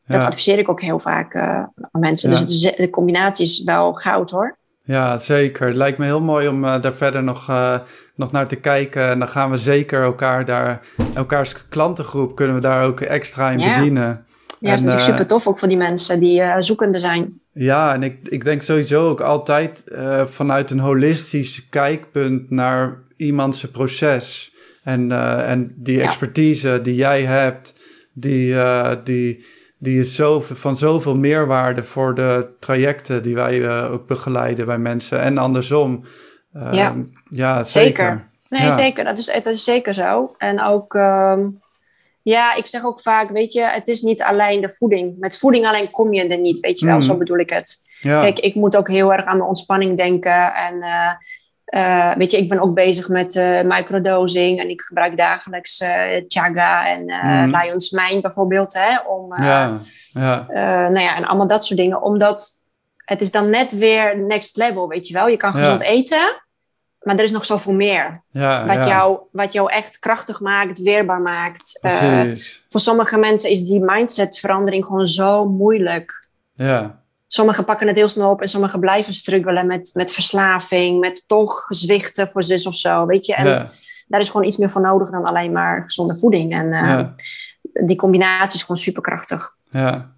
dat 0.07 0.24
adviseer 0.24 0.57
ik 0.59 0.69
ook 0.69 0.82
heel 0.82 0.99
vaak 0.99 1.34
eh, 1.34 1.43
aan 1.91 1.99
mensen. 1.99 2.30
Dus 2.30 2.39
het 2.39 2.49
is- 2.49 2.61
de 2.76 2.89
combinatie 2.89 3.45
is 3.45 3.63
wel 3.63 3.93
goud 3.93 4.32
hoor. 4.32 4.57
Ja, 4.86 5.17
zeker. 5.17 5.67
Het 5.67 5.75
lijkt 5.75 5.97
me 5.97 6.05
heel 6.05 6.21
mooi 6.21 6.47
om 6.47 6.65
eh, 6.65 6.81
daar 6.81 6.93
verder 6.93 7.23
nog, 7.23 7.49
eh, 7.49 7.79
nog 8.15 8.31
naar 8.31 8.47
te 8.47 8.55
kijken. 8.55 9.09
En 9.09 9.19
dan 9.19 9.27
gaan 9.27 9.51
we 9.51 9.57
zeker 9.57 10.01
elkaar 10.01 10.45
daar, 10.45 10.81
elkaars 11.13 11.67
klantengroep 11.69 12.36
kunnen 12.36 12.55
we 12.55 12.61
daar 12.61 12.86
ook 12.86 13.01
extra 13.01 13.51
in 13.51 13.59
Ja. 13.59 13.75
bedienen. 13.75 14.25
Ja, 14.59 14.69
dat 14.69 14.79
is 14.79 14.86
natuurlijk 14.86 14.99
eh, 14.99 15.05
super 15.09 15.27
tof 15.27 15.47
ook 15.47 15.59
voor 15.59 15.67
die 15.67 15.77
mensen 15.77 16.19
die 16.19 16.41
zoekende 16.59 16.99
zijn. 16.99 17.39
Ja, 17.53 17.93
en 17.93 18.03
ik, 18.03 18.17
ik 18.27 18.43
denk 18.43 18.61
sowieso 18.61 19.09
ook 19.09 19.21
altijd 19.21 19.84
vanuit 20.25 20.71
een 20.71 20.79
holistisch 20.79 21.69
kijkpunt 21.69 22.49
naar 22.49 22.97
iemands 23.17 23.65
proces. 23.71 24.53
En, 24.84 25.11
en 25.45 25.73
die 25.75 25.97
Ja. 25.97 26.03
expertise 26.03 26.79
die 26.84 26.95
jij 26.95 27.23
hebt, 27.23 27.73
die, 28.13 28.55
die, 29.03 29.45
die 29.84 29.99
is 29.99 30.15
zo, 30.15 30.39
van 30.51 30.77
zoveel 30.77 31.15
meerwaarde 31.15 31.84
voor 31.84 32.15
de 32.15 32.55
trajecten 32.59 33.23
die 33.23 33.36
wij 33.36 33.63
eh, 33.65 33.91
ook 33.91 34.07
begeleiden 34.07 34.65
bij 34.65 34.77
mensen. 34.77 35.19
En 35.19 35.38
andersom. 35.38 36.05
Ehm, 36.53 36.73
Ja. 36.75 36.95
ja, 37.29 37.63
zeker. 37.63 37.89
Zeker. 38.05 38.29
Nee, 38.49 38.61
Ja. 38.61 38.71
zeker. 38.71 39.03
Dat 39.03 39.17
is, 39.17 39.25
dat 39.25 39.45
is 39.45 39.63
zeker 39.63 39.93
zo. 39.93 40.36
En 40.38 40.61
ook, 40.61 40.95
ehm, 40.95 41.47
ja, 42.21 42.53
ik 42.53 42.65
zeg 42.65 42.84
ook 42.86 43.01
vaak, 43.01 43.29
weet 43.29 43.53
je, 43.53 43.61
het 43.61 43.88
is 43.88 44.01
niet 44.01 44.21
alleen 44.21 44.61
de 44.61 44.69
voeding. 44.69 45.15
Met 45.19 45.38
voeding 45.38 45.67
alleen 45.67 45.91
kom 45.91 46.13
je 46.13 46.27
er 46.27 46.39
niet, 46.39 46.59
weet 46.59 46.79
je 46.79 46.86
wel. 46.86 46.95
Mhm. 46.97 47.03
Zo 47.05 47.17
bedoel 47.17 47.38
ik 47.38 47.49
het. 47.49 47.91
Ja, 47.99 48.21
Kijk, 48.21 48.39
ik 48.39 48.55
moet 48.55 48.77
ook 48.77 48.88
heel 48.88 49.13
erg 49.13 49.25
aan 49.25 49.38
mijn 49.38 49.49
ontspanning 49.49 49.97
denken. 49.97 50.53
En 50.53 50.81
eh, 50.81 51.11
eh, 51.74 52.15
weet 52.15 52.32
je, 52.32 52.38
ik 52.38 52.49
ben 52.49 52.59
ook 52.59 52.74
bezig 52.74 53.07
met 53.09 53.36
eh, 53.36 53.61
microdosing. 53.61 54.59
En 54.59 54.69
ik 54.69 54.82
gebruik 54.82 55.17
dagelijks 55.17 55.80
eh 55.80 56.24
chaga 56.28 56.88
en 56.88 57.05
Mhm. 57.05 57.55
Lion's 57.57 57.91
Mane 57.91 58.21
bijvoorbeeld. 58.21 58.74
Hè, 58.74 58.99
om, 58.99 59.43
ja, 59.43 59.80
ja, 60.13 60.45
nou 60.89 60.99
ja, 60.99 61.15
en 61.15 61.26
allemaal 61.26 61.47
dat 61.47 61.65
soort 61.65 61.80
dingen. 61.80 62.01
Omdat 62.01 62.51
het 63.05 63.21
is 63.21 63.32
dan 63.32 63.49
net 63.49 63.71
weer 63.78 64.17
next 64.19 64.57
level, 64.57 64.88
weet 64.88 65.07
je 65.07 65.13
wel. 65.13 65.28
Je 65.28 65.38
kan 65.38 65.51
Ja. 65.53 65.59
gezond 65.59 65.82
eten, 65.82 66.41
maar 66.99 67.15
er 67.15 67.24
is 67.24 67.32
nog 67.32 67.45
zoveel 67.45 67.74
meer. 67.74 68.24
ja. 68.32 68.65
Wat, 68.65 68.76
ja. 68.76 68.88
jou, 68.88 69.19
wat 69.32 69.53
jou 69.53 69.71
echt 69.71 69.99
krachtig 69.99 70.39
maakt, 70.39 70.80
weerbaar 70.82 71.21
maakt. 71.21 71.80
Voor 72.69 72.80
sommige 72.82 73.17
mensen 73.17 73.49
is 73.49 73.63
die 73.63 73.82
mindsetverandering 73.84 74.86
gewoon 74.86 75.05
zo 75.05 75.45
moeilijk. 75.49 76.28
ja, 76.55 77.01
Sommigen 77.34 77.65
pakken 77.65 77.88
het 77.88 77.95
heel 77.95 78.07
snel 78.07 78.29
op 78.29 78.41
en 78.41 78.47
sommigen 78.47 78.79
blijven 78.79 79.13
struggelen 79.13 79.67
met, 79.67 79.91
met 79.93 80.11
verslaving, 80.11 80.99
met 80.99 81.23
toch 81.27 81.65
zwichten 81.69 82.27
voor 82.27 82.43
zus 82.43 82.67
of 82.67 82.75
zo, 82.75 83.05
weet 83.05 83.25
je. 83.25 83.36
En 83.36 83.47
ja, 83.47 83.71
daar 84.07 84.19
is 84.19 84.29
gewoon 84.29 84.47
iets 84.47 84.57
meer 84.57 84.69
voor 84.69 84.81
nodig 84.81 85.09
dan 85.09 85.25
alleen 85.25 85.51
maar 85.51 85.84
gezonde 85.86 86.17
voeding. 86.17 86.53
En 86.53 86.71
eh, 86.71 86.81
ja, 86.81 87.15
die 87.86 87.95
combinatie 87.95 88.55
is 88.55 88.61
gewoon 88.61 88.77
superkrachtig. 88.77 89.55
ja. 89.69 90.11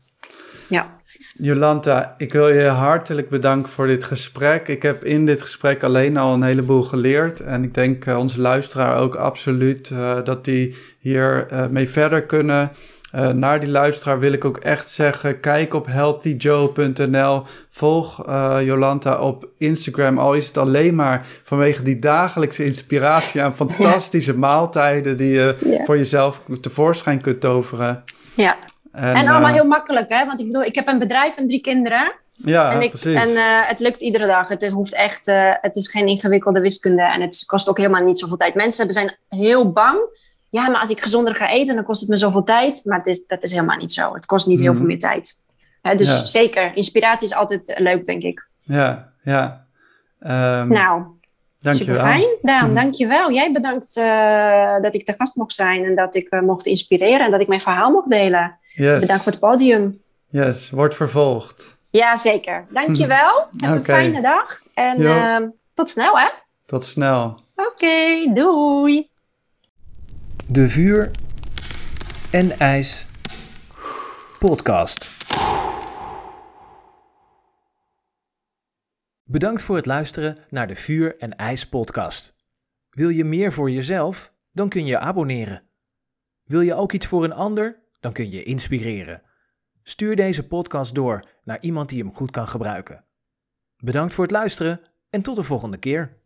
Ja. 0.68 0.94
Jolanta, 1.38 2.16
ik 2.18 2.34
wil 2.34 2.50
je 2.50 2.68
hartelijk 2.68 3.30
bedanken 3.30 3.72
voor 3.72 3.88
dit 3.88 4.04
gesprek. 4.04 4.68
Ik 4.68 4.82
heb 4.82 5.04
in 5.04 5.26
dit 5.26 5.42
gesprek 5.42 5.84
alleen 5.84 6.18
al 6.18 6.34
een 6.34 6.44
heleboel 6.44 6.84
geleerd. 6.84 7.40
En 7.40 7.64
ik 7.64 7.74
denk 7.74 8.06
uh, 8.06 8.18
onze 8.18 8.42
luisteraar 8.42 8.98
ook 8.98 9.16
absoluut 9.16 9.90
uh, 9.90 10.24
dat 10.24 10.46
die 10.46 10.76
hier 11.00 11.48
uh, 11.52 11.68
mee 11.68 11.90
verder 11.90 12.24
kunnen. 12.24 12.72
Uh, 13.16 13.30
naar 13.30 13.60
die 13.60 13.70
luisteraar 13.70 14.20
wil 14.20 14.32
ik 14.32 14.46
ook 14.46 14.58
echt 14.58 14.90
zeggen: 14.90 15.40
kijk 15.40 15.74
op 15.74 15.86
healthyjoe.nl. 15.86 17.44
Volg 17.70 18.28
uh, 18.28 18.58
Jolanta 18.62 19.20
op 19.20 19.48
Instagram. 19.58 20.18
Al 20.18 20.34
is 20.34 20.48
het 20.48 20.58
alleen 20.58 20.96
maar 20.96 21.28
vanwege 21.44 21.82
die 21.82 22.00
dagelijkse 22.00 22.66
inspiratie 22.66 23.42
aan 23.42 23.56
fantastische 23.66 24.38
maaltijden 24.38 25.18
die 25.18 25.32
je 25.32 25.82
voor 25.86 25.98
jezelf 25.98 26.42
tevoorschijn 26.62 27.22
kunt 27.22 27.42
toveren. 27.42 28.04
Ja. 28.34 28.56
En, 28.92 29.14
en 29.14 29.28
allemaal 29.28 29.50
uh, 29.50 29.56
heel 29.56 29.66
makkelijk, 29.66 30.10
hè? 30.10 30.26
Want 30.26 30.40
ik 30.40 30.46
bedoel, 30.46 30.64
ik 30.64 30.76
heb 30.76 30.88
een 30.88 31.00
bedrijf 31.00 31.38
en 31.38 31.48
drie 31.48 31.62
kinderen. 31.62 32.14
Ja, 32.38 32.72
en 32.72 32.82
ik, 32.82 32.90
precies. 32.90 33.14
En 33.14 33.30
uh, 33.30 33.68
het 33.68 33.80
lukt 33.80 34.02
iedere 34.02 34.28
dag. 34.28 34.48
Het 34.48 34.68
hoeft 34.68 34.96
echt, 34.96 35.28
uh, 35.28 35.52
het 35.62 35.76
is 35.76 35.88
geen 35.88 36.08
ingewikkelde 36.08 36.60
wiskunde 36.60 37.02
en 37.02 37.22
het 37.22 37.44
kost 37.46 37.70
ook 37.70 37.78
helemaal 37.78 38.04
niet 38.04 38.20
zoveel 38.20 38.38
tijd. 38.38 38.56
Mensen 38.56 38.94
zijn 38.94 39.16
heel 39.30 39.72
bang. 39.72 39.98
Ja, 40.56 40.68
maar 40.70 40.80
als 40.80 40.90
ik 40.90 41.00
gezonder 41.02 41.36
ga 41.36 41.50
eten, 41.50 41.76
dan 41.76 41.84
kost 41.84 42.02
het 42.02 42.10
me 42.10 42.18
zoveel 42.18 42.44
tijd. 42.44 42.82
Maar 42.86 42.98
het 42.98 43.08
is, 43.08 43.26
dat 43.28 43.44
is 43.44 43.52
helemaal 43.52 43.78
niet 43.78 43.94
zo. 43.94 44.14
Het 44.14 44.26
kost 44.26 44.48
niet 44.48 44.60
heel 44.60 44.70
Mhm. 44.70 44.78
veel 44.78 44.88
meer 44.88 45.00
tijd. 45.00 45.34
Hè, 45.82 45.96
dus 45.96 46.08
Ja. 46.08 46.26
zeker, 46.26 46.76
inspiratie 46.76 47.28
is 47.28 47.34
altijd 47.34 47.70
eh, 47.74 47.80
leuk, 47.84 48.06
denk 48.06 48.22
ik. 48.22 48.48
Ja, 48.62 49.12
ja. 49.24 49.66
Ehm, 50.20 50.68
Nou, 50.68 51.04
super 51.62 51.96
fijn. 51.96 52.28
Daan, 52.42 52.66
Mhm. 52.66 52.76
dankjewel. 52.76 53.32
Jij 53.32 53.52
bedankt 53.52 53.98
eh, 53.98 54.82
dat 54.82 54.96
ik 54.96 55.06
te 55.06 55.14
gast 55.14 55.36
mocht 55.36 55.54
zijn 55.54 55.84
en 55.84 55.96
dat 55.96 56.16
ik 56.16 56.28
eh, 56.30 56.42
mocht 56.42 56.66
inspireren 56.66 57.26
en 57.26 57.32
dat 57.32 57.42
ik 57.42 57.48
mijn 57.48 57.62
verhaal 57.62 57.92
mocht 57.92 58.10
delen. 58.10 58.58
Yes. 58.74 59.00
Bedankt 59.00 59.24
voor 59.24 59.32
het 59.32 59.42
podium. 59.42 60.02
Yes, 60.30 60.70
wordt 60.70 60.96
vervolgd. 60.96 61.78
Ja, 61.90 62.16
zeker. 62.18 62.66
Dankjewel. 62.70 63.46
Heb 63.58 63.72
een 63.72 63.84
fijne 63.84 64.22
dag. 64.22 64.60
En 64.74 65.06
ehm, 65.06 65.48
tot 65.74 65.90
snel, 65.90 66.20
hè? 66.20 66.28
Tot 66.66 66.84
snel. 66.84 67.40
Oké, 67.56 68.32
doei. 68.34 69.10
De 70.48 70.70
Vuur 70.70 71.12
en 72.32 72.52
IJs 72.52 73.06
podcast. 74.40 75.12
Bedankt 79.24 79.62
voor 79.62 79.76
het 79.76 79.86
luisteren 79.86 80.38
naar 80.50 80.68
de 80.68 80.76
Vuur 80.76 81.18
en 81.18 81.36
IJs 81.36 81.70
podcast. 81.70 82.36
Wil 82.90 83.10
je 83.10 83.24
meer 83.24 83.54
voor 83.54 83.72
jezelf? 83.72 84.34
Dan 84.52 84.70
kun 84.70 84.86
je 84.86 84.98
abonneren. 84.98 85.64
Wil 86.44 86.62
je 86.62 86.76
ook 86.76 86.92
iets 86.92 87.08
voor 87.08 87.24
een 87.24 87.34
ander? 87.34 87.80
Dan 88.00 88.14
kun 88.14 88.32
je 88.32 88.44
inspireren. 88.44 89.22
Stuur 89.84 90.16
deze 90.16 90.48
podcast 90.48 90.96
door 90.96 91.30
naar 91.44 91.62
iemand 91.62 91.90
die 91.90 92.00
hem 92.00 92.12
goed 92.12 92.32
kan 92.32 92.48
gebruiken. 92.48 93.06
Bedankt 93.78 94.14
voor 94.14 94.24
het 94.24 94.34
luisteren 94.34 94.82
en 95.10 95.22
tot 95.22 95.36
de 95.36 95.44
volgende 95.44 95.78
keer. 95.78 96.18